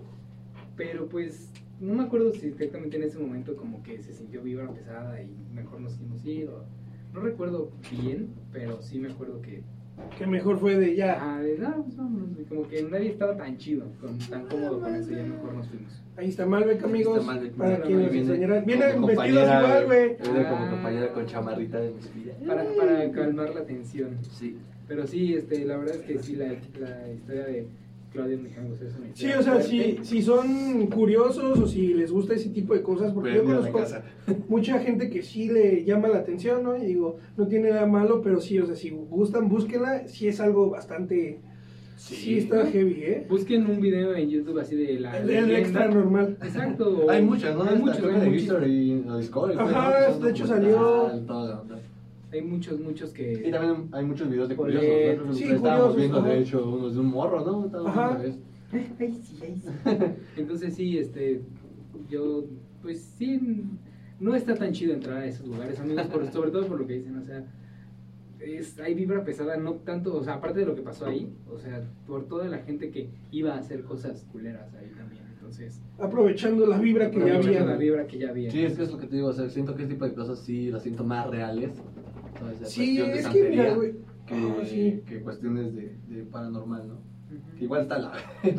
Pero 0.78 1.10
pues 1.10 1.50
no 1.82 1.94
me 1.94 2.04
acuerdo 2.04 2.32
si 2.32 2.48
exactamente 2.48 2.96
en 2.96 3.04
ese 3.04 3.20
momento 3.20 3.58
como 3.58 3.84
que 3.84 4.02
se 4.02 4.14
sintió 4.14 4.42
vibra 4.42 4.72
pesada 4.72 5.22
y 5.22 5.30
mejor 5.54 5.82
nos 5.82 5.96
hicimos 5.96 6.26
ir. 6.26 6.48
o- 6.48 6.64
no 7.14 7.20
recuerdo 7.20 7.70
bien, 7.92 8.30
pero 8.54 8.82
sí 8.82 8.98
me 8.98 9.12
acuerdo 9.12 9.42
que... 9.42 9.62
Que 10.18 10.26
mejor 10.28 10.60
fue 10.60 10.76
de 10.76 10.96
ya. 10.96 11.18
Ah, 11.20 11.40
de, 11.42 11.58
"Ah, 11.66 11.76
pues 11.84 11.98
vámonos", 11.98 12.30
y 12.40 12.44
como 12.44 12.68
que 12.68 12.84
nadie 12.84 13.10
estaba 13.12 13.36
tan 13.36 13.58
chido, 13.58 13.86
con, 14.00 14.18
tan 14.20 14.46
cómodo 14.48 14.80
con 14.82 14.96
eso, 14.96 15.12
ya 15.12 15.24
mejor 15.24 15.54
nos 15.54 15.68
fuimos. 15.68 16.02
Ahí 16.18 16.30
está 16.30 16.46
Malbec, 16.46 16.84
amigos. 16.84 17.20
Está 17.20 17.34
Malbec, 17.34 17.54
para 17.54 17.70
mira, 17.72 17.84
quien 17.86 18.02
nos 18.02 18.12
viene 18.12 18.48
como 18.54 18.66
Vienen 18.66 19.06
vestidos 19.06 19.44
igual, 19.44 19.86
güey. 19.86 20.18
Viene 20.22 20.50
como 20.50 20.70
compañera 20.70 21.14
con 21.14 21.26
chamarrita 21.26 21.80
de 21.80 21.92
mis 21.92 22.14
vidas. 22.16 22.38
Para, 22.48 22.64
para 22.74 23.12
calmar 23.12 23.54
la 23.56 23.66
tensión. 23.66 24.18
Sí. 24.32 24.58
Pero 24.88 25.08
sí, 25.08 25.34
este, 25.34 25.66
la 25.66 25.78
verdad 25.78 25.96
es 25.96 26.02
que 26.04 26.20
sí, 26.20 26.36
la, 26.36 26.46
la 26.48 27.12
historia 27.12 27.46
de 27.46 27.68
Claudia 28.16 28.38
Mijangos 28.38 28.82
es 28.82 28.96
una 28.96 29.08
Sí, 29.14 29.28
o 29.32 29.44
sea, 29.44 29.62
si, 29.62 30.00
si 30.02 30.22
son 30.22 30.88
curiosos 30.88 31.60
o 31.60 31.68
si 31.68 31.94
les 31.94 32.12
gusta 32.12 32.34
ese 32.34 32.50
tipo 32.50 32.74
de 32.74 32.82
cosas, 32.82 33.12
porque 33.12 33.36
yo 33.36 33.44
conozco 33.44 33.84
mucha 34.48 34.80
gente 34.80 35.10
que 35.10 35.22
sí 35.22 35.50
le 35.50 35.84
llama 35.84 36.08
la 36.08 36.20
atención, 36.20 36.64
¿no? 36.64 36.78
Y 36.78 36.86
digo, 36.86 37.18
no 37.38 37.48
tiene 37.48 37.72
nada 37.72 37.86
malo, 37.86 38.22
pero 38.22 38.40
sí, 38.40 38.58
o 38.60 38.66
sea, 38.66 38.76
si 38.76 38.90
gustan, 38.90 39.50
búsquenla. 39.50 40.08
Sí 40.08 40.28
es 40.28 40.40
algo 40.40 40.70
bastante... 40.70 41.42
Sí, 41.98 42.40
está 42.40 42.66
heavy, 42.68 43.04
¿eh? 43.04 43.26
Busquen 43.30 43.66
un 43.68 43.80
video 43.80 44.14
en 44.16 44.30
YouTube 44.30 44.60
así 44.60 44.76
de 44.76 45.00
la. 45.00 45.18
El, 45.18 45.50
extra 45.56 45.88
normal. 45.88 46.38
Exacto. 46.44 47.10
Hay 47.10 47.24
muchas, 47.24 47.56
¿no? 47.56 47.64
Hay 47.64 47.78
muchas, 47.78 48.04
hay 48.04 49.02
de 50.22 50.30
hecho 50.30 50.46
salió-. 50.46 51.10
Hay 52.36 52.42
muchos, 52.42 52.80
muchos 52.80 53.12
que. 53.14 53.44
Y 53.48 53.52
también 53.52 53.88
hay 53.92 54.06
muchos 54.06 54.30
videos 54.30 54.50
de 54.50 54.56
curiosos. 54.56 55.26
¿no? 55.26 55.34
Sí, 55.34 55.44
estábamos 55.46 55.62
curiosos, 55.62 55.96
viendo, 55.98 56.18
ajá. 56.20 56.28
de 56.30 56.40
hecho, 56.40 56.70
unos 56.70 56.94
de 56.94 57.00
un 57.00 57.08
morro, 57.08 57.46
¿no? 57.46 57.66
Estábamos 57.66 57.92
Ajá. 57.98 58.20
Ay, 59.00 59.14
sí, 59.24 59.40
ay, 59.42 59.56
sí. 59.62 59.70
Entonces 60.38 60.76
sí, 60.76 60.98
este, 60.98 61.42
yo, 62.10 62.44
pues 62.82 63.02
sí, 63.18 63.40
no 64.20 64.36
está 64.36 64.56
tan 64.56 64.74
chido 64.74 64.94
entrar 64.94 65.20
a 65.20 65.26
esos 65.26 65.48
lugares, 65.48 65.80
amigos, 65.80 66.08
por- 66.08 66.30
sobre 66.32 66.52
todo 66.52 66.66
por 66.68 66.80
lo 66.82 66.88
que 66.88 66.94
dicen, 66.96 67.16
o 67.18 67.24
sea, 67.24 67.46
es, 68.40 68.78
hay 68.80 68.94
vibra 68.96 69.24
pesada, 69.24 69.56
no 69.58 69.74
tanto, 69.76 70.16
o 70.18 70.24
sea, 70.24 70.36
aparte 70.36 70.60
de 70.60 70.66
lo 70.66 70.76
que 70.76 70.82
pasó 70.82 71.06
ahí, 71.06 71.30
o 71.50 71.58
sea, 71.58 71.82
por 72.06 72.26
toda 72.28 72.48
la 72.50 72.58
gente 72.60 72.90
que 72.92 73.08
iba 73.32 73.54
a 73.54 73.60
hacer 73.60 73.84
cosas 73.84 74.26
culeras 74.32 74.74
ahí 74.76 74.92
también, 74.98 75.24
entonces, 75.34 75.80
Aprovechando 76.00 76.66
la 76.66 76.78
vibra 76.80 77.10
que 77.12 77.20
ya 77.20 77.24
aprovechando 77.26 77.60
había. 77.60 77.72
la 77.72 77.78
vibra 77.78 78.08
que 78.08 78.18
ya 78.18 78.30
había. 78.30 78.52
Sí, 78.52 78.64
es 78.64 78.76
que 78.76 78.84
es 78.84 78.92
lo 78.92 78.98
que 78.98 79.08
te 79.08 79.16
digo, 79.16 79.28
o 79.30 79.34
sea, 79.34 79.48
siento 79.50 79.76
que 79.76 79.84
ese 79.84 79.94
tipo 79.94 80.06
de 80.06 80.14
cosas 80.14 80.40
sí 80.40 80.70
las 80.72 80.84
siento 80.84 81.04
más 81.06 81.30
reales. 81.30 81.72
Toda 82.40 82.52
esa 82.54 82.66
Sí, 82.66 82.98
cuestión 82.98 83.12
de 83.12 83.20
es 83.20 83.28
que 83.28 83.50
mira, 83.50 83.74
güey. 83.74 83.94
Que, 84.28 84.66
sí. 84.66 85.04
que 85.08 85.22
cuestiones 85.22 85.76
de, 85.76 85.96
de 86.08 86.24
paranormal, 86.24 86.88
¿no? 86.88 86.96
Que 87.58 87.64
igual 87.66 87.84
está 87.84 88.00
la 88.00 88.14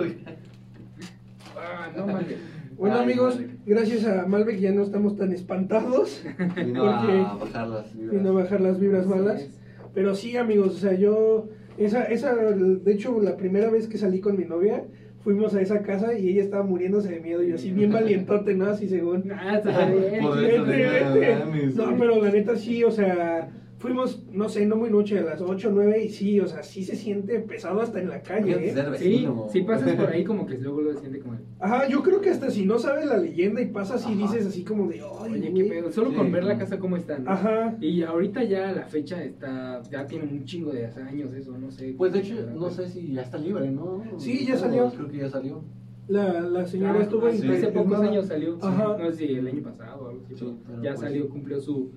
Ah, 1.58 1.90
no 1.96 2.06
mames. 2.06 2.36
Bueno, 2.76 2.96
Ay, 2.96 3.02
amigos, 3.04 3.36
Malbec. 3.36 3.56
gracias 3.64 4.04
a 4.04 4.26
Malbec 4.26 4.58
ya 4.58 4.72
no 4.72 4.82
estamos 4.82 5.16
tan 5.16 5.32
espantados. 5.32 6.22
Vino 6.56 6.84
Porque 7.00 7.12
a 7.18 7.34
bajar 7.34 7.68
las 7.68 7.94
vibras. 7.96 8.12
Vino 8.12 8.28
a 8.28 8.32
bajar 8.32 8.60
las 8.60 8.78
vibras 8.80 9.06
malas. 9.06 9.48
Pero 9.94 10.14
sí, 10.14 10.36
amigos, 10.36 10.74
o 10.74 10.78
sea, 10.78 10.92
yo, 10.92 11.48
esa, 11.78 12.04
esa, 12.04 12.34
de 12.34 12.92
hecho, 12.92 13.18
la 13.22 13.36
primera 13.38 13.70
vez 13.70 13.88
que 13.88 13.96
salí 13.96 14.20
con 14.20 14.36
mi 14.36 14.44
novia, 14.44 14.84
fuimos 15.24 15.54
a 15.54 15.62
esa 15.62 15.80
casa 15.82 16.12
y 16.18 16.28
ella 16.28 16.42
estaba 16.42 16.64
muriéndose 16.64 17.08
de 17.10 17.20
miedo. 17.20 17.42
Y 17.42 17.48
yo 17.48 17.54
así, 17.54 17.70
bien 17.72 17.90
valientote, 17.92 18.54
¿no? 18.54 18.66
Así 18.66 18.88
según. 18.88 19.32
Ah, 19.32 19.56
está 19.56 19.88
bien. 19.88 20.22
No 20.22 21.92
No, 21.92 21.98
pero 21.98 22.22
la 22.22 22.30
neta 22.30 22.56
sí, 22.56 22.84
o 22.84 22.90
sea, 22.90 23.48
fuimos, 23.86 24.24
no 24.32 24.48
sé, 24.48 24.66
no 24.66 24.76
muy 24.76 24.90
noche, 24.90 25.18
a 25.18 25.22
las 25.22 25.40
8 25.40 25.68
o 25.68 25.72
9, 25.72 26.04
y 26.04 26.08
sí, 26.08 26.40
o 26.40 26.46
sea, 26.46 26.62
sí 26.62 26.82
se 26.84 26.96
siente 26.96 27.38
pesado 27.40 27.80
hasta 27.80 28.00
en 28.00 28.08
la 28.08 28.20
calle, 28.22 28.52
¿eh? 28.70 28.74
Sí, 28.98 29.26
si 29.50 29.62
pasas 29.62 29.94
por 29.94 30.08
ahí 30.10 30.24
como 30.24 30.44
que 30.46 30.58
luego 30.58 30.82
lo 30.82 30.94
siente 30.98 31.20
como... 31.20 31.38
Ajá, 31.58 31.88
yo 31.88 32.02
creo 32.02 32.20
que 32.20 32.30
hasta 32.30 32.50
si 32.50 32.64
no 32.66 32.78
sabes 32.78 33.06
la 33.06 33.16
leyenda 33.16 33.60
y 33.62 33.66
pasas 33.66 34.02
y 34.08 34.12
Ajá. 34.12 34.16
dices 34.22 34.46
así 34.46 34.64
como 34.64 34.88
de, 34.88 34.96
ay, 35.00 35.32
Oye, 35.32 35.40
qué 35.42 35.50
güey". 35.50 35.68
pedo. 35.68 35.92
Solo 35.92 36.10
Sí. 36.10 36.16
con 36.16 36.32
ver 36.32 36.44
la 36.44 36.58
casa 36.58 36.78
cómo 36.78 36.96
está, 36.96 37.18
¿no? 37.18 37.30
Ajá. 37.30 37.76
Y 37.80 38.02
ahorita 38.02 38.44
ya 38.44 38.72
la 38.72 38.84
fecha 38.86 39.22
está, 39.22 39.80
ya 39.90 40.06
tiene 40.06 40.24
un 40.24 40.44
chingo 40.44 40.72
de 40.72 40.86
años 40.86 41.32
eso, 41.32 41.56
no 41.56 41.70
sé. 41.70 41.94
Pues 41.96 42.12
de 42.12 42.18
hecho, 42.20 42.34
no 42.54 42.68
sé 42.70 42.88
si 42.88 43.12
ya 43.12 43.22
está 43.22 43.38
libre, 43.38 43.70
¿no? 43.70 44.02
Sí, 44.18 44.44
ya 44.46 44.54
No, 44.54 44.60
salió. 44.60 44.90
Creo 44.90 45.08
que 45.08 45.18
ya 45.18 45.28
salió. 45.30 45.62
La, 46.08 46.40
la 46.40 46.64
señora 46.66 47.00
Ah, 47.00 47.02
estuvo 47.02 47.28
sí. 47.32 47.48
Hace 47.48 47.68
pocos 47.68 47.98
años 48.00 48.26
salió, 48.26 48.56
Ajá. 48.62 48.96
no 48.98 49.10
sé 49.10 49.16
si 49.16 49.24
el 49.34 49.46
año 49.48 49.62
pasado 49.62 50.02
o 50.04 50.08
algo 50.10 50.22
así, 50.24 50.36
Sí, 50.36 50.56
ya 50.82 50.90
pues- 50.90 51.00
salió, 51.00 51.28
cumplió 51.28 51.60
su 51.60 51.90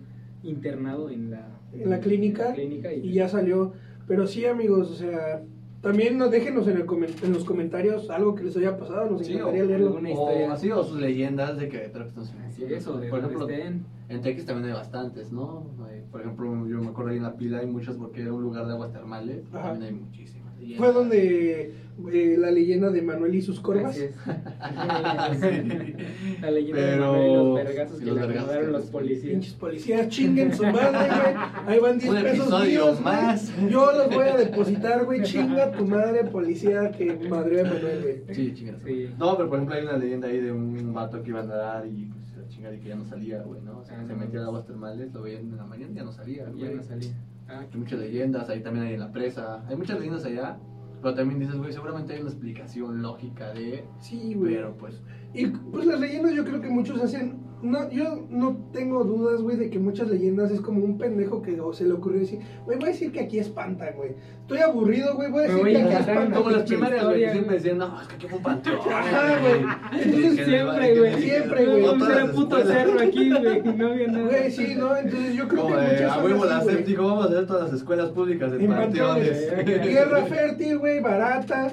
internado 0.44 1.10
en 1.10 1.32
la, 1.32 1.48
En 1.74 1.90
la 1.90 2.00
clínica, 2.00 2.54
clínica 2.54 2.94
y, 2.94 3.10
y 3.10 3.14
ya 3.14 3.28
salió. 3.28 3.74
Pero 4.08 4.26
sí, 4.28 4.46
amigos, 4.46 4.90
o 4.92 4.96
sea, 4.96 5.44
también 5.82 6.18
nos 6.18 6.32
déjenos 6.32 6.68
en, 6.68 6.78
el 6.78 6.86
en 7.24 7.34
los 7.34 7.46
comentarios 7.46 8.10
algo 8.10 8.36
que 8.36 8.44
les 8.44 8.58
haya 8.58 8.78
pasado, 8.78 9.10
nos 9.12 9.26
Sí, 9.26 9.34
encantaría 9.34 9.64
o 9.64 9.68
leerlo. 9.68 9.88
alguna 9.88 10.10
O 10.10 10.12
historia. 10.12 10.52
así, 10.54 10.72
o 10.72 10.84
sus 10.84 11.00
leyendas 11.00 11.58
de 11.58 11.70
que 11.70 11.86
están 11.86 12.08
Así 12.48 12.64
es, 12.66 12.88
o 12.88 12.98
de 13.00 13.10
Por 13.10 13.20
ejemplo, 13.20 13.48
estén. 13.48 13.86
en 14.10 14.22
Texas 14.22 14.46
también 14.48 14.70
hay 14.70 14.74
bastantes, 14.74 15.32
¿no? 15.32 15.68
Hay- 15.88 16.02
Por 16.12 16.22
ejemplo, 16.22 16.68
yo 16.68 16.80
me 16.82 16.88
acuerdo 16.88 17.12
ahí 17.12 17.18
en 17.18 17.24
la 17.24 17.36
pila 17.36 17.60
hay 17.60 17.68
muchas 17.68 17.96
porque 17.98 18.22
era 18.24 18.34
un 18.34 18.42
lugar 18.42 18.66
de 18.66 18.74
aguas 18.74 18.92
termales. 18.92 19.46
Ajá. 19.54 19.70
También 19.74 19.94
hay 19.94 20.00
muchísimas. 20.02 20.49
Leyendas. 20.60 20.78
Fue 20.78 20.94
donde 20.94 21.74
eh, 22.14 22.36
la 22.40 22.50
leyenda 22.52 22.90
de 22.92 23.02
Manuel 23.02 23.36
y 23.36 23.42
sus 23.42 23.60
corvas. 23.60 23.96
Así 23.96 24.04
es. 24.06 24.16
Sí. 25.40 25.94
La 26.42 26.52
leyenda 26.52 26.82
de 26.82 26.92
Pero- 26.92 27.12
Manuel 27.12 27.30
y 27.30 27.34
los 27.36 27.54
vergazos 27.56 28.00
que 28.00 28.06
los 28.06 28.16
le 28.56 28.68
los 28.72 28.86
policías. 28.86 29.32
Pinches 29.34 29.54
policías, 29.56 30.08
chinguen 30.10 30.54
su 30.54 30.64
madre, 30.64 31.10
güey. 31.10 31.36
Ahí 31.68 31.80
van 31.80 32.00
10 32.00 32.12
Un 32.12 32.22
pesos 32.22 32.40
episodio 32.40 32.70
míos, 32.70 33.02
güey. 33.02 33.04
más. 33.16 33.52
Yo 33.70 33.92
los 33.92 34.08
voy 34.16 34.28
a 34.28 34.38
depositar, 34.38 35.06
güey. 35.06 35.22
Chinga 35.24 35.72
tu 35.72 35.86
madre, 35.86 36.24
policía, 36.26 36.92
que 36.92 37.14
madre 37.30 37.62
a 37.62 37.64
Manuel, 37.66 38.02
güey. 38.24 38.36
Sí, 38.36 38.54
chingas. 38.54 38.78
Sí. 38.86 39.10
No, 39.18 39.36
pero 39.38 39.50
por 39.50 39.58
ejemplo 39.58 39.76
hay 39.76 39.84
una 39.84 39.98
leyenda 39.98 40.28
ahí 40.28 40.40
de 40.40 40.52
un 40.52 40.94
vato 40.94 41.22
que 41.22 41.30
iba 41.30 41.42
a 41.42 41.46
nadar 41.46 41.86
y 41.88 42.06
pues 42.06 42.38
la 42.38 42.48
chingada 42.48 42.76
y 42.76 42.80
que 42.80 42.90
ya 42.90 42.96
no 42.96 43.06
salía, 43.06 43.42
güey, 43.42 43.62
¿no? 43.62 43.80
O 43.80 43.84
sea, 43.84 44.00
Ah, 44.00 44.06
se 44.08 44.14
metía 44.16 44.40
a 44.42 44.46
aguas 44.46 44.66
termales, 44.66 45.14
lo 45.14 45.22
veían 45.22 45.42
en 45.42 45.58
la 45.58 45.66
mañana 45.66 45.92
y 45.92 45.96
ya 45.96 46.04
no 46.04 46.12
salía, 46.14 46.46
Ya 46.46 46.52
güey. 46.52 46.76
no 46.76 46.84
salía. 46.84 47.12
Ah, 47.50 47.66
Hay 47.72 47.80
muchas 47.80 48.00
leyendas, 48.00 48.50
ahí 48.50 48.62
también 48.62 48.86
hay 48.86 48.94
en 48.94 49.00
la 49.00 49.12
presa. 49.12 49.66
Hay 49.68 49.76
muchas 49.76 49.98
leyendas 50.00 50.24
allá, 50.26 50.60
pero 51.02 51.16
también 51.16 51.40
dices, 51.40 51.56
güey, 51.56 51.72
seguramente 51.74 52.14
hay 52.14 52.22
una 52.22 52.30
explicación 52.30 53.02
lógica 53.02 53.52
de... 53.54 53.86
Sí, 54.00 54.36
güey. 54.36 54.56
Pero 54.56 54.78
pues... 54.78 55.02
Y 55.34 55.48
pues 55.48 55.86
las 55.86 56.00
leyendas 56.00 56.34
yo 56.34 56.44
creo 56.46 56.62
que 56.62 56.70
muchos 56.70 57.02
hacen... 57.02 57.49
No, 57.62 57.90
yo 57.90 58.26
no 58.30 58.58
tengo 58.72 59.04
dudas, 59.04 59.42
güey, 59.42 59.58
de 59.58 59.70
que 59.70 59.80
muchas 59.80 60.08
leyendas 60.10 60.50
es 60.52 60.62
como 60.62 60.84
un 60.84 60.98
pendejo 60.98 61.42
que 61.42 61.60
o 61.60 61.74
se 61.74 61.86
le 61.86 61.94
ocurrió 61.94 62.22
decir, 62.22 62.40
güey, 62.66 62.78
voy 62.78 62.90
a 62.90 62.92
decir 62.92 63.12
que 63.12 63.20
aquí 63.20 63.38
espantan, 63.38 63.96
güey. 63.96 64.12
Estoy 64.42 64.60
aburrido, 64.60 65.16
güey, 65.16 65.30
voy 65.30 65.44
a 65.44 65.48
decir 65.48 65.62
voy 65.62 65.72
que 65.74 65.82
a 65.82 66.00
aquí 66.00 66.12
una 66.12 66.36
Como 66.36 66.50
las 66.50 66.64
primarias, 66.64 67.06
güey, 67.06 67.20
que 67.20 67.32
siempre 67.32 67.56
decían, 67.56 67.78
no, 67.78 68.02
es 68.02 68.08
que 68.08 68.16
aquí 68.16 68.28
fue 68.28 68.38
un 68.38 68.44
panteón. 68.44 68.80
Ajá, 68.90 69.40
güey. 69.40 70.02
Entonces, 70.04 70.46
Siempre, 70.46 71.00
güey. 71.00 71.22
Siempre, 71.22 71.66
güey. 71.66 71.86
Era 71.86 72.26
las 72.26 72.30
puto 72.32 72.64
cerro 72.66 73.00
aquí, 73.00 73.30
güey. 73.40 73.64
No 73.64 73.88
había 73.88 74.08
nada. 74.08 74.28
Güey, 74.28 74.52
sí, 74.52 74.76
¿no? 74.76 74.96
Entonces 74.98 75.36
yo 75.36 75.48
creo 75.48 75.68
que 75.68 75.74
muchas 75.74 76.12
a 76.12 76.24
huevo 76.24 76.46
la 76.46 76.62
séptico, 76.62 77.04
vamos 77.04 77.26
a 77.26 77.28
hacer 77.30 77.46
todas 77.46 77.64
las 77.64 77.74
escuelas 77.74 78.10
públicas 78.10 78.52
de 78.52 78.64
En 78.64 78.72
panteones. 78.72 79.54
Tierra 79.82 80.26
fértil, 80.26 80.78
güey, 80.80 81.00
barata. 81.02 81.72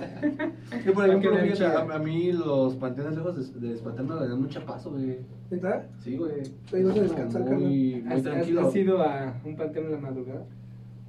Que 0.84 0.93
por 0.93 1.05
a 1.05 1.07
ejemplo, 1.07 1.32
a, 1.34 1.95
a 1.95 1.99
mí 1.99 2.32
los 2.32 2.74
panteones 2.74 3.16
lejos 3.16 3.61
de, 3.61 3.72
espantarme 3.72 4.14
me 4.16 4.28
dan 4.28 4.43
mucha 4.43 4.64
paso, 4.64 4.91
güey. 4.91 5.18
Sí, 5.99 6.16
güey. 6.16 6.33
Vas 6.41 6.74
a 6.74 6.79
Es 6.97 7.01
descansar, 7.03 7.43
muy, 7.43 7.62
muy 7.62 8.05
¿Has, 8.07 8.16
has, 8.18 8.22
tranquilo. 8.22 8.61
has 8.68 8.77
ido 8.77 9.03
a 9.03 9.35
un 9.45 9.57
panteón 9.57 9.87
en 9.87 9.93
la 9.93 9.99
madrugada? 9.99 10.45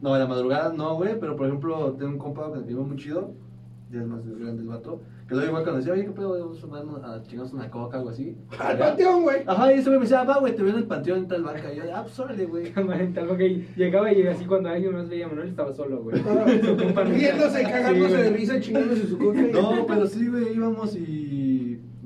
No, 0.01 0.13
en 0.15 0.21
la 0.21 0.27
madrugada 0.27 0.73
no, 0.73 0.95
güey, 0.95 1.19
pero 1.19 1.35
por 1.35 1.47
ejemplo, 1.47 1.93
tengo 1.93 2.11
un 2.11 2.17
compa 2.19 2.51
que 2.53 2.59
me 2.59 2.71
iba 2.71 2.83
muy 2.83 2.97
chido, 2.97 3.31
ya 3.91 4.01
es 4.01 4.07
más 4.07 4.21
grande 4.27 4.61
el 4.61 4.67
vato, 4.67 5.01
que 5.27 5.33
luego 5.33 5.49
igual 5.49 5.63
cuando 5.63 5.79
decía, 5.79 5.93
oye, 5.93 6.05
¿qué 6.05 6.11
pedo? 6.11 6.37
Vamos 6.39 6.63
a 6.63 6.67
darnos 6.67 7.03
a 7.03 7.23
chingarnos 7.23 7.53
una 7.53 7.69
coca, 7.71 7.97
algo 7.97 8.09
así. 8.11 8.37
Al 8.59 8.77
panteón, 8.77 9.23
güey. 9.23 9.37
Ajá, 9.45 9.73
y 9.73 9.79
ese 9.79 9.89
güey 9.89 9.99
me 9.99 10.03
decía, 10.05 10.23
va, 10.23 10.39
güey, 10.39 10.55
te 10.55 10.61
veo 10.61 10.71
en 10.71 10.77
el 10.79 10.85
panteón 10.85 11.19
en 11.19 11.27
tal 11.27 11.43
banca. 11.43 11.73
Y 11.73 11.77
yo, 11.77 11.83
ah, 11.95 12.03
pues 12.03 12.19
órale, 12.19 12.45
güey. 12.45 12.71
Tal 13.13 13.37
que 13.37 13.65
llegaba 13.75 14.13
y 14.13 14.25
así 14.27 14.45
cuando 14.45 14.69
alguien 14.69 14.93
más 14.93 15.09
veía 15.09 15.25
a 15.25 15.29
Manuel 15.29 15.49
estaba 15.49 15.73
solo, 15.73 16.01
güey. 16.03 16.21
Ah, 16.27 17.03
Riéndose, 17.03 17.63
cagándose 17.63 18.15
Sí, 18.15 18.21
de 18.21 18.29
risa, 18.29 18.59
chingándose 18.61 19.07
su 19.07 19.17
coca. 19.17 19.41
y- 19.41 19.51
No, 19.51 19.85
pero 19.87 20.05
sí, 20.07 20.27
güey, 20.27 20.53
íbamos 20.55 20.95
y. 20.95 20.99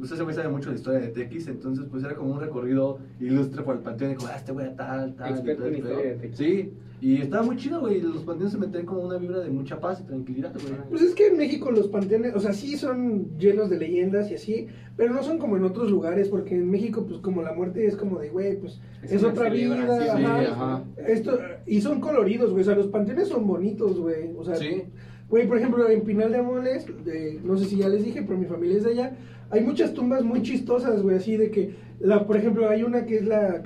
Pues 0.02 0.14
ese 0.14 0.24
güey 0.24 0.34
sabe 0.34 0.50
mucho 0.50 0.70
de 0.70 0.72
la 0.72 0.80
historia 0.80 1.00
de 1.00 1.10
Tequis, 1.10 1.48
entonces 1.48 1.86
pues 1.92 2.04
era 2.04 2.16
como 2.16 2.34
un 2.34 2.40
recorrido 2.40 2.98
ilustre 3.20 3.62
por 3.62 3.76
el 3.76 3.84
panteón 3.84 4.14
y 4.14 4.16
como, 4.16 4.30
ah, 4.30 4.36
este 4.36 4.52
güey 4.52 4.66
a 4.66 4.76
tal, 4.76 5.16
tal. 5.16 5.46
y 5.46 5.52
en 5.52 5.84
de 5.84 6.18
Tequis. 6.20 6.38
Sí, 6.40 6.74
y 7.02 7.22
estaba 7.22 7.44
muy 7.44 7.56
chido, 7.56 7.82
güey, 7.82 8.02
los 8.02 8.24
panteones 8.24 8.52
se 8.52 8.58
metían 8.58 8.88
como 8.88 9.02
una 9.02 9.18
vibra 9.18 9.42
de 9.42 9.52
mucha 9.52 9.80
paz 9.80 10.02
y 10.02 10.08
tranquilidad, 10.08 10.54
güey. 10.54 10.74
Pues 10.90 11.04
es 11.04 11.14
que 11.14 11.28
en 11.28 11.38
México 11.38 11.70
los 11.70 11.88
panteones, 11.88 12.34
o 12.34 12.40
sea, 12.40 12.52
sí 12.52 12.78
son 12.78 13.38
llenos 13.38 13.70
de 13.70 13.78
leyendas 13.78 14.32
y 14.32 14.34
así, 14.34 14.68
pero 14.98 15.14
no 15.14 15.22
son 15.22 15.38
como 15.38 15.56
en 15.56 15.64
otros 15.64 15.92
lugares, 15.92 16.30
porque 16.30 16.56
en 16.56 16.70
México, 16.70 17.06
pues 17.08 17.20
como 17.20 17.44
la 17.44 17.54
muerte 17.54 17.86
es 17.86 17.96
como 17.96 18.18
de, 18.20 18.30
güey, 18.30 18.56
pues 18.60 18.80
es, 19.04 19.24
otra 19.24 19.50
vida. 19.50 19.76
Sí, 20.00 20.08
ajá. 20.10 20.52
ajá. 20.52 20.84
Esto, 21.08 21.40
y 21.68 21.82
son 21.82 22.02
coloridos, 22.02 22.52
güey, 22.52 22.62
o 22.62 22.66
sea, 22.66 22.76
los 22.76 22.88
panteones 22.88 23.28
son 23.28 23.46
bonitos, 23.46 24.00
güey, 24.00 24.32
o 24.36 24.44
sea, 24.44 24.56
Sí. 24.56 24.84
Güey, 25.32 25.48
por 25.48 25.58
ejemplo, 25.58 25.90
en 25.90 26.02
Pinal 26.02 26.32
de 26.32 26.38
Amoles, 26.40 26.86
de- 27.06 27.40
no 27.44 27.58
sé 27.58 27.66
si 27.66 27.78
ya 27.78 27.88
les 27.90 28.04
dije, 28.06 28.22
pero 28.22 28.38
mi 28.38 28.46
familia 28.46 28.78
es 28.78 28.84
de 28.84 28.92
allá, 28.92 29.16
hay 29.50 29.62
muchas 29.62 29.94
tumbas 29.94 30.24
muy 30.24 30.42
chistosas, 30.44 31.02
güey, 31.02 31.16
así 31.18 31.38
de 31.38 31.50
que, 31.50 31.74
la, 32.02 32.26
por 32.28 32.36
ejemplo, 32.36 32.68
hay 32.70 32.84
una 32.84 33.06
que 33.06 33.18
es 33.18 33.26
la, 33.26 33.62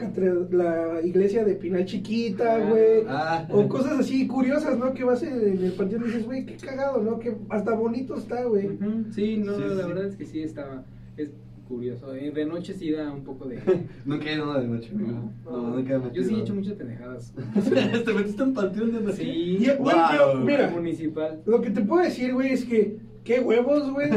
la 0.52 1.02
iglesia 1.04 1.44
de 1.44 1.56
Pinal 1.56 1.86
chiquita, 1.86 2.56
Ah. 2.58 2.70
güey, 2.70 3.04
Ah. 3.08 3.48
o 3.52 3.68
cosas 3.68 4.00
así 4.00 4.28
curiosas, 4.28 4.78
¿no? 4.78 4.94
Que 4.94 5.04
vas 5.04 5.24
en, 5.24 5.34
el 5.64 5.72
panteón 5.72 6.04
y 6.04 6.06
dices, 6.08 6.26
güey, 6.26 6.46
qué 6.46 6.56
cagado, 6.58 7.02
¿no? 7.02 7.18
Que 7.20 7.36
hasta 7.50 7.74
bonito 7.74 8.16
está, 8.16 8.44
güey. 8.46 8.70
Sí, 9.12 9.38
no, 9.38 9.56
Sí, 9.56 9.62
la 9.62 9.84
sí. 9.84 9.88
verdad 9.88 10.06
es 10.06 10.16
que 10.16 10.26
sí 10.26 10.42
estaba. 10.42 10.84
Es 11.18 11.30
curioso. 11.66 12.14
eh, 12.16 12.32
De 12.32 12.46
noche 12.46 12.74
sí 12.74 12.92
da 12.92 13.12
un 13.12 13.24
poco 13.24 13.46
de. 13.48 13.60
Nunca 14.06 14.30
he 14.30 14.34
ido 14.36 14.46
a 14.46 14.50
una 14.52 14.60
de 14.62 14.68
noche, 14.68 14.92
amigo. 14.94 15.32
No, 15.44 15.76
nunca 15.76 15.96
he 15.96 15.98
metido. 16.00 16.14
Yo 16.14 16.24
sí 16.24 16.36
he 16.36 16.40
hecho 16.42 16.56
muchas 16.56 16.74
pendejadas. 16.74 17.34
¿Te 18.06 18.14
metiste 18.14 18.44
en 18.44 18.54
panteón 18.54 18.92
de 18.94 19.02
noche? 19.02 19.18
Sí. 19.18 19.68
Wow. 19.80 19.92
pero, 20.12 20.36
mira, 20.36 20.70
Municipal. 20.70 21.42
lo 21.46 21.62
que 21.62 21.70
te 21.72 21.82
puedo 21.82 22.04
decir, 22.04 22.34
güey, 22.34 22.50
es 22.54 22.66
que, 22.66 22.98
qué 23.24 23.40
huevos, 23.40 23.92
güey, 23.92 24.10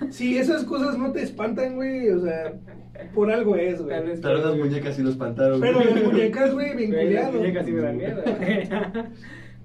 si 0.10 0.36
esas 0.38 0.64
cosas 0.64 0.98
no 0.98 1.12
te 1.12 1.22
espantan, 1.22 1.76
güey, 1.76 2.08
o 2.10 2.20
sea, 2.20 2.54
por 3.14 3.30
algo 3.30 3.56
es, 3.56 3.80
güey. 3.82 3.96
Pero 4.20 4.38
las 4.44 4.56
muñecas 4.56 4.96
sí 4.96 5.02
lo 5.02 5.10
espantaron. 5.10 5.60
Pero 5.60 5.80
las 5.84 6.02
muñecas, 6.04 6.52
güey, 6.54 6.74
bien 6.76 7.14
las 7.14 7.32
muñecas 7.32 7.66
sí 7.66 7.72
me 7.72 7.80
dan 7.82 7.96
miedo. 7.96 8.22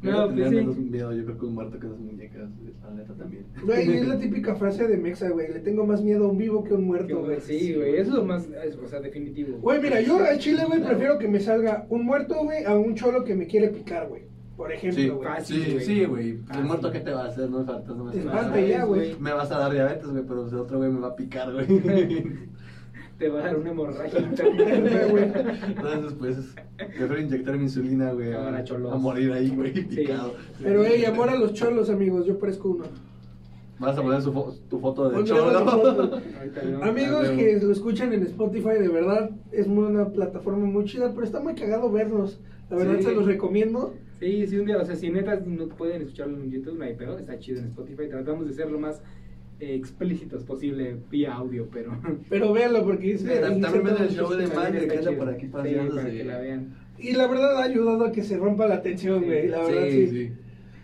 No, 0.01 0.27
tenía 0.29 0.43
pues 0.45 0.49
sí. 0.49 0.55
menos 0.55 0.77
miedo, 0.77 1.13
yo 1.13 1.25
creo 1.25 1.37
que 1.37 1.45
un 1.45 1.53
muerto 1.53 1.79
que 1.79 1.87
las 1.87 1.99
muñecas, 1.99 2.49
la 2.83 2.91
neta 2.91 3.13
también. 3.13 3.45
Güey, 3.63 3.97
es 3.97 4.07
la 4.07 4.17
típica 4.19 4.55
frase 4.55 4.87
de 4.87 4.97
Mexa, 4.97 5.29
güey. 5.29 5.53
Le 5.53 5.59
tengo 5.59 5.85
más 5.85 6.01
miedo 6.01 6.25
a 6.25 6.29
un 6.29 6.37
vivo 6.37 6.63
que 6.63 6.71
a 6.73 6.77
un 6.77 6.85
muerto, 6.85 7.19
güey. 7.23 7.39
Sí, 7.41 7.75
güey, 7.75 7.95
eso 7.97 8.09
es 8.09 8.15
lo 8.15 8.25
más, 8.25 8.47
es- 8.65 8.77
o 8.77 8.87
sea, 8.87 8.99
definitivo. 8.99 9.57
Güey, 9.59 9.79
mira, 9.81 10.01
yo 10.01 10.17
al 10.17 10.39
chile, 10.39 10.63
güey, 10.67 10.83
prefiero 10.83 11.17
que 11.19 11.27
me 11.27 11.39
salga 11.39 11.85
un 11.89 12.03
muerto, 12.05 12.35
güey, 12.43 12.63
a 12.65 12.75
un 12.75 12.95
cholo 12.95 13.23
que 13.23 13.35
me 13.35 13.45
quiere 13.45 13.69
picar, 13.69 14.07
güey. 14.09 14.23
Por 14.57 14.69
Sí, 14.71 14.87
ejemplo, 14.87 15.17
güey. 15.17 15.27
fácil, 15.27 15.63
sí, 15.63 15.71
güey. 15.73 15.85
sí, 15.85 16.05
güey. 16.05 16.39
Ah, 16.49 16.59
El 16.59 16.65
muerto, 16.65 16.87
sí. 16.91 16.93
¿qué 16.93 16.99
te 17.03 17.11
va 17.11 17.23
a 17.23 17.27
hacer? 17.27 17.49
No 17.49 17.65
faltas, 17.65 17.95
no 17.95 18.03
me 18.05 18.15
nada. 18.23 18.59
ya, 18.61 18.83
güey. 18.85 19.15
Me 19.19 19.33
vas 19.33 19.51
a 19.51 19.57
dar 19.57 19.71
diabetes, 19.71 20.05
güey, 20.07 20.23
pero 20.27 20.47
el 20.47 20.55
otro 20.55 20.77
güey 20.77 20.91
me 20.91 20.99
va 20.99 21.07
a 21.09 21.15
picar, 21.15 21.51
güey. 21.51 21.65
Te 23.21 23.29
va 23.29 23.39
a 23.39 23.43
dar 23.43 23.55
una 23.57 23.69
hemorragia. 23.69 24.19
güey. 25.11 25.23
Entonces, 25.25 26.13
pues, 26.17 26.55
prefiero 26.75 27.19
inyectarme 27.21 27.61
insulina, 27.61 28.11
güey, 28.13 28.33
a, 28.33 28.37
Cámara, 28.37 28.63
cholos. 28.63 28.91
a 28.91 28.97
morir 28.97 29.31
ahí, 29.31 29.49
güey, 29.55 29.71
picado. 29.85 30.33
Pero, 30.61 30.83
ey, 30.83 31.05
amor 31.05 31.29
a 31.29 31.35
los 31.35 31.53
cholos, 31.53 31.91
amigos. 31.91 32.25
Yo 32.25 32.39
parezco 32.39 32.69
uno. 32.69 32.85
Vas 33.77 33.95
a 33.95 34.01
poner 34.01 34.23
su 34.23 34.33
fo- 34.33 34.57
tu 34.71 34.79
foto 34.79 35.07
de 35.11 35.23
cholo. 35.23 35.59
foto. 35.69 36.01
Ahorita 36.39 36.63
no. 36.63 36.83
Amigos 36.83 37.29
que 37.29 37.59
lo 37.61 37.71
escuchan 37.71 38.11
en 38.11 38.23
Spotify, 38.23 38.79
de 38.79 38.87
verdad, 38.87 39.29
es 39.51 39.67
una 39.67 40.09
plataforma 40.09 40.65
muy 40.65 40.85
chida, 40.85 41.11
pero 41.13 41.23
está 41.23 41.39
muy 41.41 41.53
cagado 41.53 41.91
vernos. 41.91 42.39
La 42.71 42.77
verdad, 42.77 42.95
Sí. 42.97 43.03
se 43.03 43.13
los 43.13 43.27
recomiendo. 43.27 43.93
Sí, 44.19 44.47
sí, 44.47 44.57
un 44.57 44.65
día, 44.65 44.77
o 44.79 44.85
sea, 44.85 44.95
si 44.95 45.11
neta 45.11 45.35
no 45.45 45.67
pueden 45.67 46.01
escucharlo 46.01 46.37
en 46.39 46.49
YouTube, 46.49 46.77
no 46.79 46.85
hay 46.85 46.95
pedo, 46.95 47.19
está 47.19 47.37
chido 47.37 47.59
en 47.59 47.65
Spotify. 47.67 48.07
Tratamos 48.09 48.47
de 48.47 48.53
ser 48.53 48.71
lo 48.71 48.79
más 48.79 48.99
explícitos 49.61 50.43
posible 50.43 50.97
vía 51.09 51.33
audio, 51.33 51.67
pero. 51.71 51.97
Pero 52.29 52.51
véanlo 52.53 52.83
porque 52.83 53.13
es 53.13 53.21
Sí, 53.21 53.27
también 53.27 53.83
ven 53.83 53.95
el 53.99 54.09
show 54.09 54.29
de 54.33 54.43
está 54.45 54.71
que 54.71 54.97
anda 54.97 55.11
por 55.17 55.29
aquí 55.29 55.45
Sí, 55.45 55.51
para 55.51 55.63
que 56.09 56.23
la 56.23 56.39
vean. 56.39 56.75
Y 56.99 57.13
la 57.13 57.27
verdad 57.27 57.57
ha 57.57 57.63
ayudado 57.63 58.05
a 58.05 58.11
que 58.11 58.23
se 58.23 58.37
rompa 58.37 58.67
la 58.67 58.81
tensión, 58.81 59.19
Sí. 59.21 59.25
güey. 59.25 59.47
La 59.47 59.63
verdad, 59.63 59.83
Sí, 59.89 60.07
sí. 60.07 60.07
sí. 60.27 60.31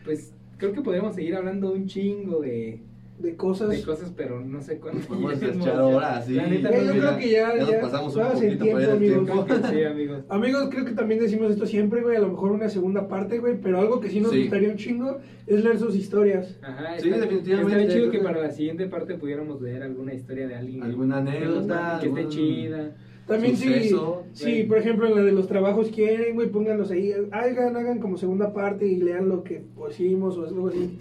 Pues 0.06 0.34
creo 0.58 0.74
que 0.74 0.82
podríamos 0.82 1.16
seguir 1.16 1.36
hablando 1.36 1.72
un 1.72 1.86
chingo 1.88 2.40
de, 2.42 2.80
De 3.18 3.36
cosas. 3.36 3.70
de 3.70 3.82
cosas, 3.82 4.14
pero 4.16 4.40
no 4.42 4.62
sé 4.62 4.78
cuándo. 4.80 5.02
Podemos 5.08 5.34
echar 5.42 5.80
horas, 5.82 6.26
sí. 6.26 6.34
La 6.36 6.46
neta, 6.46 6.70
Eh, 6.70 6.82
no 6.86 6.94
yo 6.94 7.00
creo 7.00 7.18
que 7.18 7.30
ya, 7.32 7.54
Ya 7.56 7.60
nos 7.62 7.70
ya, 7.72 7.82
pasamos 7.82 8.16
un 8.16 8.22
poquito 8.24 8.64
tiempo, 8.64 8.92
amigos. 8.92 9.30
Sí, 9.72 9.84
amigos. 9.84 10.24
Amigos, 10.30 10.68
creo 10.70 10.86
que 10.86 10.92
también 10.92 11.20
decimos 11.20 11.50
esto 11.52 11.66
siempre, 11.66 12.04
güey. 12.04 12.16
A 12.16 12.20
lo 12.20 12.30
mejor 12.30 12.52
una 12.52 12.70
segunda 12.70 13.08
parte, 13.08 13.40
güey. 13.40 13.60
Pero 13.60 13.80
algo 13.80 14.00
que 14.00 14.10
sí 14.10 14.20
nos 14.20 14.32
Sí. 14.32 14.42
gustaría 14.42 14.70
un 14.70 14.78
chingo 14.78 15.18
es 15.48 15.64
leer 15.64 15.80
sus 15.80 15.96
historias. 15.96 16.60
Ajá, 16.62 17.00
Sí, 17.00 17.10
está- 17.10 17.22
definitivamente, 17.22 17.72
Estaría 17.82 17.94
chido 18.02 18.12
que 18.12 18.20
para 18.20 18.40
la 18.42 18.52
siguiente 18.52 18.86
parte 18.88 19.16
pudiéramos 19.16 19.62
leer 19.62 19.82
alguna 19.82 20.14
historia 20.14 20.48
de 20.48 20.56
alguien. 20.56 20.84
Alguna 20.84 21.18
anécdota, 21.18 21.98
Que 22.00 22.08
esté 22.10 22.20
algún- 22.20 22.32
chida. 22.32 22.96
También 23.28 23.58
sí, 23.58 23.66
Suceso, 23.68 24.24
sí, 24.32 24.64
por 24.64 24.78
ejemplo, 24.78 25.06
en 25.08 25.16
la 25.16 25.22
de 25.22 25.34
los 25.34 25.48
trabajos 25.48 25.90
quieren, 25.90 26.36
güey, 26.36 26.50
pónganlos 26.50 26.92
ahí, 26.92 27.12
hagan, 27.32 27.76
hagan 27.76 28.00
como 28.00 28.16
segunda 28.18 28.54
parte 28.54 28.88
y 28.88 28.96
lean 28.96 29.28
lo 29.28 29.44
que 29.44 29.62
pusimos 29.76 30.38
o 30.38 30.46
algo 30.48 30.70
así. 30.70 30.98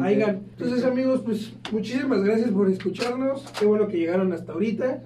Hagan. 0.00 0.42
Entonces, 0.52 0.84
amigos, 0.84 1.22
pues 1.24 1.52
muchísimas 1.72 2.22
gracias 2.22 2.50
por 2.52 2.70
escucharnos. 2.70 3.44
Qué 3.58 3.66
bueno 3.66 3.88
que 3.88 3.98
llegaron 3.98 4.32
hasta 4.32 4.52
ahorita. 4.52 5.02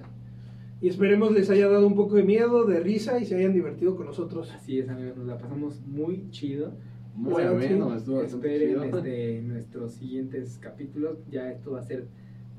Y 0.81 0.89
esperemos 0.89 1.31
les 1.31 1.49
haya 1.49 1.67
dado 1.67 1.87
un 1.87 1.95
poco 1.95 2.15
de 2.15 2.23
miedo, 2.23 2.65
de 2.65 2.79
risa 2.79 3.17
y 3.19 3.25
se 3.25 3.35
hayan 3.35 3.53
divertido 3.53 3.95
con 3.95 4.05
nosotros. 4.05 4.51
Así 4.53 4.77
es, 4.79 4.87
amigos, 4.89 5.17
nos 5.17 5.25
la 5.25 5.37
pasamos 5.39 5.81
muy 5.87 6.29
chido. 6.29 6.73
Muy 7.15 7.33
Pues, 7.33 7.47
ameno, 7.47 7.89
sí. 7.91 7.97
estuvo 7.97 8.21
Esperen 8.21 8.69
chido. 8.69 8.83
este, 8.97 9.41
nuestros 9.41 9.93
siguientes 9.93 10.59
capítulos. 10.61 11.17
Ya 11.31 11.49
esto 11.49 11.71
va 11.71 11.79
a 11.79 11.83
ser 11.83 12.05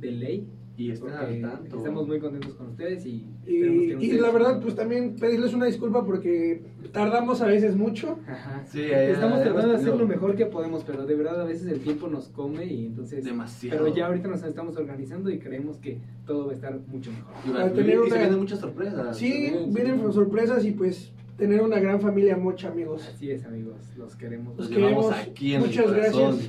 de 0.01 0.11
ley. 0.11 0.49
Y 0.79 0.91
estén 0.91 1.11
Porque 1.11 1.25
al 1.27 1.41
tanto. 1.41 1.77
estamos 1.79 2.07
muy 2.07 2.19
contentos 2.21 2.53
con 2.55 2.67
ustedes 2.69 3.07
y, 3.07 3.27
Y, 3.47 3.61
que 3.61 3.67
y 3.67 3.95
ustedes- 3.95 4.21
la 4.21 4.31
verdad, 4.31 4.61
pues 4.61 4.75
también 4.75 5.17
pedirles 5.17 5.55
una 5.55 5.65
disculpa 5.67 6.05
porque 6.05 6.63
tardamos 6.93 7.41
a 7.41 7.47
veces 7.47 7.75
mucho. 7.77 8.19
Ajá. 8.29 8.63
Sí, 8.67 8.87
ya- 8.89 9.03
Estamos 9.05 9.43
tratando 9.43 9.69
de 9.71 9.77
hacer 9.77 9.97
lo 9.97 10.07
mejor 10.07 10.37
que 10.37 10.45
podemos, 10.47 10.85
pero 10.85 11.07
de 11.07 11.15
verdad 11.15 11.41
a 11.41 11.45
veces 11.45 11.67
el 11.73 11.81
tiempo 11.81 12.09
nos 12.09 12.29
come 12.29 12.67
y 12.67 12.87
entonces... 12.87 13.25
Demasiado. 13.25 13.85
Pero 13.85 13.97
ya 13.97 14.07
ahorita 14.07 14.29
nos 14.29 14.43
estamos 14.43 14.77
organizando 14.77 15.31
y 15.31 15.39
creemos 15.39 15.79
que 15.79 15.99
todo 16.27 16.45
va 16.47 16.53
a 16.53 16.55
estar 16.55 16.79
mucho 16.89 17.11
mejor. 17.11 17.33
Y, 17.47 17.49
y- 17.51 17.75
tener 17.75 17.95
y 17.95 17.97
una- 17.99 18.11
se 18.11 18.19
vienen 18.19 18.39
muchas 18.39 18.59
sorpresas. 18.61 19.17
Sí, 19.17 19.33
también, 19.53 19.73
vienen 19.75 20.07
sí. 20.07 20.13
sorpresas 20.13 20.65
y 20.67 20.73
pues 20.73 21.11
tener 21.39 21.63
una 21.63 21.81
gran 21.81 22.01
familia 22.03 22.37
mocha, 22.37 22.69
amigos. 22.69 23.09
Así 23.15 23.31
es, 23.31 23.47
amigos, 23.47 23.77
los 23.97 24.15
queremos. 24.15 24.57
Los 24.59 24.69
Los 24.71 24.79
queremos. 24.79 25.13
aquí 25.13 25.55
en 25.55 25.61
Muchas 25.63 25.91
gracias. 25.91 26.49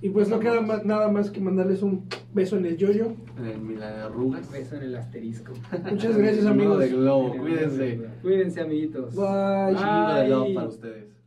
Y 0.00 0.10
pues 0.10 0.28
no 0.28 0.38
queda 0.38 0.60
más- 0.60 0.84
nada 0.84 1.08
más 1.08 1.30
que 1.30 1.40
mandarles 1.40 1.82
un 1.82 2.04
beso 2.32 2.56
en 2.56 2.66
el 2.66 2.76
yoyo. 2.76 3.12
En 3.36 3.46
el 3.46 3.58
Milagarrugas. 3.60 4.50
Beso 4.52 4.76
en 4.76 4.82
el 4.84 4.96
asterisco. 4.96 5.52
Muchas 5.90 6.16
gracias, 6.16 6.46
amigos. 6.46 6.78
de 6.78 6.88
globo, 6.88 7.36
cuídense. 7.36 8.00
Cuídense, 8.22 8.60
amiguitos. 8.60 9.14
Bye. 9.16 9.76
Chingo 9.76 10.14
de 10.14 10.44
Bye. 10.46 10.54
para 10.54 10.68
ustedes. 10.68 11.17